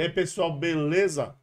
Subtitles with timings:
[0.00, 1.36] E aí, pessoal, beleza?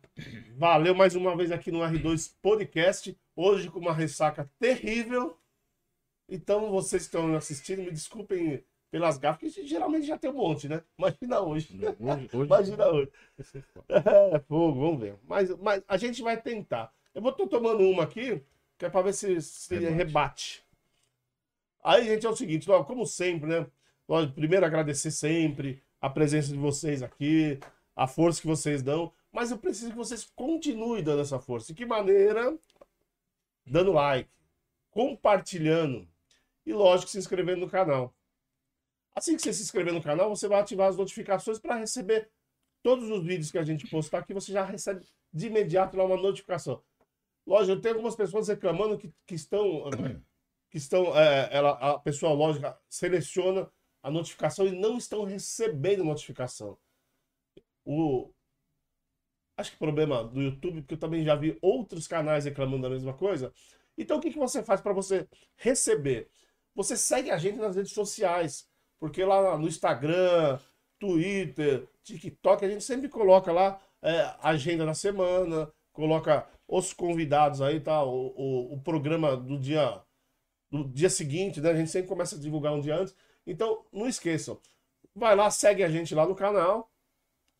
[0.56, 3.16] Valeu mais uma vez aqui no R2 Podcast.
[3.36, 5.38] Hoje com uma ressaca terrível.
[6.28, 10.68] Então, vocês que estão assistindo, me desculpem pelas gafas, que geralmente já tem um monte,
[10.68, 10.82] né?
[10.98, 11.80] Imagina hoje.
[12.00, 13.12] Hoje, hoje Imagina hoje.
[14.34, 15.16] É, fogo, vamos ver.
[15.28, 16.92] Mas, mas a gente vai tentar.
[17.14, 18.42] Eu vou tô tomando uma aqui,
[18.76, 19.96] que é pra ver se, se rebate.
[19.96, 20.66] Rebate.
[21.84, 23.68] Aí, gente, é o seguinte, ó, como sempre, né?
[24.34, 27.60] Primeiro agradecer sempre a presença de vocês aqui,
[27.98, 31.68] a força que vocês dão, mas eu preciso que vocês continuem dando essa força.
[31.68, 32.56] De que maneira?
[33.66, 34.30] Dando like,
[34.92, 36.08] compartilhando
[36.64, 38.14] e, lógico, se inscrevendo no canal.
[39.16, 42.30] Assim que você se inscrever no canal, você vai ativar as notificações para receber
[42.84, 46.18] todos os vídeos que a gente postar aqui, você já recebe de imediato lá uma
[46.18, 46.84] notificação.
[47.48, 49.90] Lógico, eu tenho algumas pessoas reclamando que, que estão.
[50.70, 51.18] Que estão.
[51.18, 53.72] é, ela, a pessoa, lógico, seleciona
[54.04, 56.78] a notificação e não estão recebendo notificação.
[57.88, 58.30] O,
[59.58, 63.14] acho que problema do YouTube, porque eu também já vi outros canais reclamando da mesma
[63.14, 63.54] coisa.
[63.98, 66.30] Então, o que, que você faz para você receber?
[66.76, 68.68] Você segue a gente nas redes sociais,
[69.00, 70.60] porque lá no Instagram,
[71.00, 77.80] Twitter, TikTok, a gente sempre coloca lá é, agenda da semana, coloca os convidados aí,
[77.80, 78.04] tá?
[78.04, 80.02] O, o, o programa do dia,
[80.70, 81.72] do dia seguinte, né?
[81.72, 83.16] A gente sempre começa a divulgar um dia antes.
[83.46, 84.60] Então, não esqueçam.
[85.16, 86.92] Vai lá, segue a gente lá no canal,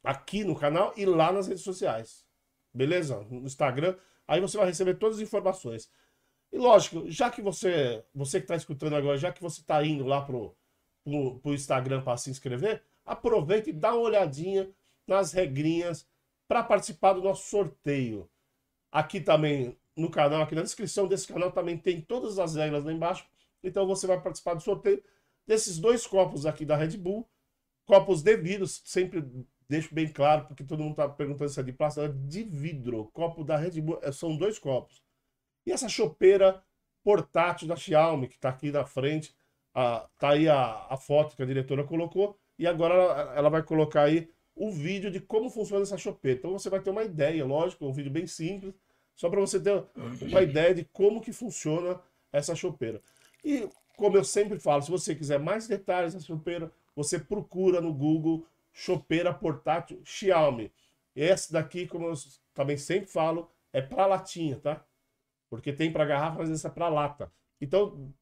[0.04, 2.26] aqui no canal e lá nas redes sociais.
[2.74, 3.20] Beleza?
[3.30, 3.96] No Instagram.
[4.28, 5.90] Aí você vai receber todas as informações.
[6.52, 10.06] E lógico, já que você, você que está escutando agora, já que você está indo
[10.06, 10.56] lá pro,
[11.04, 14.70] pro, pro Instagram para se inscrever, aproveita e dá uma olhadinha
[15.06, 16.08] nas regrinhas
[16.48, 18.30] para participar do nosso sorteio.
[18.92, 22.94] Aqui também no canal, aqui na descrição desse canal também tem todas as regras lá
[22.94, 23.26] embaixo.
[23.64, 25.04] Então você vai participar do sorteio
[25.46, 27.28] desses dois copos aqui da Red Bull,
[27.86, 29.26] copos de vidro, sempre
[29.70, 33.10] deixo bem claro, porque todo mundo tá perguntando se é de plástico, é de vidro.
[33.14, 35.02] Copo da Red Bull, é, são dois copos.
[35.66, 36.64] E essa chopeira
[37.04, 39.36] portátil da Xiaomi, que tá aqui na frente,
[39.74, 43.64] a, tá aí a, a foto que a diretora colocou, e agora ela, ela vai
[43.64, 46.40] colocar aí o vídeo de como funciona essa chopeira.
[46.40, 48.74] Então você vai ter uma ideia, lógico, um vídeo bem simples,
[49.16, 49.84] só para você ter
[50.22, 52.00] uma ideia de como que funciona
[52.32, 53.02] essa chopeira.
[53.44, 57.94] E como eu sempre falo, se você quiser mais detalhes dessa chopeira, você procura no
[57.94, 58.46] Google
[58.78, 60.72] chopeira portátil Xiaomi.
[61.16, 62.14] Esse daqui, como eu
[62.54, 64.86] também sempre falo, é para latinha, tá?
[65.50, 67.34] Porque tem para garrafa, mas esse é para lata.
[67.60, 68.14] Então,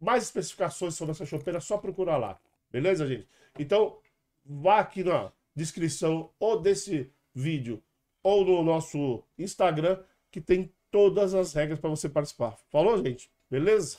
[0.00, 2.40] mais especificações sobre essa chopeira, só procurar lá.
[2.70, 3.28] Beleza, gente?
[3.58, 3.98] Então,
[4.44, 7.82] vá aqui na descrição ou desse vídeo
[8.22, 10.00] ou no nosso Instagram
[10.30, 12.56] que tem todas as regras para você participar.
[12.70, 13.28] Falou, gente?
[13.50, 13.98] Beleza?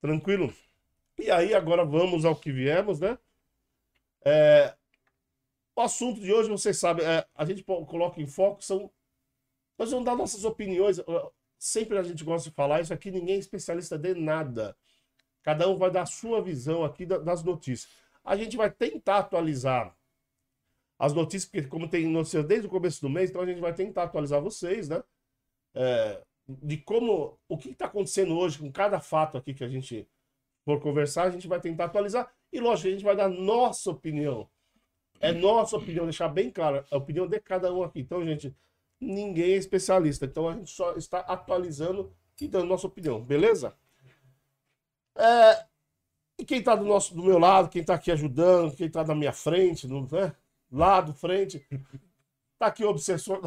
[0.00, 0.54] Tranquilo?
[1.18, 3.18] E aí, agora vamos ao que viemos, né?
[4.24, 4.76] É,
[5.74, 8.90] o assunto de hoje, vocês sabem, é, a gente coloca em foco, são.
[9.78, 11.00] Nós vamos dar nossas opiniões.
[11.58, 14.76] Sempre a gente gosta de falar isso aqui, ninguém é especialista de nada.
[15.42, 17.90] Cada um vai dar a sua visão aqui da- das notícias.
[18.24, 19.96] A gente vai tentar atualizar
[20.98, 23.74] as notícias, porque como tem notícias desde o começo do mês, então a gente vai
[23.74, 25.02] tentar atualizar vocês, né?
[25.74, 30.06] É, de como, o que está acontecendo hoje com cada fato aqui que a gente
[30.64, 32.32] for conversar, a gente vai tentar atualizar.
[32.52, 34.48] E lógico, a gente vai dar nossa opinião.
[35.22, 38.00] É nossa opinião, deixar bem claro, a opinião de cada um aqui.
[38.00, 38.52] Então, gente,
[39.00, 40.26] ninguém é especialista.
[40.26, 43.72] Então a gente só está atualizando e dando nossa opinião, beleza?
[45.16, 45.64] É,
[46.40, 49.14] e quem está do, nosso, do meu lado, quem está aqui ajudando, quem está na
[49.14, 50.34] minha frente, no, né?
[50.70, 51.64] lado, frente,
[52.58, 53.40] tá aqui o obsessor.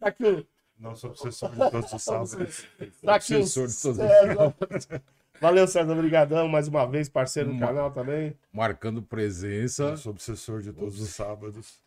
[0.00, 0.46] Tá aqui o.
[0.78, 2.66] Nosso obsessor de todos os sábados.
[3.04, 5.04] Tá aqui o Obsessor de todos os César.
[5.42, 5.92] Valeu, César.
[5.92, 8.32] Obrigadão mais uma vez, parceiro do Uma- canal também.
[8.52, 11.82] Marcando presença, Nosso obsessor de todos os sábados.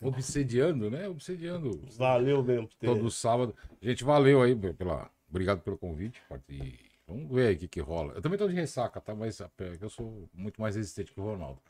[0.00, 1.08] obsediando, né?
[1.08, 1.80] Obsediando.
[1.96, 2.68] Valeu mesmo.
[2.68, 3.56] por ter- Todo sábado.
[3.80, 5.10] Gente, valeu aí pela.
[5.30, 6.20] Obrigado pelo convite.
[6.50, 6.74] E
[7.06, 8.12] vamos ver aí o que, que rola.
[8.14, 9.14] Eu também tô de ressaca, tá?
[9.14, 9.48] Mas é
[9.78, 11.60] que eu sou muito mais resistente que o Ronaldo.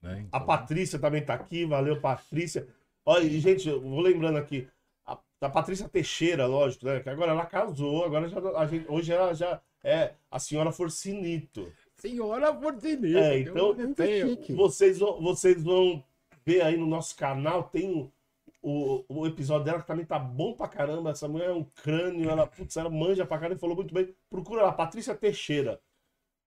[0.00, 0.14] Né?
[0.32, 2.66] A Então, Patrícia também tá aqui, valeu, Patrícia.
[3.04, 4.66] Olha, gente, eu vou lembrando aqui,
[5.40, 7.00] a, a Patrícia Teixeira, lógico, né?
[7.00, 11.72] Que agora ela casou, agora já, a gente, hoje ela já é a senhora Forcinito.
[11.96, 13.18] Senhora Fortineta.
[13.18, 13.74] É, então,
[14.56, 16.02] vocês, vão- vocês vão
[16.44, 18.10] ver aí no nosso canal, tem o,
[18.62, 21.10] o, o episódio dela que também tá bom pra caramba.
[21.10, 24.14] Essa mulher é um crânio, ela, putz, ela manja pra caramba e falou muito bem.
[24.28, 25.80] Procura lá, Patrícia Teixeira.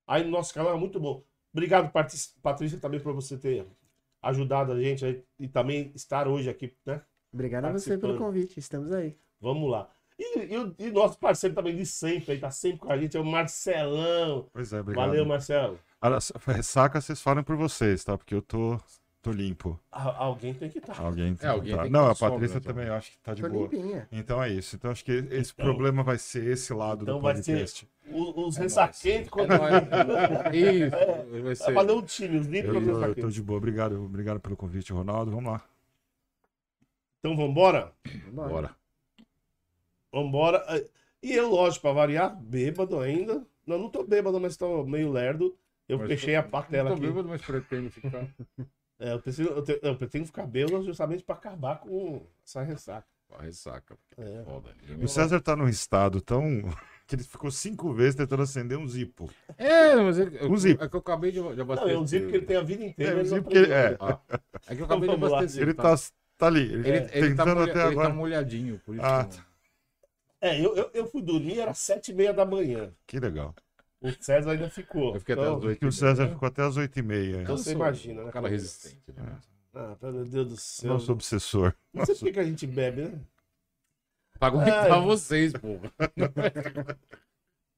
[0.08, 1.24] Aí no nosso canal é muito bom.
[1.54, 1.92] Obrigado,
[2.42, 3.66] Patrícia, também por você ter
[4.22, 7.02] ajudado a gente e também estar hoje aqui, né?
[7.34, 8.60] Obrigado a você pelo convite.
[8.60, 9.18] Estamos aí.
[9.42, 9.90] Vamos lá.
[10.20, 13.18] E, e, o- e nosso parceiro também de sempre, aí tá sempre com a gente,
[13.18, 14.48] é o Marcelão.
[14.54, 15.08] Pois é, obrigado.
[15.08, 15.80] Valeu, Marcelo.
[16.46, 18.18] Ressaca, vocês falam por vocês, tá?
[18.18, 18.80] Porque eu tô
[19.22, 19.80] tô limpo.
[19.90, 21.00] Alguém tem que estar.
[21.02, 21.84] Alguém tem É, alguém que tá.
[21.86, 23.64] que Não, tá a Patrícia sobra, também eu acho que tá de Tô boa.
[23.64, 24.06] limpinha.
[24.12, 24.76] Então é isso.
[24.76, 27.88] Então acho que esse Então- problema vai ser esse lado Então do vai ser podcast.
[28.12, 29.32] O- Os É ressaquentes
[30.52, 30.56] É.
[30.58, 30.90] Isso,
[31.32, 31.74] vai Vai ser.
[31.74, 33.34] fazer um time, os Eu, contra os eu tô ressaquentes.
[33.34, 33.58] de boa.
[33.58, 35.32] Obrigado, obrigado pelo convite, Ronaldo.
[35.32, 35.62] Vamos lá.
[37.24, 37.94] Então vambora?
[38.34, 38.50] Bora.
[38.50, 38.76] Bora.
[40.12, 40.86] Vambora.
[41.22, 43.46] E eu, lógico, pra variar, bêbado ainda.
[43.66, 45.56] Não, não tô bêbado, mas tô meio lerdo.
[45.88, 47.12] Eu Mas fechei tô- a patela Não tô aqui.
[47.14, 48.28] bêbado, mas pretendo ficar.
[49.00, 53.08] É, eu, preciso, eu, te- eu pretendo ficar bêbado justamente pra acabar com essa ressaca.
[53.28, 53.98] Pô, Ressaca.
[54.18, 54.44] É.
[54.44, 54.70] Foda.
[55.02, 56.44] O César tá num estado tão.
[57.08, 59.30] que ele ficou cinco vezes tentando acender um zipo.
[59.58, 60.82] É, mas é, Um zip.
[60.84, 61.96] é que eu acabei de, de Não, abastecer.
[61.96, 63.12] não digo que ele tem a vida inteira.
[63.14, 63.92] É, não digo que ele- é.
[63.92, 63.98] né?
[64.00, 64.20] Ah,
[64.68, 65.38] é que eu acabei de Vamos lá.
[65.38, 65.64] abastecer.
[65.64, 65.96] Ele tá, tá
[66.40, 66.62] ali.
[66.74, 69.06] Ele, Ele, ele tá molha- até ele tá molhadinho, por isso.
[69.06, 69.44] Ah, que não-
[70.42, 72.92] É, eu, eu, eu fui dormir, era sete e meia da manhã.
[73.08, 73.56] Que legal.
[74.02, 75.14] O César ainda ficou.
[75.14, 75.80] Eu fiquei até então, as oito.
[75.80, 76.34] Que o César meia.
[76.34, 77.42] ficou até as oito e meia.
[77.42, 78.32] Então você imagina, né?
[78.32, 79.00] Cara resistente.
[79.16, 79.38] Né?
[79.74, 80.92] Ah, meu Deus do céu.
[80.94, 81.74] Nosso obsessor.
[81.94, 83.14] Não sei por que que a gente bebe, né?
[84.38, 85.02] Pra aguentar Ai.
[85.06, 85.90] vocês, porra.
[86.18, 86.96] Não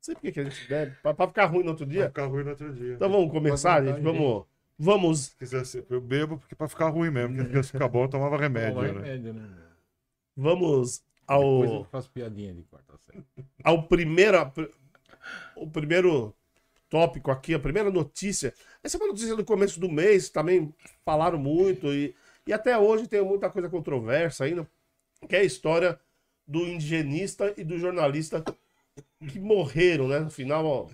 [0.02, 0.96] sei por que que a gente bebe.
[1.04, 2.08] Pra, pra ficar ruim no outro dia.
[2.08, 2.94] ficar ruim no outro dia.
[2.96, 4.02] Então vamos começar, gente?
[4.02, 4.46] Vamos.
[4.78, 7.38] Vamos, Se quiser ser, eu bebo porque pra ficar ruim mesmo.
[7.38, 8.76] Porque se ficar bom, eu tomava remédio.
[8.76, 8.94] Toma né?
[8.94, 9.50] remédio, né?
[10.36, 13.24] vamos Depois eu ao, faço piadinha de quarta série.
[13.64, 14.38] ao primeiro.
[15.56, 16.36] O primeiro
[16.90, 18.54] tópico aqui, a primeira notícia.
[18.84, 20.74] Essa é uma notícia do começo do mês, também
[21.04, 24.68] falaram muito, e, e até hoje tem muita coisa controversa ainda,
[25.28, 26.00] que é a história
[26.48, 28.44] do indigenista e do jornalista
[29.28, 30.20] que morreram, né?
[30.20, 30.88] No final, ó,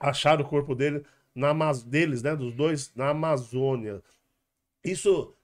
[0.00, 1.04] acharam o corpo dele
[1.38, 2.36] na, deles, né?
[2.36, 4.02] Dos dois, na Amazônia.
[4.84, 5.34] Isso,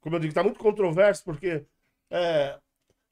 [0.00, 1.64] como eu digo, tá muito controverso, porque
[2.10, 2.58] é,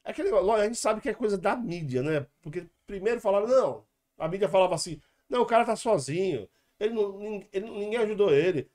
[0.05, 2.27] é aquele, a gente sabe que é coisa da mídia, né?
[2.41, 3.85] Porque primeiro falaram, não,
[4.17, 8.69] a mídia falava assim, não, o cara tá sozinho, ele não, ele- ninguém ajudou ele,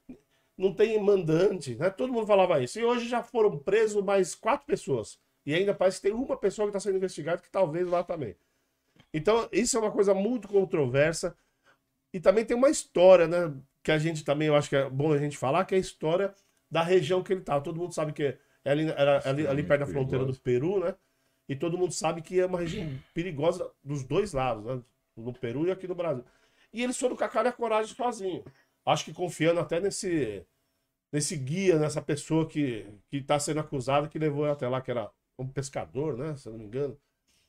[0.57, 1.91] não tem mandante, né?
[1.91, 2.79] Todo mundo falava isso.
[2.79, 5.19] E hoje já foram presos mais quatro pessoas.
[5.47, 8.37] E ainda parece que tem uma pessoa que está sendo investigada que talvez lá também.
[9.13, 11.37] Então, isso é uma coisa muito controversa.
[12.13, 13.55] E também tem uma história, né?
[13.83, 15.81] Que a gente também, eu acho que é bom a gente falar, que é a
[15.81, 16.35] história
[16.71, 17.61] da região que ele tá.
[17.61, 18.23] Todo mundo sabe que
[18.65, 20.95] é ali, era ali, ali perto da fronteira do Peru, né?
[21.49, 24.83] E todo mundo sabe que é uma região perigosa dos dois lados, né?
[25.17, 26.25] No Peru e aqui no Brasil.
[26.73, 28.45] E eles foram com a cara e a coragem sozinho.
[28.87, 30.45] Acho que confiando até nesse,
[31.13, 35.11] nesse guia, nessa pessoa que, que tá sendo acusada, que levou até lá, que era
[35.39, 36.37] um pescador, né?
[36.37, 36.97] Se eu não me engano.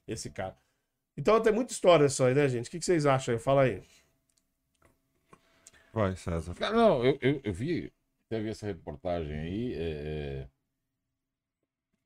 [0.08, 0.58] Esse cara.
[1.16, 2.68] Então tem muita história isso aí, né, gente?
[2.68, 3.40] O que, que vocês acham aí?
[3.40, 3.84] Fala aí.
[5.94, 6.56] Vai, César.
[6.56, 7.92] Cara, não, eu, eu, eu vi,
[8.28, 9.74] teve essa reportagem aí.
[9.76, 10.48] é,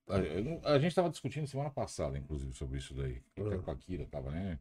[0.10, 3.22] é, a, não- a gente estava discutindo semana passada, inclusive, sobre isso daí.
[3.36, 3.56] Que Uhum.
[3.56, 4.60] a Paquira tava, né?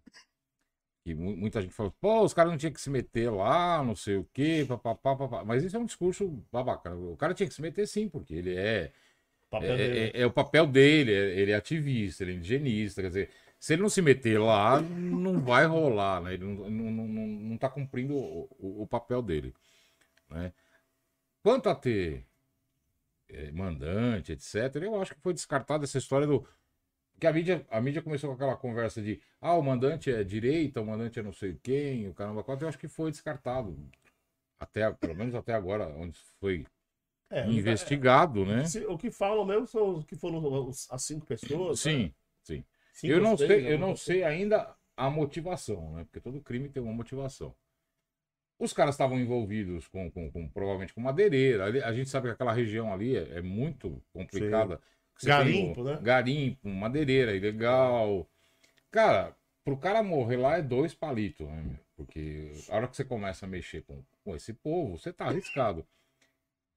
[1.04, 3.94] E mu- muita gente falou, pô, os caras não tinham que se meter lá, não
[3.94, 5.44] sei o quê, papapá, papá.
[5.44, 6.94] Mas isso é um discurso babaca.
[6.94, 8.92] O cara tinha que se meter sim, porque ele é.
[9.60, 13.30] É, é- é o papel dele, é- ele é ativista, ele é indigenista, quer dizer,
[13.58, 16.34] se ele não se meter lá, não vai rolar, né?
[16.34, 19.54] Ele não, não, não, não, tá cumprindo o, o- o papel dele,
[20.28, 20.52] né?
[21.42, 22.26] Quanto a ter
[23.28, 26.46] é, mandante, etc., eu acho que foi descartada essa história do...
[27.18, 30.80] Que a mídia, a mídia começou com aquela conversa de ah, o mandante é direita,
[30.82, 33.76] o mandante é não sei quem, o caramba quatro, eu acho que foi descartado.
[34.60, 36.66] Até, pelo menos até agora, onde foi
[37.30, 38.64] É, investigado, né?
[38.64, 41.84] Se- O que falam mesmo são os que foram os- as cinco pessoas.
[41.84, 41.92] né?
[42.42, 42.64] Sim,
[43.04, 43.72] Eu não sei, né?
[43.72, 46.04] eu não sei ainda a motivação, né?
[46.04, 47.54] Porque todo crime tem uma motivação.
[48.58, 51.64] Os caras estavam envolvidos com, com- com- provavelmente com madeireira.
[51.86, 54.80] A gente sabe que aquela região ali é, é muito complicada.
[55.22, 55.98] Garimpo, o- né?
[56.02, 58.26] Garimpo, madeireira, ilegal.
[58.90, 61.62] Cara, pro cara morrer lá é dois palitos, né?
[61.62, 61.78] meu?
[61.96, 65.86] Porque a hora que você começa a mexer com, com esse povo, você tá arriscado.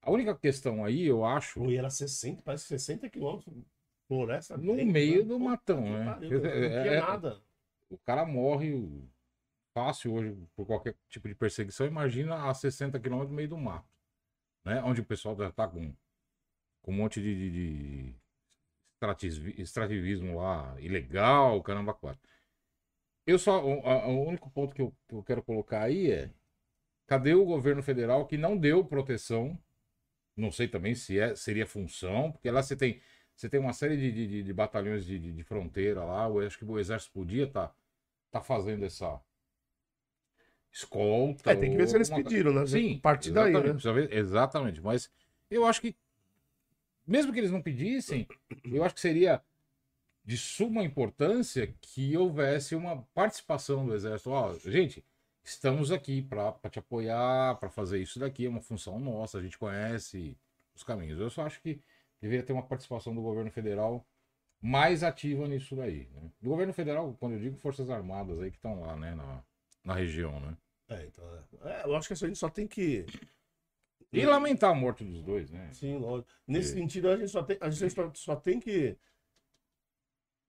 [0.02, 3.54] A única questão aí, eu acho, e era 60, parece 60 quilômetros
[4.10, 4.58] floresta.
[4.58, 5.26] no meio né?
[5.26, 6.06] do matão, né?
[6.06, 7.42] pariu, Não dizer, tinha é- nada.
[7.90, 9.08] o cara morre
[9.74, 11.88] fácil hoje por qualquer tipo de perseguição.
[11.88, 13.88] Imagina a 60 quilômetros no meio do mato,
[14.66, 14.82] né?
[14.84, 15.94] Onde o pessoal já tá com,
[16.82, 17.52] com um monte de, de,
[18.14, 22.22] de extrativismo lá, ilegal, caramba, quatro.
[23.26, 26.32] Eu só, o, a- o único ponto que eu, que eu quero colocar aí é,
[27.08, 29.60] cadê o governo federal que não deu proteção?
[30.36, 33.02] Não sei também se é, seria função, porque lá você tem,
[33.40, 36.66] você tem uma série de, de, de- batalhões de, de, fronteira lá, eu acho que
[36.66, 37.74] o exército podia estar
[38.30, 39.18] tá fazendo essa
[40.70, 41.52] escolta.
[41.52, 42.68] É, tem que ver se eles alguma pediram, né?
[42.68, 43.94] Sim, partir daí, exatamente, né?
[43.94, 44.82] ver- exatamente.
[44.82, 45.10] Mas
[45.50, 45.96] eu acho que,
[47.08, 48.28] mesmo que eles não pedissem,
[48.66, 49.42] eu acho que seria
[50.26, 54.32] de suma importância que houvesse uma participação do Exército.
[54.32, 55.02] Ó, gente,
[55.46, 59.58] estamos aqui para te apoiar, para fazer isso daqui, é uma função nossa, a gente
[59.58, 60.38] conhece
[60.76, 61.22] os caminhos.
[61.22, 61.80] Eu só acho que
[62.22, 64.06] deveria ter uma participação do governo federal
[64.62, 66.08] mais ativa nisso daí.
[66.14, 66.32] Né?
[66.42, 69.44] Do governo federal, quando eu digo Forças Armadas aí que estão lá, né, na,
[69.84, 70.58] na região, né?
[70.90, 71.24] É, então,
[71.64, 71.70] é.
[71.70, 73.06] É, eu acho que a gente só tem que.
[74.12, 75.70] E lamentar a morte dos dois, né?
[75.72, 76.28] Sim, lógico.
[76.48, 76.74] Nesse É.
[76.76, 78.98] sentido, a gente só tem, a gente só, só tem que,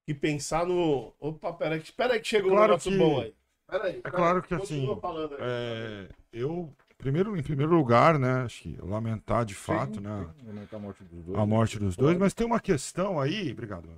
[0.06, 1.14] que pensar no.
[1.20, 3.34] Opa, peraí, que- peraí que chegou Claro um negócio que- bom aí.
[3.68, 4.00] Peraí.
[4.02, 5.40] É claro que continua assim, falando aí.
[5.42, 10.46] É, eu, primeiro, em primeiro lugar, né, acho que lamentar de fato, Sim, né, sim,
[10.46, 11.38] lamentar a morte dos dois.
[11.38, 11.46] a né?
[11.46, 13.88] morte dos dois, mas tem uma questão aí, obrigado,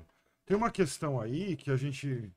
[0.47, 2.31] tem uma questão aí que a gente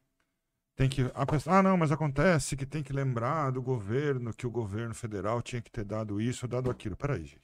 [0.76, 4.46] tem que, a pessoa, ah não, mas acontece que tem que lembrar do governo, que
[4.46, 7.42] o governo federal tinha que ter dado isso, dado aquilo, peraí, gente.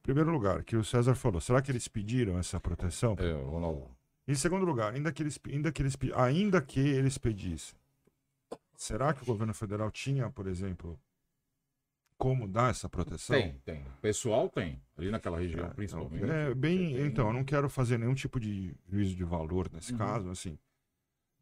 [0.00, 3.16] Primeiro lugar, que o César falou, será que eles pediram essa proteção?
[3.18, 3.90] É, Ronaldo.
[4.28, 7.76] Em segundo lugar, ainda que eles, ainda que eles, ainda que eles pedissem,
[8.76, 10.96] será que o governo federal tinha, por exemplo,
[12.18, 13.36] como dar essa proteção?
[13.36, 13.84] Tem, tem.
[14.00, 14.80] Pessoal tem.
[14.96, 16.24] Ali naquela região, É, principalmente.
[16.24, 17.06] então, é bem, Tem.
[17.06, 19.98] então, eu não quero fazer nenhum tipo de juízo de valor nesse Uhum.
[19.98, 20.58] caso, assim.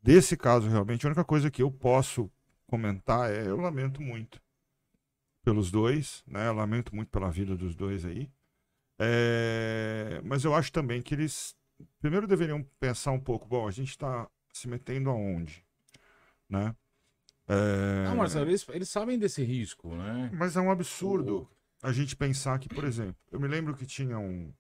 [0.03, 2.31] Desse caso, realmente, a única coisa que eu posso
[2.67, 4.41] comentar é eu lamento muito
[5.45, 6.49] pelos dois, né?
[6.49, 8.31] Eu lamento muito pela vida dos dois aí.
[8.99, 11.55] É, Mas eu acho também que eles
[12.01, 15.65] primeiro deveriam pensar um pouco, bom, a gente está se metendo aonde,
[16.49, 16.75] né?
[17.47, 20.31] É, Não, Marcelo, eles, eles sabem desse risco, né?
[20.33, 21.49] Mas é um absurdo
[21.83, 24.53] a gente pensar que, por exemplo, eu me lembro que tinha um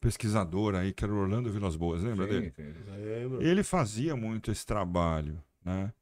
[0.00, 2.52] pesquisador aí, que era o Orlando Vilas Boas, lembra Sim, dele?
[2.54, 3.40] sim.
[3.40, 5.92] Ele fazia muito esse trabalho, né?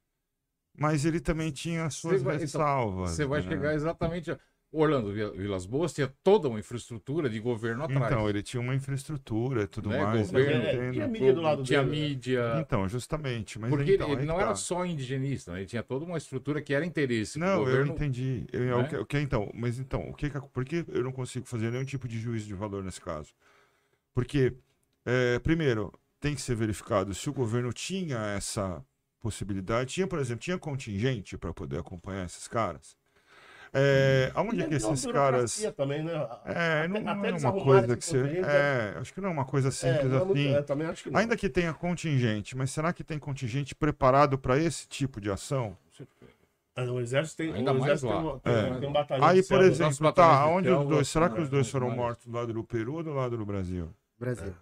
[0.78, 3.10] Mas ele também tinha as suas Você vai- então, ressalvas.
[3.12, 3.48] Você vai né?
[3.48, 4.30] chegar exatamente.
[4.30, 4.38] a-
[4.72, 8.04] Orlando Vi- Vilas Boas tinha toda uma infraestrutura de governo atrás.
[8.06, 10.30] Então, ele tinha uma infraestrutura e tudo Né, mais.
[10.30, 12.08] governo, eu É, tinha mídia do lado tinha dele, né?
[12.08, 12.58] mídia.
[12.60, 13.58] Então, justamente.
[13.58, 14.56] Mas Porque então, ele aí não que era tá.
[14.56, 15.60] só indigenista, né?
[15.60, 17.38] ele tinha toda uma estrutura que era interesse.
[17.38, 17.92] do Não, eu governo.
[17.94, 18.46] entendi.
[18.52, 18.74] Eu, né?
[18.74, 21.46] o que- o que, então, mas então, o que, que- por que eu não consigo
[21.46, 23.32] fazer nenhum tipo de juízo de valor nesse caso?
[24.14, 24.52] Porque,
[25.04, 28.84] é, primeiro, tem que ser verificado se o governo tinha essa
[29.20, 29.94] possibilidade.
[29.94, 32.96] Tinha, por exemplo, tinha contingente para poder acompanhar esses caras.
[33.78, 35.62] É, aonde é que uma esses caras.
[35.76, 36.12] Também, né?
[36.46, 38.18] É, não, Até- não até é uma coisa que você.
[38.44, 40.54] É, acho que não é uma coisa simples é, não é assim.
[40.54, 41.20] é, também acho que não.
[41.20, 45.76] Ainda que tenha contingente, mas será que tem contingente preparado para esse tipo de ação?
[46.76, 48.16] Não, O exército tem, Ainda o mais exército lá.
[48.16, 48.80] tem, uma- tem, É.
[48.80, 51.70] tem um batalhão Aí, por exemplo, tá, de onde os dois, será que os dois
[51.70, 53.88] foram mais- mortos do lado do Peru ou do lado do Brasil?
[54.18, 54.52] Brasil.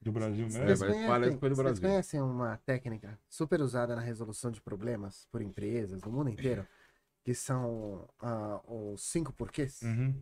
[0.00, 0.62] Do Brasil mesmo?
[0.62, 1.82] É, Vocês conhecem, do vocês Brasil.
[1.88, 6.64] conhecem uma técnica super usada na resolução de problemas por empresas no mundo inteiro,
[7.26, 9.82] que são ah, os cinco porquês?
[9.82, 10.14] Uhum.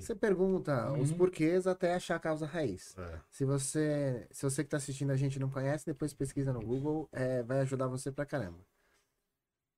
[0.00, 1.16] Você pergunta os Uhum.
[1.16, 2.96] porquês até achar a causa raiz.
[2.96, 3.20] É.
[3.28, 7.08] Se você, se você que está assistindo a gente não conhece, depois pesquisa no Google,
[7.10, 8.60] é, vai ajudar você pra caramba.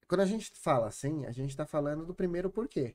[0.06, 2.94] Quando a gente fala assim, a gente está falando do primeiro porquê.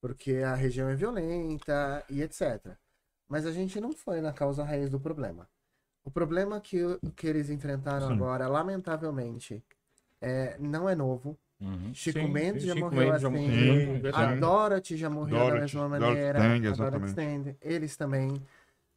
[0.00, 2.78] Porque a região é violenta e etc.
[3.26, 5.50] Mas a gente não foi na causa raiz do problema.
[6.04, 6.78] O problema que,
[7.16, 8.14] que eles enfrentaram Sim.
[8.14, 9.64] agora, lamentavelmente,
[10.20, 11.36] é, não é novo.
[11.64, 11.94] Uhum.
[11.94, 13.36] Chico Sim, Mendes sim, já Chico morreu Mendes já assim.
[13.38, 14.02] morreu.
[14.02, 14.34] Sim, A.
[14.36, 16.38] Dorothy já morreu da Dorothy, mesma Dorothy maneira.
[16.38, 18.42] Tang, a Dorothy eles também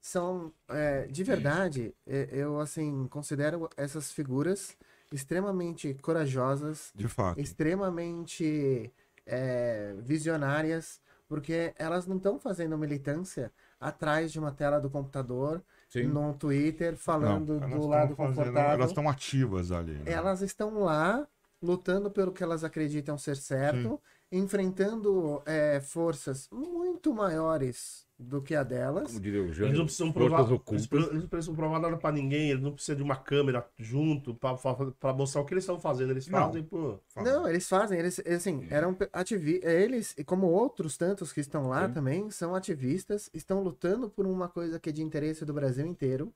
[0.01, 4.77] são, é, de verdade, é, eu assim considero essas figuras
[5.11, 7.39] extremamente corajosas, De fato.
[7.39, 8.91] extremamente
[9.25, 16.03] é, visionárias, porque elas não estão fazendo militância atrás de uma tela do computador, Sim.
[16.03, 18.71] no Twitter, falando Não, do lado fazendo- confortável.
[18.71, 19.93] Elas estão ativas ali.
[19.93, 20.03] né?
[20.05, 21.27] Elas estão lá
[21.61, 23.99] lutando pelo que elas acreditam ser certo,
[24.31, 29.07] enfrentando é, forças muito maiores do que a delas.
[29.07, 32.11] Como diria o Jânio, Eles não precisam provar, eles, eles não precisam provar nada pra
[32.11, 36.11] ninguém, eles não precisam de uma câmera junto pra mostrar o que eles estão fazendo.
[36.11, 36.47] Eles Não.
[36.47, 36.99] fazem por.
[37.09, 37.29] Fala.
[37.29, 41.87] Não, eles fazem, eles, assim, eram ativistas, eles, e como outros tantos que estão lá
[41.87, 41.93] Sim.
[41.93, 46.33] também, são ativistas, estão lutando por uma coisa que é de interesse do Brasil inteiro,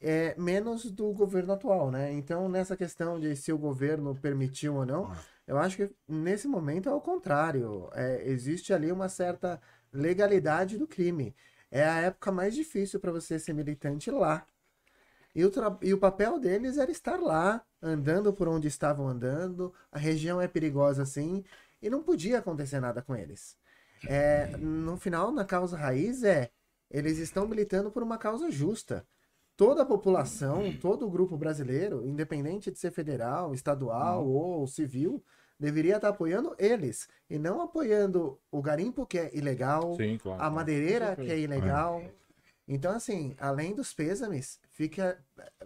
[0.00, 2.12] é, menos do governo atual, né?
[2.12, 5.16] Então, nessa questão de se o governo permitiu ou não, Ah.
[5.46, 7.88] eu acho que nesse momento é o contrário.
[7.94, 9.60] É, existe ali uma certa
[9.92, 11.34] legalidade do crime.
[11.70, 14.46] É a época mais difícil para você ser militante lá.
[15.34, 15.50] E o,
[15.82, 19.72] e o papel deles era estar lá, andando por onde estavam andando.
[19.92, 21.44] A região é perigosa assim,
[21.80, 23.56] e não podia acontecer nada com eles.
[24.06, 26.50] É, no final, na causa raiz, é
[26.90, 29.06] eles estão militando por uma causa justa.
[29.58, 35.20] Toda a população, todo o grupo brasileiro, independente de ser federal, estadual ou civil,
[35.58, 40.40] deveria estar apoiando eles e não apoiando o garimpo que é ilegal, Sim, claro.
[40.40, 42.00] a madeireira que é ilegal.
[42.68, 45.18] Então, assim, além dos pêsames, fica,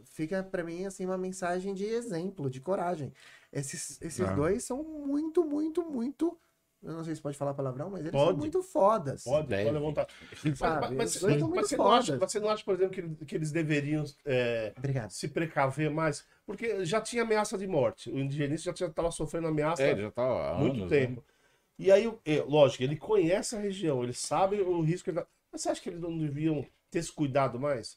[0.05, 3.13] fica para mim assim uma mensagem de exemplo, de coragem.
[3.53, 4.35] Esses, esses É.
[4.35, 6.39] dois são muito, muito, muito
[6.83, 8.31] eu não sei se pode falar palavrão, mas eles Pode.
[8.31, 9.25] são muito fodas.
[9.25, 10.07] Pode, pode levantar.
[10.45, 13.25] Mas, Sabe, mas- são mas muito você, não acha, você não acha, por exemplo, que,
[13.25, 15.11] que eles deveriam é, Obrigado.
[15.11, 16.27] se precaver mais?
[16.45, 18.11] Porque já tinha ameaça de morte.
[18.11, 21.21] O indigenista já estava sofrendo ameaça É, tá há muito anos, tempo.
[21.21, 21.23] Né?
[21.79, 25.05] E aí, é, lógico, ele conhece a região, ele sabe o risco.
[25.05, 27.97] que ele tá- Mas você acha que eles não deviam ter esse cuidado mais?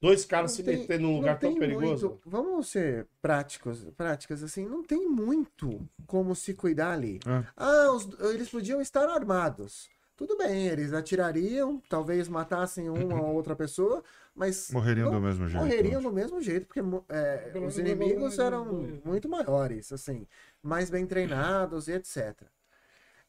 [0.00, 2.08] Dois caras se Não tem- meter num lugar tão perigoso?
[2.10, 7.20] muito- vamos ser práticos, práticas assim, não tem muito como se cuidar ali.
[7.26, 7.44] É.
[7.56, 9.88] Ah, os- eles podiam estar armados.
[10.16, 14.02] Tudo bem, eles atirariam, talvez matassem uma ou outra pessoa,
[14.34, 15.64] mas Morreriam não- do mesmo jeito.
[15.64, 20.26] morreriam do mesmo jeito, porque é, os inimigos eram muito maiores, assim,
[20.62, 22.42] mais bem treinados e etc.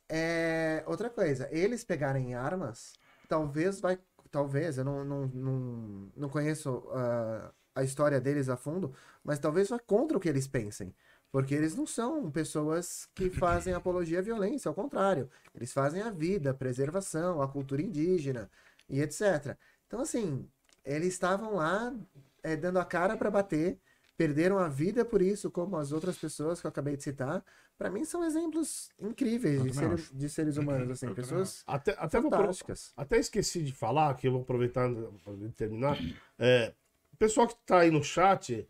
[0.08, 2.94] É, outra coisa, eles pegarem armas,
[3.28, 3.98] talvez vai.
[4.36, 9.70] Talvez, eu não, não, não, não conheço ah, a história deles a fundo, mas talvez
[9.70, 10.94] vá contra o que eles pensem.
[11.32, 15.30] Porque eles não são pessoas que fazem apologia à violência, ao contrário.
[15.54, 18.52] Eles fazem a vida, a preservação, a cultura indígena
[18.90, 19.58] e etc.
[19.88, 20.46] Então, assim,
[20.84, 21.96] eles estavam lá
[22.44, 23.80] eh, dando a cara para bater,
[24.18, 27.44] perderam a vida por isso, como as outras pessoas que eu acabei de citar.
[27.78, 32.32] Para mim, são exemplos incríveis de, de seres humanos, assim, Eu pessoas Até, até, vou
[32.32, 32.94] fantásticas.
[32.96, 34.90] até esqueci de falar, que eu vou aproveitar
[35.24, 35.98] para terminar.
[36.40, 36.74] É,
[37.14, 38.66] o pessoal que está aí no chat,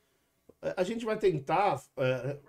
[0.62, 2.40] é, a gente vai tentar é,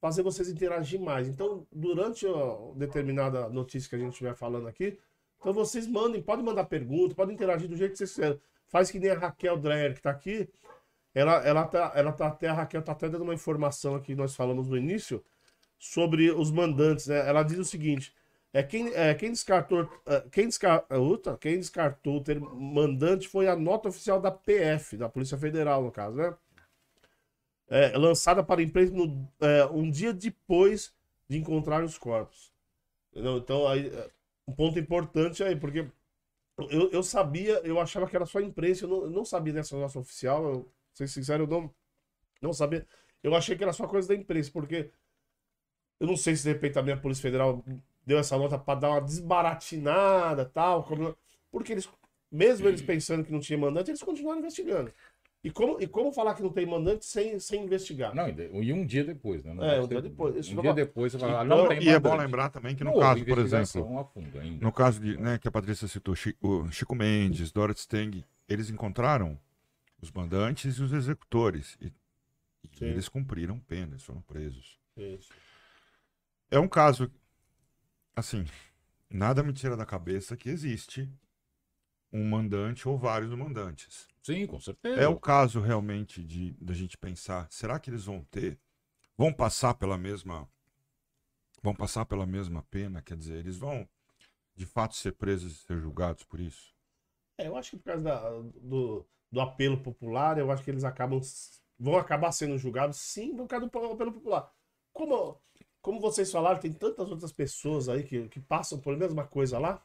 [0.00, 1.28] fazer vocês interagir mais.
[1.28, 4.98] Então, durante a determinada notícia que a gente estiver falando aqui,
[5.38, 8.40] então vocês mandem, podem mandar pergunta, podem interagir do jeito que vocês quiserem.
[8.66, 10.48] Faz que nem a Raquel Dreyer, que está aqui.
[11.14, 14.34] Ela, ela, tá, ela tá até, a Raquel está até dando uma informação aqui nós
[14.34, 15.22] falamos no início
[15.78, 17.06] sobre os mandantes.
[17.06, 17.28] né?
[17.28, 18.14] Ela diz o seguinte:
[18.52, 23.48] é, quem, é, quem descartou, é, quem, descar, uta, quem descartou o termo mandante foi
[23.48, 26.34] a nota oficial da PF, da Polícia Federal, no caso, né?
[27.68, 30.94] É, lançada para a imprensa no, é, um dia depois
[31.28, 32.52] de encontrar os corpos.
[33.10, 33.38] Entendeu?
[33.38, 34.10] Então, aí, é,
[34.46, 35.86] um ponto importante aí, porque
[36.70, 39.52] eu, eu sabia, eu achava que era só a imprensa, eu não, eu não sabia
[39.54, 41.74] dessa nota oficial, eu, ser sincero, eu não,
[42.40, 42.86] não sabia.
[43.22, 44.90] Eu achei que era só coisa da imprensa, porque
[46.00, 47.64] eu não sei se de repente também a Polícia Federal
[48.04, 51.16] deu essa nota para dar uma desbaratinada tal, como-
[51.50, 51.88] porque eles,
[52.30, 54.92] mesmo eles pensando que não tinha mandante, eles continuaram investigando.
[55.44, 58.14] E como, e como falar que não tem mandante sem, sem investigar?
[58.14, 59.52] Não, e um dia depois, né?
[59.52, 60.36] Não É, um dia depois.
[60.36, 62.76] Isso Um dia vai- depois você fala, Então, não tem E é bom lembrar também
[62.76, 64.64] que no Não caso, por exemplo, a ainda.
[64.64, 68.70] no caso de, né, que a Patrícia citou, Chi- o Chico Mendes, Dorothy Steng, eles
[68.70, 69.36] encontraram
[70.02, 71.78] os mandantes e os executores.
[71.80, 71.86] E,
[72.80, 74.78] e eles cumpriram pena, eles foram presos.
[74.96, 75.32] Isso.
[76.50, 77.10] É um caso,
[78.16, 78.44] assim,
[79.10, 81.08] nada me tira da cabeça que existe
[82.12, 84.06] um mandante ou vários mandantes.
[84.22, 85.00] Sim, com certeza.
[85.00, 88.58] É o caso realmente de da gente pensar, será que eles vão ter,
[89.16, 90.48] vão passar pela mesma,
[91.62, 93.00] vão passar pela mesma pena?
[93.02, 93.88] Quer dizer, eles vão
[94.56, 96.74] de fato ser presos e ser julgados por isso?
[97.38, 100.84] É, eu acho que por causa da- do, do apelo popular, eu acho que eles
[100.84, 101.18] acabam
[101.78, 104.48] vão acabar sendo julgados sim por causa do apelo popular.
[104.92, 105.36] Como,
[105.80, 109.58] como vocês falaram, tem tantas outras pessoas aí que, que passam por a mesma coisa
[109.58, 109.82] lá.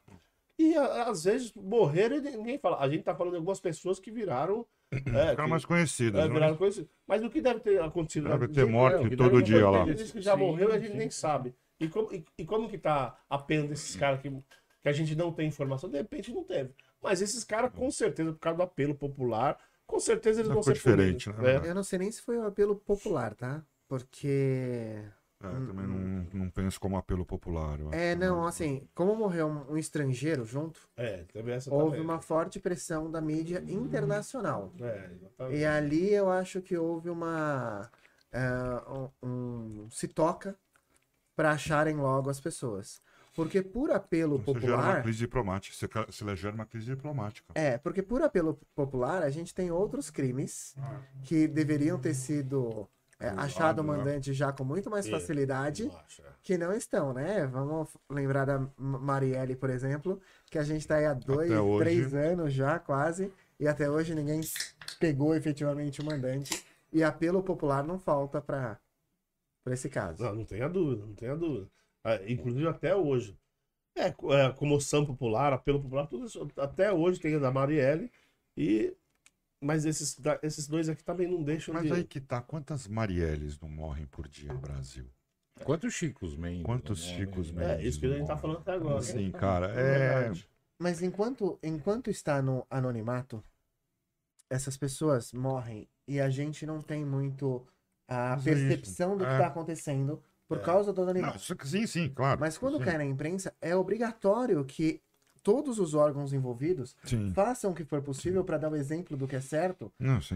[0.60, 2.78] E a- às vezes morreram e ninguém fala.
[2.80, 4.66] A gente tá falando de algumas pessoas que viraram.
[4.92, 6.34] É, Ficaram que- mais conhecidos, é, né?
[6.34, 6.90] viraram conhecidas.
[7.08, 8.28] Mas o que deve ter acontecido?
[8.30, 9.86] Deve ter morte é, todo dia lá.
[9.86, 10.98] Tem gente que já Sim, morreu e a gente sim.
[10.98, 11.56] nem sabe.
[11.80, 15.16] E como, e, e como que tá a pena desses caras que, que a gente
[15.16, 15.90] não tem informação?
[15.90, 16.72] De repente não teve.
[17.02, 20.64] Mas esses caras, com certeza, por causa do apelo popular, com certeza eles Já vão
[20.64, 21.24] ser punidos.
[21.24, 21.56] diferente, né?
[21.66, 21.70] É.
[21.70, 23.64] Eu não sei nem se foi o apelo popular, tá?
[23.88, 25.02] Porque.
[25.40, 27.78] É, também não, não penso como apelo popular.
[27.92, 32.02] É, que não, assim, como morreu um, um estrangeiro junto, É, teve essa houve também.
[32.02, 34.74] uma forte pressão da mídia internacional.
[34.82, 35.58] É, exatamente.
[35.60, 37.90] E ali eu acho que houve uma.
[38.32, 38.50] é,
[38.90, 40.58] um, um- se toca
[41.36, 43.00] para acharem logo as pessoas.
[43.38, 45.04] Porque por apelo Isso gera uma popular.
[45.04, 45.76] crise diplomática.
[45.76, 47.54] Se, ca- se gera uma crise diplomática.
[47.54, 50.76] É, porque por apelo popular a gente tem outros crimes
[51.23, 53.95] que deveriam ter sido é, achado o né?
[53.95, 55.88] mandante já com muito mais facilidade.
[55.88, 56.23] é.
[56.41, 57.45] que não estão, né?
[57.45, 60.19] Vamos lembrar da Marielle, por exemplo,
[60.50, 61.84] que a gente está aí há dois, hoje.
[61.84, 64.41] três anos já, quase, e até hoje ninguém
[65.00, 66.65] pegou efetivamente o mandante.
[66.91, 68.80] E apelo popular não falta para
[69.67, 70.23] esse caso.
[70.23, 71.67] Não, não tenha dúvida, não tenha dúvida.
[72.08, 73.38] Ah, inclusive até hoje.
[73.98, 76.48] É, é, comoção popular, apelo popular, tudo isso.
[76.56, 78.10] Até hoje tem a da Marielle.
[78.56, 78.96] E...
[79.62, 81.93] Mas esses, esses dois aqui também não deixam Mas de.
[81.93, 85.06] aí que tá, quantas Marielles não morrem por dia no Brasil?
[85.65, 86.63] Quantos Chicos Mendes?
[86.63, 87.04] Quantos?
[87.04, 89.00] Chicos É, Mendes isso que a gente tá falando até agora.
[89.00, 90.32] Assim, cara, É é...
[90.80, 93.43] Mas enquanto, enquanto está no anonimato,
[94.50, 97.67] essas pessoas morrem e a gente não tem muito
[98.08, 99.34] a Mas é percepção do que É.
[99.34, 101.06] está acontecendo por causa do
[101.56, 102.40] que- sim, sim, claro.
[102.40, 105.02] Mas quando sim, cai na imprensa, é obrigatório que
[105.44, 107.32] todos os órgãos envolvidos Sim.
[107.34, 109.92] façam o que for possível para dar o exemplo do que é certo,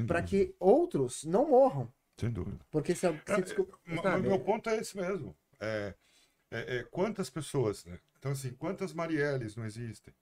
[0.08, 1.92] para que outros não morram.
[2.18, 2.60] Sem dúvida.
[2.70, 4.10] Porque se, se É, desculpa, Ma- sabe?
[4.22, 5.36] Mas meu ponto é esse mesmo.
[5.60, 5.94] É,
[6.52, 8.00] é- é quantas pessoas, né?
[8.20, 10.14] Então, assim, quantas Marielles não existem?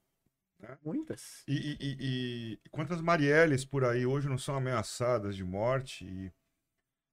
[0.84, 1.43] muitas.
[1.47, 6.06] E, e- e- e quantas Marielles por aí hoje não são ameaçadas de morte?
[6.06, 6.32] E,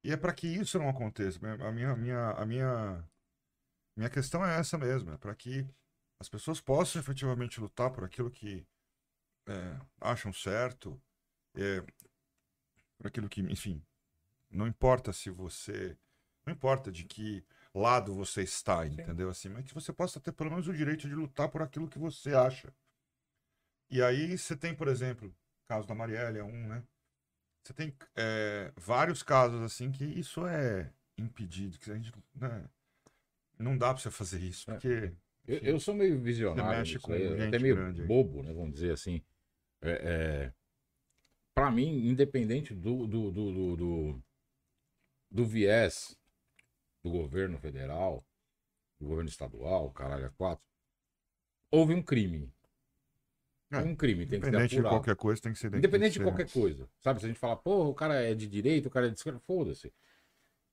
[0.07, 1.41] e é para que isso não aconteça.
[1.67, 3.11] A minha, a minha, a minha,
[3.97, 5.11] minha questão é essa mesmo.
[5.11, 5.69] É para que
[6.21, 8.65] as pessoas possam efetivamente lutar por aquilo que
[9.49, 10.97] é, acham certo,
[11.57, 11.81] é,
[12.97, 13.85] por aquilo que, enfim,
[14.49, 15.99] não importa se você,
[16.47, 19.29] não importa de que lado você está, entendeu?
[19.29, 21.99] Assim, mas que você possa ter pelo menos o direito de lutar por aquilo que
[21.99, 22.73] você acha.
[23.91, 26.85] E aí você tem, por exemplo, o caso da Marielle, é um, né?
[27.67, 32.71] Você tem é, vários casos assim que isso é impedido, que a gente né,
[33.59, 34.75] não dá para você fazer isso, É.
[34.75, 35.13] porque
[35.49, 38.53] Eu, eu sou meio visionário, mexe com aí, até meio grande bobo, né?
[38.53, 39.21] Vamos dizer assim.
[39.83, 40.55] É, é,
[41.57, 44.23] para mim, independente do, do, do, do, do,
[45.29, 46.17] do viés
[47.03, 48.25] do governo federal,
[49.01, 50.65] do governo estadual, caralho, a quatro,
[51.69, 52.53] houve um crime.
[53.71, 54.97] É, um crime, tem que ser independente de apurado.
[54.97, 56.89] qualquer coisa, tem que ser Independente de qualquer coisa.
[57.01, 59.17] Sabe, se a gente falar, pô, o cara é de direita, o cara é de
[59.17, 59.93] esquerda, foda-se.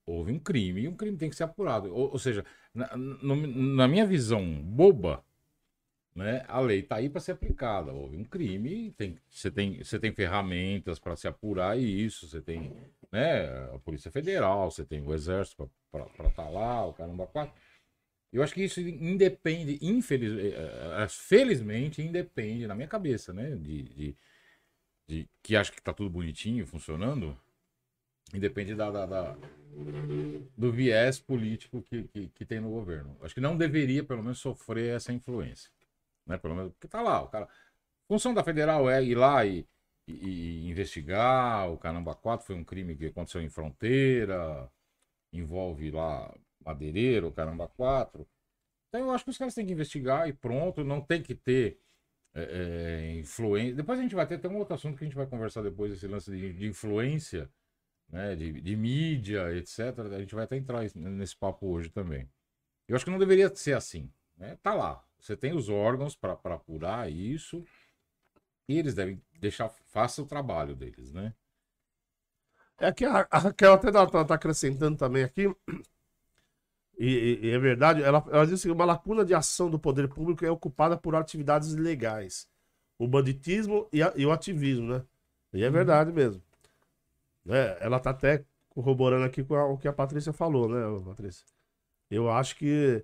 [0.06, 1.94] Houve um crime e um crime tem que ser apurado.
[1.94, 3.36] Ou, ou seja, na, no-
[3.76, 5.24] na minha visão boba,
[6.16, 7.92] né, a lei está aí para ser aplicada.
[7.92, 12.76] Houve um crime, tem, você, tem, você tem ferramentas para se apurar isso, você tem
[13.12, 17.54] né, a Polícia Federal, você tem o Exército para estar lá, o caramba quatro.
[18.34, 23.56] Eu acho que isso independe, infeliz, eh, eh, felizmente, independe, na minha cabeça, né?
[23.56, 24.18] De, de,
[25.08, 27.38] de- que acho que tá tudo bonitinho, funcionando,
[28.34, 29.38] independe da, da- da-
[30.58, 33.18] do viés político que, que, que tem no governo.
[33.22, 35.70] Acho que não deveria, pelo menos, sofrer essa influência.
[36.26, 36.38] Né?
[36.38, 37.48] Pelo menos, porque tá lá, o cara.
[38.08, 39.68] Função da federal é ir lá e,
[40.08, 41.72] e- e investigar.
[41.72, 44.70] O Caramba 4 foi um crime que aconteceu em fronteira,
[45.34, 46.34] envolve lá
[46.66, 48.28] madeireiro, Caramba 4.
[48.90, 51.80] Então eu acho que os caras têm que investigar e pronto, não tem que ter
[52.34, 52.44] é,
[53.12, 53.76] é, influência.
[53.76, 55.92] Depois a gente vai ter até um outro assunto que a gente vai conversar depois,
[55.94, 57.50] esse lance de, de influência,
[58.10, 60.00] né, de, de mídia, etc.
[60.14, 62.30] A gente vai até entrar nesse papo hoje também.
[62.88, 64.12] Eu acho que não deveria ser assim.
[64.38, 64.58] Né?
[64.62, 65.04] Tá lá.
[65.20, 67.66] Você tem os órgãos para apurar isso
[68.68, 71.34] e eles devem deixar, faça o trabalho deles, né?
[72.80, 75.44] É que a, Raquel até tá, tá- tá acrescentando também aqui,
[76.98, 80.46] e, e- é verdade, ela, ela diz que uma lacuna de ação do poder público
[80.46, 82.48] é ocupada por atividades ilegais.
[82.98, 85.04] O banditismo e, a- e o ativismo, né?
[85.54, 86.42] E é verdade mesmo.
[87.46, 87.78] Né?
[87.80, 91.46] Ela tá até corroborando aqui com a- o que a Patrícia falou, né, Patrícia?
[92.10, 93.04] Eu acho que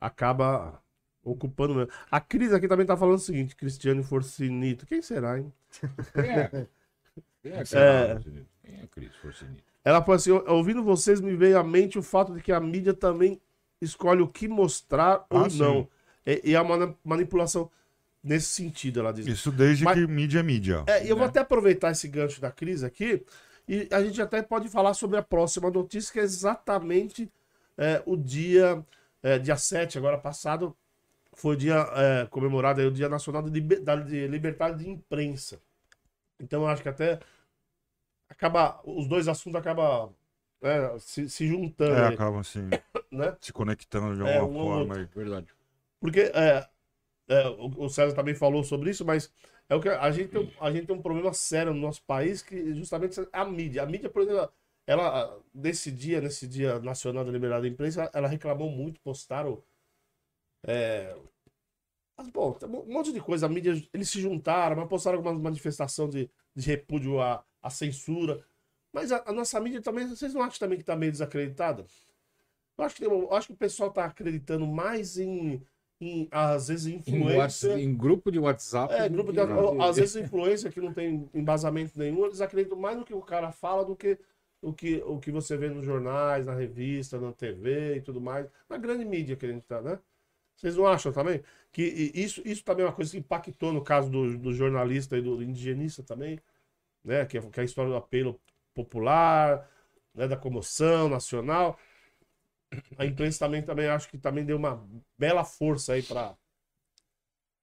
[0.00, 0.80] acaba
[1.22, 1.92] ocupando mesmo.
[2.10, 4.86] A Cris aqui também tá falando o seguinte, Cristiano Forcinito.
[4.86, 5.52] Quem será, hein?
[6.14, 6.48] Quem é?
[7.42, 8.14] Quem é, É.
[8.20, 8.46] Cris?
[8.62, 9.73] Quem é Cris Forcinito?
[9.84, 12.94] Ela falou assim: ouvindo vocês, me veio à mente o fato de que a mídia
[12.94, 13.40] também
[13.80, 15.88] escolhe o que mostrar ou Ah, não.
[16.26, 17.70] E, e é uma manipulação
[18.22, 19.26] nesse sentido, ela diz.
[19.26, 20.84] Isso desde Mas- que mídia é mídia.
[20.86, 21.30] É, e eu vou né?
[21.30, 23.22] até aproveitar esse gancho da crise aqui
[23.68, 27.30] e a gente até pode falar sobre a próxima notícia, que é exatamente
[27.76, 28.82] é, o dia,
[29.22, 30.74] é, dia 7, agora passado,
[31.34, 34.88] foi o dia é, comemorado aí, o Dia Nacional de, Liber- da- de Liberdade de
[34.88, 35.58] Imprensa.
[36.40, 37.18] Então eu acho que até
[38.34, 40.14] acaba, os dois assuntos acabam
[40.62, 42.78] é, se, se juntando, É, acabam assim,
[43.12, 43.36] né?
[43.40, 44.96] se conectando de É, alguma um ao forma.
[44.96, 45.06] aí.
[45.06, 45.54] Verdade.
[46.00, 46.68] Porque é,
[47.28, 49.32] é, o o César também falou sobre isso, mas
[49.68, 52.02] é o que a gente, tem, um- a gente tem um problema sério no nosso
[52.04, 53.82] país, que justamente é a mídia.
[53.82, 54.50] A mídia, por exemplo,
[54.86, 59.62] ela, nesse dia, nesse dia nacional da liberdade da imprensa, ela reclamou muito, postaram.
[60.66, 61.14] É,
[62.16, 63.46] mas, bom, um monte de coisa.
[63.46, 68.44] A mídia, eles se juntaram, mas postaram alguma manifestação de, de repúdio à, à censura.
[68.92, 71.84] Mas a, a nossa mídia também, vocês não acham também que está meio desacreditada?
[72.78, 75.62] Eu acho que, eu acho que o pessoal está acreditando mais em,
[76.00, 77.70] em, às vezes, Em, influência.
[77.70, 78.92] Whats- em grupo de WhatsApp.
[78.94, 82.96] É, grupo que- de, às vezes influência que não tem embasamento nenhum, eles acreditam mais
[82.96, 84.18] no que o cara fala do que
[84.62, 88.46] o que, o que você vê nos jornais, na revista, na TV e tudo mais.
[88.68, 89.98] Na grande mídia que a gente tá, né?
[90.56, 91.42] Vocês não acham também?
[91.70, 91.82] Que
[92.14, 95.42] isso, isso também é uma coisa que impactou no caso do, do jornalista e do
[95.42, 96.40] indigenista também,
[97.04, 97.24] né?
[97.26, 98.40] Que, é- que é a história do apelo
[98.74, 99.68] popular,
[100.14, 100.28] né?
[100.28, 101.78] da comoção nacional.
[102.98, 104.84] A imprensa também, também acho que também deu uma
[105.18, 106.36] bela força aí para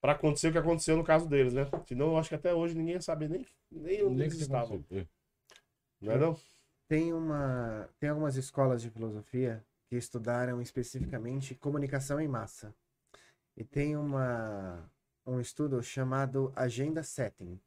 [0.01, 1.67] para acontecer o que aconteceu no caso deles, né?
[1.85, 4.77] Senão eu acho que até hoje ninguém ia saber nem, nem onde eles estavam.
[4.77, 5.07] acontecido.
[6.01, 6.39] Não é não?
[6.87, 7.87] Tem uma.
[7.99, 12.73] Tem algumas escolas de filosofia que estudaram especificamente comunicação em massa.
[13.55, 14.89] E tem uma,
[15.25, 17.59] um estudo chamado Agenda Setting.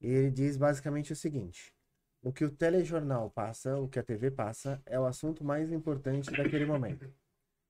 [0.00, 1.74] E ele diz basicamente o seguinte:
[2.22, 6.30] o que o telejornal passa, o que a TV passa, é o assunto mais importante
[6.30, 7.12] daquele momento.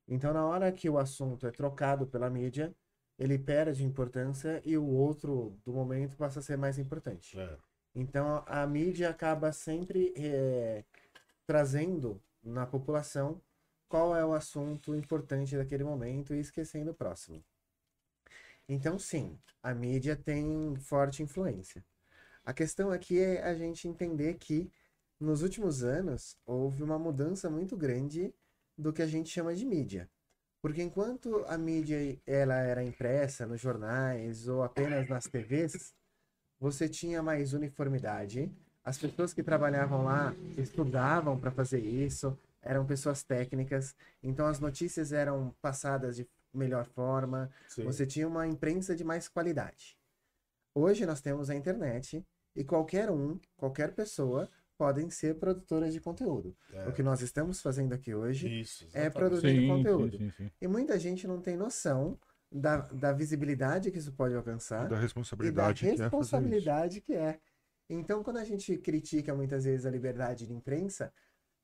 [0.09, 2.75] Então, na hora que o assunto é trocado pela mídia,
[3.19, 7.39] ele perde importância e o outro do momento passa a ser mais importante.
[7.39, 7.57] É.
[7.95, 10.85] Então, a mídia acaba sempre eh,
[11.47, 13.41] trazendo na população
[13.89, 17.43] qual é o assunto importante daquele momento e esquecendo o próximo.
[18.69, 21.85] Então, sim, a mídia tem forte influência.
[22.47, 24.71] A questão aqui é a gente entender que
[25.19, 28.33] nos últimos anos houve uma mudança muito grande
[28.79, 30.09] do que a gente chama de mídia.
[30.63, 35.93] Porque enquanto a mídia ela era impressa nos jornais ou apenas nas TVs,
[36.61, 38.49] você tinha mais uniformidade.
[38.85, 45.11] As pessoas que trabalhavam lá estudavam para fazer isso, eram pessoas técnicas, então as notícias
[45.11, 47.83] eram passadas de melhor forma, Sim.
[47.83, 49.99] você tinha uma imprensa de mais qualidade.
[50.73, 52.25] Hoje nós temos a internet
[52.57, 56.55] e qualquer um, qualquer pessoa, podem ser produtoras de conteúdo.
[56.73, 56.89] É.
[56.89, 58.87] O que nós estamos fazendo aqui hoje Isso.
[58.93, 60.19] é produzir Sim, conteúdo.
[60.19, 60.51] sim, sim, sim.
[60.61, 62.19] E muita gente não tem noção
[62.53, 66.03] da, da visibilidade que isso pode alcançar Da e da responsabilidade que é fazer isso.
[66.03, 67.39] responsabilidade que é.
[67.89, 71.13] Então, quando a gente critica muitas vezes a liberdade de imprensa,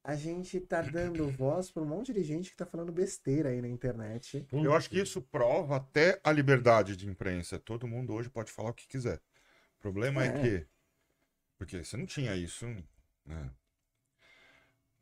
[0.04, 3.60] a gente tá dando voz para um monte de gente que tá falando besteira aí
[3.60, 4.46] na internet.
[4.52, 7.58] Eu acho que isso prova até a liberdade de imprensa.
[7.58, 9.20] Todo mundo hoje pode falar o que quiser.
[9.78, 10.32] O problema é, É.
[10.40, 10.66] que.
[11.62, 12.66] Porque você não tinha isso.
[13.24, 13.54] Né?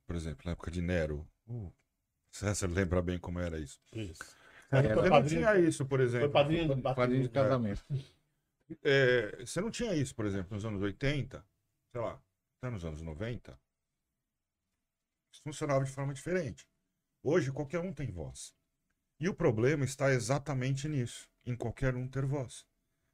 [0.06, 1.26] Por exemplo, na época de Nero.
[1.48, 1.72] Uh,
[2.30, 3.80] César lembra bem como era isso.
[3.94, 4.22] Isso.
[4.70, 6.30] É, Você não padrinho- tinha isso, por Foi exemplo.
[6.30, 7.82] padrinho Foi Padrinho de casamento.
[8.84, 11.44] É, você não tinha isso, por exemplo, nos anos 80,
[11.92, 12.22] sei lá,
[12.58, 13.58] até nos anos 90.
[15.32, 16.68] Isso funcionava de forma diferente.
[17.22, 18.54] Hoje, qualquer um tem voz.
[19.18, 22.66] E o problema está exatamente nisso, em qualquer um ter voz.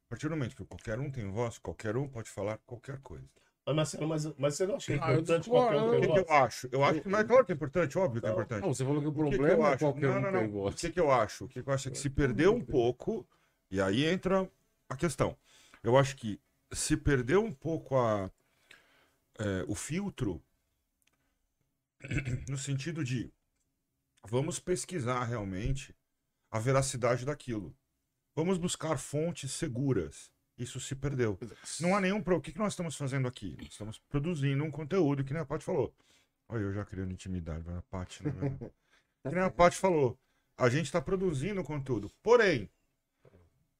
[0.07, 3.27] A partir do momento que qualquer um tem voz, qualquer um pode falar qualquer coisa.
[3.65, 6.07] Mas, Marcelo, mas, mas você não acha Ah, eu importante discordo, qualquer um O que,
[6.07, 6.69] que eu acho?
[6.71, 8.35] Eu acho que, mas é claro que é importante, óbvio que é Não.
[8.37, 8.61] importante.
[8.63, 9.83] Não, você falou que o O que que eu problema é acho?
[9.83, 10.67] qualquer Não, um não, não.
[10.67, 11.43] O que, que eu acho?
[11.43, 13.27] O que que eu acho é que se perdeu um pouco,
[13.69, 14.49] e aí entra
[14.87, 15.35] a questão.
[15.83, 16.39] Eu acho que
[16.71, 18.31] se perdeu um pouco a,
[19.39, 20.41] é, o filtro,
[22.47, 23.31] no sentido de
[24.25, 25.95] vamos pesquisar realmente
[26.51, 27.75] a veracidade daquilo.
[28.37, 30.31] Vamos buscar fontes seguras.
[30.59, 31.39] Isso se perdeu.
[31.79, 32.21] Não há nenhum.
[32.21, 32.37] Pro...
[32.37, 33.55] O que, nós estamos fazendo aqui?
[33.57, 35.91] Nós estamos produzindo um conteúdo que nem a Paty falou.
[36.47, 38.31] Olha, eu já criando intimidade, vai a Paty, né?
[39.27, 40.15] que nem a Paty falou.
[40.55, 42.11] A gente está produzindo conteúdo.
[42.21, 42.69] Porém,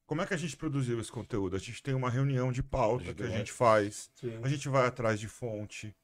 [0.07, 1.55] como é que a gente produziu esse conteúdo?
[1.55, 4.09] A gente tem uma reunião de pauta que a gente faz.
[4.15, 4.39] Sim.
[4.41, 5.95] A gente vai atrás de fonte.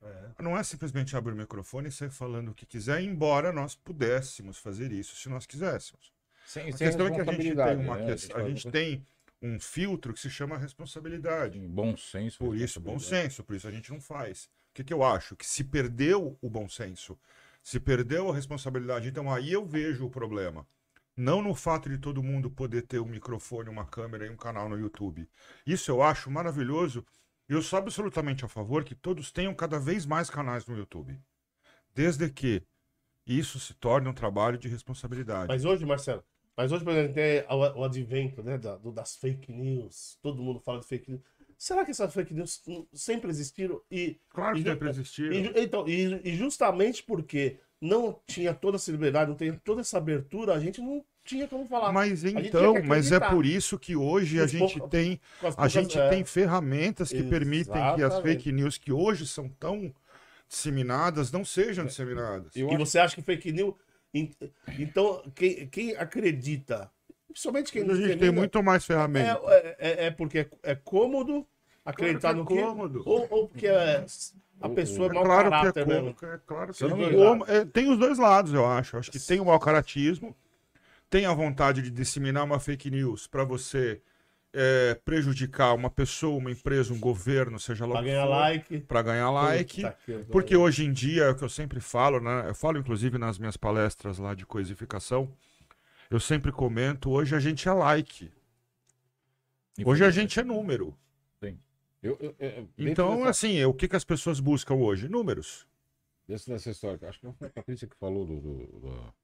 [0.00, 0.42] É.
[0.42, 4.56] Não é simplesmente abrir o microfone e sair falando o que quiser, embora nós pudéssemos
[4.56, 6.16] fazer isso se nós quiséssemos.
[6.48, 8.06] Sem, A sem questão é que a gente tem uma né?
[8.06, 9.06] questão, a gente tem
[9.42, 11.58] um filtro que se chama responsabilidade.
[11.60, 12.38] bom senso.
[12.38, 14.44] Por isso, bom senso, por isso a gente não faz.
[14.44, 15.36] O que, que eu acho?
[15.36, 17.18] Que se perdeu o bom senso,
[17.62, 20.66] se perdeu a responsabilidade, então aí eu vejo o problema.
[21.14, 24.70] Não no fato de todo mundo poder ter um microfone, uma câmera e um canal
[24.70, 25.28] no YouTube.
[25.66, 27.04] Isso eu acho maravilhoso.
[27.46, 31.20] E eu sou absolutamente a favor que todos tenham cada vez mais canais no YouTube.
[31.94, 32.62] Desde que
[33.26, 35.48] isso se torne um trabalho de responsabilidade.
[35.48, 36.24] Mas hoje, Marcelo,
[36.58, 40.18] mas hoje, por exemplo, tem o, advento né, da- do- das fake news.
[40.20, 41.22] Todo mundo fala de fake news.
[41.56, 42.60] Será que essas fake news
[42.92, 43.80] sempre existiram?
[43.90, 45.32] E, Claro que E sempre existiram.
[45.32, 49.98] e, então, e, e justamente porque não tinha toda essa liberdade, não tinha toda essa
[49.98, 51.92] abertura, a gente não tinha como falar.
[51.92, 55.72] Mas então, mas é por isso que hoje a gente tem Com as A poucas-
[55.72, 58.22] gente é, tem ferramentas que permitem que as Exatamente.
[58.36, 59.94] fake news que hoje são tão
[60.48, 62.54] disseminadas não sejam disseminadas.
[62.56, 63.74] Eu E você acha que fake news.
[64.14, 64.30] En-
[64.78, 66.90] Então, quem, quem acredita,
[67.28, 69.42] principalmente quem Hoje a gente tem muito mais ferramentas.
[69.50, 71.46] É, é, é porque é, é cômodo
[71.84, 72.62] acreditar Claro no que é que.
[72.62, 73.02] cômodo.
[73.06, 74.04] Ou, ou porque é-
[74.60, 76.16] a pessoa é É mau claro caráter que é cômodo.
[76.26, 77.58] É claro que não é.
[77.58, 78.96] É, tem os dois lados, eu acho.
[78.96, 80.36] Acho que tem o mau caratismo,
[81.08, 84.00] tem a vontade de disseminar uma fake news para você
[84.60, 88.80] é, prejudicar uma pessoa, uma empresa, um governo, seja lá que ganhar for, like.
[88.80, 89.82] pra ganhar like.
[90.32, 92.48] Porque hoje em dia, é o que eu sempre falo, né?
[92.48, 95.32] Eu falo inclusive nas minhas palestras lá de coisificação.
[96.10, 98.30] Eu sempre comento, hoje a gente é like.
[99.84, 100.96] Hoje a gente é número.
[102.00, 105.08] Eu, eu, eu- dentro Então, dessa, assim, o que, que as pessoas buscam hoje?
[105.08, 105.66] Números.
[106.28, 109.14] dentro dessa história, acho que não foi a Patrícia que falou do, do- do-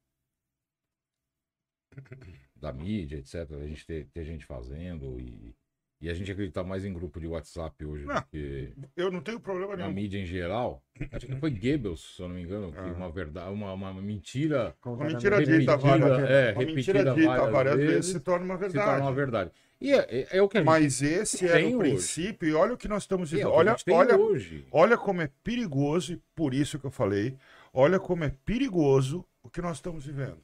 [2.56, 3.50] da mídia, etc.
[3.52, 5.54] A gente ter, ter gente fazendo e
[6.00, 8.16] E a gente acredita mais em grupo de WhatsApp hoje Não.
[8.16, 9.94] do que Eu não tenho problema na nenhum.
[9.94, 10.82] mídia em geral.
[11.10, 12.92] Acho que foi Goebbels, se eu não me engano, que Ah.
[12.92, 17.26] uma verdade, uma, uma mentira Uma mentira repetida, dita várias é, Uma repetida mentira dita
[17.28, 19.16] várias, várias vezes, vezes se torna uma se torna uma verdade.
[19.16, 19.50] verdade.
[19.80, 21.90] E é, é- é o que a gente Mas esse era tem o hoje.
[21.90, 23.48] princípio, e olha o que nós estamos é vivendo.
[23.52, 24.66] a Olha, olha, hoje.
[24.70, 27.34] olha como é perigoso, e por isso que eu falei,
[27.72, 30.38] olha como é perigoso o que nós estamos vivendo.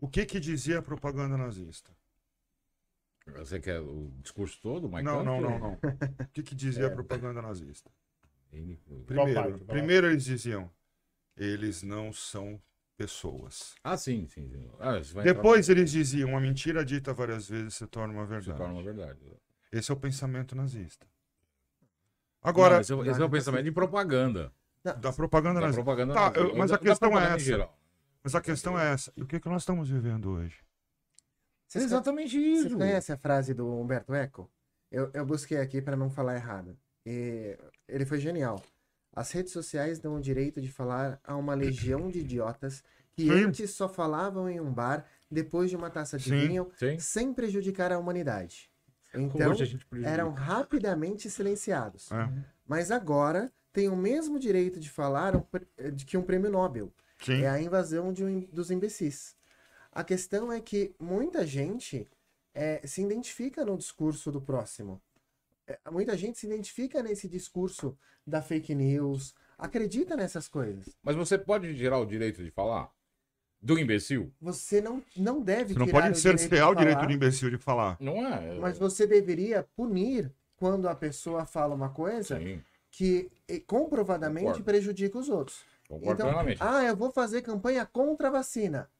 [0.00, 1.90] O que que dizia a propaganda nazista?
[3.38, 5.72] Você quer o discurso todo, Mike não, não, não, não.
[5.74, 7.90] O que que dizia a propaganda nazista?
[9.06, 10.70] Primeiro, primeiro eles diziam,
[11.36, 12.60] eles não são
[12.96, 13.74] pessoas.
[13.82, 14.48] Ah, sim, sim.
[14.50, 14.70] sim.
[14.78, 18.58] Ah, Depois eles diziam, uma mentira dita várias vezes se torna uma entrar- se verdade.
[18.58, 19.20] torna uma verdade.
[19.72, 21.06] Esse é o pensamento nazista.
[22.42, 24.52] Agora, Agora, esse, é o- esse é o pensamento de propaganda.
[24.84, 25.82] da propaganda Da nazista.
[25.82, 26.40] propaganda Tá, nazista.
[26.46, 27.70] eu- mas a Da questão é essa.
[28.24, 29.12] Mas a questão é essa.
[29.18, 30.56] O que, que nós estamos vivendo hoje?
[30.56, 31.22] É
[31.68, 32.76] Vocês, exatamente Você isso.
[32.76, 34.50] conhece a frase do Humberto Eco?
[34.90, 36.78] Eu, eu busquei aqui para não falar errado.
[37.04, 38.62] E ele foi genial.
[39.12, 42.82] As redes sociais dão o direito de falar a uma legião de idiotas
[43.12, 43.30] que Sim.
[43.44, 46.98] antes só falavam em um bar depois de uma taça de Sim, vinho, Sim.
[46.98, 48.70] sem prejudicar a humanidade.
[49.14, 52.10] Então, a eram rapidamente silenciados.
[52.10, 52.28] É.
[52.66, 55.44] Mas agora tem o mesmo direito de falar um
[55.92, 56.92] de que um prêmio Nobel.
[57.24, 57.42] Sim.
[57.42, 59.34] É a invasão de um- dos imbecis.
[59.92, 62.06] A questão é que muita gente
[62.56, 65.00] é, se identifica no discurso do próximo.
[65.66, 70.96] É, muita gente se identifica nesse discurso da fake news, acredita nessas coisas.
[71.02, 72.92] Mas você pode tirar o direito de falar?
[73.60, 74.30] Do imbecil?
[74.40, 77.96] Você não, não deve Você não tirar pode cercear o direito do imbecil de falar.
[77.98, 78.58] Não é?
[78.58, 84.64] Mas você deveria punir quando a pessoa fala uma coisa Sim, que eh, comprovadamente Concordo.
[84.64, 85.64] prejudica os outros.
[85.88, 86.60] Concordo Então, plenamente.
[86.60, 88.90] ah, eu vou fazer campanha contra a vacina.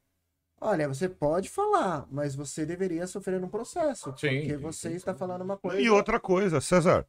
[0.61, 4.13] Olha, você pode falar, mas você deveria sofrer um processo.
[4.15, 5.19] Sim, porque você sim, está sim.
[5.19, 5.81] falando uma coisa.
[5.81, 7.05] E outra coisa, César.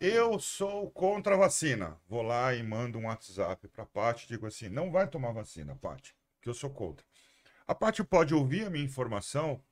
[0.00, 1.98] Eu sou contra a vacina.
[2.08, 5.76] Vou lá e mando um WhatsApp pra Paty e digo assim: não vai tomar vacina,
[5.76, 7.04] Paty, que eu sou contra.
[7.66, 9.62] A Paty pode ouvir a minha informação,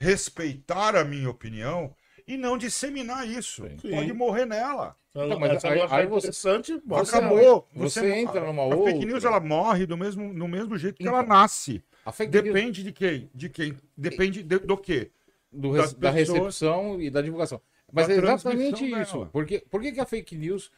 [0.00, 1.94] respeitar a minha opinião
[2.26, 3.62] e não disseminar isso.
[3.80, 3.90] Sim.
[3.90, 4.96] Pode morrer nela.
[5.14, 7.26] Então, mas Essa aí- aí você- interessante, bota você- ela.
[7.26, 7.68] Acabou.
[7.74, 9.06] você entra numa a, a fake outra.
[9.06, 11.82] news ela morre do mesmo, do mesmo jeito que Então, ela nasce.
[12.04, 13.30] A fake news Depende de quem?
[13.34, 13.76] De quem?
[13.96, 15.10] Depende de- do quê?
[15.52, 17.60] do da pessoas- recepção e da divulgação.
[17.92, 19.12] Mas da é exatamente isso.
[19.18, 19.26] dela.
[19.26, 20.70] Por que, por que, que a fake news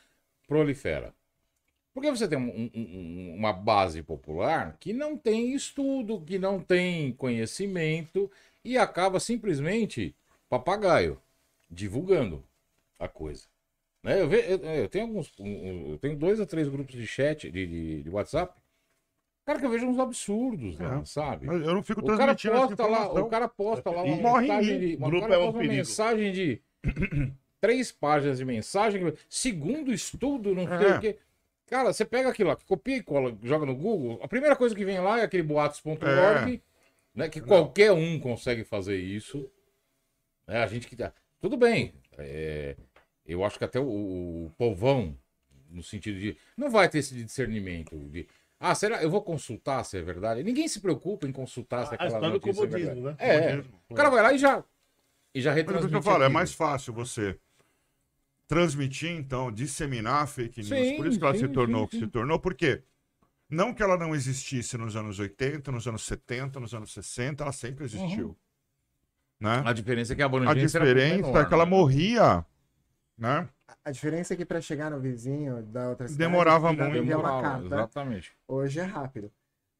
[0.49, 1.15] prolifera?
[1.95, 7.13] Porque você tem um- um- uma base popular que não tem estudo, que não tem
[7.13, 8.29] conhecimento
[8.65, 10.13] e acaba simplesmente
[10.49, 11.21] papagaio
[11.70, 12.44] divulgando
[12.98, 13.44] a coisa.
[14.03, 14.20] Né?
[14.20, 17.66] Eu, ve- eu- eu tenho alguns, eu tenho dois a três grupos de chat de,
[17.66, 18.55] de- de WhatsApp,
[19.46, 21.05] cara que eu vejo uns absurdos, lá, É.
[21.05, 21.46] sabe?
[21.46, 24.48] Eu não fico O cara posta lá, o cara posta lá uma E morre em
[24.48, 26.62] mensagem de, uma, Grupo é um uma mensagem de
[27.61, 30.96] três páginas de mensagem, segundo estudo, não sei É.
[30.96, 31.18] o quê.
[31.66, 34.85] Cara, você pega aquilo lá, copia e cola, joga no Google, a primeira coisa que
[34.85, 36.62] vem lá é aquele boatos.org,
[37.14, 39.50] né, que qualquer um consegue fazer isso.
[40.46, 41.11] né, a gente que tá...
[41.45, 42.75] Tudo bem, é,
[43.27, 43.85] eu acho que até o,
[44.47, 45.15] o povão,
[45.69, 46.39] no sentido de...
[46.57, 48.27] Não vai ter esse discernimento de...
[48.59, 49.03] Ah, será?
[49.03, 50.43] Eu vou consultar se é verdade.
[50.43, 52.85] Ninguém se preocupa em consultar se A aquela notícia é verdade.
[52.87, 53.17] comodismo, né?
[53.19, 53.83] É, Comodismo.
[53.91, 54.65] o cara vai lá e já,
[55.35, 55.95] e já Mas é o que retransmite.
[55.97, 57.39] eu falo, é mais fácil você
[58.49, 60.69] transmitir, então, disseminar fake news.
[60.69, 62.39] Sim, Por isso que ela sim, se tornou sim, o que se tornou.
[62.39, 62.83] Por quê?
[63.51, 67.53] Não que ela não existisse nos anos 80, nos anos 70, nos anos 60, ela
[67.53, 68.35] sempre existiu.
[69.40, 69.62] Né?
[69.64, 71.70] A diferença é que a A abrangência era muito diferença menor, é que ela né?
[71.70, 72.47] morria,
[73.18, 73.49] né?
[73.85, 76.97] A diferença é que para chegar no vizinho da outra cidade, Demorava muito.
[76.97, 77.66] enviar uma Demorava, carta.
[77.66, 78.33] Exatamente.
[78.49, 79.31] Hoje é rápido.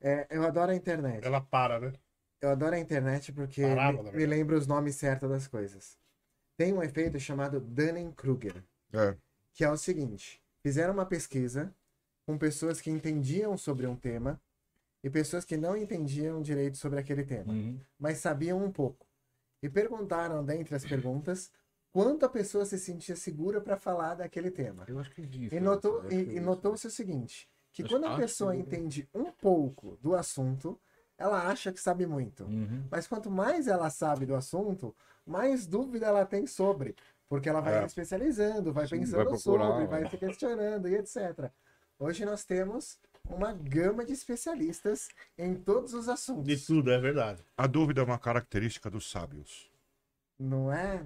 [0.01, 1.25] É, eu adoro a internet.
[1.27, 1.93] Ela para, né?
[2.43, 5.97] Eu adoro a internet porque Parava, me, me lembra os nomes certos das coisas.
[6.57, 8.63] Tem um efeito chamado Dunning-Kruger,
[8.93, 9.17] É.
[9.55, 11.73] que é o seguinte: fizeram uma pesquisa
[12.27, 14.39] com pessoas que entendiam sobre um tema
[15.03, 17.79] e pessoas que não entendiam direito sobre aquele tema, Uhum.
[17.99, 19.04] mas sabiam um pouco.
[19.65, 21.51] E perguntaram, dentre as perguntas,
[21.91, 24.85] quanto a pessoa se sentia segura para falar daquele tema.
[24.87, 25.55] Eu acho que isso.
[25.55, 26.43] E, notou, eu acho e, e isso.
[26.43, 30.79] notou-se o seguinte, que Acho- quando a pessoa que- entende um pouco do assunto,
[31.17, 32.45] ela acha que sabe muito.
[32.45, 32.85] Uhum.
[32.91, 34.95] Mas quanto mais ela sabe do assunto,
[35.25, 36.95] mais dúvida ela tem sobre.
[37.27, 37.81] Porque ela vai É.
[37.81, 39.87] se especializando, vai Sim, pensando vai procurar, sobre, né?
[39.87, 41.51] vai se questionando e etc.
[41.99, 42.99] Hoje nós temos
[43.29, 45.09] uma gama de especialistas
[45.39, 46.67] em todos os De assuntos.
[46.67, 47.43] tudo, é verdade.
[47.57, 49.71] A dúvida é uma característica dos sábios.
[50.39, 51.05] Não é?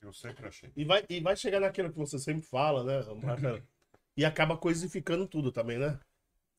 [0.00, 0.72] Eu sempre achei.
[0.76, 3.04] E vai, e vai chegar naquilo que você sempre fala, né?
[3.22, 3.62] Marcelo?
[4.14, 5.98] E acaba coisificando tudo também, né?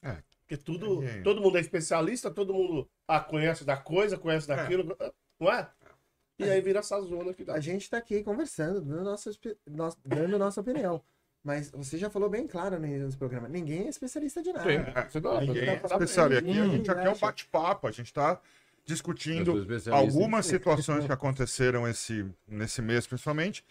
[0.02, 0.24] É.
[0.40, 1.22] Porque tudo, É.
[1.22, 4.98] todo mundo é especialista, todo mundo ah, conhece da coisa, conhece daquilo,
[5.40, 5.70] não é?
[6.40, 7.54] E aí vira essa zona que dá.
[7.54, 9.32] A gente tá aqui conversando, dando nossa,
[10.04, 11.00] dando nossa opinião.
[11.44, 14.64] Mas você já falou bem claro no início do programa, ninguém é especialista de nada.
[14.70, 16.50] Sim, você dá- Ninguém é tá falando especialista.
[16.50, 18.40] Aqui a gente aqui é um bate-papo, a gente está
[18.86, 23.66] discutindo algumas situações que aconteceram esse, nesse mês, principalmente.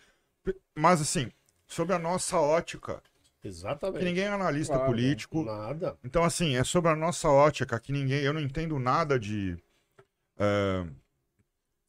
[0.75, 1.31] Mas, assim,
[1.67, 3.03] sobre a nossa ótica,
[3.41, 4.05] que Exatamente.
[4.05, 4.91] ninguém é analista Claro.
[4.91, 5.43] político.
[5.43, 5.97] Nada.
[6.05, 8.23] Então, assim, é sobre a nossa ótica que ninguém.
[8.23, 9.57] Eu não entendo nada de
[10.39, 10.87] eh,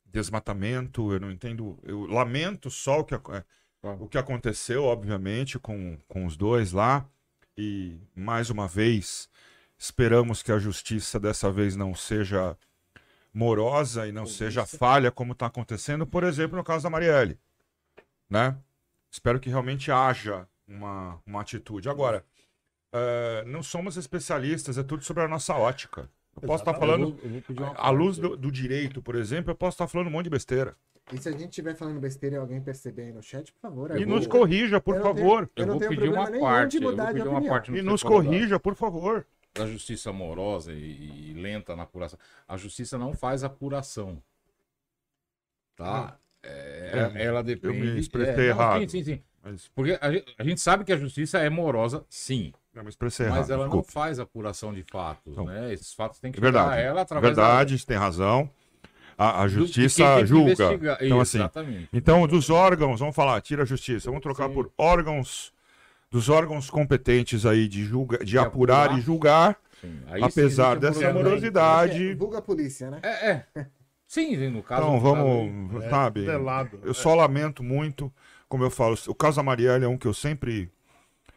[0.06, 1.78] desmatamento, eu não entendo.
[1.84, 3.44] Eu lamento só o que, ac-
[3.84, 7.06] o que aconteceu, obviamente, com, com os dois lá.
[7.58, 9.30] E, mais uma vez,
[9.78, 12.58] esperamos que a justiça dessa vez não seja
[13.34, 17.38] morosa e não seja falha como está acontecendo, por exemplo, no caso da Marielle.
[18.30, 18.56] Né?
[19.12, 21.90] Espero que realmente haja uma, uma atitude.
[21.90, 22.26] Agora,
[22.92, 26.10] eh, não somos especialistas, é tudo sobre a nossa ótica.
[26.36, 27.18] Eu posso estar Exatamente.
[27.56, 30.30] falando, à luz do, do direito, por exemplo, eu posso estar falando um monte de
[30.32, 30.76] besteira.
[31.12, 33.92] E se a gente estiver falando besteira e alguém perceber aí no chat, por favor.
[33.98, 35.50] E eu nos corrija, por eu não tenho- favor.
[35.56, 36.78] Eu Eu não vou pedir uma parte.
[36.78, 39.26] eu vou pedir uma parte no E nos da- corrija, por favor.
[39.54, 42.18] da justiça amorosa e, e lenta na apuração.
[42.48, 44.22] A justiça não faz apuração.
[45.76, 46.18] Tá?
[46.42, 48.00] É, É, ela depende.
[48.00, 48.80] expressei é, não, errado.
[48.82, 49.24] Sim, sim, sim.
[49.44, 52.54] Mas Porque a gente, a gente sabe que a justiça é morosa, sim.
[52.74, 53.52] não me expressei mas errado.
[53.52, 53.88] ela desculpa.
[53.88, 55.46] não faz apuração de fatos, Não.
[55.46, 55.74] né?
[55.74, 56.82] Esses fatos têm que É verdade.
[56.82, 58.50] ela através Verdade, você tem razão.
[59.18, 60.54] A, a justiça que julga.
[61.02, 61.90] Então, assim, Exatamente.
[61.94, 64.10] Então, dos órgãos, vamos falar, tira a justiça.
[64.10, 64.54] Vamos trocar Sim.
[64.54, 65.54] por órgãos,
[66.10, 69.00] dos órgãos competentes aí de, julga, de, De apurar, apurar.
[69.00, 69.58] e julgar,
[70.22, 72.10] apesar dessa morosidade.
[72.10, 73.00] É, vulga a polícia, né?
[73.04, 73.68] É, é.
[74.08, 74.84] Sim, no caso.
[74.84, 76.26] Então, vamos, É, sabe?
[76.26, 76.80] Pelado.
[76.84, 78.14] Eu só lamento muito,
[78.48, 80.72] como eu falo, o caso da Marielle é um que eu sempre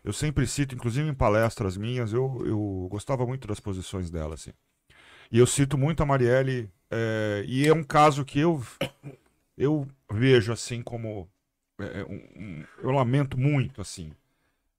[0.04, 4.52] eu sempre cito, inclusive em palestras minhas, eu, eu gostava muito das posições dela, assim.
[5.30, 8.62] E eu cito muito a Marielle, é, e é um caso que eu
[9.56, 11.28] eu vejo assim como
[11.78, 14.12] é, um- um- eu lamento muito, assim.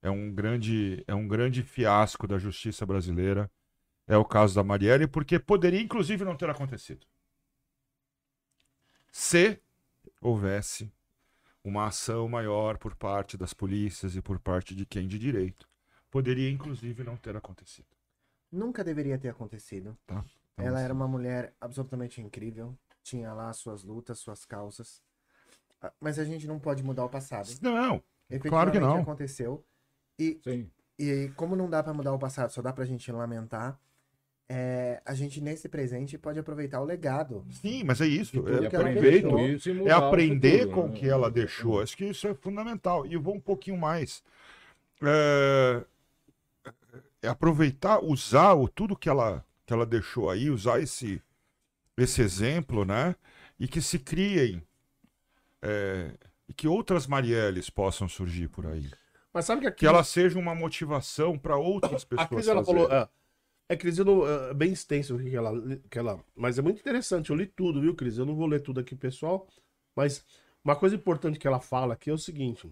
[0.03, 3.51] É um grande é um grande fiasco da justiça brasileira.
[4.07, 7.05] É o caso da Marielle, porque poderia inclusive não ter acontecido.
[9.11, 9.59] Se
[10.21, 10.91] houvesse
[11.63, 15.69] uma ação maior por parte das polícias e por parte de quem de direito.
[16.11, 17.96] Poderia, inclusive, não ter acontecido.
[18.51, 19.97] Nunca deveria ter acontecido.
[20.05, 20.23] Então,
[20.57, 22.75] Ela assim, era uma mulher absolutamente incrível.
[23.03, 25.01] Tinha lá suas lutas, suas causas.
[25.81, 27.49] Ah, Mas a gente não pode mudar o passado.
[27.61, 28.01] Não,
[28.47, 28.99] Claro que não.
[29.01, 29.63] aconteceu.
[30.19, 30.69] E, Sim.
[30.99, 33.79] e como não dá pra mudar o passado, só dá pra gente lamentar.
[34.49, 37.45] é, a gente nesse presente pode aproveitar o legado.
[37.51, 38.37] sim, mas é isso.
[38.47, 39.39] É, aproveito, deixou.
[39.49, 40.97] isso é aprender futuro, com o né?
[40.97, 41.81] que ela deixou.
[41.81, 43.05] Acho que isso é fundamental.
[43.05, 44.23] E eu vou um pouquinho mais.
[45.03, 45.83] É,
[47.27, 51.21] é aproveitar, usar o, tudo que ela, que ela deixou aí, usar esse,
[51.97, 53.15] esse exemplo, né?
[53.59, 54.63] E que se criem.
[55.61, 56.13] é,
[56.47, 58.89] e que outras Marielles possam surgir por aí.
[59.33, 59.79] Mas sabe que aqui.
[59.79, 62.29] Que ela seja uma motivação para outras A pessoas.
[62.29, 62.87] Cris, ela fazerem.
[62.87, 62.91] falou.
[62.91, 63.09] É,
[63.69, 65.51] é Cris, eu não, é bem extenso o que ela,
[65.89, 66.23] que ela.
[66.35, 67.29] Mas é muito interessante.
[67.29, 68.17] Eu li tudo, viu, Cris?
[68.17, 69.47] Eu não vou ler tudo aqui, pessoal.
[69.95, 70.25] Mas
[70.63, 72.71] uma coisa importante que ela fala aqui é o seguinte.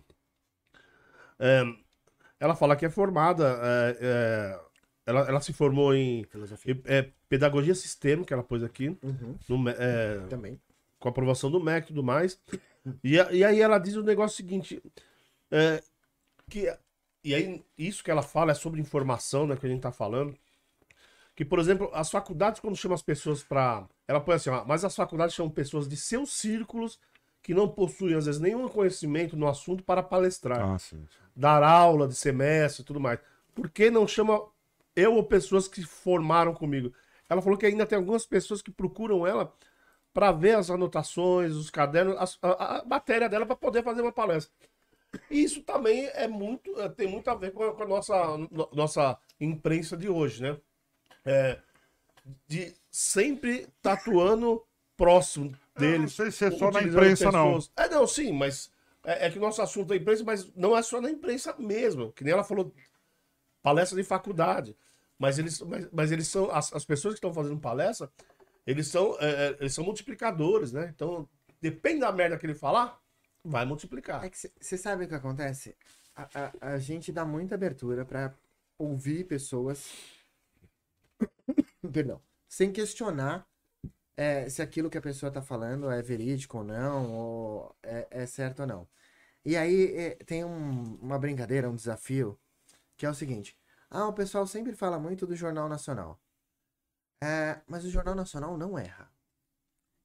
[1.38, 1.64] É,
[2.46, 3.60] ela fala que é formada.
[3.62, 4.60] é, é,
[5.06, 6.80] ela, ela se formou em Filosofia.
[6.86, 8.98] é, pedagogia sistêmica, ela pôs aqui.
[9.04, 10.60] Uhum, no é, também.
[11.00, 12.39] com a aprovação do MEC e tudo mais.
[13.04, 14.82] E, e aí ela diz o negócio seguinte:
[15.52, 15.82] é,
[16.50, 16.72] que,
[17.24, 20.36] e aí isso que ela fala é sobre informação, né, que a gente tá falando.
[21.36, 23.88] Que, por exemplo, as faculdades, quando chamam as pessoas para.
[24.08, 27.00] Ela põe assim, ó, mas as faculdades chamam pessoas de seus círculos
[27.46, 30.98] que não possuem, às vezes, nenhum conhecimento no assunto para palestrar, Ah, sim.
[30.98, 31.06] sim.
[31.36, 33.20] dar aula de semestre e tudo mais.
[33.54, 34.41] Por que não chama
[34.96, 36.91] eu ou pessoas que formaram comigo?
[37.30, 39.54] Ela falou que ainda tem algumas pessoas que procuram ela
[40.14, 44.12] para ver as anotações, os cadernos, as- a, a matéria dela para poder fazer uma
[44.12, 44.52] palestra.
[45.30, 48.38] E isso também é muito, é, tem muito a ver com a, com a nossa,
[48.38, 50.58] no- nossa imprensa de hoje, né?
[51.26, 51.60] É,
[52.48, 54.64] de sempre tatuando
[54.98, 56.14] próximo Eu não deles.
[56.14, 57.56] sei se é só na imprensa, não.
[57.56, 57.72] pessoas.
[57.76, 58.72] É, não, sim, mas
[59.04, 62.12] é, é que o nosso assunto é imprensa, mas não é só na imprensa mesmo.
[62.12, 62.74] Que nem ela falou,
[63.62, 64.76] palestra de faculdade.
[65.18, 68.12] Mas eles, mas, mas eles são, as, as pessoas que estão fazendo palestra,
[68.66, 70.92] eles são, é, é, eles são multiplicadores, né?
[70.94, 71.28] Então,
[71.62, 73.00] depende da merda que ele falar,
[73.44, 74.24] vai multiplicar.
[74.26, 75.76] É que você sabe o que acontece?
[76.16, 78.34] A, a, a gente dá muita abertura pra
[78.78, 79.92] ouvir pessoas.
[81.94, 82.22] Perdão.
[82.48, 83.48] Sem questionar
[84.18, 88.26] é, se aquilo que a pessoa tá falando é verídico ou não, ou é, é
[88.26, 88.88] certo ou não.
[89.45, 92.39] E aí é, tem um- uma brincadeira, um desafio,
[92.97, 93.57] que é o seguinte:
[93.89, 96.20] ah, o pessoal sempre fala muito do Jornal Nacional.
[97.22, 99.09] É, mas o Jornal Nacional não erra.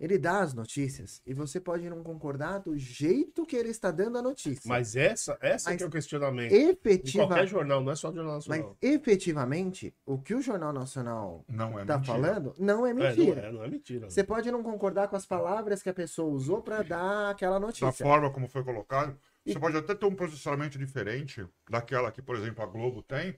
[0.00, 4.16] Ele dá as notícias e você pode não concordar do jeito que ele está dando
[4.16, 4.62] a notícia.
[4.66, 6.52] Mas essa, essa Mas que é o questionamento.
[6.52, 7.26] Em efetiva...
[7.26, 8.76] qualquer jornal, não é só Jornal Mas Nacional.
[8.80, 12.16] efetivamente, o que o Jornal Nacional Não é está mentira.
[12.18, 13.42] falando não é É, mentira.
[13.42, 14.08] não é, não é mentira.
[14.10, 17.66] Você pode não concordar com as palavras que a pessoa usou para dar aquela Da
[17.66, 17.92] notícia.
[17.92, 19.16] forma como foi colocado.
[19.44, 23.34] E- Você pode até ter um posicionamento diferente daquela que, por exemplo, a Globo tem.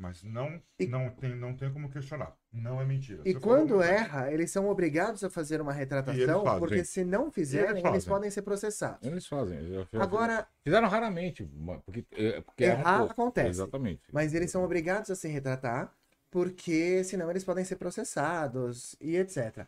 [0.00, 2.34] Mas não, E- não, tem, não tem como questionar.
[2.50, 3.20] Não é mentira.
[3.26, 7.80] E Você quando erra, eles são obrigados a fazer uma retratação, porque se não fizerem,
[7.80, 9.06] eles eles, podem ser processados.
[9.06, 9.58] Eles fazem.
[9.58, 11.44] eles Agora, Fizeram raramente,
[11.84, 13.12] porque, é, porque Errar pouco.
[13.12, 13.50] acontece.
[13.50, 14.00] Exatamente.
[14.10, 15.92] mas eles são obrigados a se retratar,
[16.30, 19.66] porque senão eles podem ser processados e etc.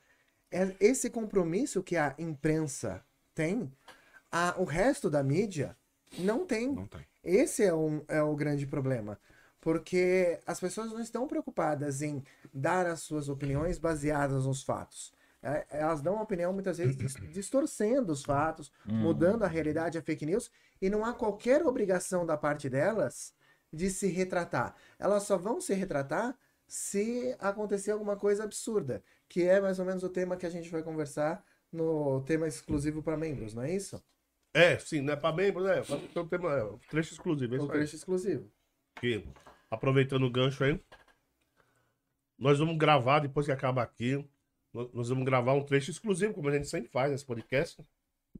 [0.50, 3.04] É- Esse compromisso que a imprensa
[3.34, 3.70] tem,
[4.30, 5.76] a- o resto da mídia
[6.18, 6.72] não tem.
[6.72, 7.02] Não tem.
[7.22, 9.18] Esse é, um, é o grande problema.
[9.62, 15.14] Porque as pessoas não estão preocupadas em dar as suas opiniões baseadas nos fatos.
[15.40, 20.02] É, Elas dão uma opinião muitas vezes dis- distorcendo os fatos, mudando a realidade, a
[20.02, 20.50] fake news,
[20.80, 23.32] e não há qualquer obrigação da parte delas
[23.72, 24.74] de se retratar.
[24.98, 26.36] Elas só vão se retratar
[26.66, 30.70] se acontecer alguma coisa absurda, que é mais ou menos o tema que a gente
[30.70, 34.02] vai conversar no tema exclusivo para membros, não é isso?
[34.52, 35.82] É, sim, não é pra membros, é.
[35.82, 37.54] Pra ter um tema, é, trecho exclusivo.
[37.54, 38.50] É O trecho exclusivo.
[38.96, 39.24] que,
[39.72, 40.78] aproveitando o gancho aí,
[42.38, 44.22] nós vamos gravar, depois que acaba aqui,
[44.92, 47.82] nós vamos gravar um trecho exclusivo, como a gente sempre faz nesse podcast.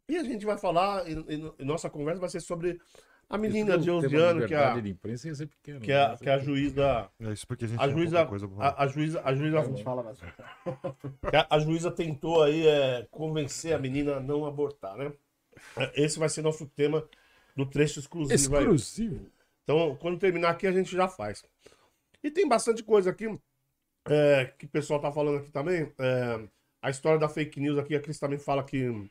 [0.08, 2.80] E a gente vai falar, e, e- e nossa conversa vai ser sobre
[3.28, 5.80] a menina de 11 anos, que é a, imprensa ia ser pequeno.
[5.80, 6.16] que é, a- né?
[6.16, 7.10] que é a juíza.
[7.20, 8.68] É isso porque a gente A juíza, coisa pra falar.
[8.70, 10.18] a, a juíza, a juíza, A gente fala mais.
[11.48, 15.12] a, a juíza tentou aí é, convencer a menina a não abortar, né?
[15.94, 17.06] Esse vai ser nosso tema
[17.54, 18.64] do trecho exclusivo aí.
[19.64, 21.44] Então, quando terminar aqui, a gente já faz.
[22.22, 23.26] E tem bastante coisa aqui
[24.08, 25.92] é, que o pessoal tá falando aqui também.
[25.98, 26.48] É,
[26.80, 29.08] a história da fake news aqui, a Cris também fala que.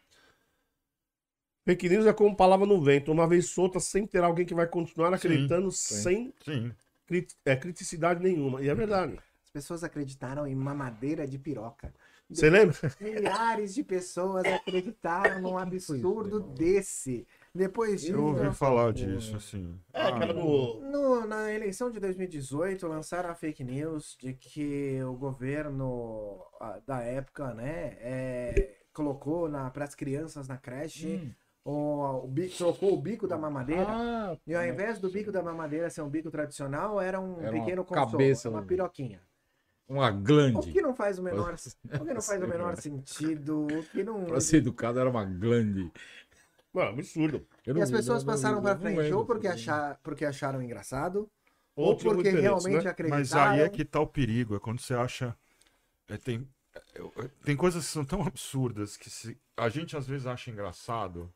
[1.63, 3.11] Fake news é como palavra no vento.
[3.11, 6.73] Uma vez solta, sem ter alguém que vai continuar acreditando sem Sim.
[7.05, 8.61] crit- é, criticidade nenhuma.
[8.61, 9.17] E é verdade.
[9.43, 11.93] As pessoas acreditaram em mamadeira de piroca.
[12.29, 12.75] Você lembra?
[12.99, 17.27] Milhares de pessoas acreditaram num absurdo desse.
[17.53, 19.77] Depois disso, Eu ouvi falar disso, assim.
[19.93, 20.79] É, aquela do.
[20.89, 27.01] no- na eleição de 2018, lançaram a fake news de que o governo ah, da
[27.01, 31.31] época, né, é, colocou para as crianças na creche, Hum.
[31.65, 33.85] o, o bi- trocou o bico da mamadeira.
[33.89, 37.51] Ah, E ao invés do bico da mamadeira ser um bico tradicional, era um Era
[37.51, 39.19] uma pequeno consolo, cabeça, uma um- piroquinha.
[39.89, 40.71] uma O glande.
[40.71, 44.23] que não faz o menor, o que não faz o menor sentido, o que não...
[44.23, 45.91] Pra ser educado era uma glande.
[46.73, 47.45] Mano, absurdo.
[47.65, 49.17] Eu E não- as pessoas passaram não frente, lembro.
[49.19, 51.29] ou porque, achar, porque acharam engraçado,
[51.75, 52.89] Ou porque interesse, realmente né?
[52.91, 53.19] acreditaram.
[53.19, 55.35] Mas aí é que tá o perigo, é quando você acha.
[56.07, 56.47] é, tem,
[56.95, 57.11] eu-
[57.45, 61.33] tem coisas que são tão absurdas que se, a gente às vezes acha engraçado.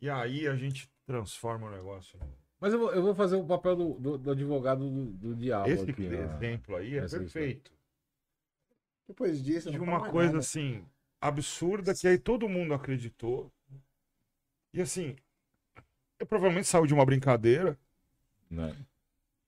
[0.00, 2.18] E aí a gente transforma o negócio.
[2.60, 5.68] Mas eu vou, eu vou fazer o papel do, do- do advogado do, do diabo
[5.68, 6.08] Esse aqui.
[6.08, 6.24] né?
[6.24, 7.72] exemplo aí é Essa perfeito.
[9.06, 10.38] Depois disso, De não uma coisa nada.
[10.38, 10.84] assim,
[11.20, 13.52] absurda, que aí todo mundo acreditou.
[14.74, 15.14] E assim,
[16.18, 17.78] eu provavelmente saiu de uma brincadeira.
[18.50, 18.74] Né?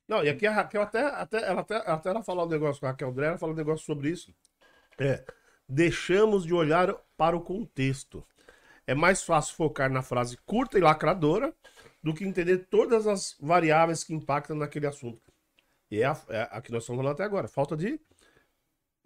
[0.07, 2.87] Não, e aqui a Raquel até, até, ela, até, até ela falou um negócio com
[2.87, 4.33] a Raquel Dré, ela falou um negócio sobre isso.
[4.97, 5.24] É,
[5.68, 8.24] deixamos de olhar para o contexto.
[8.87, 11.53] É mais fácil focar na frase curta e lacradora
[12.01, 15.33] do que entender todas as variáveis que impactam naquele assunto.
[15.91, 17.49] E é a, é a que nós estamos falando até agora.
[17.49, 18.01] Falta de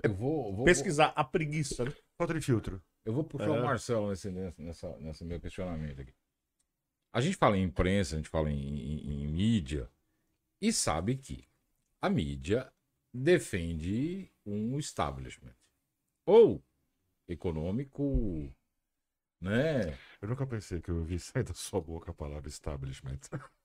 [0.02, 1.82] Eu vou, vou, pesquisar a preguiça.
[1.86, 1.92] né?
[2.18, 2.82] Falta de filtro.
[3.04, 3.50] Eu vou puxar É.
[3.50, 6.14] o Marcelo nesse, nessa, nesse meu questionamento aqui.
[7.12, 9.90] A gente fala em imprensa, a gente fala em, em- em mídia,
[10.60, 11.48] e sabe que
[12.00, 12.72] a mídia
[13.12, 15.54] defende um establishment.
[16.26, 16.62] Ou
[17.28, 18.52] econômico,
[19.40, 19.98] né?
[20.20, 23.18] Eu nunca pensei que eu ouvi sair da sua boca a palavra establishment.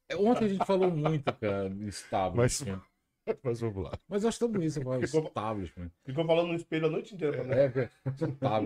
[0.10, 2.78] É, Ontem a gente falou muito, cara, de establishment.
[2.78, 2.95] Mas
[3.44, 3.92] vamos lá.
[4.08, 5.92] Mas eu acho tão bonito você falar Ficou- establishment.
[6.06, 7.44] Ficou falando no espelho a noite inteira.
[7.44, 7.66] Né?
[7.66, 7.90] É, é.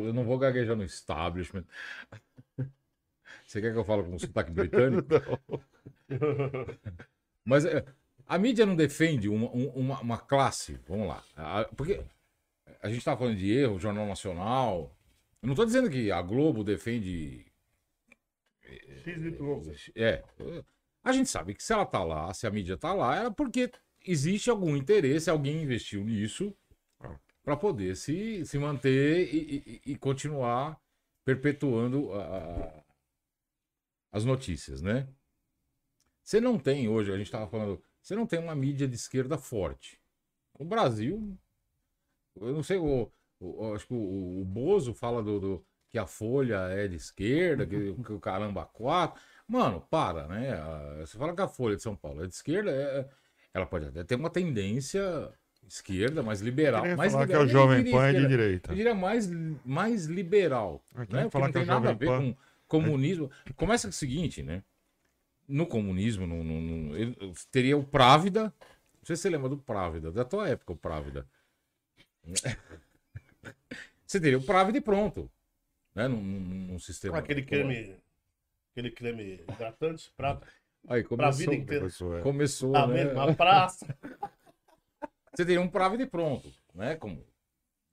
[0.06, 1.64] Eu não vou gaguejar no establishment.
[3.46, 5.08] Você quer que eu fale com sotaque britânico?
[7.46, 7.84] Mas é,
[8.28, 11.24] a mídia não defende uma, um- uma, uma classe, vamos lá.
[11.36, 12.04] A- Porque
[12.82, 14.96] a gente está falando de erro, Jornal Nacional.
[15.42, 17.46] Eu não estou dizendo que a Globo defende.
[19.96, 20.24] É.
[21.04, 23.72] A gente sabe que se ela tá lá, se a mídia tá lá, é porque
[24.06, 26.56] existe algum interesse, alguém investiu nisso
[27.44, 30.80] para poder se, se manter e, e- e continuar
[31.26, 32.84] perpetuando a-
[34.12, 35.08] as notícias, né?
[36.24, 39.38] Você não tem hoje, a gente estava falando, você não tem uma mídia de esquerda
[39.38, 40.00] forte.
[40.60, 41.38] O Brasil,
[42.36, 46.06] eu não sei, o- o- acho que o, o Bozo fala do, do- que a
[46.06, 47.76] Folha é de esquerda, que,
[48.06, 49.20] que o caramba quatro.
[49.48, 50.54] Mano, para, né?
[50.54, 53.10] A- Você fala que a Folha de São Paulo é de esquerda, é-
[53.54, 55.32] ela pode até ter uma tendência
[55.68, 56.84] esquerda, mais liberal.
[56.96, 58.72] Mais falar que é liberal, o Jovem Pan é de direita.
[58.72, 59.28] Eu diria mais,
[59.66, 60.84] mais liberal.
[61.10, 61.30] Né?
[61.30, 62.20] Falar não que é tem nada a ver Pan.
[62.34, 62.38] com
[62.68, 63.30] comunismo.
[63.56, 64.64] Começa com o seguinte, né?
[65.48, 67.18] No comunismo, no, no- no- ele-
[67.52, 68.46] teria o Právida.
[68.46, 71.28] Não sei se você lembra do Právida, da tua época, o Právida.
[74.06, 75.30] Você teria o Právida e pronto.
[75.94, 76.08] Né?
[76.08, 77.18] Num, num- num sistema.
[77.18, 77.96] Aquele creme.
[78.72, 80.40] Aquele creme hidratante pra,
[80.88, 81.80] Aí, pra começou, vida inteira.
[81.82, 82.22] Começou, é.
[82.22, 83.06] começou A né?
[83.06, 83.86] mesma praça.
[85.34, 86.52] Você teria um Právida e pronto.
[86.74, 86.96] Né?
[86.96, 87.24] Como,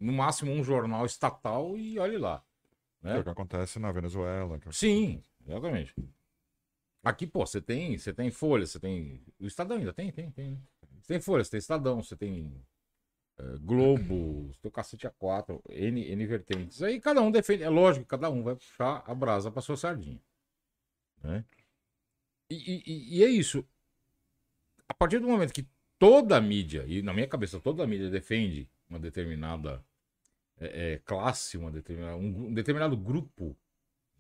[0.01, 2.43] no máximo um jornal estatal e olhe lá.
[3.03, 4.59] Que é o que acontece na Venezuela.
[4.59, 5.95] que- Sim, exatamente.
[7.05, 9.22] Aqui, pô, você tem, você tem Folha, você tem.
[9.39, 10.51] O Estadão ainda tem, tem, tem.
[10.53, 10.59] né?
[11.01, 12.61] Você tem Folha, você tem Estadão, você tem
[13.39, 16.82] eh, Globo, você tem o Cacete A4, N, N vertentes.
[16.82, 17.62] Aí cada um defende.
[17.62, 20.20] É lógico que cada um vai puxar a brasa pra sua sardinha.
[21.22, 21.45] Né?
[22.51, 22.55] E,
[22.86, 23.64] e- e- é isso.
[24.88, 25.66] A partir do momento que
[25.99, 29.84] toda a mídia, e na minha cabeça toda a mídia defende uma determinada
[30.61, 33.57] eh, eh, classe, uma determinada, um, um determinado grupo,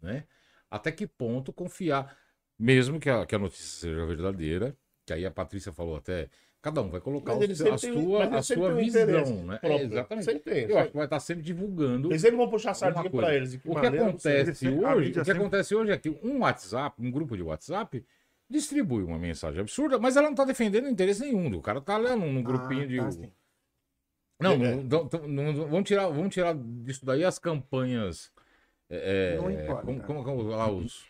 [0.02, 0.24] né?
[0.70, 2.16] Até que ponto confiar,
[2.58, 6.28] mesmo que a, que a notícia seja verdadeira, que aí a Patrícia falou até,
[6.60, 9.60] cada um vai colocar o a sua, a sua visão, né?
[9.62, 10.24] É, exatamente.
[10.24, 10.64] Sempre tem.
[10.68, 13.52] Eu acho que vai estar sempre divulgando Eles sempre vão puxar a sardinha pra eles.
[13.52, 17.00] que o que maneira, acontece hoje, o que sempre- acontece hoje é que um WhatsApp,
[17.00, 18.04] um grupo de WhatsApp,
[18.48, 21.54] distribui uma mensagem absurda, mas ela não está defendendo interesse nenhum.
[21.56, 23.26] O cara tá lá num, num grupinho Ah, de.
[23.26, 23.32] tá.
[24.40, 24.56] Não, É.
[24.58, 28.32] não, não, não- não- vamos, tirar, vamos tirar disso daí as campanhas.
[28.88, 29.84] é, Não é, importa.
[29.86, 31.04] Como, como, como lá os.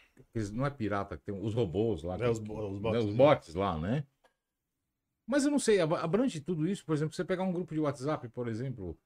[0.53, 2.15] Não é pirata, que tem os robôs lá.
[2.15, 3.05] É, que- os bo- os né, bots.
[3.05, 4.05] os bots lá, né?
[5.27, 7.81] Mas eu não sei, ab- abrange tudo isso, por exemplo, você pegar um grupo de
[7.81, 8.97] WhatsApp, por exemplo.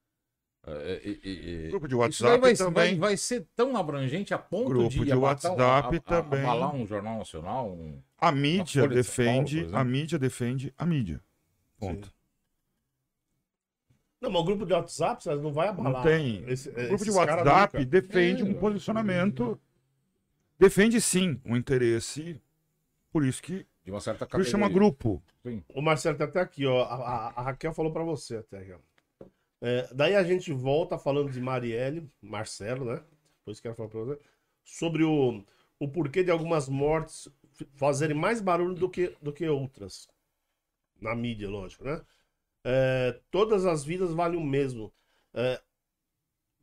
[0.67, 2.73] é, é, é, é, Grupo de WhatsApp vai, também.
[2.91, 6.39] vai, vai ser tão abrangente a ponto Grupo de, de abatar- WhatsApp a- a- também.
[6.41, 7.71] abalar um jornal nacional.
[7.71, 9.77] um- A mídia Paulo, defende, exemplo.
[9.77, 11.19] a mídia defende a mídia.
[11.79, 12.05] Ponto.
[12.07, 12.13] Sim.
[14.21, 15.93] Não, mas o grupo de WhatsApp não vai abalar.
[15.93, 16.43] Não tem.
[16.47, 17.85] Esse- O grupo de WhatsApp nunca.
[17.89, 19.59] defende É, um posicionamento.
[20.59, 22.39] Defende sim um interesse.
[23.11, 25.21] Por isso que de uma certa por isso chama grupo.
[25.73, 26.83] O Marcelo tá até aqui, ó.
[26.83, 28.59] A, a- a Raquel falou pra você até.
[28.59, 29.25] aqui, ó.
[29.59, 33.01] É, daí a gente volta falando de Marielle, Marcelo, né?
[33.43, 34.19] Foi isso que ela falou pra você.
[34.63, 35.43] Sobre o,
[35.79, 37.27] o porquê de algumas mortes
[37.75, 40.07] fazerem mais barulho do que, do que outras.
[40.99, 42.01] Na mídia, lógico, né?
[42.63, 44.93] É, todas as vidas valem o mesmo.
[45.33, 45.59] É,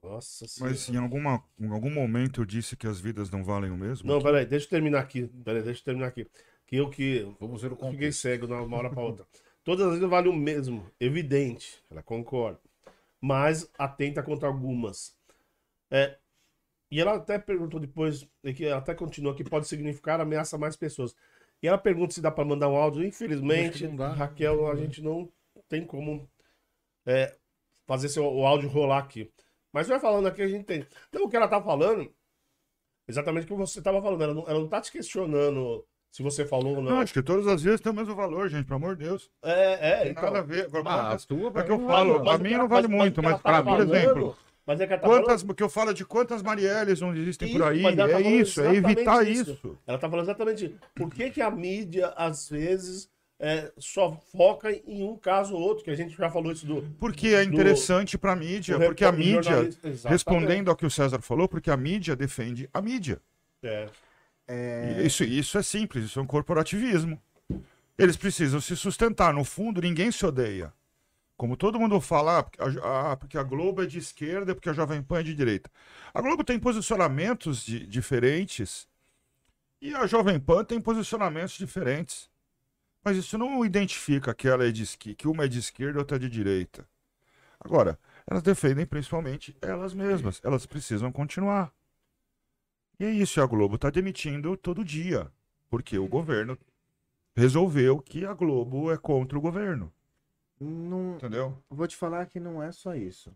[0.03, 0.73] nossa senhora.
[0.73, 4.09] Mas em, alguma, em algum momento eu disse que as vidas não valem o mesmo?
[4.09, 5.27] Não, peraí, deixa eu terminar aqui.
[5.45, 6.27] Peraí, deixa eu terminar aqui.
[6.67, 8.21] Que eu que Vamos ver o Fiquei contexto.
[8.21, 9.27] cego de uma hora para outra.
[9.65, 12.61] Todas as vezes vale o mesmo, evidente, ela concorda.
[13.21, 15.15] Mas atenta contra algumas.
[15.91, 16.17] É,
[16.91, 20.59] e ela até perguntou depois, e que ela até continua, que pode significar ameaça a
[20.59, 21.15] mais pessoas.
[21.63, 23.05] E ela pergunta se dá para mandar um áudio.
[23.05, 24.13] Infelizmente, dá.
[24.13, 25.29] Raquel, a gente não
[25.69, 26.29] tem como
[27.07, 27.35] é,
[27.87, 29.31] fazer seu, o áudio rolar aqui.
[29.73, 30.87] Mas vai falando aqui, a gente tem.
[31.09, 32.11] Então, o que ela tá falando,
[33.07, 36.47] exatamente o que você estava falando, ela não, ela não tá te questionando se você
[36.47, 36.93] falou ou não.
[36.93, 39.31] Não, acho que todas as vezes tem o mesmo valor, gente, pelo amor de Deus.
[39.43, 40.23] É, é, Tem então.
[40.25, 40.65] nada a ver.
[40.67, 43.01] Agora, Ah, a tua, é que eu falo, pra Mas mim não vale mas- mas
[43.03, 44.37] muito, ela mas tá pra, por falando- exemplo,
[44.69, 47.49] Mas é que ela tá quantas, falando, que eu falo de quantas Marielles não existem
[47.49, 49.53] por Isso, aí, mas ela tá é isso, é evitar isso.
[49.53, 49.79] isso.
[49.87, 50.75] ela tá falando exatamente isso.
[50.95, 53.09] Por que, que a mídia, às vezes,
[53.41, 55.83] é, só foca em um caso ou outro?
[55.83, 56.83] Que a gente já falou isso do.
[57.01, 59.71] Porque é interessante pra mídia, do porque a mídia,
[60.05, 63.23] respondendo ao que o César falou, porque a mídia defende a mídia.
[63.63, 63.87] É.
[64.47, 67.19] E Isso, isso é simples, isso é um corporativismo.
[67.97, 69.33] Eles precisam se sustentar.
[69.33, 70.75] No fundo, ninguém se odeia.
[71.39, 74.69] Como todo mundo fala, ah, porque a, ah, porque a Globo é de esquerda, porque
[74.69, 75.71] a Jovem Pan é de direita.
[76.13, 78.89] A Globo tem posicionamentos di- diferentes
[79.81, 82.29] e a Jovem Pan tem posicionamentos diferentes.
[83.05, 86.01] Mas isso não identifica que ela é de esqui, que uma é de esquerda e
[86.01, 86.85] outra é de direita.
[87.61, 90.41] Agora, elas defendem principalmente elas mesmas.
[90.45, 91.73] Elas precisam continuar.
[92.99, 95.31] E é isso, a Globo está demitindo todo dia,
[95.71, 96.59] porque o governo
[97.37, 99.93] resolveu que a Globo é contra o governo,
[100.61, 101.57] Não, entendeu?
[101.71, 103.35] vou te falar que não é só isso.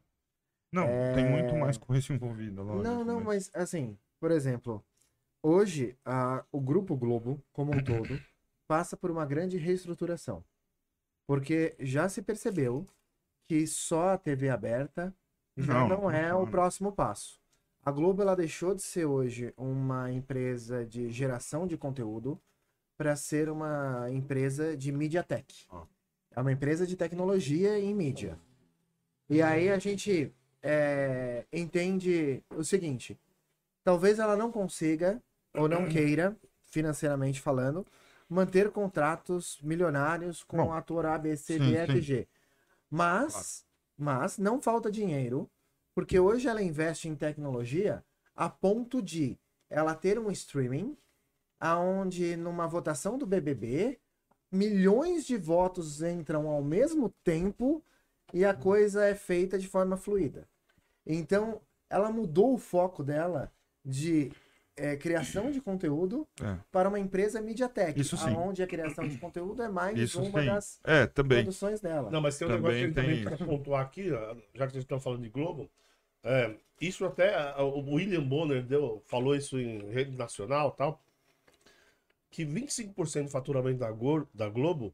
[0.72, 1.14] Não, É.
[1.14, 2.82] tem muito mais com isso envolvido, lógico.
[2.82, 4.82] Não, não, mas- mas assim, por exemplo,
[5.42, 8.20] hoje a, o Grupo Globo, como um todo,
[8.66, 10.42] passa por uma grande reestruturação.
[11.26, 12.86] Porque já se percebeu
[13.46, 15.14] que só a TV aberta
[15.56, 16.50] já Não, não, não é o funciona.
[16.50, 17.40] próximo passo.
[17.84, 22.40] A Globo ela deixou de ser hoje uma empresa de geração de conteúdo
[22.96, 25.66] para ser uma empresa de MediaTek.
[25.68, 25.84] Ó.
[26.34, 28.38] É uma empresa de tecnologia em mídia.
[29.28, 33.18] E aí a gente é, entende o seguinte:
[33.84, 35.22] talvez ela não consiga
[35.54, 37.86] ou não queira, financeiramente falando,
[38.28, 42.00] manter contratos milionários com Bom, o ator A, B, C, sim, D, F, sim.
[42.00, 42.28] G.
[42.90, 43.64] Mas,
[43.96, 45.50] mas não falta dinheiro,
[45.94, 48.02] porque hoje ela investe em tecnologia
[48.34, 50.96] a ponto de ela ter um streaming
[51.60, 53.98] aonde numa votação do BBB
[54.52, 57.82] milhões de votos entram ao mesmo tempo
[58.32, 60.46] e a coisa é feita de forma fluida.
[61.06, 63.50] Então, ela mudou o foco dela
[63.84, 64.30] de
[64.76, 66.56] é, criação de conteúdo É.
[66.70, 68.30] para uma empresa MediaTek, Isso sim.
[68.34, 70.46] onde a criação de conteúdo é mais Isso uma sim.
[70.46, 71.38] das É, também.
[71.42, 72.10] produções dela.
[72.10, 74.08] Não, mas tem um Também negócio que também quer pontuar aqui,
[74.54, 75.68] já que vocês estão falando de Globo.
[76.24, 81.00] é, isso até o William Bonner deu, falou isso em rede nacional e tal.
[82.32, 84.92] Que 25% do faturamento da, Gor- da Globo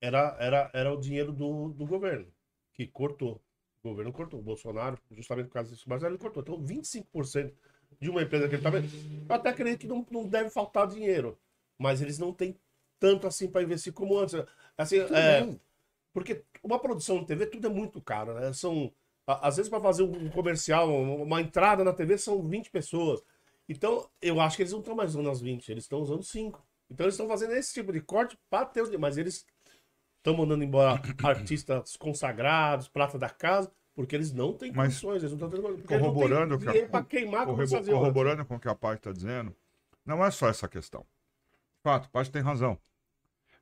[0.00, 2.26] era, era, era o dinheiro do, do governo,
[2.74, 3.42] que cortou.
[3.82, 4.38] O governo cortou.
[4.38, 6.42] O Bolsonaro, justamente por causa disso, mas ele cortou.
[6.42, 7.52] Então, 25%
[8.00, 8.88] de uma empresa que ele tá vendo.
[9.28, 11.38] Eu até acredito que não, não deve faltar dinheiro.
[11.78, 12.56] Mas eles não têm
[13.00, 14.34] tanto assim para investir como antes.
[14.76, 15.40] Assim, é,
[16.12, 18.52] porque uma produção de TV, tudo é muito caro, né?
[18.52, 18.92] São,
[19.26, 23.22] às vezes, para fazer um comercial, um- uma entrada na TV, são 20 pessoas.
[23.68, 26.66] Então, eu acho que eles não estão mais usando as 20, eles estão usando 5.
[26.90, 28.98] Então, eles estão fazendo esse tipo de corte para ter o.
[28.98, 29.44] Mas eles
[30.16, 35.36] estão mandando embora artistas consagrados, prata da casa, porque eles não têm Mas condições, eles
[35.38, 38.96] não estão tendo corroborando o que a- queimar Corrobo- corroborando com o que a Paty
[39.00, 39.54] está dizendo,
[40.04, 41.02] não é só essa questão.
[41.02, 42.78] De fato, a Paty tem razão.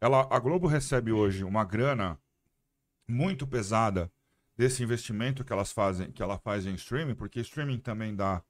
[0.00, 2.18] Ela, a Globo recebe hoje uma grana
[3.08, 4.10] muito pesada
[4.56, 8.42] desse investimento que elas fazem, que ela faz em streaming, porque streaming também dá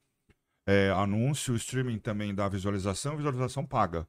[0.66, 4.06] é, anúncio, streaming também dá visualização, visualização paga.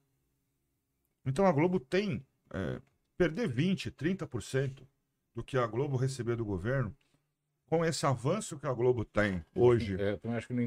[1.25, 2.81] Então a Globo tem é,
[3.17, 4.87] perder 20, 30%
[5.35, 6.95] do que a Globo receber do governo
[7.67, 10.19] com esse avanço que a Globo tem hoje É,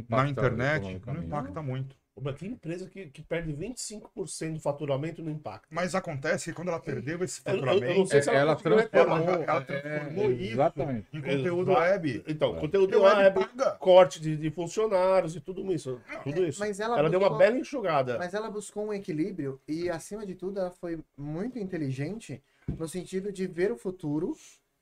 [0.09, 1.97] na internet, não impacta muito.
[2.23, 5.67] Mas Tem empresa que, que perde 25% do faturamento no impacto.
[5.71, 8.55] Mas acontece que quando ela perdeu esse Eu- eu- eu faturamento, sei se É, ela
[8.55, 8.89] retornar.
[8.89, 11.07] transformou, ela é, transformou é, isso Exatamente.
[11.13, 11.81] em conteúdo Exato.
[11.81, 12.25] web.
[12.29, 12.61] Então, É.
[12.61, 13.71] conteúdo E web web, paga.
[13.79, 16.01] corte de, de funcionários e tudo isso.
[16.23, 16.61] Tudo isso.
[16.61, 18.19] Mas ela, ela deu uma buscou- bela enxugada.
[18.19, 23.33] Mas ela buscou um equilíbrio e, acima de tudo, ela foi muito inteligente no sentido
[23.33, 24.37] de ver o futuro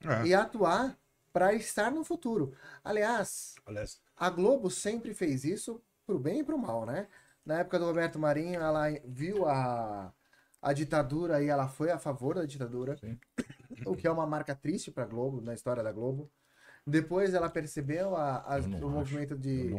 [0.05, 0.27] É.
[0.27, 0.97] e atuar
[1.33, 2.53] para estar no futuro.
[2.83, 7.07] Aliás, Aliás, a Globo sempre fez isso pro bem e pro mal, né?
[7.49, 10.13] Na época do Roberto Marinho, ela viu a,
[10.61, 13.19] a ditadura e ela foi a favor da ditadura, Sim.
[13.87, 16.31] o que é uma marca triste para Globo, na história da Globo.
[16.87, 18.89] Depois ela percebeu a- não o acho.
[18.91, 19.71] movimento de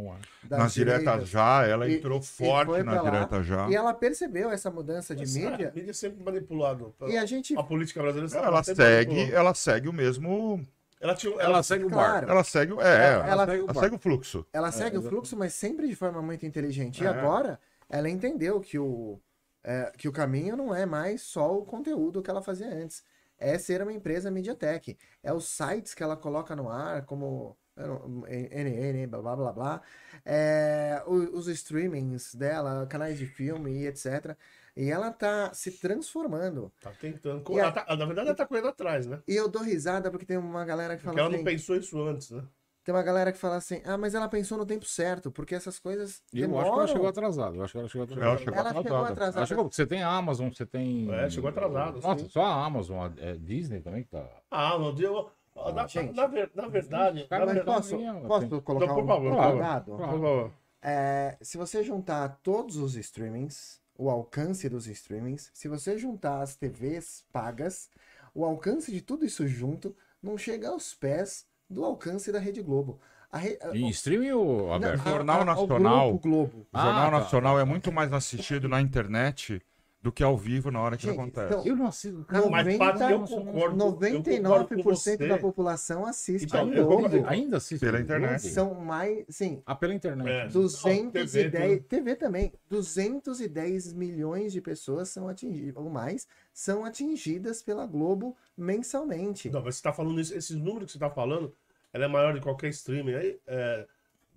[0.50, 3.70] Nas diretas já, ela E- entrou e forte na pra lá, direta já.
[3.70, 5.70] E ela percebeu essa mudança de mas, mídia.
[5.70, 6.94] A mídia é sempre manipulado.
[7.08, 9.40] E a gente A política brasileira Ela, ela sempre segue, manipulou.
[9.40, 10.68] ela segue o mesmo.
[11.00, 12.12] Ela tinha, ela, Ela segue o Claro.
[12.14, 12.32] barco.
[12.32, 12.82] Ela segue o.
[12.82, 14.46] É, Ela- ela, ela- segue, o ela segue o fluxo.
[14.52, 15.10] Ela segue o exatamente.
[15.10, 17.02] fluxo, mas sempre de forma muito inteligente.
[17.04, 17.10] E É.
[17.10, 19.20] agora ela entendeu que o,
[19.64, 23.04] é, que o caminho não é mais só o conteúdo que ela fazia antes.
[23.38, 24.98] É ser uma empresa MediaTek.
[25.24, 29.82] É os sites que ela coloca no ar, como não- NN, blá blá blá blá.
[30.26, 34.36] É, o- os streamings dela, canais de filme e etc.
[34.76, 36.72] E ela tá se transformando.
[36.82, 37.44] tá tentando.
[37.52, 39.20] E a- ela tá- na verdade, ela tá correndo atrás, né?
[39.28, 41.38] E eu dou risada porque tem uma galera que Porque fala ela assim.
[41.44, 42.44] não pensou isso antes, né?
[42.84, 45.78] Tem uma galera que fala assim, ah, mas ela pensou no tempo certo, porque essas
[45.78, 46.62] coisas E eu demoram.
[46.66, 47.56] acho que ela chegou atrasada.
[47.58, 48.26] Eu acho que ela chegou atrasada.
[48.30, 49.38] Ela chegou Ela chegou atrasada.
[49.38, 51.12] Ela chegou, porque você tem a Amazon, você tem.
[51.14, 52.30] É, chegou atrasado, Nossa, sim.
[52.30, 54.26] só a Amazon, a é, Disney também que tá.
[54.50, 55.30] Ah, não deu.
[55.76, 56.16] na, gente.
[56.16, 57.28] na, na verdade.
[57.28, 57.98] Cara, na verdade posso,
[58.28, 59.58] posso colocar Não, por um, favor, um dado?
[59.58, 59.84] Claro.
[59.84, 60.52] por favor.
[60.82, 66.56] É, se você juntar todos os streamings, o alcance dos streamings, se você juntar as
[66.56, 67.90] TVs pagas,
[68.34, 69.94] o alcance de tudo isso junto
[70.24, 72.98] não chega aos pés do alcance da Rede Globo.
[73.30, 75.02] A re- a- Em streaming ou aberto?
[75.06, 76.10] a- Jornal a- ao Nacional.
[76.12, 76.68] Grupo Globo.
[76.74, 77.20] O Jornal Ah, tá.
[77.20, 79.62] Nacional é muito mais assistido na internet
[80.02, 81.48] do que ao vivo na hora que Gente, acontece.
[81.54, 82.26] então, Eu não assisto.
[82.32, 83.36] Não, Mas, 90, Paty, eu concordo.
[83.36, 85.18] eu concordo com 99% você.
[85.18, 87.28] da população assiste Então, Globo.
[87.28, 87.82] Ainda assiste.
[87.82, 88.40] Pela internet.
[88.48, 90.30] São mais, sim, Ah, pela internet.
[90.30, 90.48] É.
[90.48, 91.84] 210, TV, tudo.
[91.90, 99.50] TV também, 210 milhões de pessoas são atingidas, ou mais, são atingidas pela Globo mensalmente.
[99.50, 101.54] Não, mas você tá falando isso, esses números que você tá falando,
[101.92, 103.16] ela é maior de qualquer streaming.
[103.16, 103.86] Aí, é,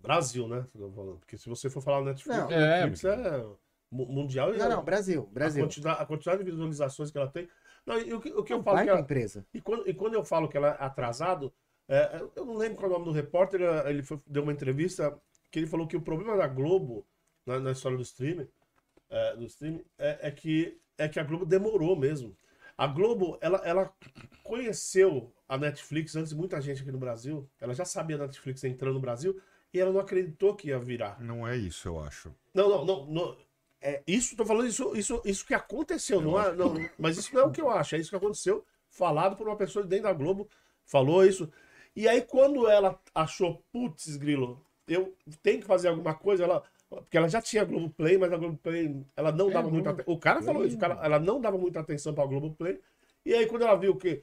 [0.03, 0.67] Brasil, né?
[1.21, 2.49] Porque se você for falar Netflix, Não.
[2.49, 3.57] Netflix é, mu-
[3.93, 4.55] mundial.
[4.55, 5.63] e Não, a- não, Brasil, A Brasil.
[5.65, 7.49] quantidade, a quantidade de visualizações que ela tem.
[7.87, 9.45] Não, e o que, o que eu falo que a ela, empresa.
[9.53, 11.53] e, quando, e quando eu falo que ela é atrasado,
[11.89, 15.19] é, eu- não lembro qual é o nome do repórter, ele foi- deu uma entrevista
[15.51, 17.05] que ele falou que o problema da Globo,
[17.45, 18.49] na, na história do streaming,
[19.11, 22.35] é, do streaming é, é que, é que a Globo demorou mesmo.
[22.79, 23.93] A Globo, ela, ela
[24.43, 27.49] conheceu a Netflix antes de muita gente aqui no Brasil.
[27.61, 29.41] Ela já sabia da Netflix entrando no Brasil
[29.73, 31.21] e ela não acreditou que ia virar.
[31.21, 32.35] Não é isso, eu acho.
[32.55, 33.07] Não, não, não.
[33.07, 33.37] não
[33.83, 37.43] é, isso, tô falando isso, isso, isso que aconteceu, não é, não, mas isso não
[37.43, 40.13] é o que eu acho, é isso que aconteceu, falado por uma pessoa dentro da
[40.13, 40.49] Globo,
[40.85, 41.51] falou isso.
[41.95, 46.63] E aí, quando ela achou, putz, grilo, eu tenho que fazer alguma coisa, ela.
[46.89, 50.15] Porque ela já tinha Globoplay, mas a Globoplay, ela não É, dava muita atenção.
[50.15, 52.79] O cara falou isso, o cara, ela não dava muita atenção pra Globoplay.
[53.25, 54.23] E aí, quando ela viu que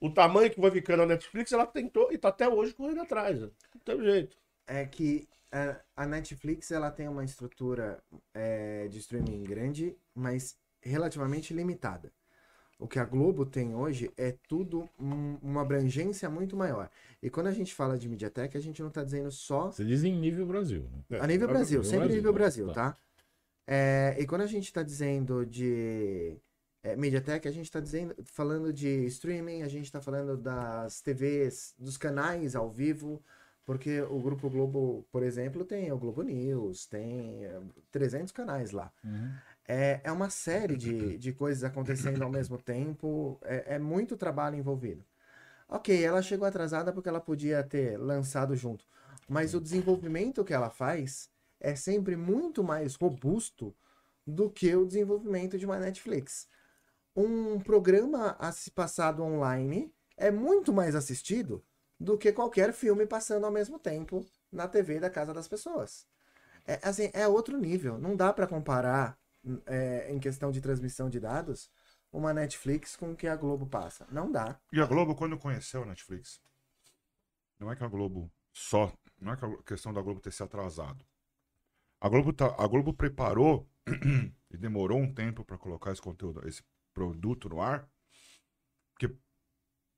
[0.00, 3.40] o tamanho que vai ficando a Netflix, ela tentou e tá até hoje correndo atrás.
[3.40, 3.50] né?
[3.74, 4.36] Não tem jeito.
[4.66, 8.02] é que a, a Netflix ela tem uma estrutura
[8.34, 12.12] é, de streaming grande, mas relativamente limitada.
[12.78, 16.88] O que a Globo tem hoje é tudo um- uma abrangência muito maior.
[17.22, 20.02] E quando a gente fala de MediaTek, a gente não está dizendo só Você diz
[20.02, 20.88] em nível Brasil.
[21.10, 21.18] Né?
[21.20, 22.38] a nível Brasil, sempre Brasil, nível né?
[22.38, 22.92] Brasil, Tá.
[22.92, 22.96] tá?
[23.66, 26.36] É, e quando a gente está dizendo de
[26.82, 31.74] é, MediaTek, a gente está dizendo, falando de streaming, a gente está falando das TVs,
[31.78, 33.22] dos canais ao vivo,
[33.64, 38.92] porque o Grupo Globo, por exemplo, tem o Globo News, tem é, 300 canais lá.
[39.04, 39.32] Uhum.
[39.68, 44.56] É, é uma série de, de coisas acontecendo ao mesmo tempo, é, é muito trabalho
[44.56, 45.04] envolvido.
[45.68, 48.84] Ok, ela chegou atrasada porque ela podia ter lançado junto,
[49.28, 51.30] mas o desenvolvimento que ela faz
[51.60, 53.72] é sempre muito mais robusto
[54.26, 56.48] do que o desenvolvimento de uma Netflix.
[57.14, 61.62] Um programa a se passado online é muito mais assistido
[62.00, 66.06] do que qualquer filme passando ao mesmo tempo na TV da casa das pessoas.
[66.66, 67.98] É, assim, é outro nível.
[67.98, 69.18] Não dá para comparar
[69.66, 71.70] é, em questão de transmissão de dados
[72.10, 74.06] uma Netflix com o que a Globo passa.
[74.10, 74.58] Não dá.
[74.72, 76.40] E a Globo, quando conheceu a Netflix,
[77.58, 78.92] não é que a Globo só.
[79.20, 81.04] Não é que a questão da Globo ter se atrasado.
[82.00, 83.68] A Globo, tá, a Globo preparou
[84.50, 87.86] e demorou um tempo para colocar esse conteúdo, esse produto no ar.
[88.94, 89.14] Porque,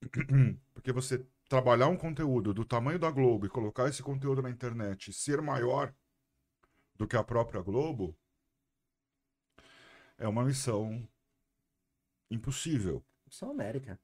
[0.74, 5.10] porque você trabalhar um conteúdo do tamanho da Globo e colocar esse conteúdo na internet
[5.10, 5.94] e ser maior
[6.96, 8.16] do que a própria Globo
[10.16, 11.06] é uma missão
[12.30, 13.04] impossível.
[13.28, 14.00] Só América.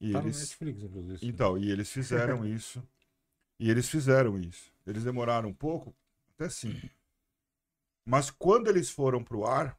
[0.00, 1.26] E Tá eles, Netflix, inclusive.
[1.26, 2.82] então, e eles fizeram isso.
[3.60, 4.72] E eles fizeram isso.
[4.86, 5.94] Eles demoraram um pouco,
[6.30, 6.80] até sim.
[8.06, 9.78] Mas quando eles foram pro ar,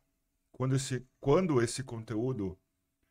[0.52, 2.56] quando esse, quando esse conteúdo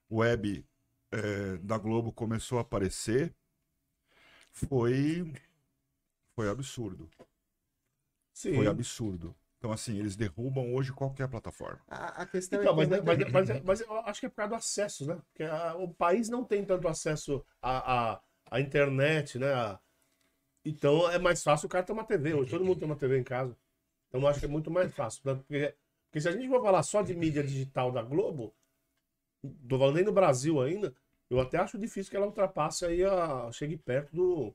[0.09, 0.64] web
[1.11, 3.34] eh, da Globo começou a aparecer,
[4.57, 5.32] foi
[6.34, 7.11] foi absurdo.
[8.32, 8.54] Sim.
[8.54, 9.34] Foi absurdo.
[9.59, 11.80] Então, assim, eles derrubam hoje qualquer plataforma.
[11.88, 14.50] A, a questão Então, é mas, mas, mas, mas eu acho que é por causa
[14.50, 15.16] do acesso, né?
[15.30, 19.48] Porque a- o país não tem tanto acesso à, à, à internet, né?
[20.64, 22.34] Então é mais fácil o cara ter uma TV.
[22.34, 23.57] Hoje todo mundo tem uma TV em casa.
[24.09, 25.22] Então eu acho que é muito mais fácil.
[25.24, 25.34] né?
[25.36, 25.74] Porque,
[26.09, 28.54] porque se a gente for falar só de mídia digital da Globo,
[29.68, 30.94] tô falando nem no Brasil ainda,
[31.31, 33.51] eu até acho difícil que ela ultrapasse aí a.
[33.53, 34.55] chegue perto do,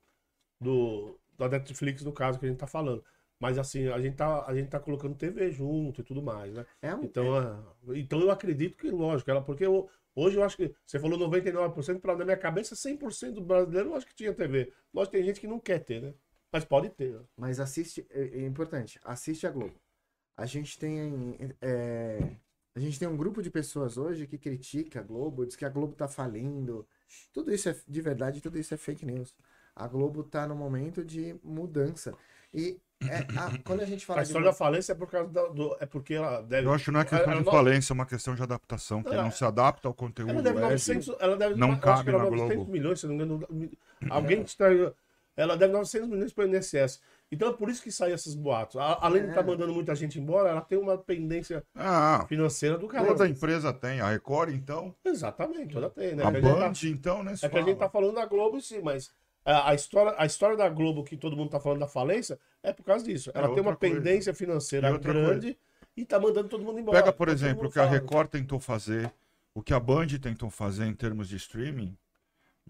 [0.59, 3.03] do da Netflix, no caso que a gente tá falando.
[3.39, 6.65] Mas assim, a gente tá, a gente tá colocando TV junto e tudo mais, né?
[6.81, 7.63] é um, Então, ah,
[7.95, 11.99] então eu acredito que, lógico, ela, porque eu- hoje eu acho que você falou 99%,
[12.01, 14.71] para na minha cabeça 100% do brasileiro eu acho que tinha TV.
[14.93, 16.13] Lógico, tem gente que não quer ter, né?
[16.51, 17.11] Mas pode ter.
[17.13, 17.21] né?
[17.35, 19.73] Mas assiste, é, é importante, assiste a Globo.
[20.37, 22.19] A gente tem é,
[22.75, 25.69] a gente tem um grupo de pessoas hoje que critica a Globo, diz que a
[25.69, 26.85] Globo tá falindo.
[27.33, 29.35] Tudo isso é de verdade, tudo isso é fake news.
[29.75, 32.13] A Globo tá no momento de mudança.
[32.53, 35.29] E é, a- quando a gente fala A de história da falência é por causa
[35.29, 36.67] da- do, é porque ela deve.
[36.67, 39.01] Eu acho que não é questão ela de não- falência, é uma questão de adaptação,
[39.01, 40.71] que Não, não se adapta ao conteúdo Ela deve web.
[40.71, 42.71] 900, ela deve não cabe que ela na 900 Globo.
[42.71, 43.47] milhões, se não me engano.
[44.09, 44.65] Alguém que está
[45.37, 47.01] ela deve 900 milhões para o INSS.
[47.31, 48.75] Então é por isso que saem esses boatos.
[48.75, 49.43] A- Além de estar É.
[49.45, 53.05] mandando muita gente embora, ela tem uma pendência Ah, financeira do cara.
[53.07, 54.01] toda empresa tem.
[54.01, 54.93] A Record, então.
[55.05, 56.23] Exatamente, toda tem, né?
[56.25, 57.33] A gente tá- Band, então, né?
[57.41, 57.77] É que a gente fala.
[57.77, 59.11] tá falando da Globo, sim, mas
[59.45, 62.73] a, a história, a história da Globo, que todo mundo tá falando da falência, é
[62.73, 63.31] por causa disso.
[63.33, 63.95] Ela É tem uma coisa.
[63.95, 65.57] pendência financeira E outra grande
[65.95, 66.97] e tá mandando todo mundo embora.
[66.99, 67.95] Pega, por todo exemplo, o que a fala.
[67.95, 69.09] Record tentou fazer,
[69.55, 71.95] o que a Band tentou fazer em termos de streaming,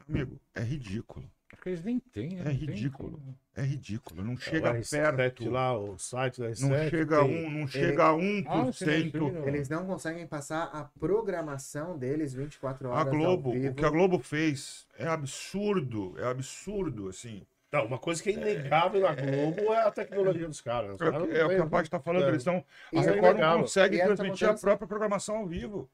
[0.07, 1.25] meu amigo, é ridículo.
[1.51, 2.41] Porque eles nem têm, né?
[2.41, 3.11] É Não tem ridículo.
[3.19, 3.37] como.
[3.55, 4.23] É ridículo.
[4.23, 5.49] Não É, chega R7 perto.
[5.49, 6.61] lá, o site da R7.
[6.69, 9.29] Não chega a tem- um, não chega a sim, 1%.
[9.29, 13.71] sim, Eles não conseguem passar a programação deles 24 A horas ao Globo, vivo.
[13.71, 17.45] o que a Globo fez é absurdo, é absurdo, assim.
[17.71, 20.95] Não, uma coisa que é inegável na Globo é a tecnologia dos caras.
[20.95, 22.27] Os É, o é o que a parte está falando, É.
[22.29, 22.63] eles estão.
[22.93, 25.89] A é Record não consegue E transmitir a mudança- própria programação ao vivo.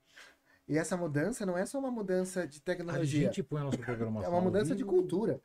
[0.67, 3.77] E essa mudança não é só uma mudança de A tecnologia, gente põe a nossa
[3.77, 4.25] programação.
[4.27, 5.39] é uma ao mudança de cultura.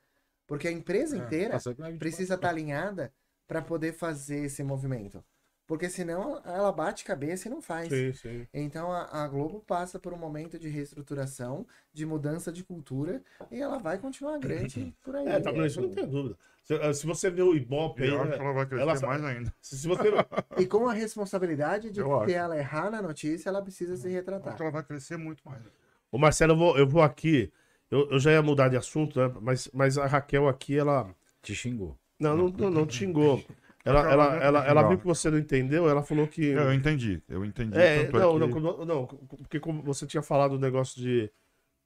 [0.53, 3.11] Porque a empresa É, inteira Tá não é 24 precisa estar alinhada
[3.48, 5.24] para poder fazer esse movimento.
[5.66, 7.88] Porque senão ela bate cabeça e não faz.
[7.88, 8.46] Sim, sim.
[8.53, 13.62] Então a, a Globo passa por um momento de reestruturação, de mudança de cultura, e
[13.62, 15.26] ela vai continuar grande por aí.
[15.26, 16.36] É, tá, isso não tem dúvida.
[16.64, 18.82] Se, eh, se você vê o Ibope aí, eu acho né, que ela vai crescer
[18.82, 19.55] ela mais ainda.
[19.59, 20.03] se, se você.
[20.59, 24.12] E com a responsabilidade de Eu se ela errar na notícia, ela precisa se Eu
[24.12, 24.48] retratar.
[24.48, 25.62] acho que ela vai crescer muito mais.
[26.11, 27.50] Ô Marcelo, eu vou, eu vou aqui.
[27.93, 29.30] Eu, eu já ia mudar de assunto, né?
[29.43, 31.14] Mas, mas a Raquel aqui, ela.
[31.43, 31.95] Te xingou.
[32.18, 33.45] Não, não, não, não te xingou.
[33.84, 36.45] Ela, Não, ela, não ela, ela viu que você não entendeu, ela falou que.
[36.45, 37.76] Eu entendi, eu entendi.
[37.76, 41.28] É, tanto é não, que- não, não, porque como você tinha falado o negócio de,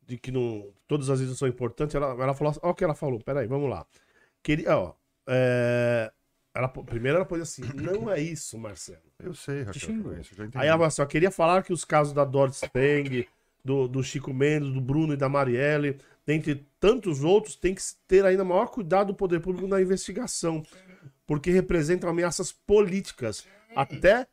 [0.06, 2.94] de que não, todas as vezes são importantes, ela, ela falou, olha o que ela
[2.94, 3.86] falou, peraí, vamos lá.
[4.42, 4.92] Queria, ó,
[5.26, 6.12] é,
[6.54, 9.00] ela, primeiro ela pôs assim, não é isso, Marcelo.
[9.18, 10.58] Eu sei, Raquel, isso, eu já entendi.
[10.58, 13.26] Aí ela falou assim, ó, queria falar que os casos da Doris Speng,
[13.66, 18.24] do, do Chico Mendes, do Bruno e da Marielle, dentre tantos outros, tem que ter
[18.24, 20.62] ainda maior cuidado do poder público na investigação,
[21.26, 23.44] porque representam ameaças políticas.
[23.74, 24.26] Até,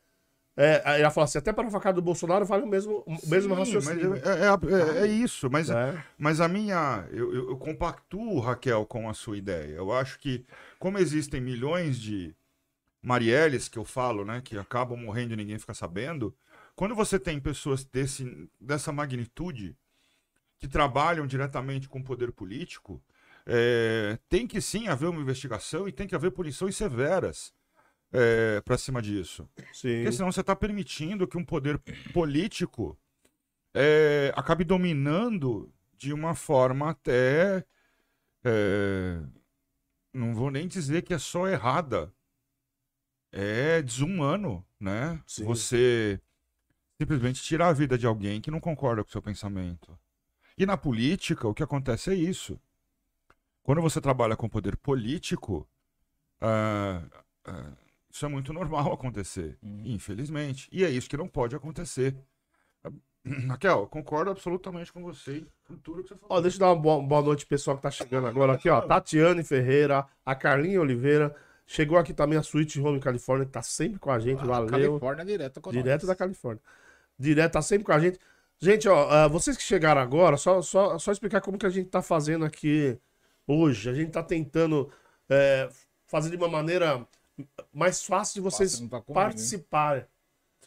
[0.56, 3.56] é, ela fala assim, até para a facada do Bolsonaro vale o mesmo, o mesmo
[3.56, 4.10] Sim, raciocínio.
[4.12, 6.04] Mas é, é- é- é isso, mas, né?
[6.18, 7.08] mas a minha.
[7.12, 9.74] Eu, eu, eu compactuo, Raquel, com a sua ideia.
[9.76, 10.46] Eu acho que,
[10.80, 12.36] como existem milhões de
[13.02, 16.34] Marielles, que eu falo, né, que acabam morrendo e ninguém fica sabendo,
[16.76, 19.76] quando você tem pessoas desse, dessa magnitude
[20.58, 23.02] que trabalham diretamente com o poder político,
[23.46, 27.54] é, tem que sim haver uma investigação e tem que haver punições severas
[28.64, 29.50] para cima disso.
[29.74, 29.96] Sim.
[29.96, 31.80] Porque senão você está permitindo que um poder
[32.14, 32.96] político
[33.74, 37.66] é, acabe dominando de uma forma até.
[38.44, 39.20] é,
[40.14, 42.14] não vou nem dizer que é só errada.
[43.32, 45.20] É desumano, né?
[45.26, 45.44] Sim.
[45.46, 46.22] Você
[47.04, 49.98] simplesmente tirar a vida de alguém que não concorda com o seu pensamento.
[50.58, 52.60] E na política, o que acontece é isso.
[53.62, 55.68] Quando você trabalha com poder político,
[56.40, 57.02] ah,
[57.46, 57.72] ah,
[58.10, 59.82] isso é muito normal acontecer, Uhum.
[59.86, 60.70] infelizmente.
[60.72, 62.16] E é isso que não pode acontecer.
[62.84, 62.92] Ah,
[63.50, 66.38] Raquel, concordo absolutamente com você com tudo que você falou.
[66.38, 68.70] Ó, deixa eu dar uma boa, boa noite pro pessoal que tá chegando agora aqui,
[68.70, 68.82] ó.
[68.82, 71.36] Tatiane Ferreira, a Carlinha Oliveira.
[71.66, 74.44] Chegou aqui também a Sweet Home Califórnia, que tá sempre com a gente.
[74.46, 74.68] Valeu.
[74.70, 76.08] Califórnia direto com Direto nós.
[76.10, 76.62] da Califórnia.
[77.18, 78.20] Direto, tá sempre com a gente.
[78.60, 81.90] Gente, ó, ah, vocês que chegaram agora, só, só, só explicar como que a gente
[81.90, 82.98] tá fazendo aqui
[83.48, 83.90] hoje.
[83.90, 84.92] A gente tá tentando
[85.30, 85.70] é,
[86.06, 87.06] fazer de uma maneira
[87.74, 90.06] mais fácil de vocês tá participarem.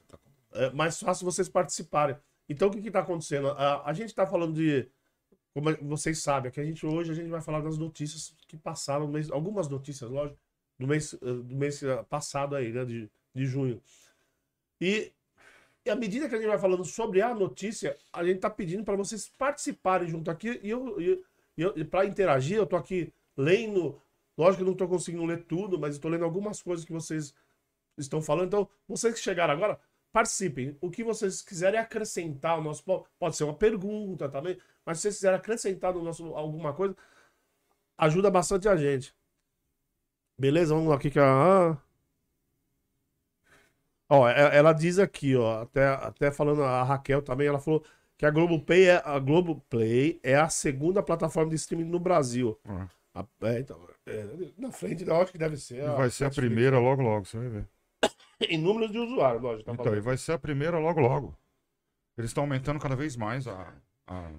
[0.08, 0.18] Tá
[0.52, 2.16] É mais fácil vocês participarem.
[2.48, 3.48] Então, o que que tá acontecendo?
[3.48, 4.88] A, a gente tá falando de.
[5.52, 9.06] Como vocês sabem, aqui a gente hoje a gente vai falar das notícias que passaram,
[9.06, 10.38] no mês, algumas notícias, lógico,
[10.78, 11.80] do mês, eh, do mês
[12.10, 13.82] passado aí, né, de, de junho.
[14.78, 15.14] E,
[15.86, 18.84] e à medida que a gente vai falando sobre a notícia, a gente tá pedindo
[18.84, 20.60] para vocês participarem junto aqui.
[20.62, 21.00] E eu,
[21.56, 24.00] eu, e para interagir, eu tô aqui lendo.
[24.36, 26.92] Lógico que eu não tô conseguindo ler tudo, mas eu tô lendo algumas coisas que
[26.92, 27.34] vocês
[27.96, 28.46] estão falando.
[28.48, 29.80] Então, vocês que chegaram agora,
[30.12, 30.76] participem.
[30.80, 32.82] O que vocês quiserem acrescentar ao nosso.
[32.84, 36.94] po- Pode ser uma pergunta também, mas se vocês quiserem acrescentar no nosso alguma coisa,
[37.96, 39.14] ajuda bastante a gente.
[40.38, 40.74] Beleza?
[40.74, 41.80] Vamos aqui que a.
[44.08, 47.82] Ó, é- ela diz aqui, ó, até, até falando a Raquel também, ela falou
[48.16, 52.58] que a Globoplay é a Globoplay é a segunda plataforma de streaming no Brasil.
[52.64, 54.26] Ah, A- é, então, é,
[54.58, 55.82] na frente, eu acho que deve ser.
[55.82, 56.36] e vai ser a Netflix.
[56.36, 57.68] primeira logo logo, você vai ver.
[58.50, 59.64] Em números de usuários, lógico.
[59.64, 59.98] Tá Então, falando.
[59.98, 61.34] e vai ser a primeira logo logo.
[62.18, 63.72] Eles estão aumentando cada vez mais a,
[64.06, 64.30] a,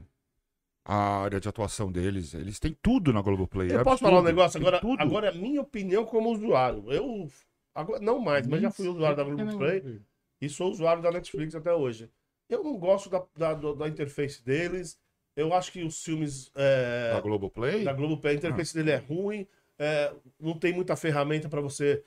[0.85, 2.33] a área de atuação deles.
[2.33, 3.71] Eles têm tudo na Globoplay.
[3.71, 4.35] Eu é posso falar um absurdo.
[4.35, 4.81] negócio Tem agora?
[4.81, 5.01] tudo.
[5.01, 6.83] Agora é minha opinião como usuário.
[6.91, 7.29] Eu.
[7.77, 10.01] Agora, não mais, mas já fui usuário da Globoplay
[10.41, 12.09] e sou usuário da Netflix até hoje.
[12.49, 14.99] Eu não gosto da, da, da interface deles.
[15.35, 17.83] Eu acho que os filmes é, Da Globoplay?
[17.83, 19.47] da Globoplay, a interface dele é ruim.
[19.77, 22.03] é, não tem muita ferramenta para você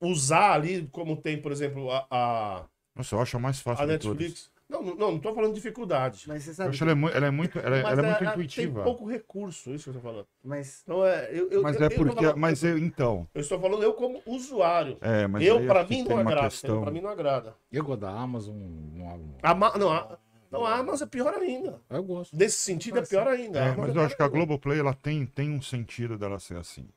[0.00, 3.86] usar ali, como tem, por exemplo, a, a, Nossa, eu acho a mais fácil a.
[3.86, 4.50] Netflix.
[4.68, 6.24] Não, não, não, não tô falando de dificuldade.
[6.26, 6.70] Mas você Eu sabe.
[6.70, 8.82] acho ela, é ela é muito, ela, é- Mas ela é muito Tem intuitiva.
[8.82, 10.26] pouco recurso, isso que eu tô falando.
[10.42, 11.28] Mas Então é.
[11.30, 12.14] Eu, eu, Mas eu- é eu porque.
[12.16, 13.28] falando- Mas eu, então.
[13.32, 14.98] Eu estou falando eu como usuário.
[15.00, 16.48] É, mas eu, que mim, tem não agrada.
[16.48, 16.82] questão.
[16.82, 17.54] Pra mim não agrada.
[17.70, 18.56] Eu gosto da Amazon.
[18.56, 20.18] Não, A Ma- não, a,
[20.50, 21.80] não, a Amazon é pior ainda.
[21.88, 22.36] eu gosto.
[22.36, 23.60] Nesse sentido, é pior ainda.
[23.60, 24.28] É, Amazon mas é eu acho que a.
[24.28, 26.88] Globoplay ela tem, tem um sentido dela ser assim.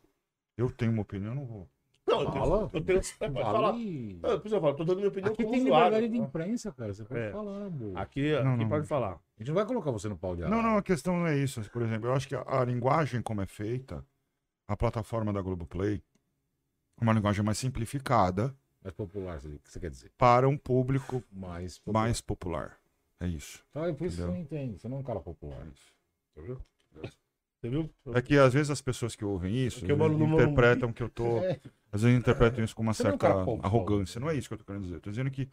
[0.57, 1.69] Eu tenho uma opinião, eu não vou.
[2.09, 2.69] Não, eu Fala.
[2.69, 2.81] tenho.
[2.81, 3.71] Eu tenho é, pode falar.
[3.73, 5.85] Não, eu falo, tô dando minha opinião Aqui como tem usuário.
[5.95, 6.93] liberdade de imprensa, cara.
[6.93, 7.31] Você pode É.
[7.31, 7.99] falar, boa.
[7.99, 8.69] Aqui, Não, aqui não.
[8.69, 9.11] pode falar.
[9.13, 10.63] A gente não vai colocar você no pau de Não, arara.
[10.63, 11.61] não, a questão não é isso.
[11.71, 14.05] Por exemplo, eu acho que a, a linguagem como é feita,
[14.67, 16.03] a plataforma da Globoplay,
[16.99, 18.53] é uma linguagem mais simplificada
[18.83, 20.11] Mais popular, você você quer dizer.
[20.17, 22.01] para um público Mais popular.
[22.03, 22.77] mais popular.
[23.21, 23.63] É isso.
[23.69, 24.79] Então é por isso que você não entende.
[24.79, 25.65] Você não é um cara popular.
[26.33, 26.55] Você viu?
[26.77, 27.03] Você viu?
[27.05, 27.09] É
[28.21, 30.33] que às vezes as pessoas que ouvem isso no Morumbi.
[30.33, 31.59] interpretam que eu tô É.
[31.91, 34.19] Às vezes interpretam isso com uma Você não é um certa arrogância.
[34.19, 34.95] Não é isso que eu tô querendo dizer.
[34.95, 35.49] Eu tô dizendo que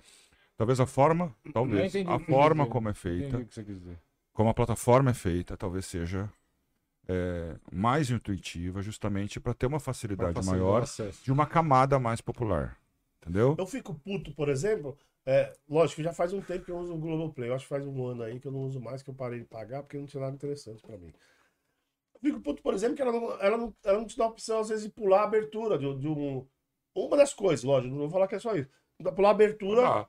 [0.56, 3.62] talvez a forma, talvez, entendi a que forma como é feita, que
[4.32, 6.30] como a plataforma é feita, talvez seja
[7.08, 10.84] é, mais intuitiva, justamente para ter uma facilidade maior
[11.22, 12.78] de uma camada mais popular.
[13.22, 13.56] Entendeu?
[13.58, 14.96] Eu fico puto, por exemplo.
[15.24, 17.48] É, lógico, já faz um tempo que eu uso o Globoplay.
[17.48, 19.40] Eu acho que faz um ano aí que eu não uso mais, que eu parei
[19.40, 21.12] de pagar, porque não tinha nada interessante pra mim.
[22.22, 24.28] Eu fico puto, por exemplo, que ela não, ela não, ela não te dá a
[24.28, 26.46] opção, às vezes, de pular a abertura de, de um.
[26.94, 28.70] Uma das coisas, lógico, não vou falar que é só isso.
[29.14, 29.86] Pular a abertura.
[29.86, 30.08] Ah,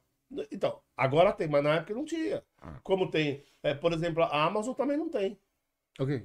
[0.51, 2.43] Então, agora tem, mas na época não tinha.
[2.62, 2.80] Ah.
[2.84, 5.38] Como tem, é, por exemplo, a Amazon também não tem.
[5.99, 6.20] Ok.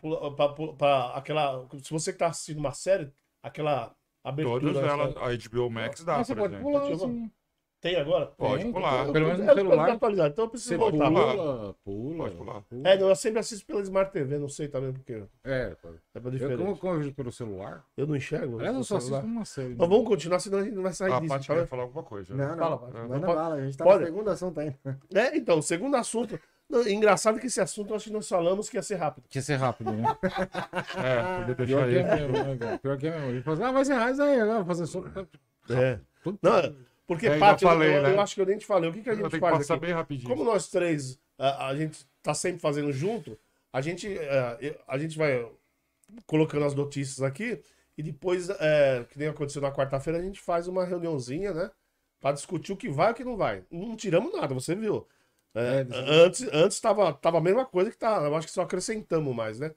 [0.00, 3.12] Pula- pra- pra- pra aquela, se você que tá assistindo uma série,
[3.42, 4.60] aquela abertura.
[4.60, 6.70] todas da elas, a HBO Max dá, Mas você por pode exemplo.
[6.72, 7.32] pular, Deixa eu sim.
[7.80, 8.26] Tem agora?
[8.26, 9.04] Pode Tem, pular.
[9.12, 9.90] Pelo menos no Eu celular.
[9.92, 11.06] atualizado, então eu preciso Você voltar.
[11.08, 11.32] pular.
[11.36, 12.16] pula, pula.
[12.24, 12.60] Pode pular.
[12.62, 12.88] pula.
[12.88, 15.96] É, não, eu sempre assisto pela Smart TV, não sei também porque É, pode.
[16.12, 16.58] é pra Eu, diferente.
[16.58, 18.60] como, como eu vejo pelo celular, Eu não enxergo.
[18.60, 19.32] eu no só assisto celular.
[19.32, 19.76] uma série.
[19.78, 21.28] Mas vamos continuar, senão a gente não vai sair A disso.
[21.32, 21.68] Paty tá quer vendo?
[21.68, 22.34] falar alguma coisa.
[22.34, 22.44] né?
[22.46, 22.58] Não, não.
[22.58, 22.94] Fala, Paty.
[22.96, 23.54] Manda Pode- bala.
[23.54, 24.00] A gente tá pode.
[24.00, 24.78] no segundo assunto ainda.
[25.14, 26.40] É, então, segundo assunto.
[26.68, 29.24] Não, engraçado que esse assunto, eu acho que nós falamos que ia ser rápido.
[29.30, 30.02] Que ser rápido, né?
[30.98, 32.28] É, podia Pior deixar que é aí.
[32.32, 32.78] mesmo, né?
[32.82, 33.26] Pior que é mesmo.
[33.28, 35.02] A gente fala assim, ah, vai ser raiz aí, agora fazer só.
[35.70, 35.98] É.
[36.22, 36.74] Tudo- Não,
[37.08, 38.12] porque, É, Paty, eu- eu, né?
[38.14, 38.90] eu acho que eu nem te falei.
[38.90, 39.80] O que, que a Eu gente que faz aqui?
[39.80, 40.28] bem rapidinho.
[40.30, 43.36] Como nós três, a, a gente tá sempre fazendo junto,
[43.72, 45.50] a gente, é, eu- a gente vai
[46.26, 47.60] colocando as notícias aqui
[47.96, 51.70] e depois, é, que nem aconteceu na quarta-feira, a gente faz uma reuniãozinha, né?
[52.20, 53.64] Pra discutir o que vai e o que não vai.
[53.70, 55.06] Não tiramos nada, você viu.
[55.54, 58.20] É, É, antes antes tava, tava a mesma coisa que tá.
[58.22, 59.74] Eu acho que só acrescentamos mais, né?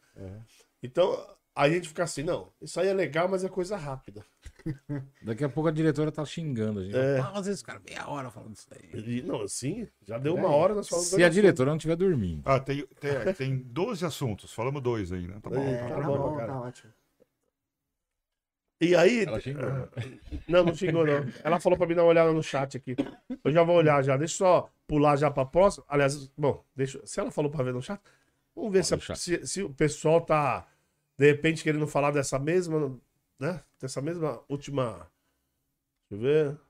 [0.83, 1.13] Então,
[1.55, 4.25] aí a gente fica assim, não, isso aí é legal, mas é coisa rápida.
[5.21, 6.95] Daqui a pouco a diretora tá xingando a gente.
[6.97, 7.19] É.
[7.19, 8.89] Ah, mas esse cara meia hora falando isso aí.
[9.17, 12.41] E, não, assim, já deu uma hora, nós falamos Se a diretora não estiver dormindo.
[12.45, 14.53] Ah, tem, tem, tem 12 assuntos.
[14.53, 15.39] Falamos dois aí, né?
[15.41, 15.61] Tá bom.
[15.61, 16.17] É, tá Tá, tá bom.
[16.17, 16.47] bom, bom, cara.
[16.53, 16.93] tá ótimo.
[18.79, 19.25] E aí.
[19.25, 19.63] Ela xingou.
[20.47, 21.23] Não, não xingou, não.
[21.43, 22.95] Ela falou pra mim dar uma olhada no chat aqui.
[23.43, 24.17] Eu já vou olhar já.
[24.17, 25.85] Deixa eu só pular já pra próxima.
[25.87, 26.99] Aliás, bom, deixa...
[27.05, 28.01] se ela falou pra ver no chat,
[28.55, 30.67] vamos ver se, a- se, se o pessoal tá,
[31.17, 32.99] de repente, querendo falar dessa mesma,
[33.41, 33.63] né?
[33.79, 35.11] Dessa mesma última.
[36.09, 36.61] Deixa eu ver.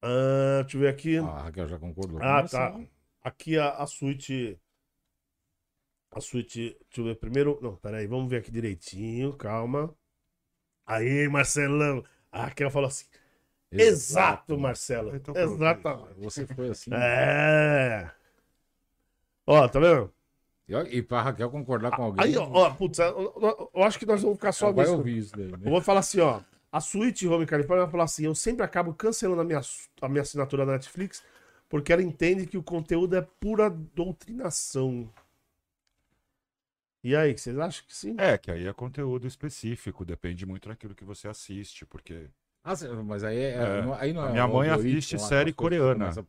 [0.00, 1.18] Ah, deixa eu ver aqui.
[1.18, 2.18] Ah, a Raquel já concordou.
[2.22, 2.80] Ah, tá.
[3.22, 4.58] Aqui a, a suíte.
[6.10, 6.76] A suíte.
[6.88, 7.58] Deixa eu ver primeiro.
[7.62, 9.94] Não, peraí, vamos ver aqui direitinho, calma.
[10.86, 12.02] Aí, Marcelão.
[12.32, 13.06] A Raquel falou assim.
[13.70, 15.14] Exato, Marcelo.
[15.14, 16.20] Então, pronto, Exatamente.
[16.20, 16.90] Você foi assim.
[16.92, 18.10] É.
[19.46, 20.12] Ó, tá vendo?
[20.68, 22.24] E, pra Raquel concordar com alguém.
[22.24, 23.06] Aí, ó, ó, putz, eu,
[23.40, 24.96] eu- eu acho que nós vamos ficar só vai nisso.
[24.96, 25.58] ouvir isso daí, né?
[25.64, 26.40] Eu vou falar assim, ó.
[26.70, 29.60] A Suite Home California vai falar assim: eu sempre acabo cancelando a minha,
[30.00, 31.22] a minha assinatura da Netflix
[31.68, 35.10] porque ela entende que o conteúdo é pura doutrinação.
[37.02, 38.14] E aí, vocês acham que sim?
[38.18, 42.28] É, que aí é conteúdo específico, depende muito daquilo que você assiste, porque
[42.64, 43.82] Ah, mas aí, é, É.
[43.82, 46.12] não- aí não é minha mãe algoritmo assiste lá, série coreana.
[46.12, 46.22] começa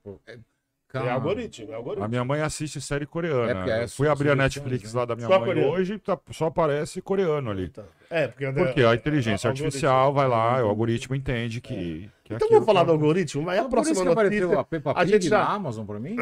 [1.00, 2.08] a É, É algoritmo, é a algoritmo.
[2.08, 3.72] minha mãe assiste série coreana.
[3.72, 5.00] É, é fui abrir a Netflix né?
[5.00, 5.72] lá da minha Só mãe coreano.
[5.72, 7.66] hoje, tá- só aparece coreano ali.
[7.66, 12.10] Então, É, porque, Porque a inteligência é- é- artificial vai lá, o algoritmo entende que.
[12.24, 13.44] que Então vamos falar que- do algoritmo?
[13.44, 14.60] Vai a Então, por isso próxima notícia.
[14.60, 16.16] a Peppa a gente já- na Amazon pra mim.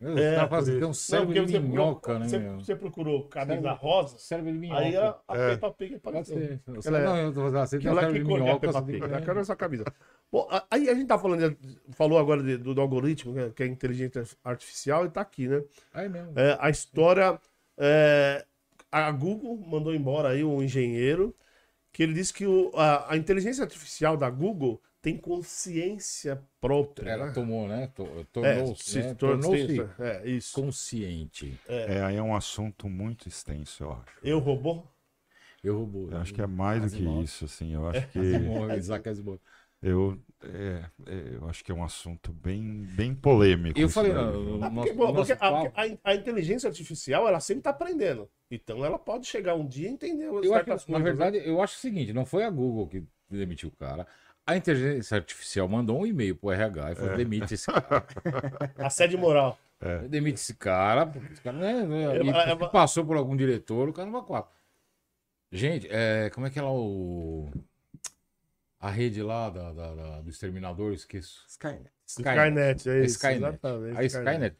[0.00, 0.92] É, fazem por tem um
[1.26, 2.28] porque de você, minhoca, né?
[2.28, 4.80] você, você procurou camisa Cérebro- rosa, Cérebro de minhoca.
[4.80, 5.50] aí a, a É.
[5.50, 6.58] Peppa Pig apareceu.
[6.66, 8.10] Você- Ela é- não, eu tô falando assim, cérebro que de é a
[8.44, 8.72] minhoca.
[8.82, 9.00] Tem Pig?
[9.14, 9.84] Eu quero essa camisa.
[10.32, 11.56] Bom, aí a gente tá falando,
[11.92, 15.62] falou agora de- do, do algoritmo, né, que é inteligência artificial, e tá aqui, né?
[15.94, 16.32] Aí mesmo.
[16.38, 17.38] É, a história.
[17.78, 18.44] é,
[18.90, 21.34] a Google mandou embora aí um engenheiro
[21.92, 27.12] que ele disse que o- a, a inteligência artificial da Google tem consciência própria.
[27.12, 27.32] Ela né?
[27.34, 27.92] tomou, né?
[28.40, 29.14] É, Tornou-se se né?
[29.14, 30.54] tor- tornou-se é, isso.
[30.54, 31.60] consciente.
[31.66, 34.22] É, aí é um assunto muito extenso, eu acho.
[34.22, 34.84] Eu robô?
[35.62, 36.10] Eu roubou.
[36.10, 37.72] Eu acho que é mais do que isso, assim.
[37.72, 38.18] Eu acho que.
[38.18, 39.40] Asimov, Isaac Asimov.
[39.80, 43.80] Eu, é, é, eu acho que é um assunto bem, bem polêmico.
[43.80, 45.48] Eu isso falei, não, no Ah, nosso, porque, no porque a,
[45.82, 48.30] a- a inteligência artificial, ela sempre tá aprendendo.
[48.50, 51.04] Então ela pode chegar um dia e entender eu acho que, na né?
[51.04, 54.06] verdade, eu acho o seguinte, não foi a Google que demitiu o cara.
[54.46, 56.94] A inteligência artificial mandou um e-mail pro RH e É.
[56.96, 58.04] falou: demite esse cara.
[58.78, 59.58] Assédio moral.
[60.08, 63.36] Demite esse cara, porque esse cara né, né, É, e é, é, passou por algum
[63.36, 64.52] diretor, o cara não vai quatro.
[65.50, 67.50] Gente, é, como é que é lá o.
[68.80, 71.44] A rede lá da, da- da- do exterminador, esqueço.
[71.48, 71.90] Skynet.
[72.06, 73.14] Skynet, é isso.
[73.16, 73.38] Skynet.
[73.44, 74.56] exatamente, A Skynet.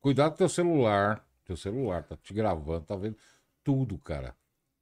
[0.00, 1.26] Cuidado com teu celular.
[1.44, 3.16] Teu celular tá te gravando, tá vendo
[3.64, 4.34] tudo, cara.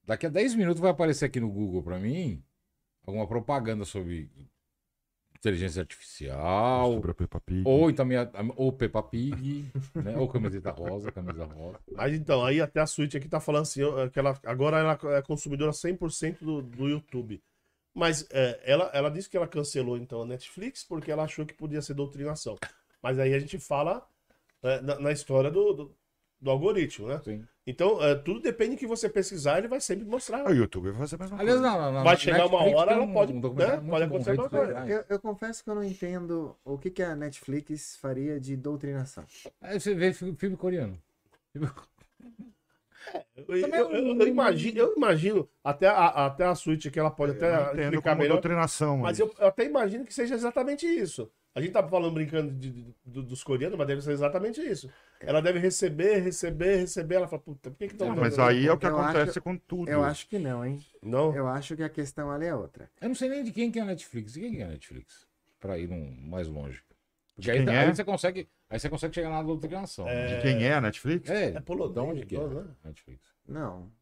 [0.04, 2.42] Daqui a 10 minutos vai aparecer aqui no Google pra mim
[3.06, 4.30] alguma propaganda sobre
[5.38, 7.62] inteligência artificial, Sobre a Peppa Pig.
[7.66, 9.64] ou também a, a- ou Peppa Pig,
[9.96, 10.16] né?
[10.16, 11.80] Ou camiseta rosa, camisa rosa.
[11.96, 13.80] Mas então, aí até a Switch aqui tá falando assim,
[14.12, 17.42] que ela, agora ela é consumidora 100% do, do YouTube.
[17.94, 21.52] Mas é, ela, ela disse que ela cancelou então a Netflix porque ela achou que
[21.54, 22.56] podia ser doutrinação.
[23.02, 24.06] Mas aí a gente fala
[24.62, 25.96] né, na, na história do, do,
[26.42, 27.20] do algoritmo, né?
[27.24, 27.44] Sim.
[27.64, 30.40] Então, é, tudo depende do que você pesquisar, ele vai sempre mostrar.
[30.44, 31.76] Ah, O YouTube vai fazer a mesma Aliás, coisa.
[31.78, 33.40] na, na- Vai chegar uma Netflix hora, tem ela pode- né?
[33.88, 34.86] Pode acontecer alguma coisa.
[34.88, 39.24] Eu, eu confesso que eu não entendo o que, que a Netflix faria de doutrinação.
[39.60, 40.98] Aí você vê fi- filme coreano.
[43.36, 47.32] Eu, eu- eu- eu imagino, eu imagino até a, até a Switch que ela pode
[47.32, 48.34] Eu até não explicar melhor.
[48.34, 48.98] doutrinação.
[48.98, 49.28] Mas isso.
[49.28, 51.30] eu, eu até imagino que seja exatamente isso.
[51.54, 54.90] A gente tá falando brincando de- de- do- dos coreanos, mas deve ser exatamente isso.
[55.20, 57.16] Ela deve receber, receber, receber.
[57.16, 59.30] Ela fala, puta, por que que estão Não, mas aí é o que Eu acontece
[59.32, 59.90] acho- com tudo.
[59.90, 60.82] Eu acho que não, hein?
[61.02, 61.34] Não?
[61.36, 62.90] Eu acho que a questão ali é outra.
[63.00, 64.32] Eu não sei nem de quem que é a Netflix.
[64.32, 65.26] De quem que é a Netflix?
[65.60, 66.82] Pra ir num, mais longe.
[67.34, 67.94] Porque De aí, quem aí é?
[67.94, 68.48] você consegue.
[68.70, 70.08] Aí você consegue chegar na doutrinação.
[70.08, 71.28] É, De quem é a Netflix?
[71.28, 72.38] É, É polonês, de onde que é?
[72.38, 72.70] então, né?
[72.84, 73.20] Netflix.
[73.46, 73.92] Não.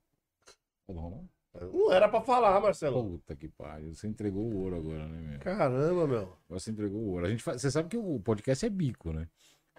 [0.87, 1.29] Tá bom, não?
[1.55, 3.03] Não era pra falar, Marcelo.
[3.03, 3.93] Puta que pariu.
[3.93, 5.39] Você entregou o ouro agora, né, meu?
[5.41, 6.37] Caramba, meu.
[6.49, 7.27] Você entregou o ouro.
[7.27, 7.61] A gente faz...
[7.61, 9.27] Você sabe que o podcast é bico, né?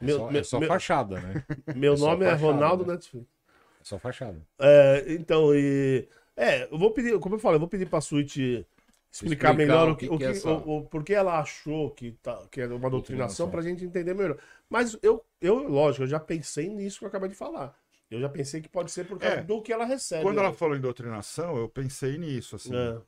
[0.02, 1.46] É Meu- só, é meu- só meu- fachada, né?
[1.76, 2.94] Meu É nome é fachada, Ronaldo né?
[2.94, 3.28] Netflix.
[3.80, 4.46] É só fachada.
[4.60, 6.08] É, então, e.
[6.36, 8.66] É, eu vou pedir, como eu falei, eu vou pedir pra Switch explicar,
[9.12, 11.40] Explicar melhor o que, que o que é que, essa- o, o- por que ela
[11.40, 13.50] achou que, tá, que é uma doutrinação Doutrinação.
[13.50, 14.38] pra gente entender melhor.
[14.70, 17.78] Mas eu, eu, lógico, eu já pensei nisso que eu acabei de falar.
[18.12, 20.22] Eu já pensei que pode ser por causa É, do que ela recebe.
[20.22, 20.44] Quando né?
[20.44, 22.76] ela falou em doutrinação, eu pensei nisso, assim.
[22.76, 23.02] É.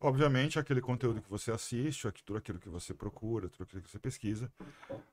[0.00, 3.98] Obviamente, aquele conteúdo que você assiste, tudo aquilo que você procura, tudo aquilo que você
[3.98, 4.50] pesquisa,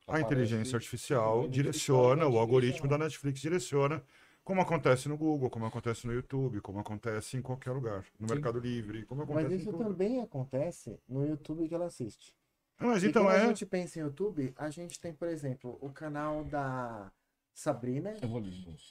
[0.07, 4.01] a inteligência artificial direciona, o algoritmo da Netflix direciona,
[4.43, 8.33] como acontece no Google, como acontece no YouTube, como acontece em qualquer lugar, no Sim.
[8.35, 9.83] Mercado Livre, como Mas acontece em isso tudo.
[9.83, 12.33] também acontece no YouTube que ela assiste.
[12.79, 13.47] Mas E então quando a é.
[13.47, 17.11] gente pensa em YouTube, a gente tem, por exemplo, o canal da
[17.53, 18.13] Sabrina,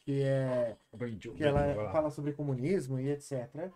[0.04, 0.76] que é
[1.34, 3.70] que ela fala sobre comunismo e etc.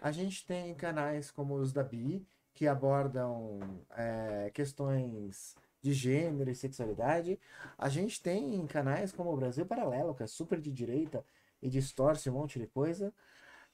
[0.00, 3.60] A gente tem canais como os da Bi, que abordam
[3.96, 7.38] é, questões de gênero e sexualidade.
[7.76, 11.24] A gente tem canais como o Brasil Paralelo, que é super de direita
[11.62, 13.12] e distorce um monte de coisa.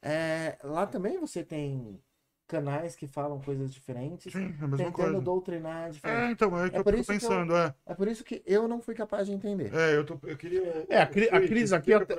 [0.02, 2.00] É, lá também você tem
[2.50, 5.20] canais que falam coisas diferentes, Sim, é a mesma tentando coisa.
[5.20, 6.18] doutrinar diferente.
[6.28, 7.74] É, então, é o que É eu por tô isso que eu- pensando, é.
[7.86, 9.72] É por isso que eu não fui capaz de entender.
[9.74, 10.84] É, eu, tô, eu queria.
[10.88, 12.16] É, a Cri- a Cris aqui até-.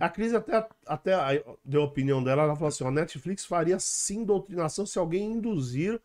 [0.00, 4.24] A Cris até, até deu a opinião dela, ela falou assim, a Netflix faria sim
[4.24, 6.00] doutrinação se alguém induzir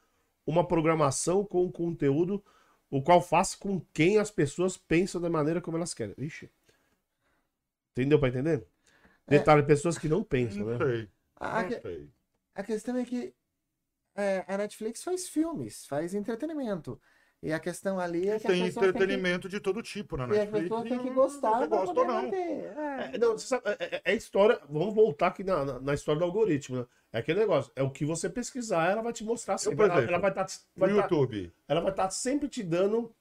[0.45, 2.43] uma programação com conteúdo
[2.91, 6.15] o qual faça com quem as pessoas pensam da maneira como elas querem.
[6.17, 6.49] Ixi.
[7.91, 8.65] Entendeu pra entender?
[9.27, 10.77] Detalhe, pessoas que não pensam, Não né?
[10.85, 12.09] sei, A, não que- sei.
[12.55, 13.31] a questão é que
[14.15, 16.99] é, a Netflix faz filmes, faz entretenimento.
[17.41, 20.23] E a questão ali é que Tem pessoas têm que- entretenimento de todo tipo na
[20.23, 20.63] E as Netflix.
[20.63, 22.21] pessoas têm que e gostar pra gosta poder ou não.
[22.23, 22.37] manter.
[22.37, 23.11] É.
[23.13, 24.59] É, não, você sabe, é, é- é história.
[24.69, 26.85] Vamos voltar aqui na, na, na história do algoritmo, né?
[27.13, 27.71] É aquele negócio.
[27.77, 29.77] É o que você pesquisar, ela vai te mostrar sempre.
[29.77, 30.45] por ela, exemplo, ela vai estar
[30.75, 31.53] No vai tá- YouTube.
[31.67, 33.15] ela vai estar sempre te dando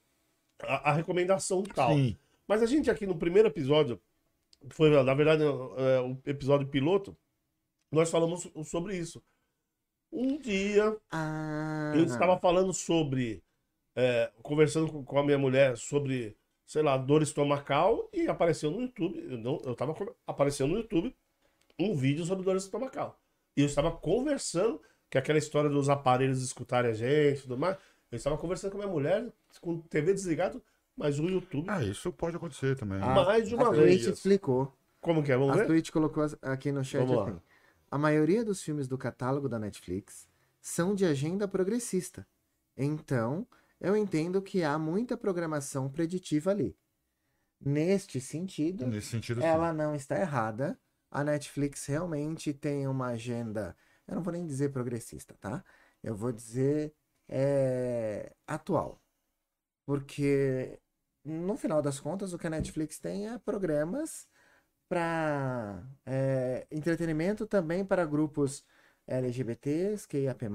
[0.60, 1.90] a, a recomendação tal.
[1.94, 2.16] Sim.
[2.46, 4.00] Mas a gente aqui no primeiro episódio,
[4.70, 7.16] foi na verdade é, o episódio piloto,
[7.92, 9.22] nós falamos sobre isso.
[10.10, 13.42] Um dia Ah, eu estava falando sobre,
[13.94, 16.36] é, conversando com, com a minha mulher sobre,
[16.66, 19.94] sei lá, dor estomacal e apareceu no YouTube, eu, não, eu tava,
[20.26, 21.14] apareceu no YouTube
[21.78, 23.18] um vídeo sobre dor estomacal.
[23.56, 24.80] E eu estava conversando,
[25.10, 27.76] que é aquela história dos aparelhos escutarem a gente e tudo mais,
[28.10, 29.30] eu estava conversando com a minha mulher,
[29.60, 30.62] com TV desligado,
[30.96, 32.98] mas o YouTube, Ah, isso pode acontecer também.
[33.02, 34.02] Ah, mais de uma a vez.
[34.02, 34.72] Twitch explicou.
[35.00, 35.36] como que é?
[35.36, 35.66] Vamos A ver?
[35.66, 37.22] Twitch colocou aqui no chat Vamos lá.
[37.28, 37.40] assim.
[37.90, 40.28] A maioria dos filmes do catálogo da Netflix
[40.60, 42.26] são de agenda progressista.
[42.76, 43.46] Então,
[43.80, 46.76] eu entendo que há muita programação preditiva ali.
[47.60, 49.46] Neste sentido, Nesse sentido, sim.
[49.46, 50.78] ela não está errada.
[51.10, 53.74] A Netflix realmente tem uma agenda,
[54.06, 55.64] eu não vou nem dizer progressista, tá?
[56.02, 56.94] Eu vou dizer
[57.26, 59.02] é, atual.
[59.86, 60.78] Porque,
[61.24, 64.28] no final das contas, o que a Netflix tem é programas
[64.88, 65.82] para
[66.70, 68.64] entretenimento também para grupos
[69.06, 70.46] LGBTs, QIAP+,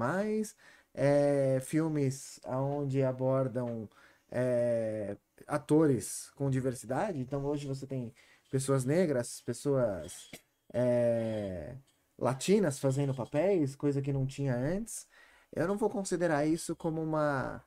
[0.94, 3.88] é, filmes onde abordam
[4.30, 5.16] é,
[5.46, 7.18] atores com diversidade.
[7.18, 8.12] Então, hoje você tem
[8.50, 10.30] pessoas negras, pessoas
[10.72, 11.76] é,
[12.18, 15.08] latinas fazendo papéis, coisa que não tinha antes.
[15.52, 17.62] Eu não vou considerar isso como uma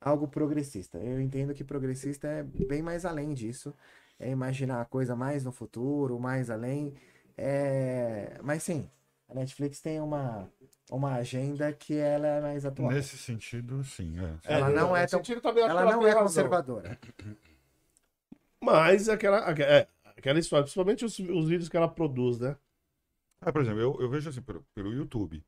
[0.00, 0.98] algo progressista.
[0.98, 3.74] Eu entendo que progressista é bem mais além disso.
[4.18, 6.94] É imaginar a coisa mais no futuro, mais além.
[7.36, 8.38] É...
[8.42, 8.90] Mas sim,
[9.28, 10.50] A Netflix tem uma,
[10.90, 12.90] uma agenda que ela é mais atual.
[12.90, 14.14] Nesse sentido, sim.
[14.18, 14.54] É.
[14.54, 16.22] Ela não é nesse tão- sentido, que Ela não é razão.
[16.22, 16.98] conservadora.
[18.60, 19.86] Mas aquela, aque- é,
[20.16, 22.56] aquela história, principalmente os, os vídeos que ela produz, né?
[23.40, 25.44] Ah, por exemplo, eu, eu vejo assim, pelo, pelo YouTube.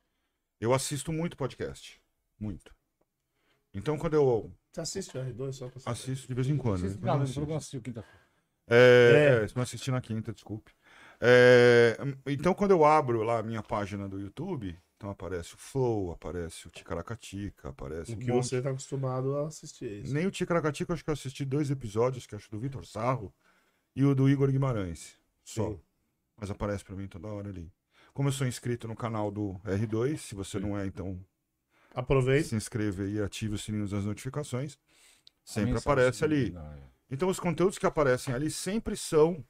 [0.60, 2.00] Eu assisto muito podcast.
[2.38, 2.72] Muito.
[3.74, 5.92] Então, quando eu Você assiste o R2 só pra saber.
[5.92, 6.84] assisto de vez em quando.
[6.86, 8.19] Eu Não, eu não assistiu quinta-feira.
[8.70, 9.44] É, É.
[9.44, 10.72] é, não assisti na quinta, desculpe.
[11.20, 16.12] É, então, quando eu abro lá a minha página do YouTube, então aparece o Flow,
[16.12, 18.46] aparece o Ticaracatica, aparece O um que monte.
[18.46, 19.86] você tá acostumado a assistir.
[19.86, 20.14] é Isso.
[20.14, 23.34] Nem o Ticaracatica, acho que eu assisti dois episódios, que acho do Vitor Sarro
[23.94, 25.14] e o do Igor Guimarães.
[25.44, 25.70] Só.
[25.70, 25.80] Sim.
[26.38, 27.70] Mas aparece pra mim toda hora ali.
[28.14, 30.66] Como eu sou inscrito no canal do R2, se você Sim.
[30.66, 31.18] não é, então
[31.94, 32.48] Aproveita.
[32.48, 34.78] se inscreva e ative o sininho das notificações.
[35.44, 36.46] Sempre aparece ali.
[36.46, 36.90] subliminar, é.
[37.10, 39.44] Então, os conteúdos que aparecem ali sempre são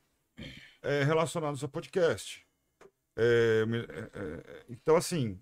[0.82, 2.47] é, relacionados a podcast.
[3.16, 5.39] É, é, é, então, assim,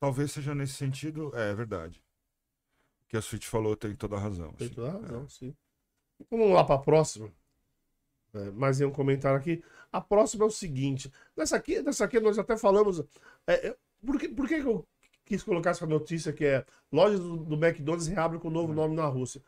[0.00, 1.30] talvez seja nesse sentido.
[1.34, 2.02] É, é verdade.
[3.04, 4.52] O que a Switch falou tem toda a razão.
[4.54, 4.74] Tem sim.
[4.74, 5.54] toda a razão, sim.
[6.30, 7.30] Vamos lá para a próxima.
[8.34, 9.62] É, mais um comentário aqui.
[9.92, 11.12] A próxima é o seguinte.
[11.36, 13.00] Nessa aqui, nessa aqui nós até falamos.
[13.46, 14.86] é, é, por, que, por que que eu
[15.24, 19.06] quis colocar essa notícia que é lojas do, do McDonald's reabrem com novo nome na
[19.06, 19.42] Rússia?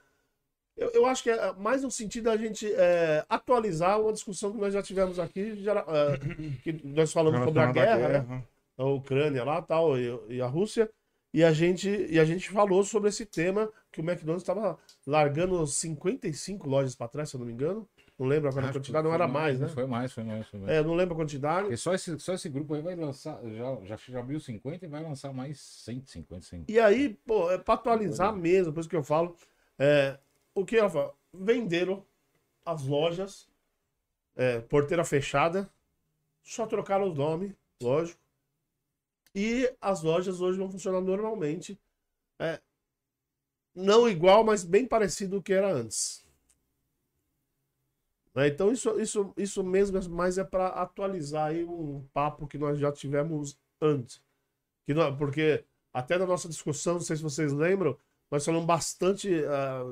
[0.78, 4.58] Eu, eu acho que é mais no sentido da gente é, atualizar uma discussão que
[4.58, 6.18] nós já tivemos aqui, já, é,
[6.62, 8.44] que nós falamos sobre a à guerra, né?
[8.76, 10.88] a Ucrânia lá tal, e, e a Rússia.
[11.34, 15.66] E a, gente, e a gente falou sobre esse tema que o McDonald's estava largando
[15.66, 17.86] 55 lojas para trás, se eu não me engano.
[18.18, 19.68] Não lembro agora a quantidade, não era mais, né?
[19.68, 20.46] Foi mais, foi mais.
[20.46, 20.72] Foi mais.
[20.72, 21.62] É, não lembro a quantidade.
[21.62, 24.88] Porque só esse, só esse grupo aí vai lançar, já, já, já abriu 50 e
[24.88, 26.64] vai lançar mais 150, 100.
[26.66, 29.36] E aí, pô, é para atualizar mesmo, por isso que eu falo.
[29.78, 30.18] É,
[30.60, 31.14] o que falo?
[31.32, 32.04] Venderam
[32.64, 33.48] as lojas,
[34.36, 35.70] é, porteira fechada,
[36.42, 37.52] só trocaram os nomes,
[37.82, 38.20] lógico.
[39.34, 41.78] E as lojas hoje vão funcionar normalmente.
[42.38, 42.60] É,
[43.74, 46.26] não igual, mas bem parecido do que era antes.
[48.34, 52.78] Né, Então, isso, isso, isso mesmo, mas é para atualizar aí um papo que nós
[52.78, 54.22] já tivemos antes.
[54.84, 57.96] Que não, porque até na nossa discussão, não sei se vocês lembram,
[58.30, 59.84] nós falamos bastante ah,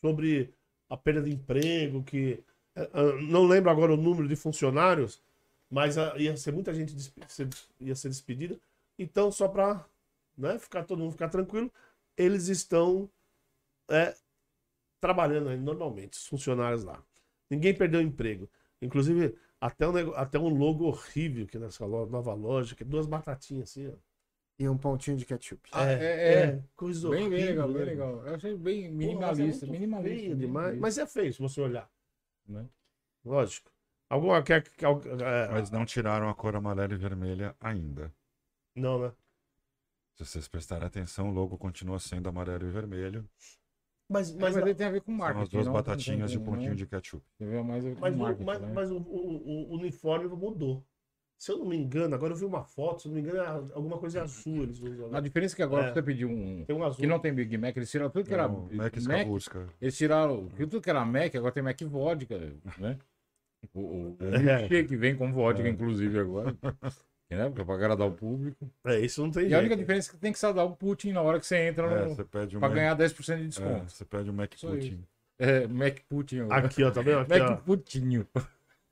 [0.00, 0.52] sobre
[0.88, 2.42] a perda de emprego, que
[2.76, 5.22] ah, ah, não lembro agora o número de funcionários,
[5.70, 6.94] mas ah, ia ser muita gente
[7.80, 8.58] ia ser despedida.
[8.98, 9.84] Então, só para
[10.36, 11.72] né, ficar todo mundo ficar tranquilo,
[12.16, 13.10] eles estão
[13.88, 14.14] é,
[15.00, 17.02] trabalhando normalmente, os funcionários lá.
[17.50, 18.48] Ninguém perdeu emprego.
[18.80, 23.70] Inclusive, até um, até um logo horrível que nessa nova loja, que é duas batatinhas
[23.70, 23.94] assim, ó.
[24.58, 25.68] E um pontinho de ketchup.
[25.72, 26.62] Ah, é, é.
[26.76, 27.74] coisa Bem, bem legal, né?
[27.74, 28.26] bem legal.
[28.26, 30.16] Eu achei bem Pô, minimalista, mas é minimalista.
[30.20, 30.78] feio demais.
[30.78, 31.90] Mas é feio se você olhar.
[32.46, 32.64] né?
[33.24, 33.72] Lógico.
[34.08, 34.84] Alguma quer que.
[34.84, 38.12] é, Mas não tiraram a cor amarela e vermelha ainda.
[38.76, 39.12] Não, né?
[40.14, 43.28] Se vocês prestarem atenção, o logo continua sendo amarelo e vermelho.
[44.08, 45.42] Mas, Mas, mas, ele tem a ver com São marketing.
[45.42, 47.24] as duas não- batatinhas de não- pontinho não- de ketchup.
[47.40, 48.72] Mais a ver com mas, o- marketing, mas, né?
[48.72, 50.86] mas o, o- o uniforme mudou.
[51.44, 53.38] Se eu não me engano, agora eu vi uma foto, se eu não me engano,
[53.44, 55.08] é alguma coisa azul eles usam.
[55.08, 55.20] A né?
[55.20, 55.92] diferença é que agora É.
[55.92, 56.64] você pedir um...
[56.64, 57.00] Tem um azul.
[57.00, 58.94] Que não tem Big Mac, eles tiraram tudo que era o Mac
[59.78, 62.38] eles tiraram que tudo que era Mac, agora tem Mac Vodka,
[62.78, 62.96] né?
[63.74, 64.58] O, o, o É.
[64.60, 66.56] milkshake vem com vodka, inclusive, agora.
[67.30, 67.50] né?
[67.50, 68.66] Pra agradar o público.
[68.82, 69.80] É, isso não tem E a única jeito.
[69.80, 72.14] diferença é que tem que saudar o Putin na hora que você entra É, no,
[72.14, 73.92] você pede um pra Mac, ganhar 10% de é, desconto.
[73.92, 74.50] você pede um Mac.
[74.58, 75.04] Putin.
[75.38, 76.66] É, Mac Putin agora.
[76.66, 77.18] Aqui, ó, tá vendo?
[77.20, 77.50] Aqui, ó.
[77.50, 78.26] Mac Putinho.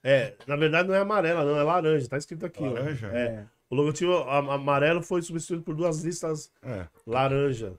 [0.03, 2.09] É, na verdade não é amarela, não, é laranja.
[2.09, 2.63] Tá escrito aqui.
[2.63, 2.73] ó.
[2.73, 3.07] Laranja?
[3.09, 3.47] É.
[3.71, 6.87] O logotipo amarelo foi substituído por duas listas É.
[7.07, 7.75] laranja.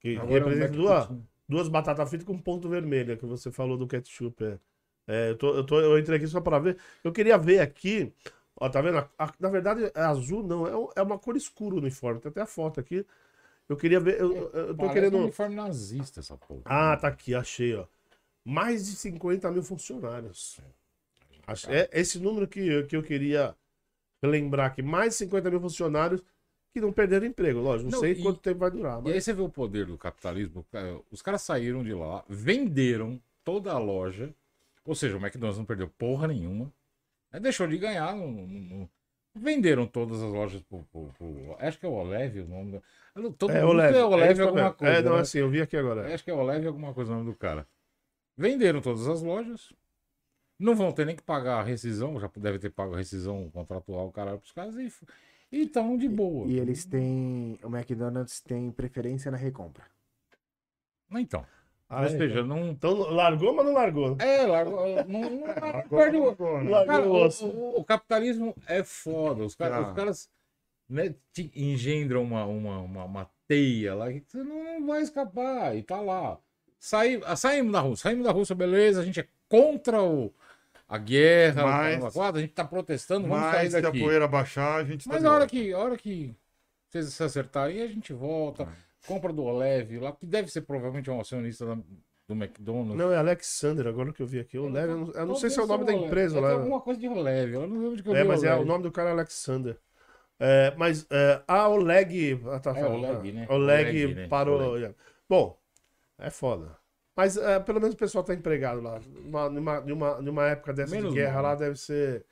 [0.00, 1.26] Que Agora é representa duas, Putin.
[1.48, 4.42] duas batatas fritas com ponto vermelho, que você falou do ketchup.
[4.44, 4.58] É.
[5.08, 6.78] É, eu, tô, eu, tô- eu entrei aqui só para ver.
[7.02, 8.12] Eu queria ver aqui.
[8.56, 8.98] Ó, tá vendo?
[8.98, 10.66] A- a- na verdade, é azul, não.
[10.66, 12.20] É, é uma cor escura o uniforme.
[12.20, 13.04] Tem até a foto aqui.
[13.68, 14.20] Eu queria ver.
[14.20, 15.16] Eu, eu- eu tô Parece querendo.
[15.18, 16.62] um uniforme nazista essa porra.
[16.64, 17.84] Ah, tá aqui, achei, ó.
[18.44, 20.60] Mais de 50 mil funcionários.
[21.46, 23.54] Ach- É esse número que, que eu queria
[24.22, 24.82] lembrar aqui.
[24.82, 26.22] Mais de 50 mil funcionários
[26.72, 27.60] que não perderam emprego.
[27.60, 29.00] Lógico, não, Não, sei e- quanto tempo vai durar.
[29.00, 29.12] E Mas...
[29.14, 30.64] aí você vê o poder do capitalismo.
[30.72, 34.32] cara, Os caras saíram de lá, venderam toda a loja.
[34.84, 36.72] Ou seja, o McDonald's não perdeu porra nenhuma.
[37.30, 38.14] Aí deixou de ganhar.
[38.16, 38.90] não- não-
[39.34, 42.82] Venderam todas as lojas pro, pro- pro- Acho que é o Olev o nome.
[43.16, 43.94] do- Todo É, mundo Olev.
[43.96, 44.92] é Olev é que eu alguma coisa.
[44.94, 45.20] É, não, né?
[45.20, 46.12] assim, eu vi aqui agora.
[46.14, 47.66] Acho que é Olev alguma coisa o nome do cara.
[48.36, 49.72] Venderam todas as lojas.
[50.62, 52.18] Não vão ter nem que pagar a rescisão.
[52.20, 54.76] Já deve ter pago a rescisão contratual, caralho, pros caras.
[54.76, 54.92] E
[55.50, 56.46] e estão de boa.
[56.46, 57.58] E eles têm.
[57.62, 59.84] O McDonald's tem preferência na recompra.
[61.12, 61.44] Então.
[61.88, 62.70] Ah, ou é, seja, não.
[62.70, 64.16] Então largou, mas não largou.
[64.16, 64.24] né?
[64.24, 65.44] É, largou, não, não, não
[65.90, 66.34] perde o-
[66.70, 69.44] Largou Cara, o o, o- o capitalismo é foda.
[69.44, 69.88] Os, caras Ah.
[69.90, 70.30] os caras
[70.88, 75.82] né, te engendra uma, uma, uma, uma teia lá que você não vai escapar e
[75.82, 76.38] tá lá.
[76.78, 80.32] Saí, ah, saímos da Rússia, saímos da Rússia, beleza, a gente é contra o,
[80.94, 84.00] a guerra, Mas- caramba quatro, a gente tá protestando, vamos sair Mas se a daqui.
[84.00, 86.34] poeira baixar, a gente tá Mas a hora que, a hora que
[86.90, 88.68] vocês se acertarem, a gente volta,
[89.06, 91.78] compra do Olev lá, que deve ser provavelmente um acionista da-
[92.28, 92.94] do McDonald's.
[92.96, 94.58] Não, é Alexander, agora que eu vi aqui.
[94.58, 96.06] O Leve, eu não, eu não sei se é o nome da Olev.
[96.06, 96.52] empresa É lá.
[96.52, 98.62] alguma coisa de Olev, eu não lembro de que eu É, vi mas é, Olev.
[98.62, 99.78] o nome do cara é Alexander.
[100.38, 102.40] É, mas é, a Oleg.
[102.50, 103.46] ah, tá, É, Oleg, né?
[103.48, 104.26] Oleg, Oleg, né?
[104.28, 104.76] parou.
[105.28, 105.58] Bom,
[106.18, 106.76] é foda.
[107.16, 109.00] Mas é, pelo menos o pessoal tá empregado lá.
[109.00, 111.56] Numa, numa, numa, numa época dessa Menos de guerra lá né?
[111.56, 112.24] deve ser.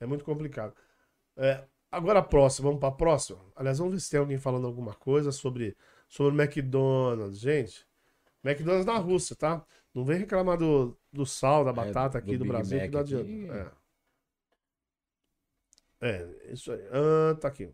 [0.00, 0.74] É muito complicado.
[1.36, 3.40] É, agora a próxima, vamos pra próxima?
[3.56, 5.76] Aliás, vamos ver se tem alguém falando alguma coisa sobre,
[6.08, 7.38] sobre o McDonald's.
[7.40, 7.86] Gente,
[8.44, 9.64] McDonald's na Rússia, tá?
[9.94, 12.90] Não vem reclamar do, do sal, da batata É, do aqui do, Big Brasil, Mac
[12.90, 13.14] que não aqui.
[13.16, 13.32] adianta.
[13.48, 13.70] É.
[16.00, 16.80] É, isso aí.
[16.92, 17.72] Ah, tá aqui.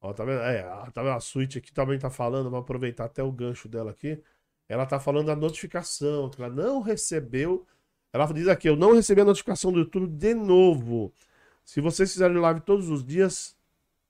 [0.00, 0.40] Ó, tá vendo?
[0.42, 1.14] É, a- tá vendo?
[1.16, 4.22] A Switch aqui também tá falando, vamos aproveitar até o gancho dela aqui.
[4.68, 7.66] Ela tá falando da notificação, que ela não recebeu.
[8.12, 11.12] Ela diz aqui, eu não recebi a notificação do YouTube de novo.
[11.64, 13.56] Se vocês fizerem live todos os dias,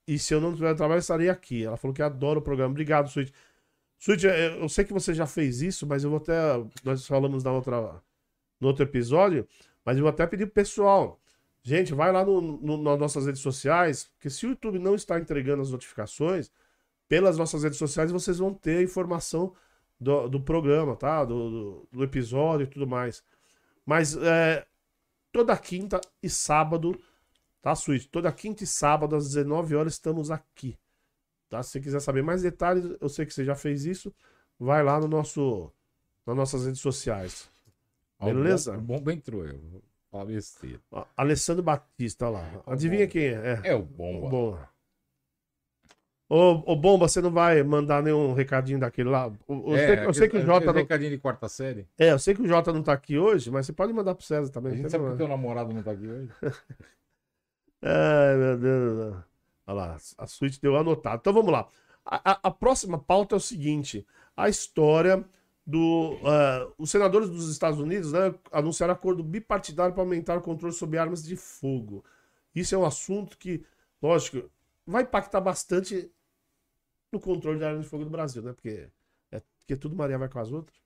[0.06, 1.64] e se eu não tiver trabalho, estarei aqui.
[1.64, 2.70] Ela falou que adora o programa.
[2.70, 3.32] Obrigado, Switch.
[3.98, 6.32] Switch, eu sei que você já fez isso, mas eu vou até.
[6.84, 8.00] Nós falamos na outra,
[8.60, 9.46] no outro episódio,
[9.84, 11.18] mas eu vou até pedir pro pessoal.
[11.62, 15.18] Gente, vai lá no, no- nas nossas redes sociais, porque se o YouTube não está
[15.18, 16.50] entregando as notificações,
[17.08, 19.52] pelas nossas redes sociais vocês vão ter a informação
[20.00, 21.24] do, do programa, tá?
[21.24, 23.22] Do, do, do episódio e tudo mais.
[23.84, 24.66] Mas é,
[25.32, 26.98] toda quinta e sábado,
[27.62, 28.06] tá, Switch?
[28.10, 30.76] Toda quinta e sábado, às 19 horas, estamos aqui.
[31.48, 31.62] Tá?
[31.62, 34.12] Se você quiser saber mais detalhes, eu sei que você já fez isso.
[34.58, 35.70] Vai lá no nosso,
[36.26, 37.48] nas nossas redes sociais.
[38.18, 38.72] Ah, o Beleza?
[38.72, 39.82] bom- O bomba entrou, eu
[41.16, 42.62] Alessandro Batista, lá.
[42.66, 43.60] Adivinha quem é?
[43.64, 43.70] É.
[43.70, 44.28] É o bomba.
[44.30, 44.70] Bomba.
[46.28, 49.28] Ô, ô, Bomba, você não vai mandar nenhum recadinho daquele lá?
[49.46, 50.72] O- Eu, É, sei, que- eu sei que o Jota não...
[50.74, 51.86] recadinho de quarta série.
[51.96, 54.24] É, eu sei que o Jota não tá aqui hoje, mas você pode mandar pro
[54.26, 54.72] César também.
[54.72, 55.16] A gente sabe que problema.
[55.18, 56.28] teu namorado não tá aqui hoje.
[57.82, 59.14] Ai, meu Deus.
[59.68, 61.18] Olha lá, a suíte deu anotado.
[61.20, 61.68] Então vamos lá.
[62.04, 65.24] A, a- a próxima pauta é o seguinte: a história
[65.66, 66.18] do.
[66.24, 70.98] ah, os senadores dos Estados Unidos né, anunciaram acordo bipartidário para aumentar o controle sobre
[70.98, 72.04] armas de fogo.
[72.54, 73.64] Isso é um assunto que,
[74.02, 74.48] lógico,
[74.86, 76.10] vai impactar bastante
[77.16, 78.52] no controle de armas de fogo do Brasil, né?
[78.52, 78.88] Porque,
[79.32, 80.76] é, porque tudo Maria vai com as outras.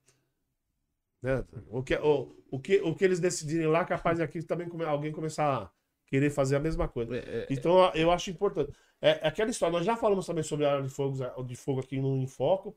[1.23, 1.44] Né?
[1.69, 4.85] O, que, o, o, que, o que eles decidirem lá, capaz de aqui também come-
[4.85, 5.70] alguém começar a
[6.07, 7.15] querer fazer a mesma coisa.
[7.16, 8.73] É, é, Então eu acho importante.
[9.01, 11.81] É, é aquela história, nós já falamos também sobre a arma de fogo, de fogo
[11.81, 12.77] aqui no Infoco.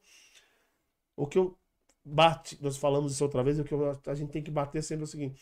[1.16, 1.58] O que eu
[2.06, 5.04] bate, nós falamos isso outra vez, o que eu- a gente tem que bater sempre
[5.04, 5.42] é o seguinte: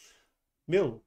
[0.67, 1.03] Meu,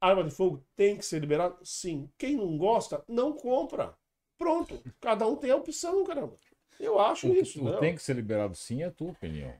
[0.00, 1.56] arma de fogo tem que ser liberada?
[1.64, 2.10] Sim.
[2.18, 3.96] Quem não gosta, não compra.
[4.40, 4.82] Pronto.
[5.00, 6.34] Cada um tem a opção, caramba.
[6.80, 7.58] Eu acho o que isso.
[7.58, 7.78] tu não.
[7.78, 9.52] tem que ser liberado sim é a tua opinião.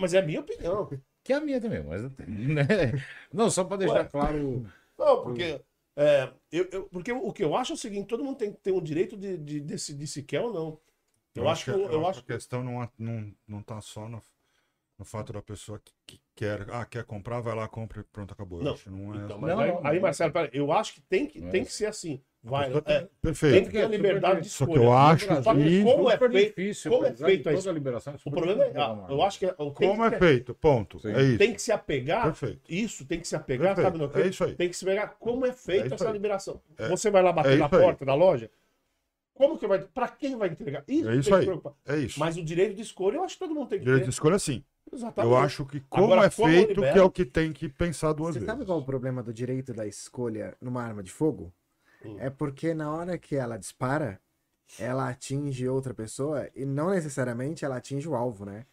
[0.00, 0.90] Mas é a minha opinião.
[1.22, 2.02] Que é a minha também, mas.
[2.26, 2.66] Né?
[3.32, 4.04] Não, só pra deixar Ué.
[4.04, 4.66] claro.
[4.98, 5.60] Não, porque.
[5.96, 8.58] é, eu, eu- porque o que eu acho é o seguinte: todo mundo tem que
[8.58, 10.80] ter o direito de, de decidir se quer ou não.
[11.36, 11.70] Eu, acho que.
[11.70, 14.20] Eu, eu acho que a questão não, é- não, não tá só no,
[14.98, 18.32] no fato da pessoa que, que quer, ah, quer comprar, vai lá, compra e pronto,
[18.32, 18.58] acabou.
[18.60, 19.24] Eu Não, acho, não é.
[19.24, 20.00] Então, mas Não, não, aí.
[20.00, 21.76] Marcelo, pera, eu acho que tem que, é tem que assim.
[21.76, 22.22] ser assim.
[22.48, 23.54] Vai, é, Perfeito.
[23.54, 24.86] tem que ter a liberdade de Só que escolha.
[24.86, 27.68] eu acho que como é feito- difícil, como é de feito toda isso?
[27.68, 31.00] a liberação, é O problema é, ah, eu acho que é- Como é feito, ponto.
[31.00, 31.12] Sim.
[31.12, 31.38] É isso.
[31.38, 32.60] tem que se apegar, Perfeito.
[32.68, 33.84] isso, tem que se apegar, Perfeito.
[33.86, 34.18] sabe no que?
[34.20, 34.54] É isso aí.
[34.54, 36.12] Tem que se pegar como é feita isso essa aí.
[36.12, 36.60] liberação.
[36.78, 37.82] É- Você vai lá bater é na isso aí.
[37.82, 38.48] porta da loja,
[39.34, 40.84] como que vai, pra quem vai entregar?
[40.86, 41.44] Isso, É tem isso que aí.
[41.44, 41.72] preocupar.
[41.86, 42.20] É isso.
[42.20, 44.12] Mas o direito de escolha, eu acho que todo mundo tem que Direito de ter.
[44.14, 44.64] escolha, sim.
[44.92, 45.32] Exatamente.
[45.32, 47.68] Eu acho que como Agora, é como feito, libera- que é o que tem que
[47.68, 48.46] pensar duas Você vezes.
[48.46, 51.52] sabe qual é o problema do direito da escolha numa arma de fogo?
[52.06, 52.16] Hum.
[52.18, 54.20] É porque na hora que ela dispara,
[54.78, 58.66] ela atinge outra pessoa e não necessariamente ela atinge o alvo, né?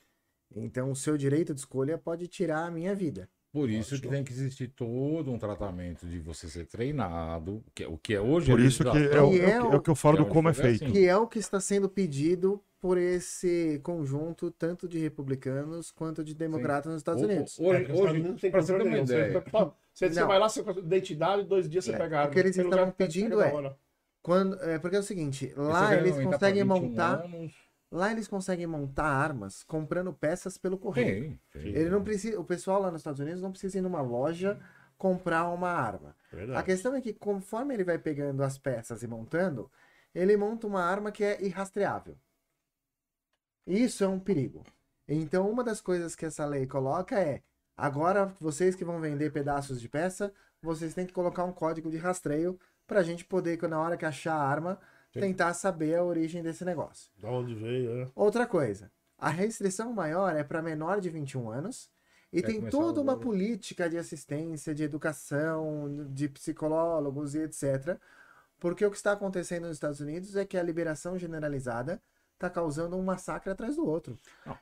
[0.56, 3.30] Então o seu direito de escolha pode tirar a minha vida.
[3.52, 7.88] Por isso que tem que existir todo um tratamento de você ser treinado, que é-
[7.88, 8.50] o que é hoje.
[8.50, 9.30] Por a isso que é, legislação.
[9.30, 10.48] o, E é é o que- é o que eu falo que é do como
[10.48, 10.62] é assim.
[10.62, 10.92] feito.
[10.92, 16.36] Que é o que está sendo pedido por esse conjunto tanto de republicanos quanto de
[16.36, 17.58] democratas nos Estados Unidos.
[17.58, 19.08] Hoje, É, hoje não tem você controle uma nenhum.
[19.08, 19.44] Você- ideia.
[19.94, 20.28] Você, você Não.
[20.28, 22.32] vai lá, você com a identidade, dois dias você É, pega a arma.
[22.32, 23.74] o que eles Tem estavam pedindo é-.
[24.22, 27.54] Quando, é, porque é o seguinte, lá eles conseguem 21 montar, anos.
[27.90, 31.40] lá eles conseguem montar armas comprando peças pelo correio.
[31.54, 31.68] Sim, sim.
[31.70, 34.60] Ele não precisa, o pessoal lá nos Estados Unidos não precisa ir numa loja
[34.98, 36.14] comprar uma arma.
[36.34, 36.60] Verdade.
[36.60, 39.72] A questão é que conforme ele vai pegando as peças e montando,
[40.14, 42.18] ele monta uma arma que é irrastreável.
[43.66, 44.64] Isso é um perigo.
[45.08, 47.42] Então, uma das coisas que essa lei coloca é:
[47.76, 51.98] agora vocês que vão vender pedaços de peça, vocês têm que colocar um código de
[51.98, 54.80] rastreio para a gente poder, na hora que achar a arma,
[55.12, 57.10] tentar saber a origem desse negócio.
[57.18, 58.12] Da onde veio, é.
[58.16, 61.90] Outra coisa, a restrição maior é para menor de 21 anos
[62.32, 68.00] e Quer tem toda uma política de assistência, de educação, de psicólogos e etc.
[68.60, 72.02] Porque o que está acontecendo nos Estados Unidos é que a liberação generalizada
[72.46, 74.18] está causando um massacre atrás do outro.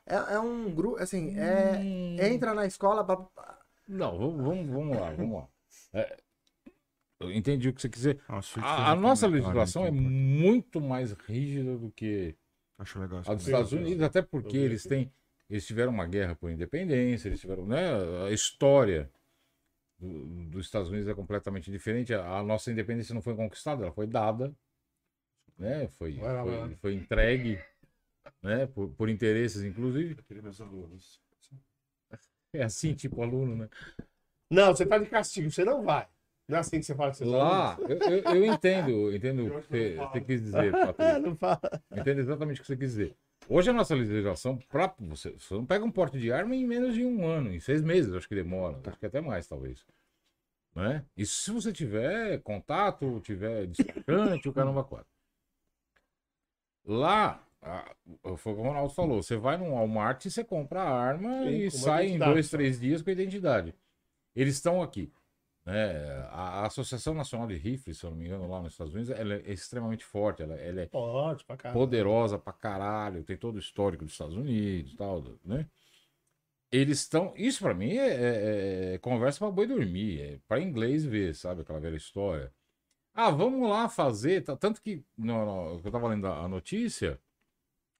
[0.06, 3.26] É, é um grupo, assim, é, Hum, entra na escola, pra-
[3.88, 5.48] Não, vamos, vamos, lá, vamos lá.
[5.92, 6.16] É,
[7.20, 8.18] eu entendi o que você.
[8.28, 12.36] Nossa, eu A, a nossa legislação é muito mais rígida do que
[12.78, 13.22] Acho legal.
[13.26, 13.46] a dos.
[13.46, 15.12] Estados Unidos, até porque eles têm.
[15.50, 17.66] Eles tiveram uma guerra por independência, eles tiveram.
[17.66, 17.78] Né,
[18.26, 19.10] a história
[19.98, 22.14] do- dos Estados Unidos é completamente diferente.
[22.14, 24.54] A, a nossa independência não foi conquistada, ela foi dada.
[25.58, 27.60] Né, foi, foi, foi entregue
[28.42, 30.14] né, por, por interesses, inclusive.
[30.18, 31.20] Eu queria meus alunos.
[32.52, 33.68] É assim, tipo aluno, né?
[34.50, 36.06] Não, você tá de castigo, você não vai.
[36.46, 39.46] Não é assim que você fala que você Lá, eu, eu, eu entendo, eu entendo
[39.46, 41.18] o que você, você quis dizer, É, Patrícia.
[41.18, 41.60] não fala.
[41.90, 43.16] Entendo exatamente o que você quis dizer.
[43.48, 46.94] Hoje a nossa legislação, pra você, você não pega um porte de arma em menos
[46.94, 49.84] de um ano, em seis meses, acho que demora, acho que até mais, talvez.
[50.74, 51.04] Né?
[51.16, 55.06] E se você tiver contato, tiver despachante, o caramba quatro.
[56.84, 57.94] Lá, a-
[58.36, 61.48] foi o que o Ronaldo falou, você vai num Walmart você compra a arma Sim,
[61.50, 63.74] e sai em dois, três dias com a identidade.
[64.34, 65.10] Eles estão aqui.
[65.64, 65.92] Né?
[66.30, 69.10] A, a Associação Nacional de Rifles, se eu não me engano, lá nos Estados Unidos,
[69.16, 73.60] ela é extremamente forte, ela, ela é Pode, pra poderosa pra caralho, tem todo o
[73.60, 75.68] histórico dos Estados Unidos tal, né?
[76.70, 77.32] Eles estão.
[77.36, 81.60] Isso pra mim é, é- é conversa pra boi dormir, é pra inglês ver, sabe?
[81.60, 82.52] Aquela velha história.
[83.14, 84.42] Ah, vamos lá fazer.
[84.42, 85.44] Tanto que, no,
[85.74, 87.20] no- eu tava lendo a notícia,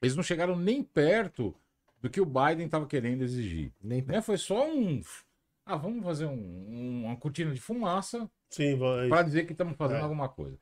[0.02, 1.54] eles não chegaram nem perto
[2.00, 3.72] do que o Biden tava querendo exigir.
[3.80, 4.20] Nem Né?
[4.20, 5.00] Foi só um.
[5.64, 8.28] Ah, vamos fazer um- um- uma cortina de fumaça
[9.08, 10.02] para dizer que estamos fazendo É.
[10.02, 10.58] alguma coisa.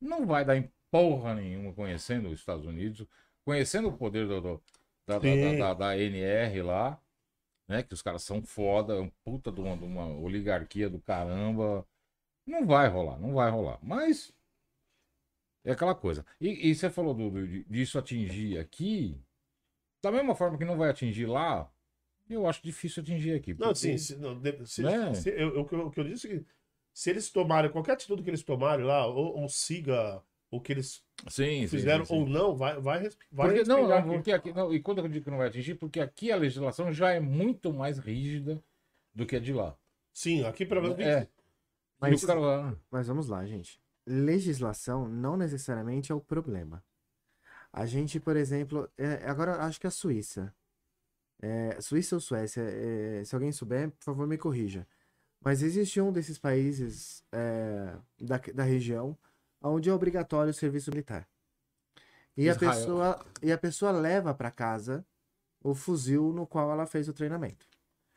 [0.00, 3.06] Não vai dar em porra nenhuma conhecendo os Estados Unidos,
[3.44, 4.62] conhecendo o poder do, do-
[5.06, 6.98] da, da- da- da NR lá,
[7.68, 7.82] né?
[7.82, 11.86] Que os caras são foda, é um puta de uma, de uma oligarquia do caramba.
[12.46, 13.78] Não vai rolar, não vai rolar.
[13.82, 14.32] Mas
[15.70, 16.24] é aquela coisa.
[16.40, 19.18] E, e você falou do, do- de- disso atingir aqui,
[20.02, 21.70] da mesma forma que não vai atingir lá,
[22.28, 23.52] eu acho difícil atingir aqui.
[23.54, 25.14] Não, porque- sim, se, não, se- Né?
[25.14, 26.46] se- eu, eu- o que eu- disse é que
[26.92, 31.02] se eles tomarem qualquer atitude que eles tomarem lá, ou, ou siga o que eles
[31.28, 32.20] sim, fizeram sim, sim.
[32.20, 34.08] ou não, vai, vai, vai Porque, não, não, aqui.
[34.08, 36.92] porque aqui, não, e quando eu digo que não vai atingir, porque aqui a legislação
[36.92, 38.62] já é muito mais rígida
[39.14, 39.76] do que a de lá.
[40.12, 40.98] Sim, aqui pelo menos.
[40.98, 41.28] É.
[42.00, 43.79] Mas- lá, Mas vamos lá, gente.
[44.10, 46.82] Legislação não necessariamente é o problema.
[47.72, 50.52] A gente, por exemplo, é, agora acho que a Suíça.
[51.40, 54.86] É, Suíça ou Suécia, é, se alguém souber, por favor, me corrija.
[55.40, 59.16] Mas existe um desses países é, da, da região
[59.62, 61.26] onde é obrigatório o serviço militar.
[62.36, 65.04] E a, pessoa, e a pessoa leva para casa
[65.62, 67.66] o fuzil no qual ela fez o treinamento.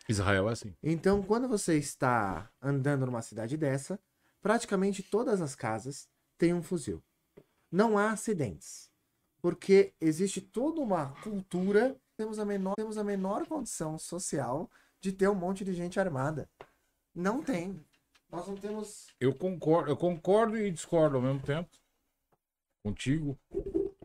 [0.08, 0.76] Israel é assim.
[0.82, 4.00] Então, quando você está andando numa cidade dessa,
[4.44, 6.08] praticamente todas as casas
[6.38, 7.02] têm um fuzil.
[7.72, 8.92] Não há acidentes.
[9.42, 14.70] Porque existe toda uma cultura, temos a menor, temos a menor condição social
[15.02, 16.50] de ter um monte de gente armada.
[17.16, 17.84] Não tem.
[18.30, 19.08] Nós não temos.
[19.20, 21.70] Eu concordo, eu concordo e discordo ao mesmo tempo
[22.84, 23.38] contigo.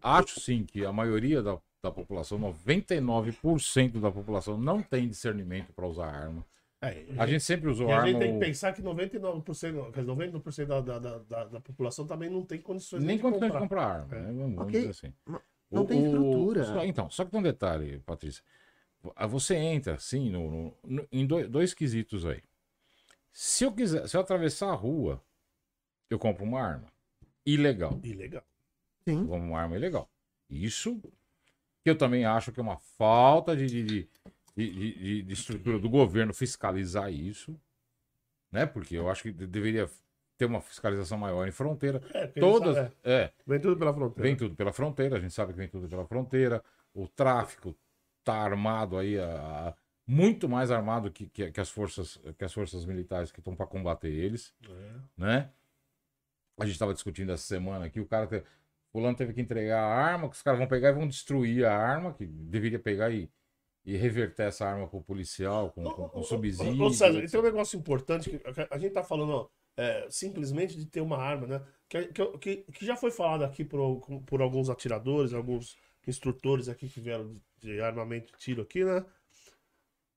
[0.01, 5.87] Acho sim que a maioria da, da população, 99% da população, não tem discernimento para
[5.87, 6.45] usar arma.
[6.81, 8.09] É, A gente sempre usou e a arma.
[8.09, 11.61] gente tem que o- pensar que 99%, quer dizer, 90% da, da, da, da, da
[11.61, 14.03] população também não tem condições nem de condições de comprar.
[14.05, 14.17] comprar arma.
[14.17, 14.21] É.
[14.21, 14.27] né?
[14.27, 14.73] Vamos, vamos Ok.
[14.81, 15.13] dizer assim.
[15.71, 16.65] Não tem estrutura.
[16.65, 18.43] só- então, só que tem um detalhe, Patrícia.
[19.29, 22.43] Você entra, assim, no, no- no- em dois, dois quesitos aí.
[23.33, 25.21] Se eu quiser, se eu atravessar a rua,
[26.09, 26.87] eu compro uma arma.
[27.45, 27.99] Ilegal.
[28.05, 28.45] Ilegal.
[29.05, 29.21] Sim.
[29.23, 30.09] Eu compro uma arma ilegal.
[30.49, 31.01] Isso
[31.83, 34.09] que eu também acho que é uma falta de, de, de,
[34.67, 37.59] de- de- de estrutura do governo fiscalizar isso.
[38.51, 38.65] Né?
[38.67, 39.89] Porque eu acho que de- deveria
[40.37, 42.01] ter uma fiscalização maior em fronteira.
[42.15, 42.77] É, Todas.
[42.77, 44.23] eles- É, é, vem tudo pela fronteira.
[44.23, 46.63] Vem tudo pela fronteira, a gente sabe que vem tudo pela fronteira.
[46.95, 47.77] O tráfico
[48.25, 49.75] tá armado aí, a- a-
[50.07, 53.67] muito mais armado que, que, que as forças que as forças militares que estão para
[53.67, 54.95] combater eles, É.
[55.17, 55.51] né?
[56.59, 58.43] A gente estava discutindo essa semana aqui, o cara te,
[58.91, 61.77] fulano teve que entregar a arma, que os caras vão pegar e vão destruir a
[61.77, 63.31] arma, que deveria pegar e,
[63.89, 66.85] e reverter essa arma pro policial, com, com, com subsídio.
[66.85, 67.31] Ô, César, etc.
[67.31, 68.41] tem um negócio importante que
[68.71, 69.49] a gente tá falando ó,
[69.79, 71.63] é, simplesmente de ter uma arma, né?
[71.89, 75.75] Que, que, que, que já foi falado aqui por, por alguns atiradores, alguns
[76.07, 79.03] instrutores aqui que vieram de, armamento e tiro aqui, né?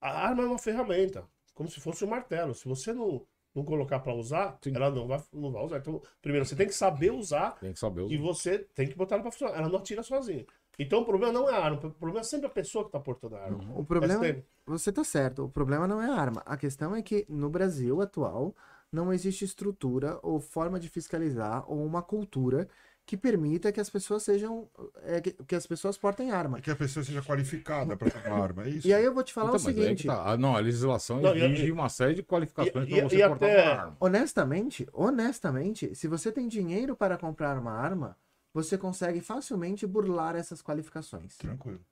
[0.02, 2.53] A arma é uma ferramenta, como se fosse um martelo.
[2.53, 3.26] Se você não,
[3.56, 4.76] não colocar pra usar, Sim.
[4.76, 5.77] ela não vai, não vai usar.
[5.77, 8.34] Então, primeiro, você tem que saber usar Tem que saber e usar.
[8.34, 9.57] você tem que botar ela pra funcionar.
[9.57, 10.45] Ela não atira sozinha.
[10.80, 12.99] Então, o problema não é a arma, o problema é sempre a pessoa que tá
[12.99, 13.64] portando a arma.
[13.76, 14.23] O problema,
[14.65, 16.41] você tá certo, o problema não é a arma.
[16.45, 18.56] A questão é que no Brasil atual
[18.91, 22.68] não existe estrutura ou forma de fiscalizar ou uma cultura
[23.06, 24.69] que permita que as pessoas sejam
[25.03, 26.57] é, que, que as pessoas portem arma.
[26.60, 28.88] É que a pessoa seja qualificada para ter uma arma, é isso?
[28.88, 30.31] E aí eu vou te falar Então, o seguinte, tá.
[30.31, 33.27] Ah, Não, a legislação Não, e- exige uma série de qualificações e- para você e
[33.27, 33.98] portar até- uma arma.
[33.99, 38.15] honestamente, honestamente, se você tem dinheiro para comprar uma arma,
[38.53, 41.38] você consegue facilmente burlar essas qualificações.
[41.38, 41.84] Tranquilo.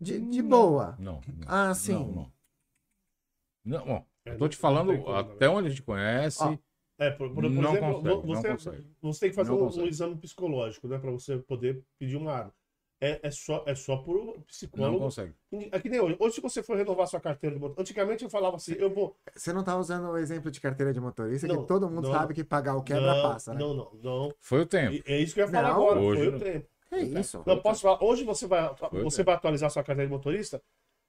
[0.00, 0.96] De, de boa.
[0.98, 1.20] Não.
[1.26, 1.46] não.
[1.46, 1.92] Ah, sim.
[1.94, 2.32] Não, não.
[3.64, 6.56] Não, ó, É, eu tô te falando, como, até onde a gente conhece, Ó,
[6.98, 8.96] É, por, por, por Não exemplo, consegue, vo- não você, consegue.
[9.02, 10.98] você tem que fazer um, um exame psicológico, né?
[10.98, 12.54] Pra você poder pedir uma arma.
[12.98, 14.98] É, é, só, é só por não psicólogo.
[15.00, 15.34] consegue.
[15.70, 16.16] É que nem hoje.
[16.18, 17.82] Hoje, se você for renovar sua carteira de motorista.
[17.82, 19.14] Antigamente eu falava assim, eu vou.
[19.34, 22.12] Você não tá usando o exemplo de carteira de motorista, Não, que todo mundo não.
[22.14, 23.60] sabe que pagar o quebra não, passa, né?
[23.60, 24.34] não, não, não.
[24.40, 24.94] Foi o tempo.
[24.94, 26.00] E- É isso que eu ia falar Não, agora.
[26.00, 26.38] hoje foi não.
[26.38, 26.66] o tempo.
[26.92, 27.42] É isso.
[27.46, 28.02] Não, posso falar.
[28.02, 30.62] Hoje você vai, Foi você vai atualizar sua carteira de motorista.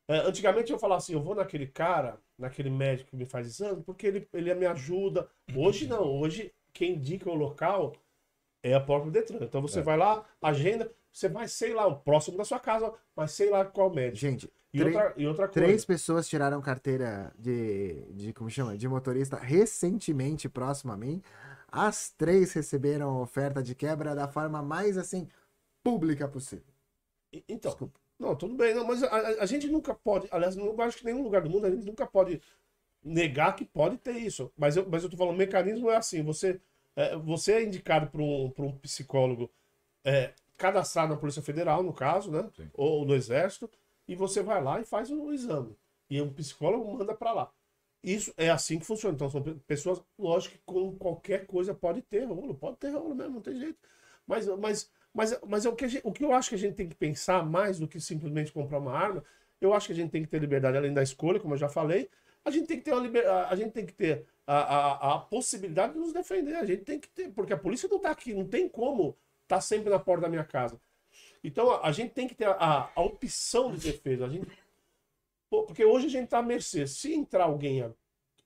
[0.09, 3.81] É, antigamente eu falava assim, eu vou naquele cara, naquele médico que me faz exame,
[3.83, 5.29] porque ele, ele me ajuda.
[5.55, 7.93] Hoje não, hoje quem indica o local
[8.63, 9.39] é a própria Detran.
[9.41, 9.83] Então você É.
[9.83, 13.65] vai lá, agenda, você vai, sei lá, o próximo da sua casa, mas sei lá
[13.65, 14.17] qual médico.
[14.17, 15.63] Gente, E três- outra, e outra coisa.
[15.65, 21.21] três pessoas tiraram carteira de, de, como chama, de motorista recentemente próximo a mim.
[21.71, 25.27] As três receberam oferta de quebra da forma mais, assim,
[25.83, 26.65] pública possível.
[27.47, 27.99] Então, Desculpa.
[28.19, 29.09] não, tudo bem, não, mas a,
[29.43, 31.85] a- gente nunca pode, aliás, não acho que em nenhum lugar do mundo a gente
[31.85, 32.41] nunca pode
[33.03, 34.51] negar que pode ter isso.
[34.57, 36.61] Mas eu, mas eu tô falando, o mecanismo é assim, você
[36.95, 39.51] é, você é indicado para um, um psicólogo
[40.05, 42.49] é, cadastrado na Polícia Federal, no caso, né?
[42.55, 42.69] Sim.
[42.73, 43.69] Ou no Exército,
[44.07, 45.75] e você vai lá e faz o exame.
[46.09, 47.51] E o psicólogo manda para lá.
[48.03, 49.15] Isso é assim que funciona.
[49.15, 53.13] Então, são pe- pessoas, lógico que com qualquer coisa pode ter rolo, pode ter rolo
[53.15, 53.77] mesmo, não tem jeito.
[54.25, 56.57] Mas, mas, mas, mas é o, que a gente- o que eu acho que a
[56.57, 59.23] gente tem que pensar mais do que simplesmente comprar uma arma,
[59.59, 61.67] eu acho que a gente tem que ter liberdade além da escolha, como eu já
[61.69, 62.09] falei.
[62.45, 63.27] A gente tem que ter, uma liber...
[63.27, 66.55] a gente tem que ter a, a, a possibilidade de nos defender.
[66.55, 69.17] A gente tem que ter, porque a polícia não está aqui, não tem como
[69.47, 70.79] estar sempre na porta da minha casa.
[71.43, 74.25] Então a, a gente tem que ter a, a opção de defesa.
[74.25, 74.47] A gente...
[75.49, 76.85] Porque hoje a gente está à mercê.
[76.85, 77.89] Se entrar alguém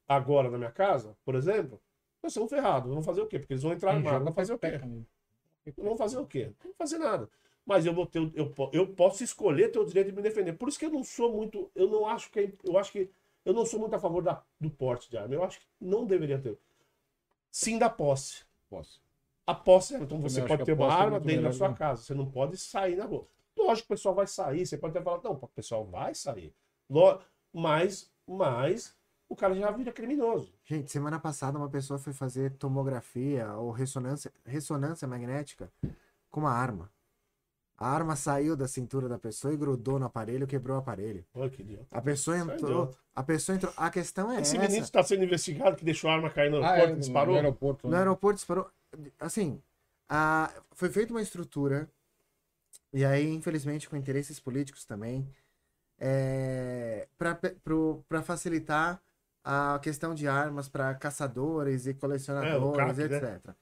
[0.08, 1.82] agora na minha casa, por exemplo,
[2.22, 2.90] nós estamos ferrados.
[2.90, 3.40] Vamos fazer o quê?
[3.40, 4.24] Porque eles vão entrar armados.
[4.26, 4.68] Vão fazer o quê?
[5.78, 6.46] Não vão fazer o quê?
[6.64, 7.30] Não vão fazer nada.
[7.66, 10.54] Mas eu vou ter, eu, eu posso escolher ter o direito de me defender.
[10.54, 13.10] Por isso que eu não sou muito, eu não acho que, é- eu acho que
[13.46, 15.34] eu não sou muito a favor da, do porte de arma.
[15.34, 16.58] Eu acho que não deveria ter.
[17.52, 18.44] Sim da posse.
[18.70, 19.02] Posso.
[19.48, 21.76] A posse, então você pode ter uma é arma muito dentro da sua né?
[21.76, 22.04] casa.
[22.04, 23.28] Você não pode sair na rua.
[23.58, 24.66] Lógico que o pessoal vai sair.
[24.66, 26.54] Você pode até falar, não, o pessoal vai sair.
[27.54, 28.96] Mas, mas
[29.28, 30.54] o cara já vira criminoso.
[30.64, 35.72] Gente, semana passada uma pessoa foi fazer tomografia ou ressonância, ressonância magnética
[36.30, 36.90] com uma arma.
[37.78, 41.26] A arma saiu da cintura da pessoa e grudou no aparelho, quebrou o aparelho.
[41.34, 41.88] Olha que idiota.
[41.90, 42.96] A pessoa é entrou.
[43.16, 43.74] A pessoa entrou.
[43.76, 44.68] A questão é Esse essa.
[44.68, 47.00] menino está sendo investigado que deixou a arma cair no Ah, aeroporto é, e no,
[47.00, 47.34] disparou.
[47.34, 47.88] no aeroporto.
[47.88, 47.98] No né?
[47.98, 48.70] aeroporto disparou.
[49.20, 49.62] Assim,
[50.10, 51.90] a, foi feita uma estrutura,
[52.94, 55.28] e aí, infelizmente, com interesses políticos também,
[55.98, 59.02] é, para facilitar
[59.44, 63.36] a questão de armas para caçadores e colecionadores, CAC, né?
[63.36, 63.56] etc.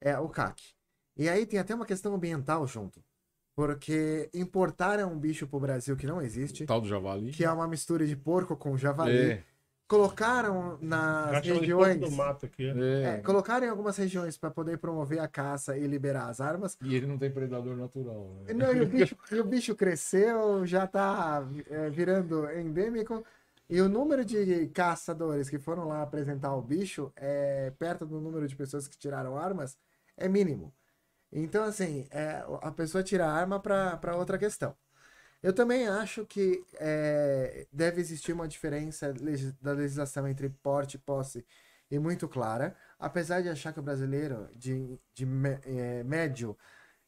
[0.00, 0.74] É, o CAC.
[1.16, 3.02] E aí tem até uma questão ambiental junto.
[3.54, 7.30] Porque importaram um bicho pro Brasil que não existe, O tal do javali.
[7.30, 9.30] que é uma mistura de porco com javali.
[9.32, 9.44] É,
[9.88, 12.00] Colocaram nas porco regiões.
[12.00, 12.68] do mato aqui.
[12.68, 13.02] é.
[13.02, 16.76] É, colocaram em algumas regiões para poder promover a caça e liberar as armas.
[16.82, 18.34] E ele não tem predador natural.
[18.44, 18.54] Né?
[18.54, 23.24] Não, e, o bicho, e o bicho cresceu, já tá é, virando endêmico.
[23.68, 28.46] E o número de caçadores que foram lá apresentar o bicho é perto do número
[28.46, 29.76] de pessoas que tiraram armas
[30.16, 30.72] é mínimo.
[31.32, 34.74] Então, assim, é, a pessoa tira a arma para outra questão.
[35.46, 39.14] Eu também acho que é, deve existir uma diferença
[39.62, 41.46] da legislação entre porte e posse
[41.88, 45.24] e muito clara, apesar de achar que o brasileiro de, de
[45.64, 46.58] é, médio,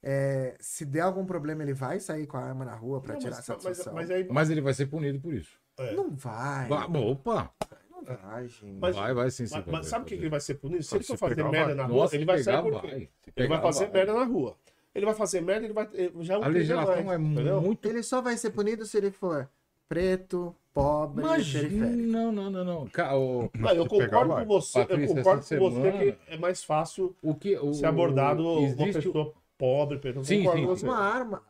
[0.01, 3.35] é, se der algum problema, ele vai sair com a arma na rua para tirar
[3.35, 3.93] mas, satisfação.
[3.93, 4.28] mas, mas aí.
[4.31, 5.59] Mas ele vai ser punido por isso.
[5.77, 5.97] é.
[5.97, 6.69] Não vai.
[6.69, 7.52] Vai, opa!
[7.90, 8.78] Não vai, gente.
[8.78, 9.47] Mas- vai, vai sim.
[9.51, 10.85] Mas, vai, sabe o que, ele vai ser punido?
[10.85, 11.74] Se Ah, ele for se fazer merda vai.
[11.74, 12.90] na rua, Nossa, ele se vai pegar, sair por vai.
[13.01, 14.56] Se Ele vai fazer merda na rua.
[14.99, 15.89] Ele vai fazer merda, ele vai.
[16.20, 17.61] Já é um A legislação mais, é entendeu?
[17.61, 17.87] muito.
[17.89, 19.49] Ele só vai ser punido se ele for
[19.89, 21.97] preto, pobre Imagina, periférico.
[22.12, 22.87] não, não, não, não.
[22.89, 24.81] Ca- o, Não, eu concordo com você.
[24.81, 28.43] Patrícia, eu concordo com você semana- que é mais fácil o que o, ser abordado
[28.47, 30.23] uma existe o- pessoa pobre, preto.
[30.25, 30.66] Sim, sim, sim.
[30.66, 30.85] você.
[30.85, 31.43] Uma arma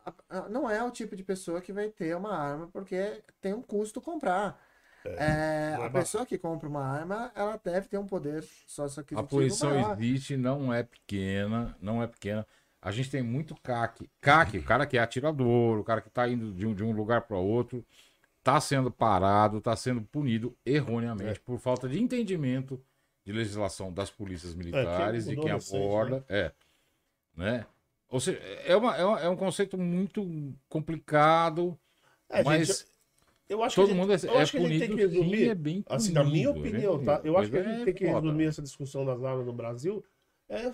[0.49, 3.99] não é o tipo de pessoa que vai ter uma arma porque tem um custo
[4.01, 4.59] comprar.
[5.05, 8.85] É, não é a pessoa que compra uma arma, ela deve ter um poder só
[9.15, 12.45] A poluição existe, não é pequena, não é pequena.
[12.81, 14.09] A gente tem muito CAC.
[14.21, 16.91] CAC, o cara que é atirador, o cara que tá indo de um, de um
[16.91, 17.85] lugar para outro,
[18.41, 21.43] tá sendo parado, tá sendo punido erroneamente É.
[21.43, 22.81] por falta de entendimento
[23.25, 26.25] de legislação das polícias militares e mudou quem recente, aborda.
[26.29, 26.51] É.
[27.35, 27.65] Né?
[28.09, 30.25] Ou seja, é, uma, é, uma- é um conceito muito
[30.67, 31.77] complicado,
[32.29, 32.85] É, mas gente,
[33.49, 34.87] eu acho todo que a gente- mundo é, eu é acho que a gente punido.
[34.87, 37.17] tem que resumir, sim, é bem Assim, na minha punido, é opinião, tá?
[37.17, 37.27] punido.
[37.27, 39.53] Eu acho que a Mas gente é tem que resumir essa discussão das armas no
[39.53, 40.03] Brasil
[40.47, 40.71] é,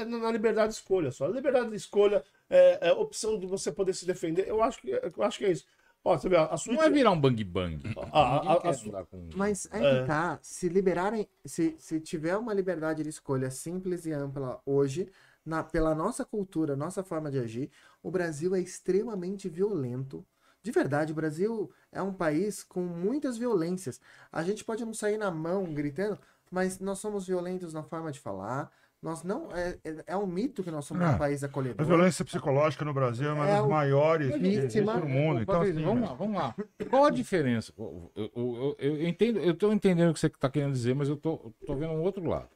[0.00, 1.26] é na liberdade de escolha só.
[1.26, 4.46] A liberdade de escolha é, é a opção de você poder se defender.
[4.48, 5.64] Eu acho que, eu acho que é isso.
[6.04, 6.72] Ó, você vê, a sua.
[6.74, 7.82] Não é virar um bang bang.
[8.12, 10.00] A- a- a- a su- com- Mas aí É.
[10.00, 15.10] que tá, se liberarem, se, se tiver uma liberdade de escolha simples e ampla hoje,
[15.44, 17.70] na, pela nossa cultura, nossa forma de agir,
[18.02, 20.24] o Brasil é extremamente violento.
[20.62, 24.00] De verdade, o Brasil é um país com muitas violências.
[24.30, 26.18] A gente pode não sair na mão gritando,
[26.50, 28.70] mas nós somos violentos na forma de falar.
[29.00, 29.48] Nós não.
[29.52, 31.86] É, é, é um mito que nós somos Ah, um país A acolhedor.
[31.86, 34.94] violência psicológica no Brasil é uma É das maiores vítima.
[34.96, 35.40] no mundo.
[35.42, 36.54] Então, assim, vamos lá, vamos lá.
[36.90, 37.72] Qual a diferença?
[37.78, 41.08] Eu, eu, eu, eu entendo, eu tô entendendo o que você está querendo dizer, mas
[41.08, 42.48] eu tô, eu tô vendo um outro lado.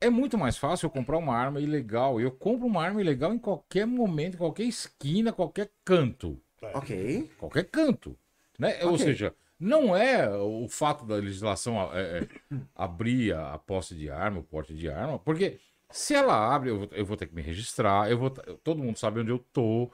[0.00, 2.20] É muito mais fácil eu comprar uma arma ilegal.
[2.20, 6.38] Eu compro uma arma ilegal em qualquer momento, em qualquer esquina, qualquer canto.
[6.74, 7.30] Ok.
[7.38, 8.18] Qualquer canto.
[8.58, 8.84] Né?
[8.84, 8.98] Ou Ok.
[9.06, 9.32] seja,
[9.64, 12.28] não é o fato da legislação é, é,
[12.74, 15.58] abrir a, posse de arma, o porte de arma, porque
[15.90, 18.98] se ela abre, eu vou, eu vou ter que me registrar, eu vou, todo mundo
[18.98, 19.90] sabe onde eu tô,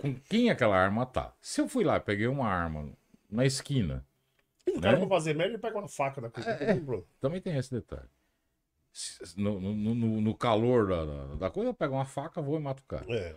[0.00, 1.32] com quem aquela arma tá.
[1.40, 2.88] Se eu fui lá e peguei uma arma
[3.30, 4.04] na esquina,
[4.66, 6.50] O cara pra fazer merda, ele pega uma faca da coisa.
[6.50, 6.80] É,
[7.20, 8.08] também tem esse detalhe.
[9.36, 12.62] No, no- no- no calor da, da- da coisa, eu pego uma faca, vou e
[12.62, 13.04] mato o cara.
[13.12, 13.34] É,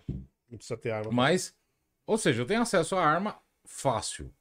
[0.50, 1.12] não precisa ter arma.
[1.12, 1.54] Mas,
[2.06, 4.32] ou seja, eu tenho acesso à arma fácil.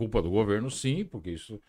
[0.00, 1.60] Culpa do governo, sim, porque isso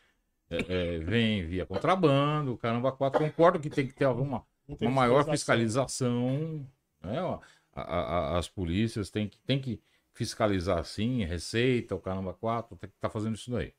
[0.49, 3.19] é, é, vem via contrabando, caramba, quatro.
[3.19, 6.65] Concordo que tem que ter alguma uma maior fiscalização.
[7.03, 7.21] Né?
[7.21, 7.39] ó,
[7.73, 9.81] a- a- as polícias têm que, têm que
[10.13, 13.73] fiscalizar, sim, receita, o caramba, quatro, tem que estar fazendo isso daí.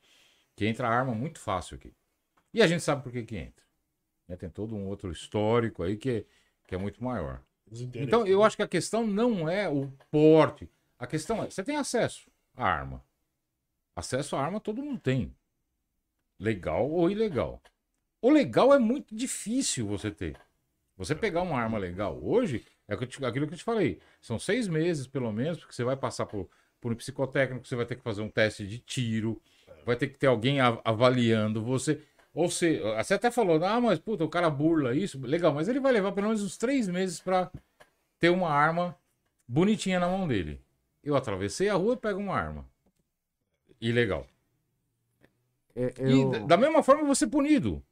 [0.55, 1.95] Que entra arma muito fácil aqui.
[2.53, 3.65] E a gente sabe por que, que entra.
[4.29, 4.37] né?
[4.37, 6.25] Tem todo um outro histórico aí que, é-
[6.67, 7.41] que é muito maior.
[8.03, 10.69] Então, eu acho que a questão não é o porte.
[10.99, 13.03] A questão é, você tem acesso à arma.
[13.95, 15.35] Acesso à arma todo mundo tem.
[16.39, 17.61] Legal ou ilegal.
[18.21, 20.37] O legal é muito difícil você ter.
[20.97, 24.01] Você pegar uma arma legal hoje, é aquilo que eu te falei.
[24.21, 26.49] São seis meses, pelo menos, porque você vai passar por,
[26.81, 29.41] por um psicotécnico, você vai ter que fazer um teste de tiro,
[29.85, 32.03] vai ter que ter alguém avaliando você.
[32.35, 32.81] Ou você
[33.15, 35.21] até falou, ah, mas puta, o cara burla isso.
[35.21, 37.51] Legal, mas ele vai levar pelo menos uns três meses pra
[38.19, 38.97] ter uma arma
[39.47, 40.61] bonitinha na mão dele.
[41.03, 42.72] Eu atravessei a rua e pego uma arma.
[43.89, 44.27] Ilegal.
[45.75, 47.83] É, E eu- da- da mesma forma eu vou ser punido.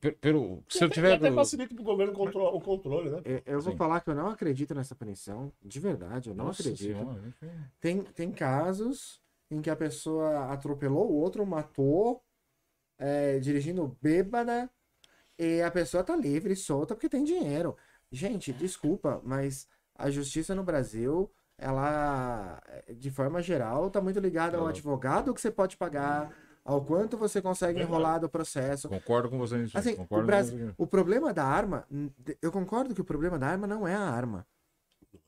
[0.00, 1.14] Pe- Pelo, se eu E tiver.
[1.14, 3.20] até facilita pro governo contro- o controle, né?
[3.24, 3.76] é, eu vou Sim.
[3.78, 5.52] falar que eu não acredito nessa punição.
[5.60, 6.96] De verdade, eu não Nossa acredito.
[6.96, 7.34] Senhora.
[7.80, 9.20] Tem, tem casos
[9.50, 12.22] em que a pessoa atropelou o outro, matou,
[12.96, 14.70] é, dirigindo bêbada,
[15.36, 17.76] e a pessoa tá livre, solta, porque tem dinheiro.
[18.12, 19.66] Gente, desculpa, mas
[19.96, 21.28] a justiça no Brasil,
[21.60, 22.60] ela,
[22.96, 26.32] de forma geral, tá muito ligada ao advogado que você pode pagar,
[26.64, 28.88] ao quanto você consegue enrolar do processo.
[28.88, 29.76] Concordo com você nisso.
[29.76, 30.74] Assim, o, Brasil, com você.
[30.78, 31.86] o problema da arma,
[32.40, 34.46] eu concordo que o problema da arma não é a arma,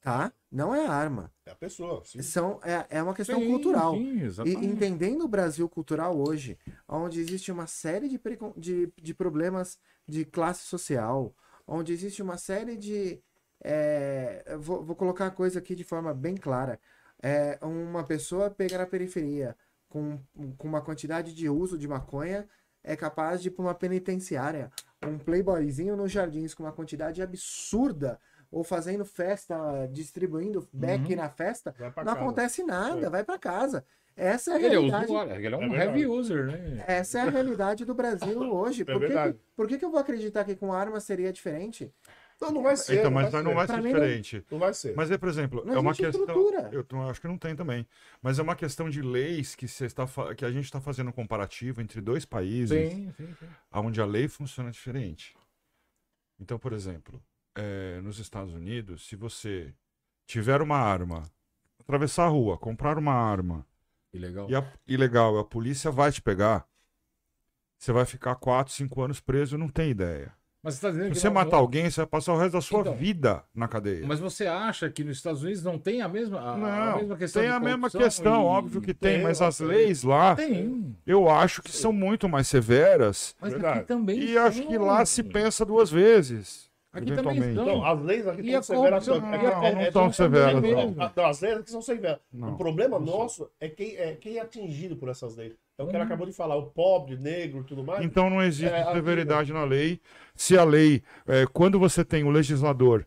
[0.01, 0.33] tá?
[0.51, 1.31] Não é a arma.
[1.45, 2.03] É a pessoa.
[2.05, 2.23] Sim.
[2.23, 3.95] São, é, é uma questão Sim, cultural.
[3.95, 8.21] sim, E entendendo o Brasil cultural hoje, onde existe uma série de,
[8.57, 9.79] de, de problemas
[10.09, 11.35] de classe social,
[11.67, 13.21] onde existe uma série de.
[13.65, 16.79] É, vou, vou colocar a coisa aqui de forma bem clara.
[17.23, 19.57] É, uma pessoa pega na periferia
[19.89, 20.19] com,
[20.59, 22.49] com uma quantidade de uso de maconha
[22.85, 24.71] é capaz de ir para uma penitenciária.
[25.07, 28.19] Um playboyzinho nos jardins com uma quantidade absurda,
[28.51, 31.17] ou fazendo festa, distribuindo beck Uhum.
[31.17, 32.13] na festa, não casa.
[32.13, 33.11] acontece nada, É.
[33.11, 33.85] vai para casa.
[34.15, 35.05] Essa é a Ele é realidade.
[35.07, 36.85] usuário, ele é um É heavy user, né?
[36.87, 38.83] Essa é a realidade do Brasil hoje.
[38.87, 41.91] É Por, que- por que, que eu vou acreditar que com arma seria diferente?
[42.41, 42.95] Não, não vai ser.
[42.99, 43.55] Então, não mas vai não ser.
[43.57, 44.45] vai Pra ser mim, não- diferente.
[44.51, 44.97] Não vai ser.
[44.97, 46.21] Mas é, por exemplo, Não é uma questão.
[46.21, 46.71] estrutura.
[46.73, 47.87] Eu acho que não tem também.
[48.21, 51.09] Mas é uma questão de leis que, você está, fa- que a gente está fazendo
[51.09, 53.49] um comparativo entre dois países, Sim, sim, sim.
[53.73, 55.37] onde a lei funciona diferente.
[56.41, 57.23] Então, por exemplo,
[57.55, 59.73] é, nos Estados Unidos, se você
[60.27, 61.23] tiver uma arma,
[61.79, 63.65] atravessar a rua, comprar uma arma
[64.13, 64.51] Ilegal.
[64.51, 66.67] e a, ilegal, a polícia vai te pegar,
[67.79, 70.33] você vai ficar 4, 5 anos preso, não tem ideia.
[70.65, 72.39] Mas você tá dizendo Se que você não- matar não- alguém, você vai passar o
[72.39, 74.07] resto da sua Então, vida na cadeia.
[74.07, 77.17] Mas você acha que nos Estados Unidos não tem a mesma, a, a Não, mesma
[77.17, 79.67] questão tem a mesma questão, e- óbvio que tem, tem, mas as tem.
[79.67, 80.97] leis lá, Tem.
[81.05, 83.79] eu acho que são muito mais severas Mas Verdade.
[83.81, 86.71] aqui também e acho que lá se pensa duas vezes.
[86.93, 87.41] Aqui também.
[87.55, 89.07] Não, as leis aqui a estão severas.
[89.09, 90.81] corrupção- é- e a é- corrupção é- tão é- severas, é- não.
[91.03, 92.19] é- Não, as leis aqui são severas.
[92.33, 95.55] Não, o problema não nosso é quem, é quem é atingido por essas leis.
[95.83, 98.05] É o que ela acabou de falar, o pobre, negro e tudo mais.
[98.05, 100.01] Então não existe É, severidade na lei.
[100.35, 103.05] Se a lei, é, quando você tem o legislador,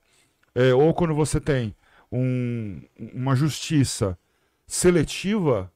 [0.54, 1.76] é, ou quando você tem
[2.12, 2.82] um-
[3.14, 4.18] uma justiça
[4.68, 5.72] seletiva,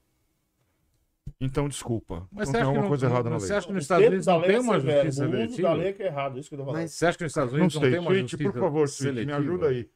[1.40, 2.28] então desculpa.
[2.32, 3.58] Mas então você tem alguma no, coisa errada na você lei.
[3.58, 5.74] acha que nos Estados Unidos não tem é uma justiça O uso da seletiva?
[5.74, 6.82] lei é que é errado, isso que eu tô falando.
[6.82, 8.88] Mas, Você acha que nos Estados Não Unidos não, tem uma Twitch, justiça por favor,
[8.88, 9.38] Twitch, me seletiva?
[9.38, 9.90] ajuda aí.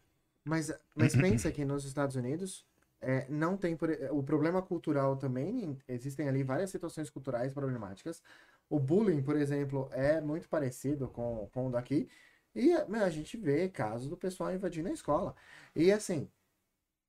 [0.45, 2.65] mas, mas pensa que nos Estados Unidos
[3.03, 5.77] é, não tem por- o problema cultural também.
[5.87, 8.21] Existem ali várias situações culturais problemáticas.
[8.69, 12.09] O bullying, por exemplo, é muito parecido com, com o daqui.
[12.55, 15.35] E meu, a gente vê casos do pessoal invadindo a escola.
[15.75, 16.29] E assim,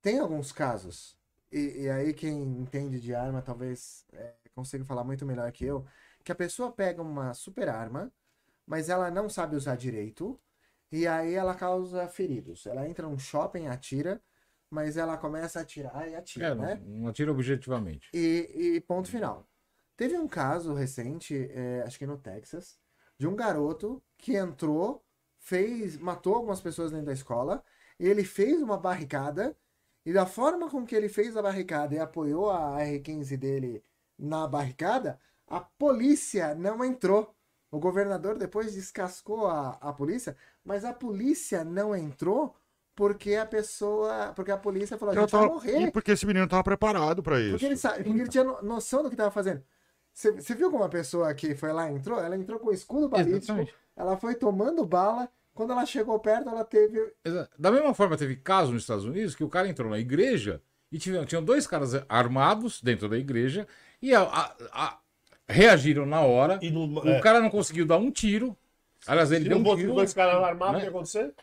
[0.03, 1.17] tem alguns casos,
[1.51, 5.87] e, e aí quem entende de arma talvez é, consiga falar muito melhor que eu,
[6.25, 8.13] que a pessoa pega uma super arma,
[8.67, 10.41] mas ela não sabe usar direito,
[10.93, 12.67] e aí ela causa feridos.
[12.67, 14.23] Ela entra num shopping, atira,
[14.75, 16.75] mas ela começa a atirar e atira, É, né?
[16.85, 18.11] não, não atira objetivamente.
[18.13, 19.49] E, e ponto final.
[19.97, 22.79] Teve um caso recente, é, acho que no Texas,
[23.17, 25.05] de um garoto que entrou,
[25.39, 27.63] fez, matou algumas pessoas dentro da escola,
[27.99, 29.57] e ele fez uma barricada,
[30.05, 33.83] e da forma com que ele fez a barricada e apoiou a R-15 dele
[34.19, 37.35] na barricada, a polícia não entrou.
[37.71, 42.55] O governador depois descascou a, a polícia, mas a polícia não entrou
[42.95, 44.33] porque a pessoa.
[44.37, 45.81] Porque a polícia falou: a Eu gente vai tava- morrer.
[45.83, 47.51] E porque esse menino estava preparado para isso.
[47.53, 49.63] Porque ele, sabe, porque ele tinha no- noção do que estava fazendo.
[50.13, 52.21] Você viu como a pessoa que foi lá e entrou?
[52.21, 53.75] Ela entrou com o escudo balístico, Exatamente.
[53.97, 55.29] ela foi tomando bala.
[55.53, 57.13] Quando ela chegou perto, ela teve.
[57.59, 60.61] Da mesma forma, teve caso nos Estados Unidos que o cara entrou na igreja
[60.91, 63.67] e tinham, tinham dois caras armados dentro da igreja
[64.01, 64.99] e a- a- a-
[65.49, 66.59] reagiram na hora.
[66.63, 68.57] E no, O é, cara não conseguiu dar um tiro.
[69.07, 69.95] Aliás, ele se deu não um tiro.
[69.95, 70.79] dois caras armados, o né?
[70.81, 71.21] que ia acontecer?
[71.21, 71.35] Ia matar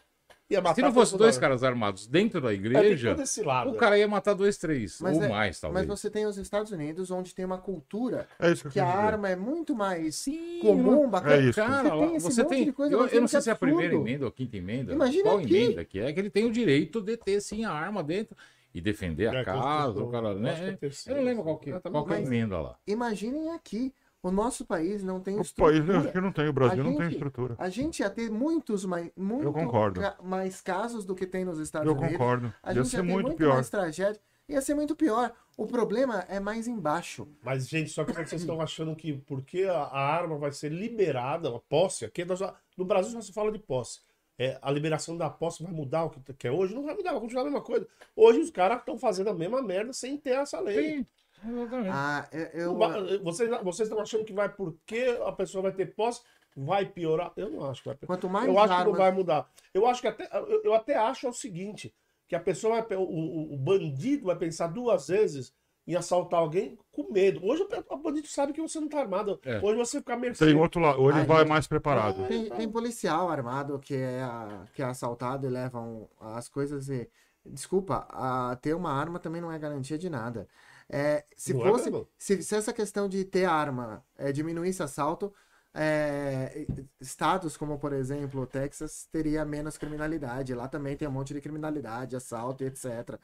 [0.75, 3.71] Se não fosse dois caras armados dentro da É, igreja, esse lado.
[3.71, 4.99] o cara ia matar dois, três.
[5.01, 5.87] Mas ou é- mais, talvez.
[5.87, 8.85] Mas você tem os Estados Unidos, onde tem uma cultura É isso que que a
[8.87, 11.35] arma é muito mais Sim, comum, bacana.
[11.35, 11.59] É isso.
[11.59, 12.65] Cara, Você tem esse você monte tem.
[12.65, 14.93] de coisa eu, eu não sei se é a primeira emenda ou a quinta emenda.
[14.93, 15.55] Imagina qual aqui.
[15.55, 18.35] emenda que é, que ele tem o direito de ter sim a arma dentro
[18.73, 20.77] e defender a É, casa, o cara, é né?
[21.07, 22.75] Eu não lembro qual que, tá qual que é a emenda lá.
[22.87, 23.93] Imaginem aqui.
[24.23, 25.93] O nosso país não tem O país estrutura.
[25.93, 27.55] eu acho que não tem, o Brasil A não tem estrutura.
[27.57, 29.99] A gente ia ter muitos mais, muito Eu concordo.
[29.99, 32.11] ca- mais casos do que tem nos Estados Eu Unidos.
[32.17, 32.53] concordo.
[32.61, 33.53] A Ia gente ser ia ter muito muito pior.
[33.55, 34.21] mais tragédia.
[34.47, 35.31] Ia ser muito pior.
[35.57, 37.27] O problema é mais embaixo.
[37.43, 41.49] Mas, gente, só que vocês estão achando que porque a, a arma vai ser liberada,
[41.49, 44.01] a posse, aqui nós já- no Brasil já se fala de posse.
[44.37, 46.73] É, a liberação da posse vai mudar o que, que é hoje?
[46.75, 47.87] Não vai mudar, vai continuar a mesma coisa.
[48.15, 50.97] Hoje os caras estão fazendo a mesma merda sem ter essa lei.
[50.99, 51.05] Sim,
[51.45, 51.89] exatamente.
[51.91, 55.93] Ah, eu, eu- vai- vocês, vocês estão achando que vai porque a pessoa vai ter
[55.95, 56.21] posse,
[56.55, 57.31] vai piorar?
[57.37, 58.07] Eu não acho que vai piorar.
[58.19, 59.49] quanto mais Eu acho que não vai mudar.
[59.73, 61.93] Eu acho que até, eu, eu até acho o seguinte,
[62.27, 65.53] que a pessoa vai, o, o- o bandido vai pensar duas vezes
[65.87, 67.43] em assaltar alguém com medo.
[67.43, 69.39] Hoje o, bandido sabe que você não tá armado.
[69.43, 69.59] É.
[69.63, 70.45] Hoje você fica mercê.
[70.45, 71.49] Tem outro lado, Ai, vai gente.
[71.49, 72.27] mais preparado.
[72.27, 77.09] Tem, tem policial armado que é, a- que é assaltado e levam as coisas e.
[77.43, 80.47] Desculpa, a, ter uma arma também não é garantia de nada.
[80.91, 81.85] É, se Não é fosse.
[81.91, 82.07] mesmo?
[82.17, 85.33] se, se essa questão de ter arma é, diminuísse assalto,
[85.73, 86.67] é,
[86.99, 90.53] estados como, por exemplo, o Texas teria menos criminalidade.
[90.55, 93.19] Lá também tem um monte de criminalidade, assalto e etc.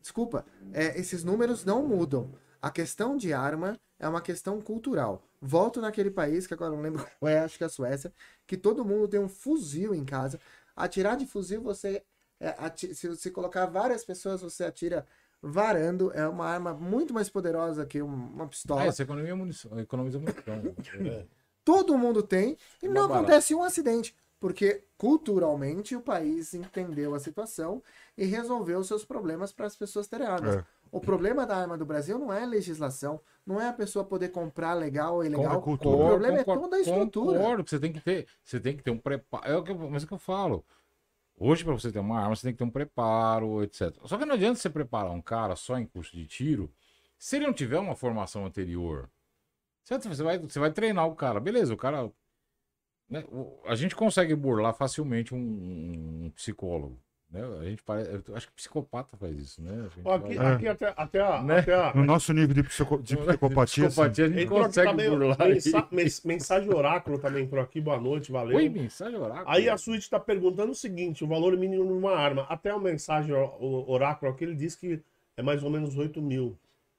[0.00, 2.32] Desculpa, é, esses números não mudam.
[2.60, 5.22] A questão de arma é uma questão cultural.
[5.40, 8.12] Volto naquele país, que agora não lembro qual é, acho que é a Suécia,
[8.46, 10.40] que todo mundo tem um fuzil em casa.
[10.76, 12.02] Atirar de fuzil, você.
[12.40, 12.54] é,
[12.94, 15.06] se você colocar várias pessoas, você atira
[15.42, 16.12] varando.
[16.14, 18.82] É uma arma muito mais poderosa que um- uma pistola.
[18.82, 20.54] Ah, essa economia munição, economiza munição.
[21.06, 21.24] É.
[21.64, 23.14] Todo mundo tem e não barato.
[23.26, 24.14] acontece um acidente.
[24.40, 27.80] Porque culturalmente o país entendeu a situação
[28.18, 30.56] e resolveu seus problemas para as pessoas terem armas.
[30.56, 30.64] É.
[30.90, 34.74] O problema da arma do Brasil não é legislação, não é a pessoa poder comprar
[34.74, 35.60] legal ou ilegal.
[35.60, 35.96] Concordo, cultura.
[36.04, 37.38] O problema é Concordo, toda a estrutura.
[37.38, 39.44] Concordo que você tem que ter, você tem que ter um preparo.
[39.46, 40.64] É o que, eu- mas é o que eu falo.
[41.36, 43.96] Hoje, para você ter uma arma, você tem que ter um preparo, etc.
[44.04, 46.72] Só que não adianta você preparar um cara só em curso de tiro
[47.18, 49.10] se ele não tiver uma formação anterior.
[49.84, 50.08] Certo?
[50.08, 51.40] Você vai, você vai treinar o cara.
[51.40, 52.12] Beleza, o cara.
[53.08, 53.24] né,
[53.66, 57.00] a gente consegue burlar facilmente um, um psicólogo.
[57.32, 57.40] Né?
[57.60, 59.70] A gente parece, eu acho que psicopata faz isso, né?
[59.72, 61.58] A gente Ó, aqui, vai- aqui até, até, a, Né?
[61.60, 64.90] até a- No nosso nível de, psico, de psicopatia, assim, Psicopatia a gente Entrou consegue
[64.90, 65.88] também, burlar mensa-
[66.26, 68.56] mensagem oráculo também por aqui, boa noite, valeu.
[68.58, 69.46] Oi, mensagem oráculo.
[69.48, 72.42] Aí a Suíte está perguntando o seguinte: o valor mínimo de uma arma.
[72.50, 75.00] Até a mensagem oráculo aqui, ele diz que
[75.34, 76.58] é mais ou menos 8 mil.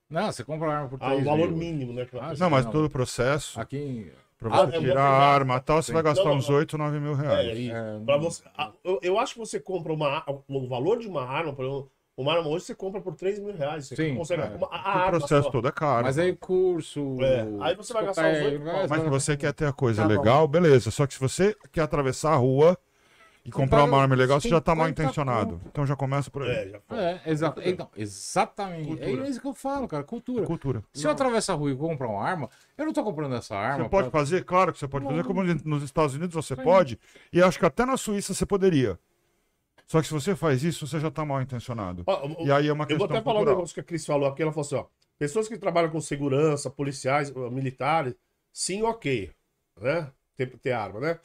[0.10, 1.57] Não, você compra uma arma por Ah, 3 o valor mil.
[1.57, 2.07] mínimo, né?
[2.19, 2.72] Ah, Não, mas Não.
[2.72, 4.11] todo o processo, Aqui em...
[4.49, 5.94] pra Ah, você eu vou tirar a arma e tal, você Sim.
[5.94, 6.56] vai gastar Não, não, uns não.
[6.57, 7.70] 8, 9 mil É, reais.
[7.70, 10.24] É, Pra não- você, ah, eu, eu acho que você compra uma.
[10.48, 13.56] O valor de uma arma, por exemplo, uma arma hoje você compra por 3 mil
[13.56, 13.88] reais.
[13.88, 14.45] Você Sim, consegue é.
[14.45, 15.18] uma, a, a o arma.
[15.20, 15.49] processo só.
[15.52, 16.03] todo é caro.
[16.03, 17.18] Mas aí curso...
[17.22, 18.88] É, aí você vai gastar uns oito psicopé- pau.
[18.90, 20.14] Mas se você quer ter a coisa Tá bom.
[20.14, 20.91] legal, beleza.
[20.91, 22.78] Só que se você quer atravessar a rua
[23.45, 25.53] e comprar uma arma legal, você já tá mal 50 intencionado.
[25.57, 25.68] conto.
[25.68, 26.49] Então já começa por aí.
[26.49, 26.98] É, já foi.
[26.98, 27.61] É, exato.
[27.64, 28.88] Então, exatamente.
[28.88, 29.26] Cultura.
[29.26, 30.03] É isso que eu falo, cara.
[30.03, 30.45] Cultura.
[30.45, 30.84] Cultura.
[30.94, 33.84] Se eu atravessar a rua e comprar uma arma, eu não tô comprando essa arma.
[33.84, 35.24] Você pode pra- fazer, claro que você pode fazer, Não.
[35.26, 36.64] como nos Estados Unidos você Sim.
[36.64, 36.99] pode,
[37.34, 38.98] e acho que até na Suíça você poderia.
[39.86, 42.03] Só que se você faz isso, você já tá mal intencionado.
[42.07, 44.06] Ó, E aí é uma Eu questão vou até falar um negócio que a Cris
[44.06, 44.41] falou aqui.
[44.41, 44.86] Ela falou assim: ó,
[45.20, 48.15] pessoas que trabalham com segurança, policiais, militares,
[48.53, 49.30] sim, ok.
[49.82, 50.10] Né?
[50.38, 51.20] Ter, ter arma, né?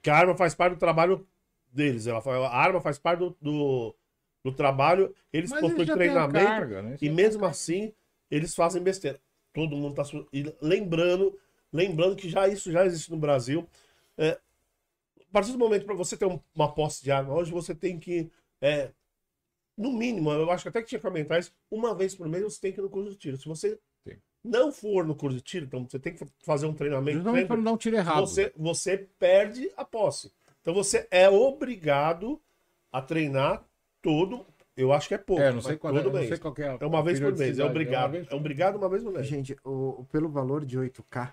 [0.00, 1.26] Que a arma faz parte do trabalho
[1.72, 2.06] deles.
[2.06, 3.94] Ela a arma faz parte do, do,
[4.44, 6.96] do trabalho, eles Mas possuem a treinamento carga, né?
[7.00, 7.92] e mesmo assim
[8.30, 9.20] eles fazem besteira.
[9.52, 10.04] Todo mundo tá.
[10.04, 11.38] su- E lembrando,
[11.72, 13.68] lembrando que já isso já existe no Brasil.
[14.16, 14.38] É,
[15.20, 17.98] a partir do momento para você ter um- uma posse de arma, hoje você tem
[17.98, 18.30] que.
[18.60, 18.90] é,
[19.76, 22.42] no mínimo, eu acho que até que tinha que aumentar isso, uma vez por mês
[22.44, 23.36] você tem que ir no curso de tiro.
[23.36, 23.78] Se você.
[24.44, 27.18] Não for no curso de tiro, então você tem que fazer um treinamento.
[27.18, 28.20] Justamente para não dar um tiro errado.
[28.26, 30.32] você, você perde a posse.
[30.60, 32.40] Então você é obrigado
[32.90, 33.64] a treinar
[34.00, 34.44] todo.
[34.76, 35.42] Eu acho que é pouco.
[35.42, 36.28] É, não sei qual é, todo não mês.
[36.28, 36.78] sei qual é.
[36.80, 38.04] É uma vez por mês, é periodicidade, obrigado.
[38.04, 39.26] uma vez É obrigado uma vez por mês.
[39.26, 41.30] Gente, o, pelo valor de 8K,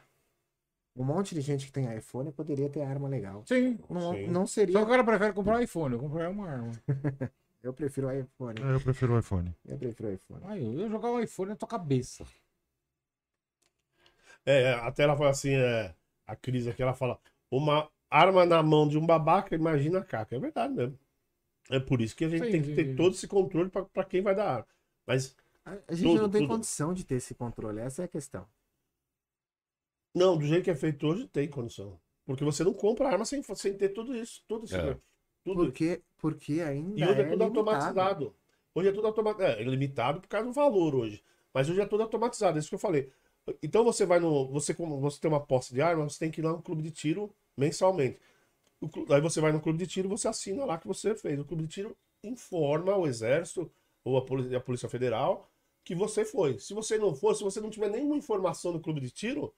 [0.95, 3.43] um monte de gente que tem iPhone poderia ter arma legal.
[3.45, 3.79] Sim.
[3.89, 4.27] Não, Sim.
[4.27, 4.75] não Só seria.
[4.77, 6.71] que o cara prefere comprar um iPhone, eu comprei uma arma.
[7.61, 8.57] Eu prefiro o iPhone.
[8.61, 9.53] É, Eu prefiro o iPhone.
[9.67, 10.41] Eu prefiro o iPhone.
[10.45, 12.23] Aí, eu ia jogar o iPhone na tua cabeça.
[14.51, 15.95] É, até ela fala assim, é,
[16.25, 17.19] a Cris aqui, ela fala,
[17.51, 20.35] uma arma na mão de um babaca, imagina a caca.
[20.35, 20.99] É verdade mesmo.
[21.69, 22.95] É por isso que a gente Sim, tem que ter sim.
[22.95, 24.67] todo esse controle pra quem vai dar arma.
[25.07, 25.35] Mas,
[25.65, 26.47] A, a gente Tudo, não tem tudo.
[26.47, 28.45] condição de ter esse controle, essa é a questão.
[30.13, 31.99] não, do jeito que é feito hoje, tem condição.
[32.25, 34.43] Porque você não compra arma sem, sem ter tudo isso.
[34.47, 34.75] Tudo isso.
[34.75, 34.97] É.
[35.43, 37.43] Tudo Porque, porque ainda E hoje é, é tudo limitado.
[37.43, 38.35] automatizado.
[38.75, 39.53] Hoje é tudo automatizado.
[39.53, 41.23] É, é limitado por causa do valor hoje.
[41.53, 43.11] Mas hoje é tudo automatizado, é isso que eu falei.
[43.63, 44.47] Então você vai no.
[44.49, 46.81] Você, como você tem uma posse de arma, você tem que ir lá no clube
[46.83, 48.19] de tiro mensalmente.
[48.81, 51.39] O aí você vai no clube de tiro você assina lá que você fez.
[51.39, 53.69] O clube de tiro informa o exército
[54.03, 55.49] ou a polícia, a polícia federal
[55.83, 56.59] que você foi.
[56.59, 59.53] Se você não for, se você não tiver nenhuma informação no clube de tiro,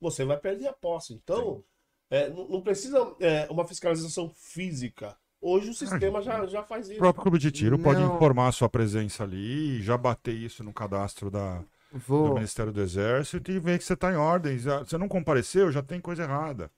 [0.00, 1.14] você vai perder a posse.
[1.14, 1.62] Então,
[2.10, 5.16] é, não, não precisa é, uma fiscalização física.
[5.40, 6.98] Hoje o sistema já, já faz O isso.
[6.98, 8.16] próprio clube de tiro pode Não.
[8.16, 12.80] informar a sua presença ali, já bater isso no cadastro da, do Vou, Ministério do
[12.82, 14.58] Exército e ver que você está em ordem.
[14.58, 16.70] Já- Você não compareceu, já tem coisa errada.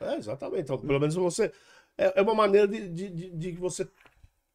[0.00, 0.62] É, exatamente.
[0.62, 1.52] Então, pelo menos você.
[1.96, 3.88] É, é uma maneira de, de, de, de você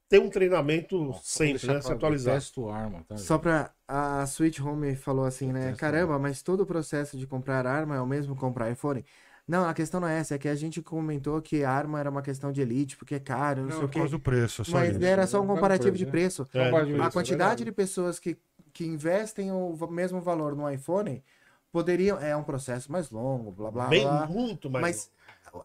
[0.08, 1.82] ter um treinamento sempre, né?
[1.82, 2.36] Se atualizar.
[2.36, 3.18] Testo arma, tá?
[3.18, 3.72] Só pra.
[3.88, 5.74] A Sweet Home falou assim, né?
[5.76, 9.04] Caramba, mas todo o processo de comprar arma é o mesmo comprar iPhone?
[9.46, 12.22] Não, a questão não é essa, é que a gente comentou que arma era uma
[12.22, 14.00] questão de elite, porque é caro, não, sei o por quê.
[14.00, 15.04] causa do preço, é só Mas isso.
[15.06, 16.12] era só um comparativo de né?
[16.12, 16.48] preço.
[16.54, 17.66] É, A é preço, quantidade verdade.
[17.66, 18.38] de pessoas que,
[18.74, 21.24] que investem o mesmo valor no iPhone
[21.72, 22.20] poderiam.
[22.20, 24.28] É um processo mais longo, blá blá Bem, blá.
[24.28, 24.84] muito mais.
[24.84, 25.12] Mas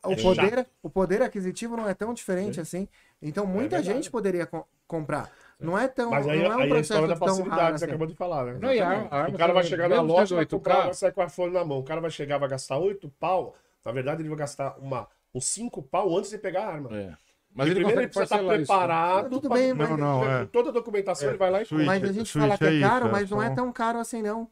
[0.05, 2.87] o É poder, o poder aquisitivo não é tão diferente assim.
[3.23, 3.87] Então muita verdade.
[3.97, 5.31] gente poderia co- comprar.
[5.59, 6.11] Não é tão.
[6.11, 7.85] Mas aí, não é um aí a processo história da tão facilidade raro que você
[7.85, 7.91] assim.
[7.93, 8.59] acabou de falar, né?
[8.61, 10.85] Não, e a arma- a o cara vai também, chegar na loja, vai 8K, comprar,
[10.85, 11.79] vai sair com a fone na mão.
[11.81, 13.55] O cara vai chegar, vai gastar 8 pau.
[13.85, 16.97] Na verdade, ele vai gastar uma, uns 5 pau antes de pegar a arma.
[16.97, 17.13] É.
[17.59, 18.47] Mas Mas ele primeiro ele precisa estar isso.
[18.47, 18.57] né?
[18.59, 19.31] preparado.
[19.31, 20.45] Tudo bem, mas- Não, não, é.
[20.47, 22.69] Toda a documentação ele vai lá e Switch- Mas a gente Switch fala que é
[22.69, 24.49] é isso, caro, é mas não é tão caro assim, não.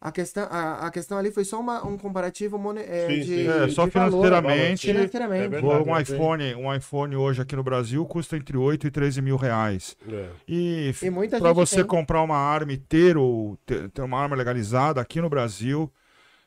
[0.00, 3.24] A questão, a, a questão ali foi só uma- um comparativo mone, é, Sim, de,
[3.24, 3.48] sim.
[3.48, 4.10] É, só de valor.
[4.10, 4.86] financeiramente.
[4.86, 5.44] Financeiramente.
[5.44, 5.88] É verdade.
[5.90, 6.02] um, é.
[6.02, 9.96] iPhone, um iPhone hoje aqui no Brasil custa entre 8 e 13 mil reais.
[10.06, 10.28] É.
[10.46, 11.10] E, E
[11.40, 11.86] para você tem.
[11.86, 15.90] comprar uma arma e ter, ou, ter, ter uma arma legalizada aqui no Brasil,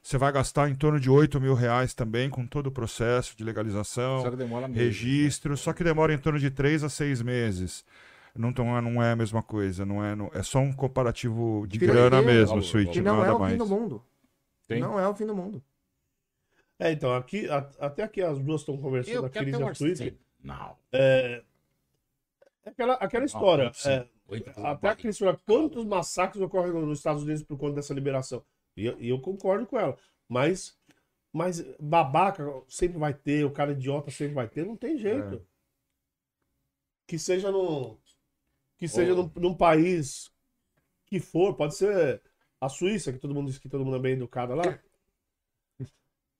[0.08, 3.44] você vai gastar em torno de 8 mil reais também, com todo o processo de
[3.44, 7.22] legalização, Só que demora meses, registro, só que demora em torno de 3 a 6
[7.22, 7.84] meses.
[8.34, 11.78] Não, tão- não é a mesma coisa, não é, não- é só um comparativo de
[11.78, 13.52] Financeiro, grana mesmo, valor, Switch, Que não nada é o mais.
[13.52, 14.06] fim do mundo.
[14.66, 14.80] Tem?
[14.80, 15.62] Não é o fim do mundo.
[16.80, 19.68] É, então, aqui, a- até aqui as duas estão Eu conversando, a Cris e a
[19.68, 20.14] arsenal.
[20.42, 20.76] Não.
[20.94, 21.44] É
[22.66, 23.72] aquela, aquela história.
[23.74, 23.90] sim.
[23.90, 24.96] é, Oito por até a.
[24.96, 28.42] Cris quantos massacres ocorrem nos Estados Unidos por conta dessa liberação?
[28.78, 29.98] E eu, e eu concordo com ela.
[30.30, 30.78] Mas,
[31.34, 35.46] mas babaca sempre vai ter, o cara idiota sempre vai ter, não tem jeito.
[37.08, 37.98] que seja num.
[38.78, 40.32] Que seja num, num país
[41.08, 42.22] que for, pode ser
[42.62, 44.64] a Suíça, que todo mundo diz que todo mundo é bem educado lá.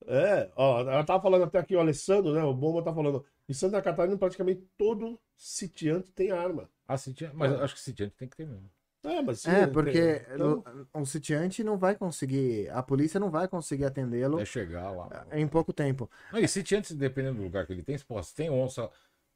[0.06, 2.42] É, ó, ela tava falando até aqui, o Alessandro, né?
[2.42, 3.26] O Bomba tá falando.
[3.46, 6.70] Em Santa Catarina, praticamente todo sitiante tem arma.
[6.86, 8.70] Ah, sitiante, mas eu acho que sitiante tem que ter mesmo.
[9.04, 10.64] É, mas sim, É, tem- porque então,
[10.94, 15.08] um sitiante não vai conseguir, a polícia não vai conseguir atendê-lo É chegar lá.
[15.32, 16.10] em pouco tempo.
[16.32, 18.04] Não, e sitiante, dependendo do lugar que ele tem, se
[18.34, 18.90] tem onça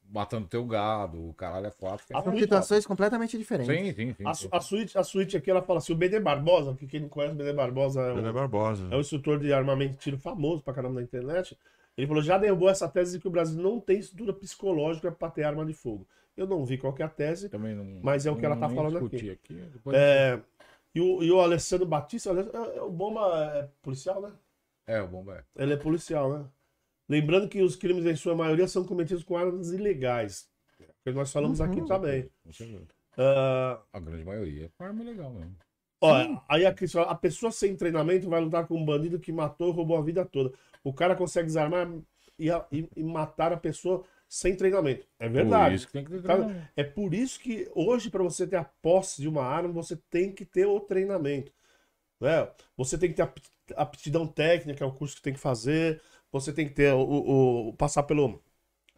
[0.09, 2.05] matando teu gado, o caralho é quatro.
[2.11, 3.73] A São polícia- situações completamente diferentes.
[3.73, 4.27] Sim, sim, sim.
[4.27, 4.49] a, sim.
[4.51, 7.33] a, suíte, a suíte aqui, ela fala assim, o BD Barbosa, que quem não conhece
[7.33, 8.87] o BD Barbosa é é um, Barbosa.
[8.91, 11.57] é um instrutor de armamento de tiro famoso pra caramba na internet.
[11.97, 15.29] Ele falou, já derrubou essa tese de que o Brasil não tem estrutura psicológica pra
[15.31, 16.05] ter arma de fogo.
[16.35, 18.55] Eu não vi qual que é a tese, Também não, Mas é o que ela
[18.55, 19.39] tá nem falando aqui.
[19.71, 20.41] Depois- É,
[20.95, 24.31] e, o, e o Alessandro Batista, é- é- o Bomba é policial, né?
[24.85, 25.63] É, o bomba é.
[25.63, 26.45] Ele é policial, né?
[27.07, 30.49] Lembrando que os crimes, em sua maioria, são cometidos com armas ilegais.
[31.05, 32.29] Que nós falamos aqui também.
[33.17, 34.71] Ah, A grande maioria.
[34.79, 35.55] É arma legal mesmo.
[36.01, 39.69] ó, aí a, questão- a pessoa sem treinamento vai lutar com um bandido que matou
[39.69, 40.51] e roubou a vida toda.
[40.83, 41.89] O cara consegue desarmar
[42.37, 44.03] e, a- e- e matar a pessoa
[44.35, 45.07] sem treinamento.
[45.19, 45.75] É Por verdade.
[45.75, 46.33] isso que tem que ter Tá?
[46.35, 46.69] treinamento.
[46.75, 50.31] É por isso que hoje, para você ter a posse de uma arma, você tem
[50.31, 51.51] que ter o treinamento.
[52.19, 52.49] Né?
[52.77, 56.01] Você tem que ter a apti- aptidão técnica, é o curso que tem que fazer.
[56.31, 58.41] Você tem que ter o, o- o- passar pelo,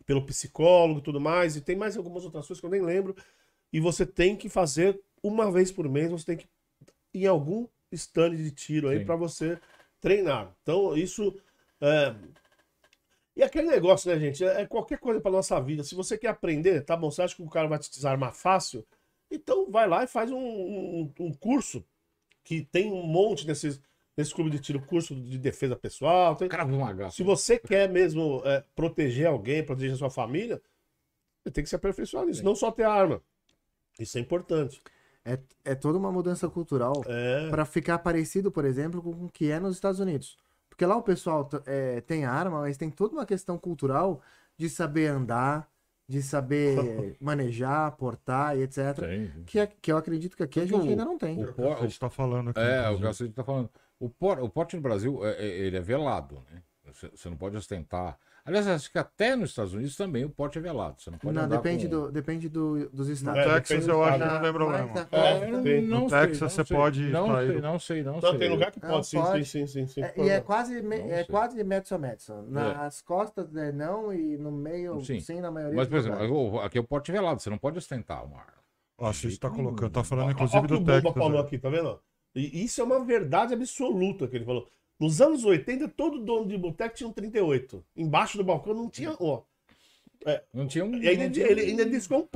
[0.06, 1.56] pelo psicólogo e tudo mais.
[1.56, 3.16] E tem mais algumas outras coisas que eu nem lembro.
[3.74, 6.48] E você tem que fazer uma vez por mês, você tem que
[7.14, 9.60] ir em algum stand de tiro aí para você
[10.02, 10.54] treinar.
[10.64, 11.36] Então, isso.
[11.82, 12.16] é,
[13.36, 14.44] E aquele negócio, né, gente?
[14.46, 15.84] É é qualquer coisa para nossa vida.
[15.84, 17.12] Se você quer aprender, tá bom?
[17.12, 18.86] Você acha que o cara vai te desarmar fácil?
[19.30, 21.84] Então vai lá e faz um, um, um curso
[22.44, 23.82] que tem um monte nesses,
[24.16, 26.36] nesse clube de tiro, curso de defesa pessoal.
[26.36, 27.12] tem- O cara viu uma gata.
[27.12, 30.62] Se você quer mesmo é, proteger alguém, proteger a sua família,
[31.44, 32.46] você tem que se aperfeiçoar nisso, Sim.
[32.46, 33.22] não só ter arma.
[34.00, 34.82] Isso é importante.
[35.26, 37.50] É, é toda uma mudança cultural É.
[37.50, 40.38] para ficar parecido, por exemplo, com o que é nos Estados Unidos.
[40.76, 44.22] Porque lá o pessoal é, tem arma, mas tem toda uma questão cultural
[44.58, 45.70] de saber andar,
[46.06, 46.76] de saber
[47.22, 48.94] manejar, portar e etc.
[49.00, 49.32] Tem.
[49.46, 51.42] Que, é- que eu acredito que aqui a gente o- ainda não tem.
[51.42, 52.60] o A por- gente tá falando aqui.
[52.60, 53.70] É, o você está falando.
[53.98, 56.62] O, por, o porte no Brasil, é- é- ele é velado, né?
[57.14, 58.18] Você não pode ostentar.
[58.48, 61.02] Aliás, acho que até nos Estados Unidos também o porte é velado.
[61.02, 61.90] Você não pode Não, andar depende, com...
[61.90, 63.40] do, depende do, dos No estados.
[63.42, 65.08] É, Texas depende eu acho que não tem problema.
[65.12, 66.78] É, É, não, No sei, Texas não você sei.
[66.78, 68.38] pode Não sei, do- não sei, não Não, sei.
[68.38, 69.46] tem lugar que pode, sim, pode.
[69.46, 70.02] sim, sim, sim, sim.
[70.04, 72.34] É, e é quase, me- é quase metso a metso.
[72.44, 75.20] Nas costas é não e no meio Sim.
[75.20, 77.42] sim, na maioria Mas, por exemplo, aqui é o porte velado.
[77.42, 78.54] Você não pode ostentar uma arma.
[79.00, 79.64] Ó, a gente tá jeito nenhum.
[79.66, 81.14] colocando, tá falando inclusive o que do o Bomba Texas.
[81.14, 81.40] falou né?
[81.40, 82.00] aqui, tá vendo?
[82.36, 84.70] E isso é uma verdade absoluta que ele falou.
[85.00, 87.84] Nos anos 80, todo dono de boteco tinha um 38.
[87.96, 89.16] Embaixo do balcão não tinha.
[89.20, 89.42] Ó,
[90.54, 90.96] Não tinha um.
[90.96, 92.28] e ainda, não tinha ele ainda diz que é um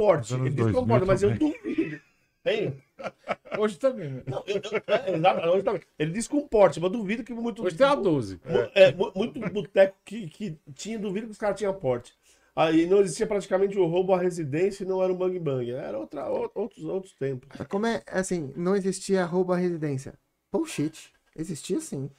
[0.45, 2.02] Ele diz que é um 2000 porte, mas eu duvido.
[2.45, 2.73] Hein?
[3.57, 4.10] Hoje também.
[4.10, 4.23] né?
[4.27, 5.81] Não, eu- eu- é, hoje também.
[5.98, 7.64] Ele diz que um porte, mas duvido que muito.
[7.64, 8.36] Hoje tem a 12.
[8.45, 12.14] Mu- é, mu- muito boteco que, que tinha, duvido que os caras tinham porte.
[12.56, 15.72] Aí não existia praticamente o roubo à residência e não era um bang bang.
[15.72, 17.49] Era outra, outros, outros tempos.
[17.68, 20.14] Como é, assim, não existia roubo à residência?
[20.52, 21.11] Bullshit.
[21.36, 22.10] Existia sim.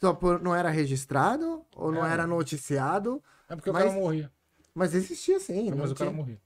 [0.00, 2.12] Só por- não era registrado ou não É.
[2.12, 4.32] era noticiado, É porque o Mas- cara morria.
[4.74, 5.70] mas existia sim.
[5.72, 6.40] Mas o cara tinha- morria.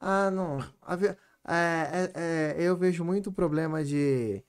[0.00, 0.58] Ah, não.
[0.80, 1.16] Havia-
[1.48, 4.42] é, é, é, eu vejo muito problema de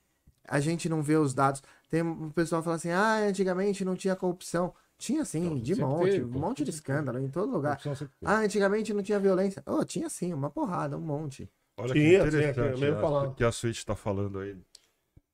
[0.46, 1.60] a gente não ver os dados.
[1.90, 4.72] Tem um pessoal que fala assim, ah, antigamente não tinha corrupção.
[4.96, 7.80] Tinha sim, Não, de monte, teve, um pô, monte de escândalo em todo lugar.
[8.24, 9.60] Ah, antigamente não tinha violência.
[9.66, 11.50] Oh, tinha sim, uma porrada, um monte.
[11.76, 13.34] Olha Tinha, que interessante tinha, a- falar.
[13.34, 14.56] que a Switch tá falando aí.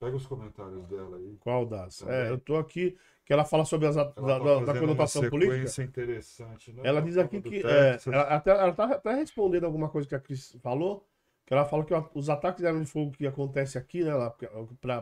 [0.00, 1.36] Pega os comentários dela aí.
[1.40, 1.98] Qual das?
[1.98, 2.14] Também.
[2.14, 4.80] É, eu tô aqui, que ela fala sobre as, a- Ela da, tá da- da
[4.80, 5.82] conotação uma política.
[5.82, 6.80] interessante, né?
[6.84, 7.58] Ela diz aqui que.
[7.64, 11.06] É, ela, até, ela tá até respondendo alguma coisa que a Cris falou.
[11.44, 14.12] Que ela fala que os ataques de arma de fogo que acontecem aqui, né?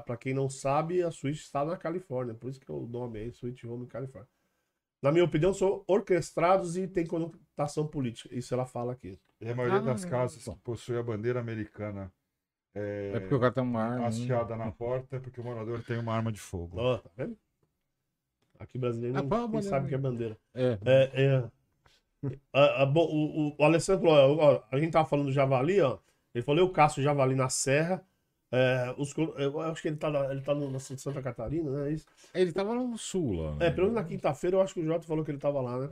[0.04, 2.34] pra quem não sabe, a Switch está na Califórnia.
[2.34, 4.28] Por isso que é o nome aí, Switch Home Califórnia.
[5.02, 8.34] Na minha opinião, são orquestrados e tem conotação política.
[8.34, 9.18] Isso ela fala aqui.
[9.40, 12.10] E a maioria Ah, das casas possui a bandeira americana
[12.74, 14.06] é, É porque o cara tem uma arma.
[14.06, 16.78] hasteada na porta é porque o morador tem uma arma de fogo.
[16.80, 17.36] Ó, tá vendo?
[18.58, 20.36] Aqui brasileiro Ah, não sabe que é bandeira.
[20.54, 20.78] É.
[20.84, 21.44] É, é.
[22.52, 22.98] A- a- o,
[23.50, 25.98] o- o Alessandro falou, ó, ó, a gente tava falando do javali, ó.
[26.34, 28.04] Ele falou, eu caço javali na serra.
[28.50, 31.92] É, os, eu acho que ele tá, na, ele tá no, na Santa Catarina, né?
[31.92, 32.06] Isso.
[32.34, 33.54] Ele tava no sul lá.
[33.56, 33.66] né?
[33.66, 35.78] É, pelo menos na quinta-feira eu acho que o Jota falou que ele tava lá,
[35.78, 35.88] né?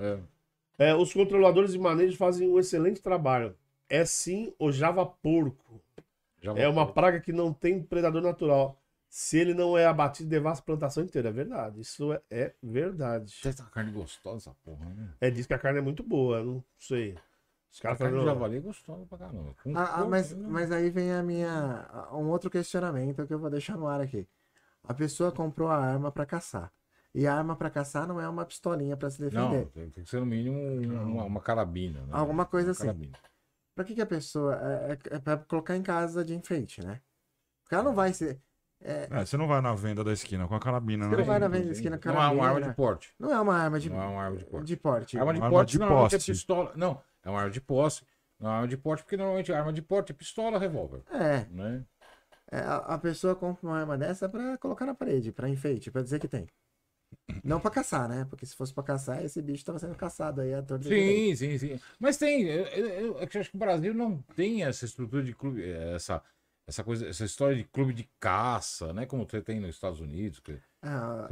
[0.79, 0.89] É.
[0.91, 3.55] É, os controladores de manejo fazem um excelente trabalho.
[3.89, 5.81] É sim o java porco.
[6.55, 8.81] Já É uma praga que não tem predador natural.
[9.09, 11.29] Se ele não é abatido, devasta a plantação inteira.
[11.29, 11.81] É verdade.
[11.81, 13.35] Isso é, é verdade.
[13.43, 15.09] Tem essa carne gostosa, essa porra, né?
[15.21, 17.17] É, diz que a carne é muito boa, não sei.
[17.71, 19.55] Os caras falam, javali é gostosa pra caramba.
[19.63, 20.47] Com Ah, ah, mas, né?
[20.49, 21.87] mas aí vem a minha.
[22.13, 24.27] Um outro questionamento que eu vou deixar no ar aqui.
[24.85, 26.73] A pessoa comprou a arma pra caçar.
[27.15, 29.67] E a arma pra caçar não é uma pistolinha pra se Não, defender.
[29.73, 32.01] tem tem que ser no mínimo um- uma, uma carabina.
[32.01, 32.09] Né?
[32.13, 32.87] Alguma coisa Uma assim.
[32.87, 33.19] carabina.
[33.77, 34.55] Pra que, que a pessoa.
[34.57, 36.99] É, é, é pra colocar em casa de enfeite, né?
[37.63, 38.41] Porque ela não vai ser.
[38.81, 41.17] É, É, você não vai na venda da esquina com a carabina, Você né?
[41.19, 42.69] não vai na venda da esquina Não é uma arma carabina.
[42.71, 43.15] de porte.
[43.19, 44.67] não é uma arma de, Não é uma arma de porte.
[44.67, 45.19] de porte.
[45.19, 46.19] Arma de Arma porte de é posse.
[46.33, 46.73] pistola.
[46.75, 48.03] Não, é uma arma de posse.
[48.41, 51.03] Não é uma arma de porte, porque normalmente a arma de porte é pistola, revólver.
[51.11, 51.85] É, Né?
[52.51, 56.03] é, a, a pessoa compra uma arma dessa pra colocar na parede, pra enfeite, pra
[56.03, 56.47] dizer que tem.
[57.45, 58.25] Não pra caçar, né?
[58.29, 61.37] Porque se fosse pra caçar, esse bicho tava sendo caçado aí a direito.
[61.37, 61.81] Sim, sim, sim.
[61.99, 62.43] Mas tem.
[62.43, 66.23] Eu, eu- eu acho que o Brasil não tem essa estrutura de clube, eh, essa,
[66.67, 69.07] essa coisa, essa história de clube de caça, né?
[69.07, 70.41] Como você tem nos Estados Unidos.
[70.41, 70.59] que
[70.89, 71.29] Ah,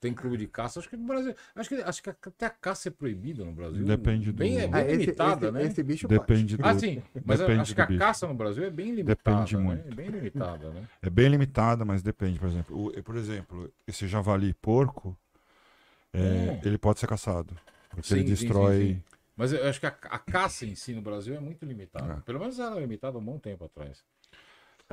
[0.00, 0.80] tem clube de caça.
[0.80, 1.34] Acho que no Brasil.
[1.54, 3.84] Acho que, acho que até a caça é proibida no Brasil.
[3.84, 5.62] Depende do- Bem, é ah, bem esse, limitada, esse- né?
[5.64, 6.08] esse bicho.
[6.08, 6.66] Depende do.
[6.66, 7.02] Ah, sim.
[7.24, 7.98] Mas eu Depende acho que a bicho.
[7.98, 9.14] caça no Brasil é bem limitada.
[9.44, 9.62] Depende né?
[9.62, 9.88] muito.
[9.88, 10.88] É bem limitada, né?
[11.02, 12.38] É bem limitada, mas depende.
[12.38, 15.16] Por exemplo, o- por exemplo, esse javali porco,
[16.12, 16.60] é, Hum.
[16.64, 17.54] ele pode ser caçado.
[17.90, 18.78] Porque Sim, ele sim, sim, destrói.
[18.94, 19.02] sim.
[19.36, 22.14] Mas eu acho que a, a caça em si no Brasil é muito limitada.
[22.14, 22.20] É.
[22.20, 24.02] Pelo menos ela era limitada há um bom tempo atrás.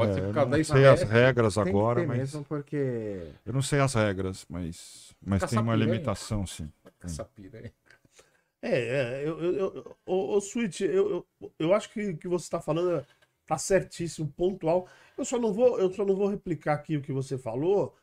[0.02, 1.10] Pode É, ser por eu causa da não sei as espécie.
[1.10, 2.18] regras Tem agora, mas.
[2.20, 3.28] mesmo, porque.
[3.46, 6.72] Eu não sei as regras, mas, mas tem uma limitação, sim.
[7.00, 7.72] Caça piranha.
[8.62, 8.70] É,
[9.24, 12.46] é, eu, eu, eu, o, o Switch, eu, eu, eu acho que o que você
[12.46, 13.06] está falando é-
[13.48, 14.88] tá certíssimo, pontual.
[15.18, 17.96] Eu só não vou, eu só não vou replicar aqui o que você falou,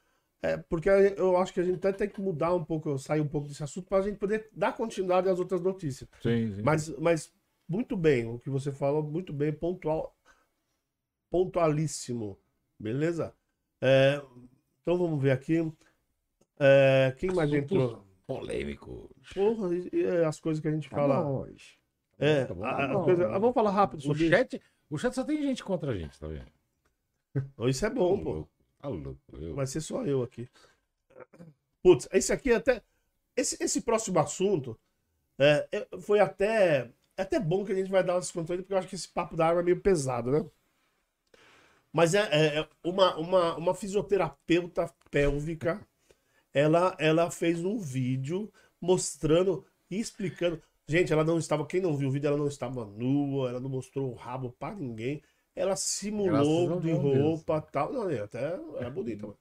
[0.42, 3.28] é, porque eu acho que a gente até tem que mudar um pouco, sair um
[3.28, 6.08] pouco desse assunto para a gente poder dar continuidade às outras notícias.
[6.22, 6.62] Sim, sim.
[6.62, 7.32] Mas, mas
[7.68, 10.16] muito bem, o que você falou, muito bem, pontual,
[11.30, 12.38] pontualíssimo,
[12.78, 13.34] beleza?
[13.80, 14.20] É,
[14.82, 15.70] então vamos ver aqui.
[16.58, 18.04] É, quem mais Assuntos entrou?
[18.26, 19.10] Polêmico.
[19.34, 21.22] Porra, e- e as coisas que a gente Tá fala.
[21.22, 21.78] bom hoje.
[22.18, 24.30] É, Tá bom, a- tá coisas- ah, vamos falar rápido O sobre isso.
[24.36, 26.50] chat, o chat só tem gente contra a gente, tá vendo?
[27.68, 28.48] Isso é bom, pô.
[28.80, 29.18] Tá louco.
[29.32, 29.54] Eu...
[29.54, 30.48] Vai ser só eu aqui.
[31.82, 32.82] Putz, esse aqui até.
[33.36, 34.78] Esse, esse próximo assunto
[35.38, 36.90] é, é, foi até.
[37.16, 39.08] É até bom que a gente vai dar umas contas porque eu acho que esse
[39.08, 40.44] papo da arma é meio pesado, né?
[41.98, 45.84] Mas é, é- é uma, uma, uma fisioterapeuta pélvica.
[46.54, 50.62] Ela, ela fez um vídeo mostrando e explicando.
[50.86, 51.66] Gente, ela não estava.
[51.66, 54.72] Quem não viu o vídeo, ela não estava nua, ela não mostrou o rabo pra
[54.76, 55.20] ninguém.
[55.56, 57.92] Ela simulou Graças de roupa e tal.
[57.92, 58.44] Não, é até
[58.78, 59.26] era bonita.
[59.26, 59.36] mas-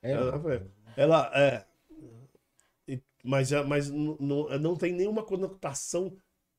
[0.00, 0.62] É, ela,
[0.96, 1.66] ela é.
[3.24, 4.16] Mas, é- mas não,
[4.60, 6.16] não, tem nenhuma conotação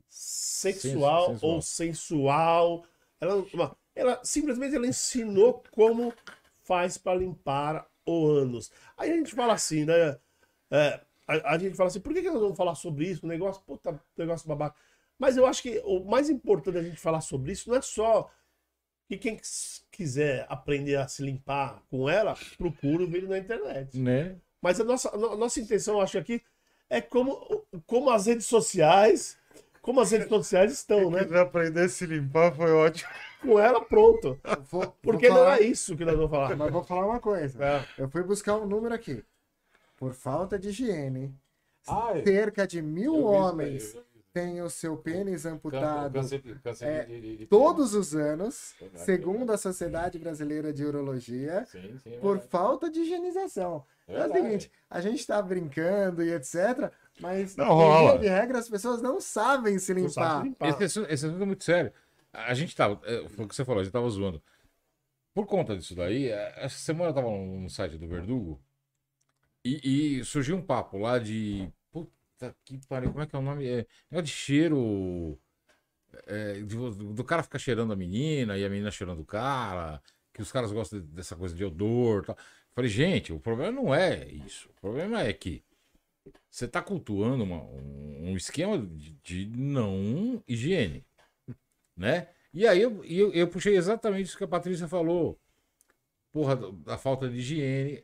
[0.10, 1.52] sexual Sen- sensual.
[1.53, 2.84] ou sensual.
[3.22, 3.45] Ela,
[4.00, 6.14] ela simplesmente ela ensinou como
[6.62, 8.72] faz para limpar o ânus.
[8.98, 10.18] Aí a gente fala assim, né?
[10.72, 13.26] é, a, a gente fala assim, por que, que nós vamos falar sobre isso?
[13.26, 14.76] Um negócio, puta, negócio babaca.
[15.18, 18.32] Mas eu acho que o mais importante da gente falar sobre isso não é só
[19.08, 23.98] que quem quis- quiser aprender a se limpar com ela, procura o vídeo na internet.
[23.98, 24.38] né?
[24.62, 26.42] Mas a nossa, a no- a nossa intenção, eu acho aqui,
[26.90, 29.38] é como, como as redes sociais,
[29.82, 31.22] como as redes sociais estão, né?
[31.40, 33.10] aprender a se limpar foi ótimo.
[33.42, 34.38] Com ela, pronto.
[34.70, 36.56] Vou, vou Porque não falar- é isso que nós vamos falar.
[36.58, 37.64] Mas vou falar uma coisa.
[37.64, 37.86] É.
[37.98, 39.24] Eu fui buscar um número aqui.
[39.98, 41.34] Por falta de higiene,
[41.88, 42.24] é.
[42.24, 43.98] cerca de mil homens
[44.34, 49.04] têm o seu pênis amputado Câncer, câncer é, de- de- de- todos os anos, Verdade,
[49.06, 52.50] segundo a Sociedade Brasileira de Urologia, Sim, sim, é por verdade.
[52.52, 53.84] falta de higienização.
[54.08, 58.18] É É o seguinte, a gente tá brincando e etc, mas Não, rola.
[58.20, 60.66] de regra as pessoas não sabem se Não sabe limpar.
[60.66, 60.70] se limpar.
[60.70, 61.91] Esse, assunto- esse assunto é muito sério.
[62.34, 63.00] A gente tava.
[63.06, 64.41] é, Foi o que você falou, a gente tava zoando.
[65.34, 68.60] Por conta disso daí, é, essa semana eu tava no site do Verdugo
[69.64, 71.72] e, e surgiu um papo lá de.
[71.91, 73.68] Puta que pariu, como é que é o nome?
[73.68, 75.38] É, é de cheiro.
[76.28, 80.02] é, de- do, do cara ficar cheirando a menina e a menina cheirando o cara.
[80.34, 82.38] Que os caras gostam de- dessa coisa de odor e tal.
[82.72, 84.70] Falei, gente, o problema não é isso.
[84.70, 85.64] O problema é que
[86.50, 91.06] você está cultuando uma- um, um esquema de, de não higiene,
[91.96, 92.28] né?
[92.54, 95.40] E aí eu, eu, eu puxei exatamente isso que a Patrícia falou.
[96.32, 98.04] Porra, da, falta de higiene.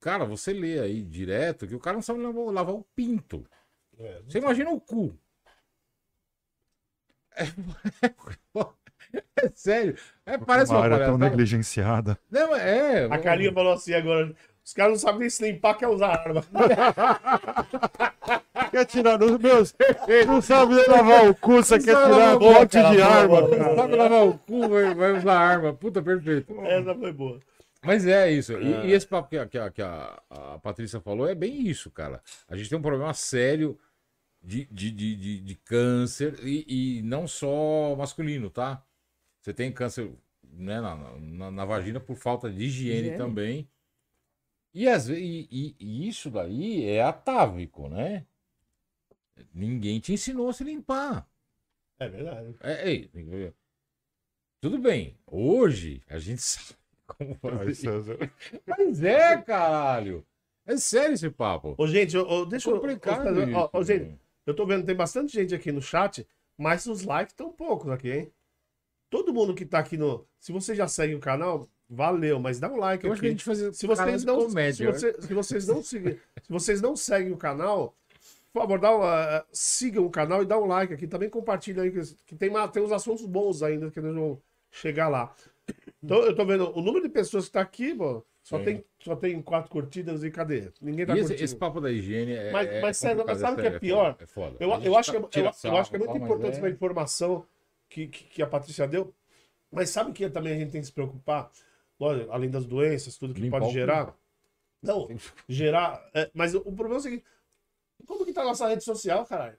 [0.00, 3.46] Cara, você lê aí direto que o cara não sabe lavar, lavar o pinto.
[3.98, 4.20] É.
[4.22, 5.18] Você imagina o cu.
[7.36, 7.44] É,
[9.44, 9.96] é sério.
[10.24, 12.18] É, parece uma uma área tão negligenciada.
[12.30, 13.06] Não, é.
[13.06, 14.34] A Carlinha falou assim agora.
[14.64, 16.44] Os caras não sabem nem se limpar, quer usar arma.
[18.70, 19.74] Quer tirar nos meus.
[20.26, 23.48] Não sabe nem lavar o cu, você quer tirar bote cara, de arma.
[23.48, 23.76] cara.
[23.76, 25.72] Sabe lavar o cu, vai, vai usar arma.
[25.74, 26.52] Puta, perfeito.
[26.62, 27.38] Essa foi boa.
[27.84, 28.54] Mas é isso.
[28.54, 31.68] E, e esse papo que, a, que, a, que a, a Patrícia falou é bem
[31.68, 32.20] isso, cara.
[32.48, 33.78] A gente tem um problema sério
[34.42, 38.82] de, de, de, de, de câncer e, e não só masculino, tá?
[39.40, 40.10] Você tem câncer
[40.42, 43.18] né, na, na, na vagina por falta de higiene, Higiene.
[43.18, 43.68] também.
[44.74, 48.26] E, às vezes, e, e- isso daí é atávico, né?
[49.52, 51.28] Ninguém te ensinou a se limpar.
[51.98, 52.56] É verdade.
[52.60, 53.54] É, que ver.
[54.60, 55.16] tudo bem.
[55.26, 56.76] Hoje a gente sabe
[57.06, 58.32] como fazer.
[58.66, 60.26] Mas é, caralho.
[60.66, 61.74] É sério esse papo.
[61.78, 62.74] Ô, gente, ô, ô, deixa eu.
[62.74, 63.56] complicado ô, isso.
[63.56, 66.26] ó, ó, gente, eu tô vendo, tem bastante gente aqui no chat,
[66.58, 68.32] mas os likes estão poucos aqui, hein?
[69.10, 70.26] Todo mundo que tá aqui no.
[70.40, 73.30] Se você já segue o canal, valeu, mas dá um like Eu acho que a
[73.30, 73.38] aqui.
[73.38, 74.92] gente fazia Se vocês não, comédia.
[74.94, 77.94] se, você- se vocês não seguem, se vocês não seguem o canal,
[78.52, 81.06] por favor, dá uma, sigam o canal e dá um like aqui.
[81.06, 84.38] Também compartilha aí que, que tem, uma- tem uns assuntos bons ainda que nós vamos
[84.70, 85.34] chegar lá.
[86.02, 88.64] Então eu tô vendo o número de pessoas que tá aqui, pô, só Sim.
[88.64, 90.70] tem só tem quatro curtidas e cadê?
[90.80, 91.44] Ninguém tá E esse, curtindo.
[91.44, 92.50] esse papo da higiene é.
[92.52, 92.96] Mas- é mas, mas
[93.38, 94.16] sabe o que é pior?
[94.18, 94.56] É foda.
[94.60, 96.54] Eu, A eu, acho que, tá- é- tira eu, eu acho que é muito importante
[96.54, 97.44] é- essa informação
[97.88, 99.12] que, que, que a Patrícia deu.
[99.70, 101.50] Mas sabe que também a gente tem que se preocupar?
[101.98, 104.14] Lógico, além das doenças, tudo que Limpar pode gerar.
[104.82, 105.08] Não,
[105.48, 106.04] gerar.
[106.12, 107.24] é, mas o, problema é o seguinte:
[108.06, 109.56] como que tá a nossa rede social, caralho?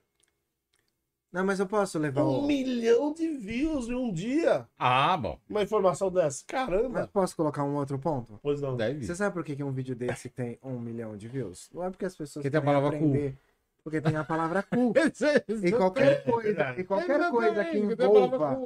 [1.31, 2.47] Não, mas eu posso levar Um o...
[2.47, 4.65] milhão de views em um dia.
[4.79, 5.37] Ah, bom.
[5.49, 6.43] Uma informação dessa.
[6.49, 7.09] Mas Caramba!
[7.11, 8.39] posso colocar um outro ponto?
[8.41, 8.77] Pois não.
[8.77, 9.05] Deve.
[9.05, 11.69] Você sabe por que, que um vídeo desse tem um milhão de views?
[11.73, 12.95] Não é porque as pessoas Porque tem a palavra cu.
[12.95, 13.37] aprender,
[13.83, 14.93] Porque tem a palavra cu.
[15.61, 18.57] E E qualquer coisa, e qualquer coisa que envolva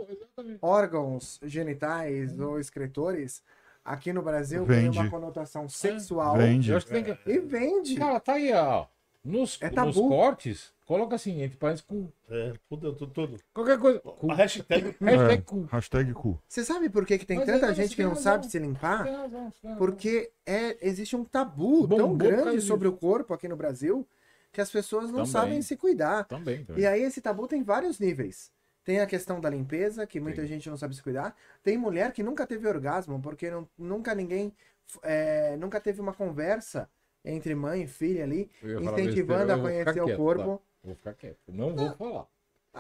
[0.62, 3.42] órgãos genitais ou escritores,
[3.90, 5.00] aqui no Brasil tem Vende.
[5.00, 6.72] uma conotação sexual Vende.
[6.72, 7.18] Eu acho que tem que.
[7.26, 7.96] e vende.
[7.96, 8.86] Cara, tá aí, ó.
[9.24, 12.12] Nos, É nos cortes, coloca assim, entre parênteses cu.
[12.30, 13.38] É, tudo, tudo, tudo.
[13.54, 14.00] Qualquer coisa.
[14.00, 14.32] Cu.
[14.32, 14.96] A hashtag.
[15.02, 15.68] Hashtag É, cu.
[15.70, 16.40] hashtag cu.
[16.48, 19.04] Você sabe por que, que tem Mas tanta é, gente que não sabe se limpar?
[19.04, 19.78] Tem razão, tem razão.
[19.78, 24.08] Porque é, existe um tabu Bombou tão grande sobre o corpo aqui no Brasil
[24.54, 25.32] que as pessoas não Também.
[25.32, 26.24] sabem se cuidar.
[26.24, 26.82] Também, também.
[26.82, 28.52] E aí esse tabu tem vários níveis.
[28.90, 30.48] Tem a questão da limpeza, que muita Sim.
[30.48, 31.36] gente não sabe se cuidar.
[31.62, 34.52] Tem mulher que nunca teve orgasmo, porque não- nunca ninguém
[35.04, 36.90] é, nunca teve uma conversa
[37.24, 40.58] entre mãe e filha ali, incentivando besteira, a conhecer o quieto, corpo.
[40.58, 40.64] tá?
[40.84, 41.38] Vou ficar quieto.
[41.50, 42.26] Não vou falar.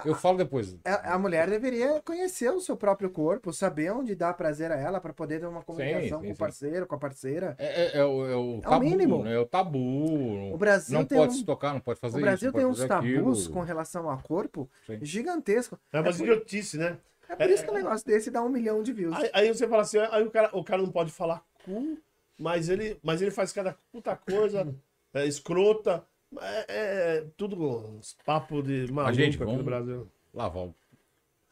[0.06, 0.78] Eu falo depois.
[0.86, 5.02] A, a mulher deveria conhecer o seu próprio corpo, saber onde dá prazer a ela
[5.02, 6.40] para poder ter uma comunicação sim, com o sim.
[6.40, 7.56] parceiro, com a parceira.
[7.58, 9.24] É, é- é o, é o É o tabu, mínimo.
[9.24, 9.34] né?
[9.34, 10.54] É o tabu.
[10.54, 12.58] O Brasil não tem pode um- se tocar, não pode fazer O Brasil isso.
[12.58, 13.50] tem uns tabus aquilo.
[13.54, 15.00] com relação ao corpo Sim.
[15.02, 15.78] gigantesco.
[15.92, 16.98] É uma por- idiotice, né?
[17.28, 19.16] É por isso que um negócio desse dá um milhão de views.
[19.16, 21.98] Aí, aí você fala assim, aí o cara, o cara não pode falar cu,
[22.38, 24.68] mas ele, mas ele faz cada puta coisa
[25.14, 26.04] é, escrota.
[26.42, 26.66] É,
[27.18, 27.56] é tudo
[27.98, 30.08] uns papos de maluco gente, aqui no Brasil.
[30.34, 30.76] Lavar o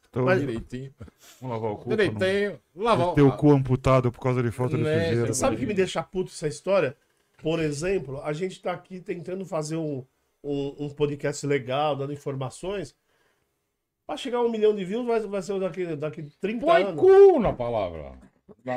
[0.09, 0.93] Então, Mas- direitinho.
[1.41, 1.83] vamos lavar o cu.
[1.89, 2.59] pra não- Direitinho.
[2.75, 5.27] Lavar Ter o cu amputado por causa de falta de Né, sujeira.
[5.27, 6.95] você Sabe o que me deixa puto essa história?
[7.41, 10.03] Por exemplo, a gente tá aqui tentando fazer um,
[10.43, 12.95] um, um podcast legal, dando informações.
[14.05, 17.01] Pra chegar a um milhão de views vai, vai ser daqui, daqui 30 Põe anos.
[17.01, 18.13] cu na palavra.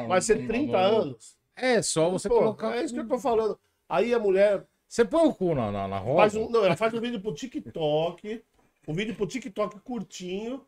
[0.09, 1.37] Vai ser 30 anos.
[1.55, 2.77] É só você Pô, colocar.
[2.77, 3.59] É isso que eu tô falando.
[3.89, 6.23] Aí a mulher Você põe o cu na, na, na roda.
[6.23, 8.43] faz um, não, ela faz um vídeo pro TikTok,
[8.89, 10.65] um vídeo pro TikTok curtinho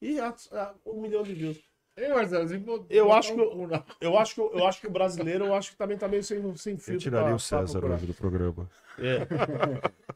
[0.00, 1.58] e a, a- um milhão de views.
[1.96, 4.80] Ei, Marcelo, você botou- Eu botar acho que o eu- Eu acho que, eu acho
[4.80, 6.94] que o brasileiro, eu acho que também tá meio sem, sem filtro.
[6.94, 8.70] Eu tiraria pra- o César pra hoje do programa.
[8.96, 9.26] É.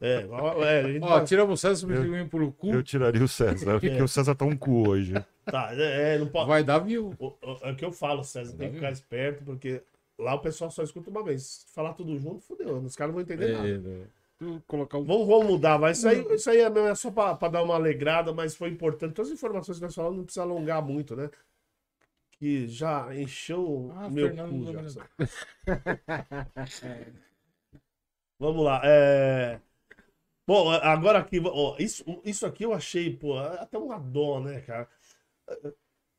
[0.01, 2.71] É, ó, é, gente Ó, tá- tiramos o César, substituímos por cu.
[2.71, 5.13] Eu tiraria o César, porque o César tá um cu hoje.
[5.43, 6.47] tá, é, é, não pode.
[6.47, 7.13] Vai dar view.
[7.19, 9.81] O- o- É o que eu falo, César, tem que ficar esperto, porque
[10.19, 11.43] lá o pessoal só escuta uma vez.
[11.43, 12.77] Se falar tudo junto, fudeu.
[12.77, 13.67] Os caras não vão entender nada.
[13.67, 14.07] É, é.
[14.37, 15.91] Tu Colocar o Vamos, vamos mudar, vai.
[15.91, 18.69] Isso aí, isso aí é, mesmo, é só pra, pra dar uma alegrada, mas foi
[18.69, 19.13] importante.
[19.13, 21.29] Todas as informações que nós falamos não precisa alongar muito, né?
[22.31, 24.71] Que já encheu Ah, meu Fernando cu.
[24.71, 24.81] Já?
[28.39, 28.81] Vamos lá.
[28.83, 29.59] É...
[30.47, 34.89] Bom, agora aqui, ó, isso, isso aqui eu achei, pô, até uma dó, né, cara?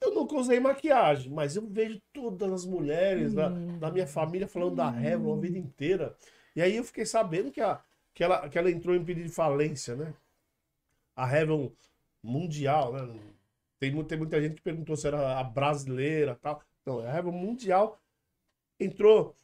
[0.00, 4.76] Eu nunca usei maquiagem, mas eu vejo todas as mulheres da, da minha família falando
[4.76, 6.16] da Revlon a vida inteira.
[6.56, 7.78] E aí eu fiquei sabendo que, a,
[8.14, 10.14] que, ela, que ela entrou em pedido de falência, né?
[11.14, 11.68] A Revlon
[12.22, 13.20] mundial, né?
[13.78, 16.62] Tem, tem muita gente que perguntou se era a brasileira e tal.
[16.86, 17.98] Não, a Revlon mundial
[18.78, 19.34] entrou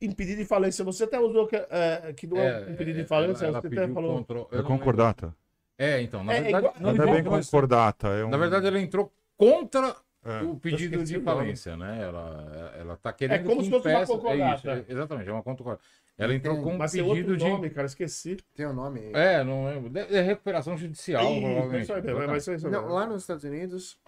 [0.00, 0.84] em pedido de falência.
[0.84, 3.84] Você até usou que, é, que não é, um pedido de falência, ela você pediu
[3.84, 4.16] até falou.
[4.18, 5.34] control- É concordata.
[5.78, 6.66] É, então, na É, é verdade.
[6.66, 8.08] igual- não Não é bem concordata.
[8.08, 8.28] É um...
[8.30, 9.94] Na verdade, ela entrou contra
[10.24, 10.40] É.
[10.42, 12.02] o pedido de falência, né?
[12.02, 14.70] Ela, ela tá querendo como que se fosse uma concordata.
[14.70, 15.82] É isso, é- exatamente, é uma concordata.
[16.18, 17.44] Ela entrou com um Mas tem outro pedido de.
[17.48, 18.38] nome, cara, esqueci.
[18.54, 19.10] Tem o nome.
[19.12, 19.90] É, não lembro.
[19.90, 21.82] De- É recuperação judicial, Ih, provavelmente.
[21.82, 23.98] isso aí mesmo, é, mas isso aí Não, lá nos Estados Unidos,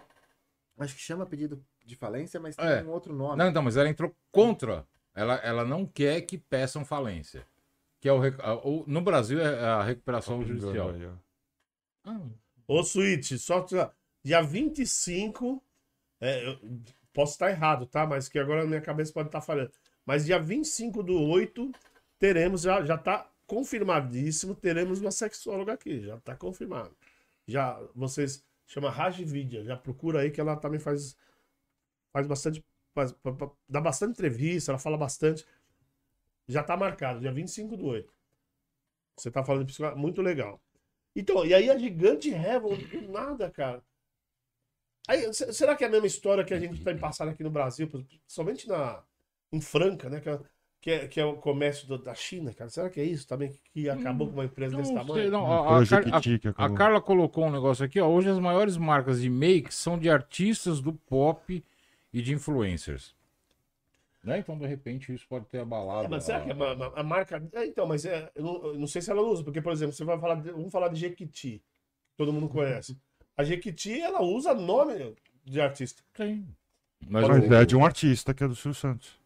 [0.79, 2.81] acho que chama pedido de falência, mas tem É.
[2.83, 3.37] um outro nome.
[3.37, 4.85] Não, então, mas ela entrou contra.
[5.15, 7.45] Ela, ela não quer que peçam falência.
[7.99, 8.19] Que é o,
[8.63, 10.91] o- no Brasil é a recuperação judicial.
[12.05, 12.19] Ah,
[12.67, 13.61] Ô, Switch, só
[14.23, 15.63] dia 25.
[16.21, 16.59] É, eu
[17.13, 18.05] posso estar errado, tá?
[18.05, 19.71] Mas que agora minha cabeça pode estar falhando.
[20.05, 21.71] Mas dia 25 do 8,
[22.17, 26.01] teremos, já, já tá confirmadíssimo, teremos uma sexóloga aqui.
[26.01, 26.95] Já tá confirmado.
[27.47, 28.43] Já, vocês.
[28.67, 31.17] Chama Rajividya, já procura aí que ela também faz.
[32.13, 32.63] Faz bastante.
[32.93, 33.15] Faz,
[33.67, 35.45] dá bastante entrevista, ela fala bastante.
[36.47, 38.13] Já tá marcado, dia 25 do 8.
[39.17, 40.61] Você tá falando de psicologia, muito legal.
[41.15, 43.83] Então, e aí a gigante Heaven, do nada, cara.
[45.09, 47.49] Aí, se- será que é a mesma história que a gente tem passado aqui no
[47.49, 47.89] Brasil,
[48.27, 49.01] somente na,
[49.51, 50.19] em Franca, né?
[50.21, 50.39] Que é,
[50.79, 52.69] que é, que é o comércio do- da China, cara?
[52.69, 55.23] Será que é isso também que, que acabou com uma empresa desse não tamanho?
[55.23, 55.51] sei, não.
[55.51, 56.69] A, a, a- que a.
[56.69, 58.07] Carla colocou um negócio aqui, ó.
[58.07, 61.65] Hoje as maiores marcas de make são de artistas do pop
[62.13, 63.15] e de influencers.
[64.23, 64.37] Né?
[64.37, 66.05] Então, de repente, isso pode ter abalado.
[66.05, 67.41] É, mas será a- que a, a- a marca.
[67.53, 69.93] É, então, mas é, eu, não, eu não sei se ela usa, porque, por exemplo,
[69.95, 70.35] você vai falar.
[70.35, 71.63] De, vamos falar de Jequiti,
[72.15, 72.95] todo mundo conhece.
[73.39, 76.03] A Jequiti, ela usa nome de artista.
[76.13, 76.45] Tem.
[77.07, 79.17] Mas, Mas o- é de um artista que é do Silvio Santos.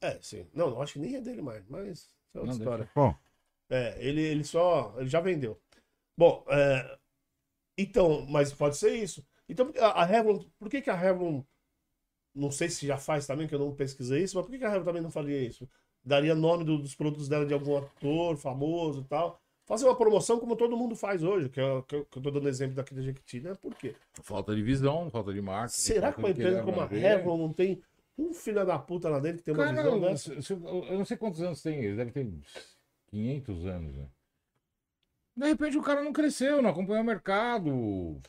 [0.00, 0.46] É, sim.
[0.54, 2.90] Não, eu acho que nem é dele mais, mas é outra Não, história.
[2.94, 3.14] Bom,
[3.68, 4.94] É, ele, ele só.
[4.96, 5.60] Ele já vendeu.
[6.16, 6.98] Bom, é,
[7.76, 9.24] então, mas pode ser isso.
[9.48, 11.42] Então, a, a Revlon, por que, que a Revlon.
[12.34, 14.64] Não sei se já faz também, que eu não pesquisei isso, mas por que, que
[14.64, 15.68] a Revlon também não faria isso?
[16.04, 19.40] Daria nome do- dos produtos dela de algum ator famoso e tal.
[19.66, 22.30] Fazer uma promoção como todo mundo faz hoje, que eu, que eu, que eu tô
[22.30, 23.52] dando exemplo daqui da Jequiti, né?
[23.60, 23.96] Por quê?
[24.22, 25.80] Falta de visão, falta de marketing.
[25.80, 26.86] Será que uma empresa como a.
[26.86, 27.82] Revlon não tem
[28.16, 30.32] um filho da puta lá dentro que tem uma Cara, visão eu, dessa?
[30.88, 32.46] eu não sei quantos anos tem, ele deve ter uns
[33.08, 34.06] 500 anos, né?
[35.36, 38.20] De repente o cara não cresceu, não acompanhou o mercado,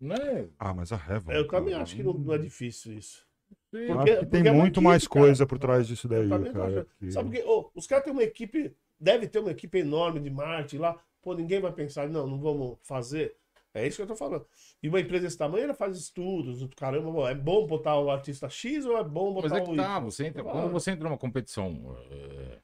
[0.00, 0.48] né?
[0.58, 1.32] ah, mas a Revlon.
[1.34, 3.26] Eu também cara, acho que não, não é difícil isso.
[3.70, 5.26] Porque- acho que tem porque é muito mais equipe, cara.
[5.26, 6.86] coisa por trás disso daí, cara.
[6.98, 7.44] que- Sabe por quê?
[7.46, 11.00] Ô, os caras têm uma equipe, deve ter uma equipe enorme de marketing lá.
[11.22, 13.36] Pô, ninguém vai pensar, não, não vamos fazer.
[13.74, 14.46] É isso que eu tô falando.
[14.82, 18.84] E uma empresa desse tamanho, ela faz estudos, caramba, é bom botar o artista X
[18.84, 20.44] ou é bom botar Mas é que o tá, você entra, Ah.
[20.44, 22.58] quando você entra numa competição é,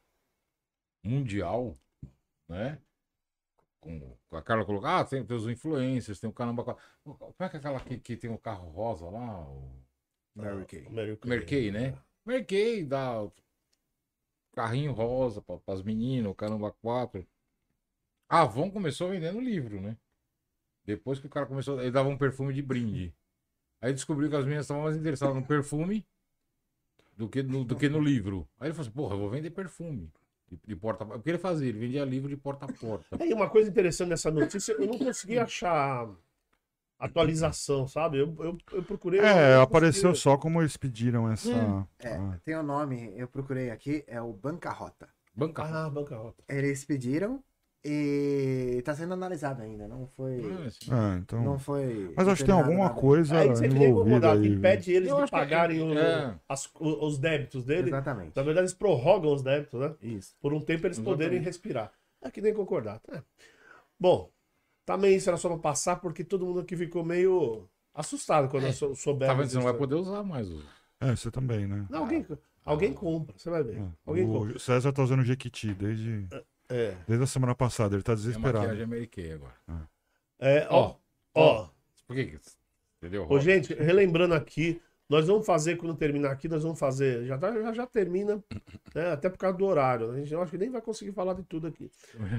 [1.05, 1.77] mundial,
[2.49, 2.79] né?
[3.81, 6.65] Com, com a Carla colocou, ah, tem, tem os influencers, tem o caramba.
[7.05, 9.41] Como é que é aquela que, que tem o carro rosa lá?
[9.43, 9.71] O...
[10.35, 10.89] Mary Kay.
[10.89, 11.71] Mary Kay.
[11.71, 11.97] Né?
[12.25, 13.33] Mary Kay dá o
[14.55, 17.27] carrinho rosa para as meninas, o caramba 4.
[18.29, 19.97] A Avon começou vendendo livro, né?
[20.85, 23.15] Depois que o cara começou, ele dava um perfume de brinde.
[23.81, 26.07] Aí descobriu que as meninas estavam mais interessadas no perfume
[27.17, 28.49] do que no, do que no livro.
[28.59, 30.11] Aí ele falou assim, porra, eu vou vender perfume.
[30.49, 31.69] De, de porta O que ele fazia?
[31.69, 33.17] Ele vendia livro de porta a porta.
[33.19, 36.09] É, e uma coisa interessante nessa notícia, eu não consegui achar
[37.05, 38.19] atualização, sabe?
[38.19, 39.21] Eu, eu, eu procurei.
[39.21, 40.23] eu É, não apareceu consegui.
[40.23, 41.51] só como eles pediram essa.
[41.99, 45.09] É, ah, tem o nome, eu procurei aqui, é o Bancarrota.
[45.37, 45.63] Banca.
[45.65, 46.45] Ah, bancarrota.
[46.49, 47.43] Eles pediram
[47.85, 50.41] e tá sendo analisado ainda, não foi.
[50.91, 51.43] Ah, é, então.
[51.43, 52.13] Não foi.
[52.17, 53.01] Mas acho que tem alguma nada.
[53.01, 54.47] coisa Aí você envolvida aí.
[54.55, 56.39] impede eles Eu de que- pagarem o- é.
[56.49, 57.89] as- os débitos dele.
[57.91, 58.33] Exatamente.
[58.37, 59.95] Na verdade, eles prorrogam os débitos, né?
[60.01, 60.35] Isso.
[60.41, 61.45] Por um tempo eles poderem Exatamente.
[61.47, 61.93] respirar.
[62.23, 63.01] É que nem concordar.
[63.11, 63.21] É.
[64.01, 64.31] Bom,
[64.85, 68.95] também isso era só pra passar, porque todo mundo aqui ficou meio assustado quando sou-
[68.95, 69.35] souberam.
[69.35, 69.51] Tá vendo?
[69.51, 70.63] Você não vai poder usar mais o.
[71.01, 71.87] É, você também, né?
[71.91, 72.27] Não, alguém,
[72.65, 73.79] alguém compra, você vai ver.
[73.79, 73.87] É.
[74.07, 74.57] Alguém compra.
[74.57, 76.27] O César tá usando Jequiti desde,
[76.69, 76.95] É.
[77.07, 78.59] desde a semana passada, ele tá É desesperado.
[78.61, 79.55] maquiagem Mary Kay agora.
[80.39, 80.95] É, ó,
[81.35, 81.69] ó.
[82.07, 82.39] Por que que.
[82.99, 83.27] Entendeu?
[83.29, 87.25] Ô, gente, relembrando aqui, nós vamos fazer, quando terminar aqui, nós vamos fazer.
[87.27, 88.43] Já, tá- já, já termina,
[88.95, 89.13] né?
[89.13, 90.11] Até por causa do horário.
[90.11, 91.91] A gente eu acho que nem vai conseguir falar de tudo aqui.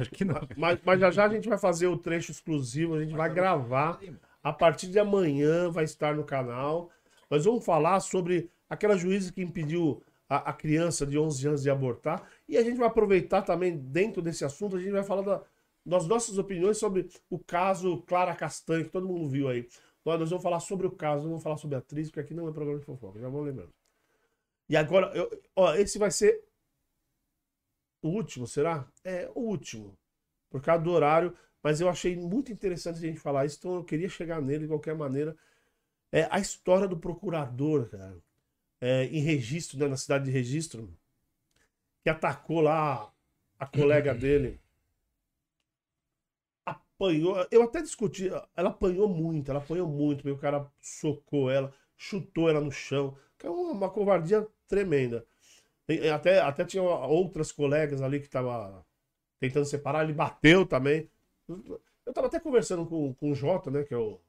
[0.02, 0.36] Acho que não.
[0.58, 4.00] Mas, mas já já a gente vai fazer o trecho exclusivo, a gente vai gravar.
[4.44, 6.90] A partir de amanhã vai estar no canal.
[7.30, 11.70] Nós vamos falar sobre aquela juíza que impediu a, a criança de 11 anos de
[11.70, 12.24] abortar.
[12.48, 15.42] E a gente vai aproveitar também, dentro desse assunto, a gente vai falar da-
[15.86, 19.68] das nossas opiniões sobre o caso Clara Castanho, que todo mundo viu aí.
[20.06, 22.34] Nós, nós vamos falar sobre o caso, não vamos falar sobre a atriz, porque aqui
[22.34, 23.74] não é programa de fofoca, já vou lembrando.
[24.70, 26.44] E agora, eu- ó, esse vai ser
[28.02, 28.88] o último, será?
[29.04, 29.98] É, o último.
[30.50, 31.36] Por causa do horário.
[31.64, 34.68] Mas eu achei muito interessante a gente falar isso, então eu queria chegar nele de
[34.70, 35.36] qualquer maneira.
[36.12, 38.18] É a história do procurador, cara,
[38.82, 40.94] é, em registro, né, na cidade de registro,
[42.02, 43.12] que atacou lá
[43.60, 44.60] a colega dele.
[46.96, 47.46] Apanhou.
[47.52, 48.30] Eu até discuti.
[48.56, 50.28] Ela apanhou muito, ela apanhou muito.
[50.30, 53.18] O cara socou ela, chutou ela no chão.
[53.44, 55.26] É uma, uma covardia tremenda.
[55.90, 58.86] E- Até, até tinha outras colegas ali que estavam
[59.40, 61.10] tentando separar, ele bateu também.
[62.06, 64.20] Eu tava até conversando com, com o Jota, né, que é o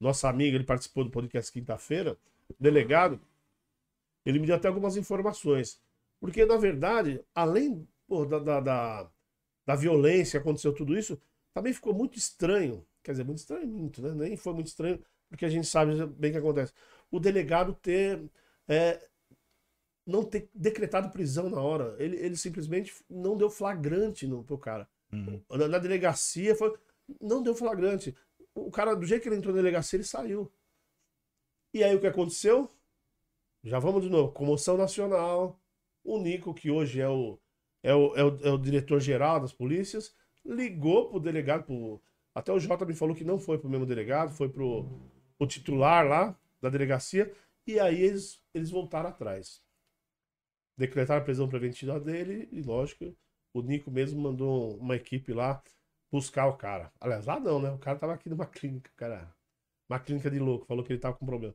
[0.00, 2.18] nosso amigo, ele participou do podcast quinta-feira,
[2.60, 3.20] delegado.
[4.24, 5.80] Ele me deu até algumas informações.
[6.20, 9.10] Porque, na verdade, além pô, da, da, da,
[9.66, 11.20] da violência aconteceu tudo isso,
[11.52, 14.14] também ficou muito estranho quer dizer, muito estranho, muito, né?
[14.14, 16.72] Nem foi muito estranho, porque a gente sabe bem o que acontece.
[17.10, 18.22] O delegado ter.
[18.68, 19.08] é,
[20.06, 21.94] não ter decretado prisão na hora.
[21.98, 24.88] Ele, ele simplesmente não deu flagrante no, pro cara.
[25.12, 25.40] Uhum.
[25.50, 26.76] Na, na delegacia foi.
[27.20, 28.14] Não deu flagrante.
[28.54, 30.52] O cara, do jeito que ele entrou na delegacia, ele saiu.
[31.72, 32.68] E aí o que aconteceu?
[33.62, 34.32] Já vamos de novo.
[34.32, 35.60] Comoção nacional.
[36.02, 37.38] O Nico, que hoje é o,
[37.82, 40.14] é o, é o, é o diretor-geral das polícias,
[40.50, 41.64] ligou pro delegado.
[41.64, 42.00] Pro...
[42.34, 44.86] Até o Jota me falou que não foi pro mesmo delegado, foi pro
[45.38, 47.32] o titular lá da delegacia.
[47.66, 49.62] E aí eles, eles voltaram atrás.
[50.76, 53.16] Decretaram a prisão preventiva dele e, lógico,
[53.54, 55.62] o Nico mesmo mandou uma equipe lá
[56.10, 56.92] buscar o cara.
[57.00, 57.70] Aliás, lá não, né?
[57.70, 59.32] O cara tava aqui numa clínica, cara.
[59.88, 61.54] Uma clínica de louco, falou que ele tava com problema.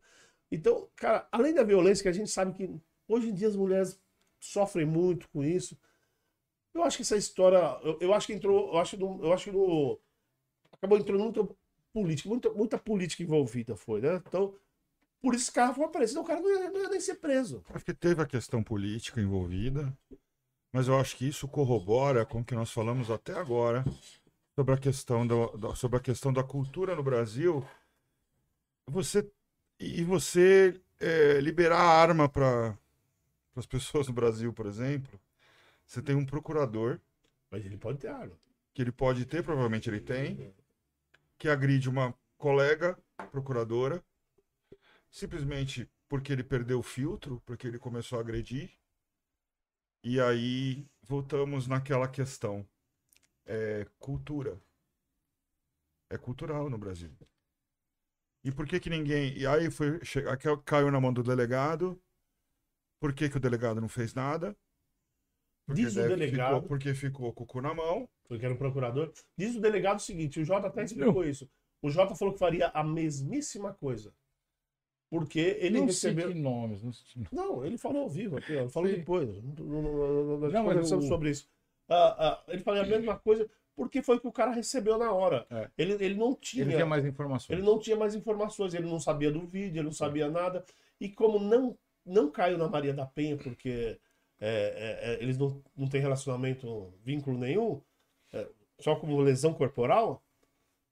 [0.52, 4.00] Então, cara, além da violência, que a gente sabe que hoje em dia as mulheres
[4.40, 5.78] sofrem muito com isso.
[6.76, 7.58] Eu acho que essa história.
[7.84, 8.74] Eu, eu acho que entrou.
[8.74, 9.58] Eu acho, no, eu acho que.
[10.74, 11.48] Acabou entrando muita
[11.94, 14.16] política, muita, muita política envolvida foi, né?
[14.28, 14.54] Então,
[15.22, 16.08] por isso esse cara foi.
[16.08, 17.64] Senão o cara não ia, não ia nem ser preso.
[17.70, 19.94] Acho que teve a questão política envolvida,
[20.74, 23.86] mas eu acho que isso corrobora com o que nós falamos até agora
[24.56, 27.66] sobre a questão, do, do- sobre a questão da cultura no Brasil.
[28.88, 29.30] Você
[29.80, 32.78] e você é, liberar arma para
[33.56, 35.20] as pessoas no Brasil, por exemplo.
[35.86, 37.00] Você tem um procurador
[37.50, 38.38] Mas ele pode ter arma.
[38.74, 40.54] que ele pode ter, provavelmente ele tem,
[41.38, 42.98] que agride uma colega
[43.32, 44.04] procuradora,
[45.10, 48.72] simplesmente porque ele perdeu o filtro, porque ele começou a agredir.
[50.04, 52.66] E aí voltamos naquela questão.
[53.46, 54.62] É cultura.
[56.10, 57.12] É cultural no Brasil.
[58.44, 59.38] E por que que ninguém.
[59.38, 60.00] E aí foi.
[60.66, 62.00] Caiu na mão do delegado.
[63.00, 64.56] Por que, que o delegado não fez nada?
[65.66, 68.08] Porque Diz o delegado- ficou- porque ficou com o cu na mão.
[68.28, 69.12] porque era um procurador.
[69.38, 71.48] Diz o delegado o seguinte: o Jota até explicou isso.
[71.82, 74.12] O Jota falou que faria a mesmíssima coisa.
[75.10, 76.28] Porque ele não recebeu.
[76.30, 77.32] cite nomes, não cite nomes.
[77.32, 78.96] Não, ele falou ao vivo aqui, ó, ele falou Sim.
[78.96, 79.30] depois.
[79.44, 81.48] Não, não, não, nós Não, mas conversamos o- sobre isso.
[81.88, 85.12] Ah, ah, ele falou a mesma coisa porque foi o que o cara recebeu na
[85.12, 85.46] hora.
[85.52, 85.70] É.
[85.78, 86.64] Ele, ele não tinha.
[86.64, 87.56] Ele quer mais informações.
[87.58, 90.66] Ele não tinha mais informações, ele não sabia do vídeo, ele não sabia nada.
[91.00, 94.00] E como não, não caiu na Maria da Penha, porque
[94.40, 97.82] é, é, é, eles não, não têm relacionamento, vínculo nenhum,
[98.34, 98.48] é,
[98.80, 100.22] só como lesão corporal,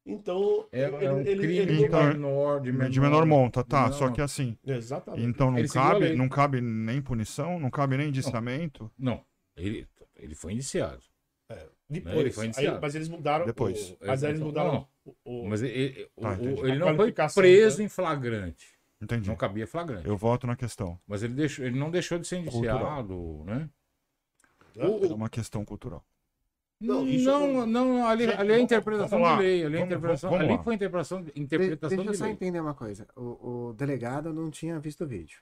[0.06, 0.68] então.
[0.72, 3.64] É, ele- é um ele- crime ele- de Então, menor, de menor, de menor monta,
[3.64, 3.84] tá?
[3.84, 4.58] menor Só que assim.
[4.66, 5.24] Exatamente.
[5.26, 8.92] Então não Ele cabe, não cabe nem punição, não cabe nem indiciamento.
[8.98, 9.24] Não,
[9.56, 9.88] ele,
[10.18, 11.02] ele foi indiciado.
[11.90, 12.80] Depois, Não, ele foi aí- indiciado.
[12.82, 13.46] mas eles mudaram.
[13.46, 13.92] Depois.
[13.92, 14.88] o- mas aí eles Não, mudaram.
[15.06, 17.86] o- o- Mas ele, Tá, o- ele não foi preso né?
[17.86, 18.68] em flagrante.
[19.04, 19.30] Entendi.
[19.30, 20.08] Não cabia flagrante.
[20.08, 21.00] Eu voto na questão.
[21.08, 23.70] Mas ele, deixou, ele não deixou de ser indiciado, né?
[24.78, 24.84] Hã?
[25.10, 26.04] É uma questão cultural.
[26.82, 29.64] Não, Não, não, não, ali, ali é vamos- interpretação vamos de lei.
[29.66, 30.64] Ali, é Vamos- interpretação, vamos ali lá.
[30.64, 32.34] foi interpretação, De- interpretação deixa eu de só lei.
[32.34, 33.08] entender uma coisa.
[33.16, 35.40] O, o delegado não tinha visto o vídeo.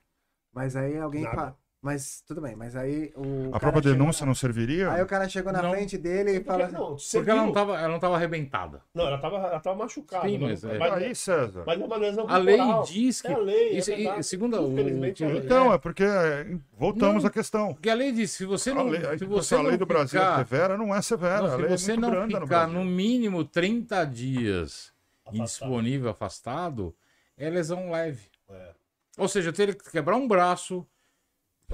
[0.54, 1.24] Mas aí alguém.
[1.24, 1.36] Nada.
[1.36, 3.48] fa- Mas tudo bem, mas aí o.
[3.48, 4.92] A cara própria denúncia na- não serviria?
[4.92, 5.72] Aí o cara chegou na Não.
[5.72, 6.68] frente dele e Porque, fala.
[6.72, 8.84] não, Porque ela não, tava, ela não tava arrebentada.
[8.94, 10.28] Não, ela tava, ela tava machucada.
[10.30, 11.64] Sim, mas é- mas, Aí, César.
[11.66, 13.30] mas é uma lesão A lei diz que.
[13.30, 15.44] É a lei, isso, é e, segundo o, Infelizmente, o- é a lei.
[15.44, 16.46] Então, é porque é,
[16.78, 17.30] voltamos Não.
[17.30, 17.74] à questão.
[17.74, 19.78] Porque a lei diz, se você A não, lei, se a, você a lei não
[19.80, 21.38] do Brasil é ficar, severa, não é severa.
[21.42, 22.74] não, a se lei é você muito não no ficar Brasil.
[22.76, 24.94] no mínimo 30 dias
[25.26, 25.36] Afastado.
[25.42, 26.96] indisponível, afastado,
[27.36, 28.30] é lesão leve.
[28.52, 28.70] É.
[29.18, 30.86] Ou seja, ter que quebrar um braço,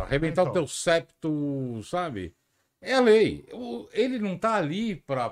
[0.03, 0.52] arrebentar Então.
[0.52, 2.34] o teu septo, sabe?
[2.82, 3.45] É a lei.
[3.91, 5.30] Ele não tá ali para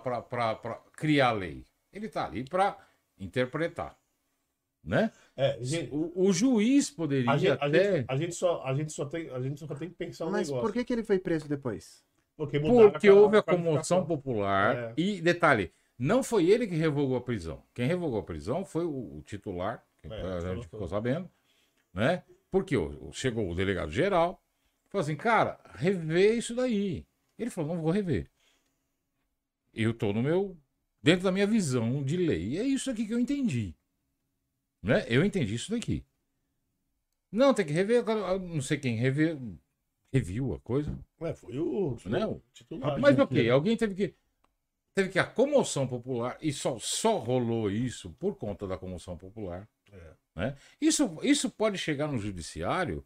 [0.93, 1.65] criar lei.
[1.93, 2.77] Ele tá ali para
[3.19, 3.97] interpretar.
[4.83, 5.11] Né?
[5.35, 7.97] É, gente, O, o juiz poderia a, gente, a, até.
[7.97, 10.31] gente, a, gente só, a, gente só tem, a gente só tem que pensar um
[10.31, 10.67] Mas negócio.
[10.67, 12.03] por que, que ele foi preso depois?
[12.37, 13.71] Porque, Porque a- houve a qualificação.
[13.71, 14.75] comoção popular.
[14.75, 14.93] É.
[14.97, 17.63] E, detalhe, não foi ele que revogou a prisão.
[17.73, 21.27] Quem revogou a prisão foi o, o titular, que É, a gente ficou sabendo,
[21.93, 22.21] né?
[22.51, 22.75] Porque
[23.11, 24.39] chegou o delegado geral,
[24.95, 27.05] falou assim, cara, revê isso daí.
[27.37, 28.31] Ele falou, não vou rever.
[29.73, 30.57] Eu tô no meu,
[31.03, 32.57] dentro da minha visão de lei.
[32.57, 33.75] É isso aqui que eu entendi.
[34.81, 35.05] Né?
[35.09, 36.05] Eu entendi isso daqui.
[37.29, 39.37] Não, tem que rever, não sei quem rever,
[40.13, 40.97] reviu a coisa.
[41.19, 42.25] É, foi o, Né?
[42.25, 42.97] o titular.
[42.97, 44.15] Mas ok, alguém teve que.
[44.93, 49.67] Teve que a comoção popular, e só, só rolou isso por conta da comoção popular.
[49.91, 50.13] É.
[50.33, 50.57] Né?
[50.79, 53.05] Isso, isso pode chegar no judiciário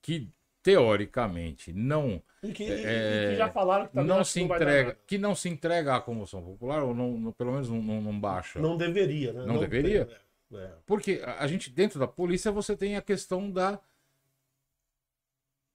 [0.00, 0.30] que,
[0.64, 5.34] teoricamente, não, E que, É, e que já falaram que não se entrega, que não
[5.34, 8.58] se entrega à comoção popular, ou não, não- pelo menos não, não, baixa.
[8.58, 9.44] Não deveria, né?
[9.44, 10.06] Não deveria?
[10.06, 10.16] tem,
[10.58, 10.64] né?
[10.64, 10.70] É.
[10.86, 13.78] Porque a gente, dentro da polícia, você tem a questão da.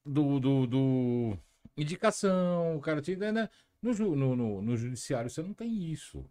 [0.04, 0.40] Do.
[0.40, 1.38] do, do-
[1.76, 3.14] indicação, o cara te.
[3.14, 3.48] Né?
[3.80, 6.24] No, ju- no, no, no judiciário você não tem isso.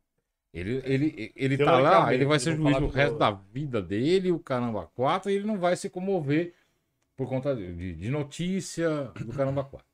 [0.53, 4.39] Ele, ele, ele tá lá, ele vai ser juiz o resto da vida dele, o
[4.39, 6.53] caramba 4, e ele não vai se comover
[7.19, 8.89] por conta de, de notícia
[9.25, 9.85] do caramba 4.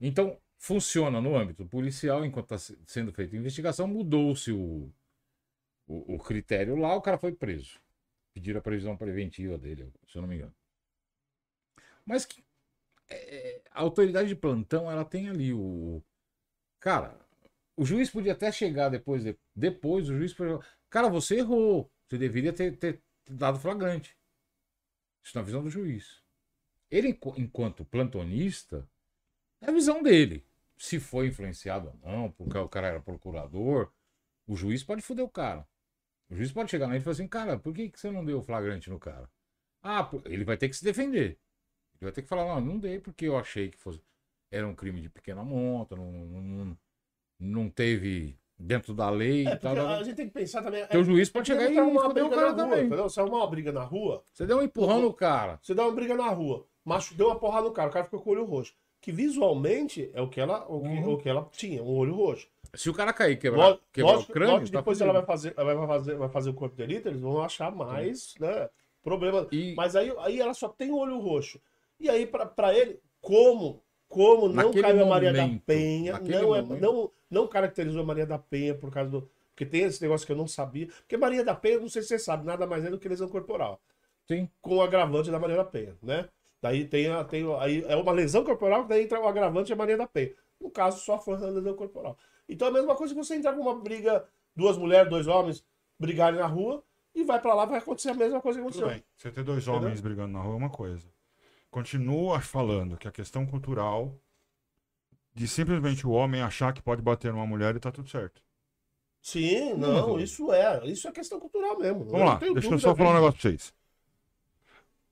[0.00, 4.92] Então, funciona no âmbito policial, enquanto está sendo feita a investigação, mudou-se o,
[5.86, 7.80] o, o critério lá, o cara foi preso.
[8.34, 10.54] Pediram a previsão preventiva dele, se eu não me engano.
[12.04, 12.44] Mas que,
[13.10, 16.02] é, a autoridade de plantão, ela tem ali o.
[16.80, 17.18] Cara,
[17.76, 22.18] o juiz podia até chegar depois, de- depois o juiz podia cara, você errou, você
[22.18, 24.16] deveria ter, ter dado flagrante.
[25.24, 26.22] Isso na visão do juiz.
[26.94, 28.88] Ele, enqu- enquanto plantonista,
[29.60, 30.46] é a visão dele.
[30.76, 33.90] Se foi influenciado ou não, porque o cara era procurador,
[34.46, 35.66] o juiz pode foder o cara.
[36.30, 38.42] O juiz pode chegar nele e falar assim, cara, por que, que você não deu
[38.42, 39.28] flagrante no cara?
[39.82, 41.38] Ah, ele vai ter que se defender.
[41.94, 44.00] Ele vai ter que falar, não, não dei porque eu achei que fosse,
[44.50, 46.78] era um crime de pequena monta, não, não,
[47.40, 49.76] não, teve dentro da lei É, e tal.
[49.78, 50.86] a gente tem que pensar também.
[50.86, 52.86] Teu é, juiz pode é chegar e uma foder o cara na rua, também.
[52.86, 53.08] entendeu?
[53.08, 55.58] Você arrumar uma briga na rua, Você deu um empurrão no cara.
[55.62, 58.20] você dá uma briga na rua, macho deu uma porrada no cara, o cara ficou
[58.20, 58.74] com o olho roxo.
[59.00, 61.12] Que visualmente é o que ela, o que, Uhum.
[61.12, 62.48] o que ela tinha, um olho roxo.
[62.74, 65.22] Se o cara cair quebrar, Lógico, quebrar lógico- o crânio, lógico tá depois ela vai
[65.24, 68.68] fazer, ela vai fazer, vai fazer o corpo de delito, eles vão achar mais, né?
[69.02, 69.46] Problema.
[69.52, 71.60] E Mas aí, aí ela só tem o olho roxo.
[72.00, 76.56] E aí, pra, pra ele, como, como não Naquele caiu a Maria da Penha, não,
[76.56, 79.30] é, não, não caracterizou a Maria da Penha por causa do.
[79.50, 80.86] Porque tem esse negócio que eu não sabia.
[80.86, 83.28] Porque Maria da Penha, não sei se você sabe, nada mais é do que lesão
[83.28, 83.80] corporal.
[84.26, 84.48] Sim.
[84.60, 86.28] Com o agravante da Maria da Penha, né?
[86.64, 89.76] Daí tem, a, tem a- aí é uma lesão corporal, daí entra o agravante da
[89.76, 90.32] Maria da Penha.
[90.58, 92.16] No caso, só foi a lesão corporal.
[92.48, 94.26] Então é a mesma coisa que você entrar com uma briga,
[94.56, 95.62] duas mulheres, dois homens
[96.00, 96.82] brigarem na rua
[97.14, 98.88] e vai pra lá, vai acontecer a mesma coisa que aconteceu.
[98.88, 99.04] bem.
[99.14, 99.82] Você ter dois Entendeu?
[99.82, 101.06] homens brigando na rua é uma coisa.
[101.70, 104.14] Continua falando que a questão cultural
[105.34, 108.40] de simplesmente o homem achar que pode bater numa mulher e tá tudo certo.
[109.20, 110.86] Sim, Não, não, mas- isso é.
[110.86, 112.04] Isso é questão cultural mesmo.
[112.04, 113.74] Vamos lá, não tenho deixa eu só falar um negócio pra vocês.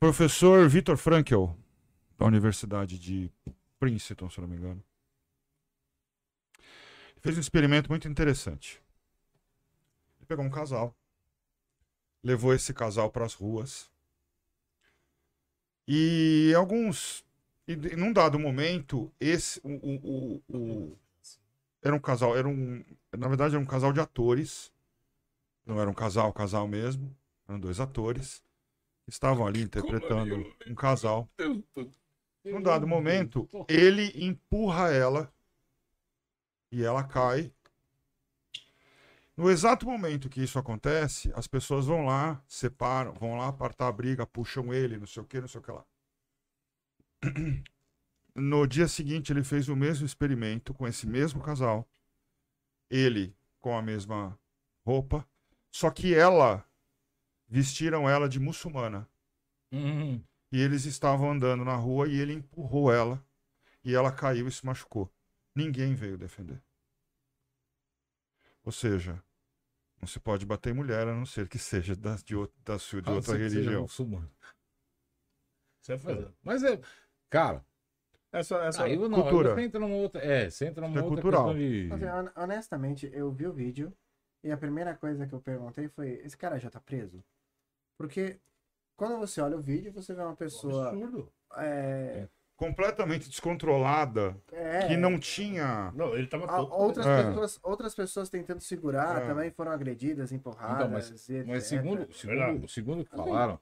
[0.02, 1.56] Professor Vitor Frankel,
[2.18, 3.30] da Universidade de
[3.78, 4.82] Princeton, se não me engano,
[7.20, 8.82] fez um experimento muito interessante.
[10.18, 10.92] Ele pegou um casal,
[12.20, 13.88] levou esse casal para as ruas.
[15.86, 17.24] E alguns,
[17.68, 20.98] e num dado momento, esse, o, o, o- o-
[21.80, 22.84] era um casal, era um,
[23.16, 24.72] na verdade era um casal de atores,
[25.64, 27.16] não era um casal, casal mesmo,
[27.46, 28.42] eram dois atores,
[29.06, 31.28] estavam ali interpretando um casal.
[32.44, 35.32] Num dado momento, ele empurra ela
[36.70, 37.52] e ela cai.
[39.36, 43.92] No exato momento que isso acontece, as pessoas vão lá, separam, vão lá apartar a
[43.92, 45.84] briga, puxam ele, não sei o que, não sei o que lá.
[48.34, 51.86] No dia seguinte, ele fez o mesmo experimento com esse mesmo casal.
[52.88, 54.38] Ele com a mesma
[54.86, 55.28] roupa,
[55.70, 56.64] só que ela
[57.52, 59.06] vestiram ela de muçulmana.
[59.70, 63.22] Hum, E eles estavam andando na rua e ele empurrou ela.
[63.84, 65.12] E ela caiu e se machucou.
[65.54, 66.62] Ninguém veio defender.
[68.64, 69.22] Ou seja,
[70.00, 73.02] não se pode bater mulher a não ser que seja da, de, ou- da sua,
[73.02, 73.82] de ah, outra é religião.
[73.82, 74.30] muçulmano.
[75.80, 76.32] Você vai fazer.
[76.42, 76.80] Mas é.
[77.28, 77.64] Cara,
[78.32, 78.84] Essa, essa...
[78.84, 79.54] aí não, aí cultura.
[79.54, 80.22] você entra numa outra.
[80.24, 81.54] É, você entra numa é outra cultural.
[81.54, 82.04] questão de.
[82.06, 83.92] Hon- honestamente, eu vi o vídeo
[84.44, 87.22] e a primeira coisa que eu perguntei foi: esse cara já tá preso?
[87.96, 88.38] Porque
[88.96, 90.88] quando você olha o vídeo, você vê uma pessoa.
[90.90, 91.32] Absurdo.
[91.56, 95.90] É, Completamente descontrolada, é, que não tinha.
[95.96, 96.72] Não, ele tava todo.
[96.72, 97.24] outras, É.
[97.24, 99.26] pessoas, outras pessoas tentando segurar É.
[99.26, 100.76] também foram agredidas, empurradas.
[100.76, 103.24] Então, mas, e mas segundo, segundo, segundo que Assim.
[103.24, 103.58] falaram,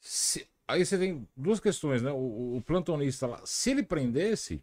[0.00, 2.10] se- aí você tem duas questões, né?
[2.10, 4.60] O, o plantonista lá, se ele prendesse,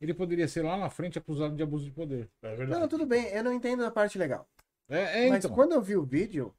[0.00, 2.30] ele poderia ser lá na frente acusado de abuso de poder.
[2.42, 2.80] É verdade.
[2.80, 4.48] Não, tudo bem, eu não entendo a parte legal.
[4.88, 5.54] É, é mas então.
[5.56, 6.54] quando eu vi o vídeo,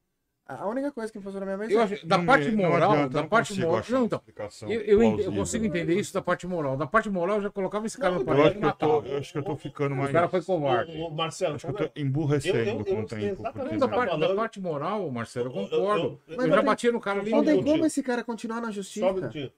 [0.56, 1.88] a a única coisa que me passou na minha mente Eu é.
[2.04, 3.84] da Não parte não moral, eu da não parte consigo moral.
[3.90, 4.22] Não, então.
[4.64, 6.78] Eu, eu, eu consigo entender isso da parte moral.
[6.78, 8.84] Da parte moral, eu já colocava esse cara Não, no eu Eu paredão acho que
[8.86, 10.10] eu tô, eu acho que eu tô ficando mais.
[10.10, 10.98] O cara foi covarde.
[11.00, 13.42] Ô, ô, Marcelo, Acho que eu tá tô emburrecendo com eu o sei tempo.
[13.42, 16.04] exatamente porque- o Da que parte, da parte moral, Marcelo, eu concordo.
[16.06, 17.30] eu- Eu, Mas já não batia no cara ali.
[17.30, 19.12] Só Não tem como esse cara continuar na Só um justiça.
[19.14, 19.52] minutinho.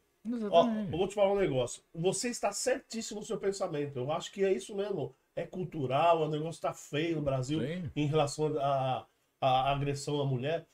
[0.51, 1.81] Ó, eu vou te falar um negócio.
[1.93, 3.97] Você está certíssimo no seu pensamento.
[3.99, 5.13] Eu acho que é isso mesmo.
[5.35, 7.89] É cultural, o negócio está feio no Brasil Sim.
[7.95, 9.05] em relação à
[9.41, 10.65] à agressão à mulher.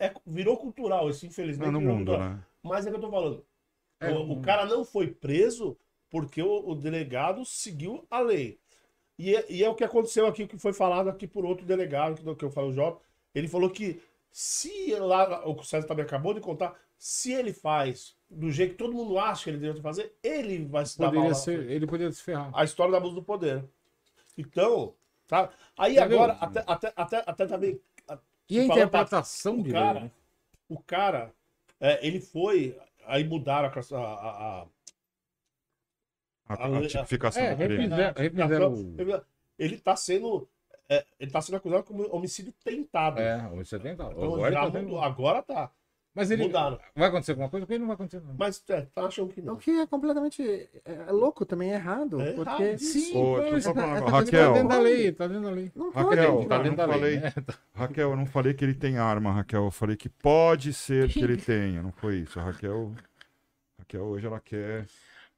[0.00, 1.66] É, é, virou cultural, isso infelizmente.
[1.66, 2.30] Não, no virou mundo, cultural.
[2.30, 2.42] né?
[2.62, 3.44] Mas é que eu tô falando.
[4.00, 5.76] É, o, o cara não foi preso
[6.08, 8.58] porque o, o delegado seguiu a lei.
[9.18, 11.66] E é, e é o que aconteceu aqui, o que foi falado aqui por outro
[11.66, 13.00] delegado, que, que eu falo, o Jota.
[13.34, 17.52] Ele falou que se lá, o que o César também acabou de contar, se ele
[17.52, 21.06] faz do jeito que todo mundo acha que ele deve fazer, ele vai se dar
[21.06, 21.14] mal.
[21.14, 22.50] Poderia lá na ser, ele poderia se ferrar.
[22.54, 23.64] A história do abuso do poder.
[24.38, 24.94] Então,
[25.30, 25.48] Tá?
[25.78, 26.24] Aí Entendeu?
[26.24, 27.80] agora, até, até, até, até também.
[28.50, 30.10] E a Fala, interpretação o de cara, lei, né?
[30.68, 31.32] o cara,
[31.80, 32.76] é, ele foi.
[33.06, 34.66] Aí mudaram a, a, a, a-
[36.48, 37.88] A, A tipificação É, do crime.
[38.16, 38.94] refizeram, o...
[39.00, 39.22] Ele-
[39.58, 40.48] Ele tá sendo.
[40.88, 43.20] é, ele tá sendo acusado como homicídio tentado.
[43.20, 43.92] É, o 70.
[44.02, 45.00] Então, Agora já tá mudou.
[45.00, 45.70] Agora tá.
[46.14, 46.42] Mas ele...
[46.42, 46.78] Mudaram.
[46.96, 47.64] Vai acontecer alguma coisa?
[47.64, 48.34] Porque não vai acontecer nada.
[48.36, 49.56] Mas é, tá achando que O não.
[49.56, 50.42] que é completamente
[50.84, 52.20] é, louco também, é errado.
[52.20, 52.78] É porque errado.
[52.78, 54.02] Sim, Ô, falar uma tá.
[54.04, 55.72] Tá Raquel, dentro da lei, tá dentro da lei.
[55.74, 56.16] não pode.
[56.16, 56.98] Raquel, Tá eu dentro não da lei.
[56.98, 57.32] falei, né?
[57.74, 59.64] Raquel, eu não falei que ele tem arma, Raquel.
[59.66, 61.80] Eu falei que pode ser que ele tenha.
[61.80, 62.40] Não foi isso.
[62.40, 62.92] A Raquel,
[63.78, 64.86] Raquel hoje ela quer.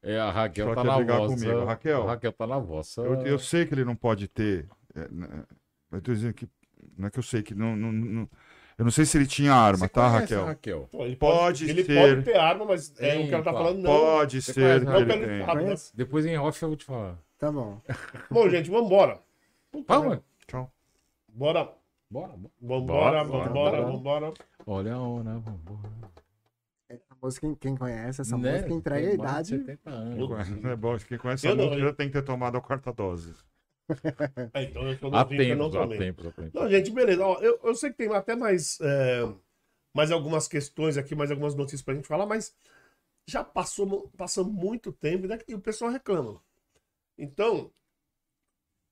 [0.01, 1.35] É, a Raquel tá quer na brigar vossa.
[1.35, 1.65] comigo.
[1.65, 2.01] Raquel.
[2.03, 3.01] A Raquel tá na vossa.
[3.01, 4.67] Eu, eu sei que ele não pode ter.
[4.95, 5.43] é, né,
[5.91, 6.49] eu tô dizendo que.
[6.97, 7.53] Não é que eu sei que.
[7.53, 8.29] Não, não, não-
[8.77, 10.45] eu não sei se ele tinha arma, Você tá, conhece Raquel?
[10.45, 10.89] Raquel?
[10.91, 11.95] Pô, ele Pode ele ser.
[12.15, 13.91] pode ter arma, mas é, Tem, o cara tá falando não.
[13.91, 15.75] Pode Você ser conhece Não ele né?
[15.93, 17.17] Depois em off eu vou te falar.
[17.37, 17.81] Tá bom.
[18.31, 19.19] Bom, gente, vambora.
[19.87, 20.71] Vamos, Tchau.
[21.27, 21.73] Bora.
[22.09, 22.33] bora, bora.
[22.61, 23.81] Vambora, Bora, vambora, bora.
[23.85, 24.33] vambora.
[24.65, 25.89] Olha a hora, vambora.
[26.91, 28.51] A música, quem- quem conhece essa Né?
[28.53, 29.47] música entrega a idade.
[29.49, 30.49] 70 anos.
[30.61, 32.93] Não é bom, quem conhece Eu essa música já tem que ter tomado a quarta
[32.93, 33.33] dose.
[34.53, 36.53] É, então eu Há não há tempos, há tempos.
[36.53, 37.25] Não, gente, beleza.
[37.25, 39.21] Ó, eu, eu sei que tem até mais, é,
[39.93, 42.55] mais algumas questões aqui, mais algumas notícias pra gente falar, mas
[43.27, 46.41] já passou, passou muito tempo né, e o pessoal reclama.
[47.17, 47.71] Então,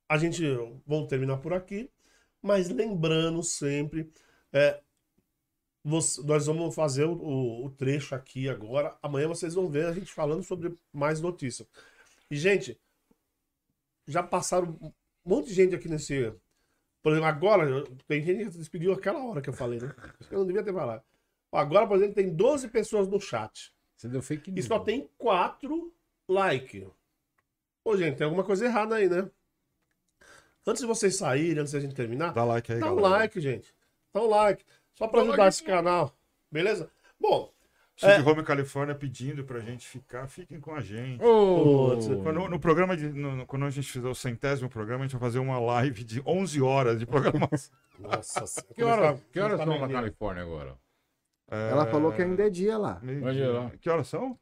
[0.10, 0.44] a gente
[0.86, 1.90] vamos terminar por aqui,
[2.42, 4.12] mas lembrando sempre,
[4.52, 4.82] é,
[5.84, 8.98] você- nós vamos fazer o, o- o trecho aqui agora.
[9.02, 11.68] Amanhã vocês vão ver a gente falando sobre mais notícias.
[12.30, 12.80] E, gente,
[14.12, 14.92] já passaram um
[15.26, 16.34] monte de gente aqui nesse.
[17.02, 19.92] Por exemplo, agora, tem gente que se despediu aquela hora que eu falei, né?
[20.20, 21.04] Acho que Eu não devia ter falado.
[21.52, 23.74] Agora, por exemplo, tem 12 pessoas no chat.
[23.98, 24.66] Você deu fake E news.
[24.66, 25.92] só tem 4
[26.30, 26.88] likes.
[27.84, 29.30] Ô, gente, tem alguma coisa errada aí, né?
[30.66, 33.18] Antes de vocês saírem, antes da gente terminar, Dá like aí, dá um galera.
[33.24, 33.74] like, gente.
[34.14, 34.64] Dá um like.
[34.94, 35.56] Só pra Dá um ajudar like.
[35.56, 36.16] esse canal.
[36.52, 36.90] Beleza?
[37.20, 37.52] Bom,
[38.02, 40.28] City Home Califórnia pedindo pra gente ficar.
[40.28, 41.20] Fiquem com a gente.
[41.20, 45.08] Putz, Quando, no programa de, no- no- quando a gente fizer o centésimo programa, a
[45.08, 47.72] gente vai fazer uma live de 11 horas de programação.
[48.00, 48.74] nossa senhora.
[48.76, 49.94] Que, hora, Começar- que horas começar são na.
[49.94, 50.78] Califórnia agora?
[51.50, 53.00] Ela falou que ainda é dia lá.
[53.04, 53.72] dia.
[53.82, 54.38] Que horas são?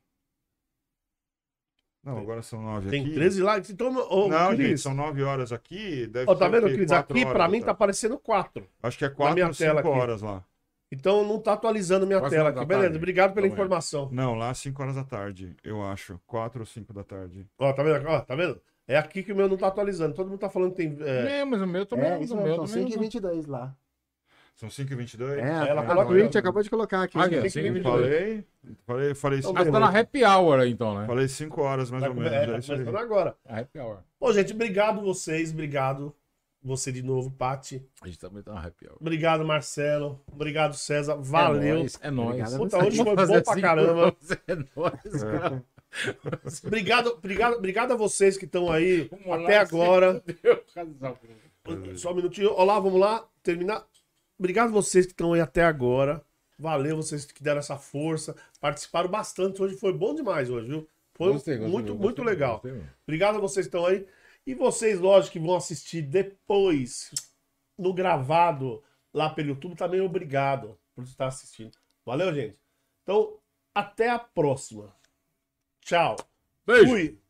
[2.04, 3.14] Não, agora são 9 Tem aqui.
[3.14, 3.70] 13 likes.
[3.72, 6.08] Então, ô, Não, Cris, gente, são 9 horas aqui.
[6.08, 6.68] Deve Ó, tá vendo?
[6.68, 6.92] Cris?
[6.92, 8.66] Aqui, horas pra mim, tá aparecendo 4.
[8.82, 9.90] Acho que é minha 4 ou 5 tela aqui.
[9.90, 10.44] horas lá.
[10.92, 12.66] Então não tá atualizando minha Quase tela aqui.
[12.66, 12.98] Beleza, tarde.
[12.98, 13.50] obrigado pela é.
[13.50, 14.10] informação.
[14.12, 16.20] Não, lá 5 horas da tarde, eu acho.
[16.26, 17.46] 4 ou 5 da tarde.
[17.60, 18.08] Ó, tá vendo?
[18.08, 18.60] Ó, tá vendo?
[18.88, 20.16] É aqui que o meu não tá atualizando.
[20.16, 20.98] Todo mundo tá falando que tem.
[21.02, 22.10] é, É, mas o meu também.
[22.10, 22.86] É, o isso meu são também.
[22.88, 23.76] 5 e 22 lá.
[24.56, 25.38] São 5 e 22?
[25.40, 27.18] É, ela a coloca- Twitch acabou de colocar aqui.
[27.18, 27.48] Ó, né?
[27.48, 27.84] 5 e 22.
[28.02, 28.46] Falei,
[28.86, 31.06] falei, falei, Então, Ah, você tá na happy hour aí, então, né?
[31.06, 32.32] falei 5 horas mais tá ou menos.
[32.32, 32.80] é, É, tá isso aí.
[32.80, 33.36] começando agora.
[33.48, 34.00] A happy hour.
[34.20, 35.52] Bom, gente, obrigado vocês.
[35.54, 36.14] Obrigado.
[36.62, 37.82] Você de novo, Pati.
[38.02, 38.98] A gente também tá na happy hour.
[39.00, 40.22] Obrigado, Marcelo.
[40.32, 41.16] Obrigado, César.
[41.16, 41.62] Valeu.
[41.62, 42.00] É nóis.
[42.02, 42.30] É nóis.
[42.30, 44.12] Obrigado a Puta, hoje foi bom pra assim caramba.
[44.12, 45.64] pra você, É nóis, cara.
[46.64, 50.22] Obrigado, obrigado, obrigado a vocês que estão aí Vamos lá, até agora.
[50.44, 51.18] Deus, casal.
[51.96, 52.52] Só um minutinho.
[52.54, 53.26] Olá, vamos lá.
[53.42, 53.86] Terminar.
[54.38, 56.24] Obrigado vocês que estão aí até agora.
[56.60, 58.36] Valeu vocês que deram essa força.
[58.60, 59.62] Participaram bastante.
[59.62, 60.88] Hoje foi bom demais hoje, viu?
[61.14, 62.62] Foi Gostei, gostei, muito, gostei, muito legal.
[63.04, 64.06] Obrigado a vocês que estão aí.
[64.50, 67.12] E vocês, lógico, que vão assistir depois
[67.78, 71.78] no gravado lá pelo YouTube, também obrigado por estar assistindo.
[72.04, 72.58] Valeu, gente?
[73.04, 73.38] Então,
[73.76, 74.92] até a próxima.
[75.82, 76.16] Tchau.
[76.66, 76.88] Beijo.
[76.88, 77.22] Fui.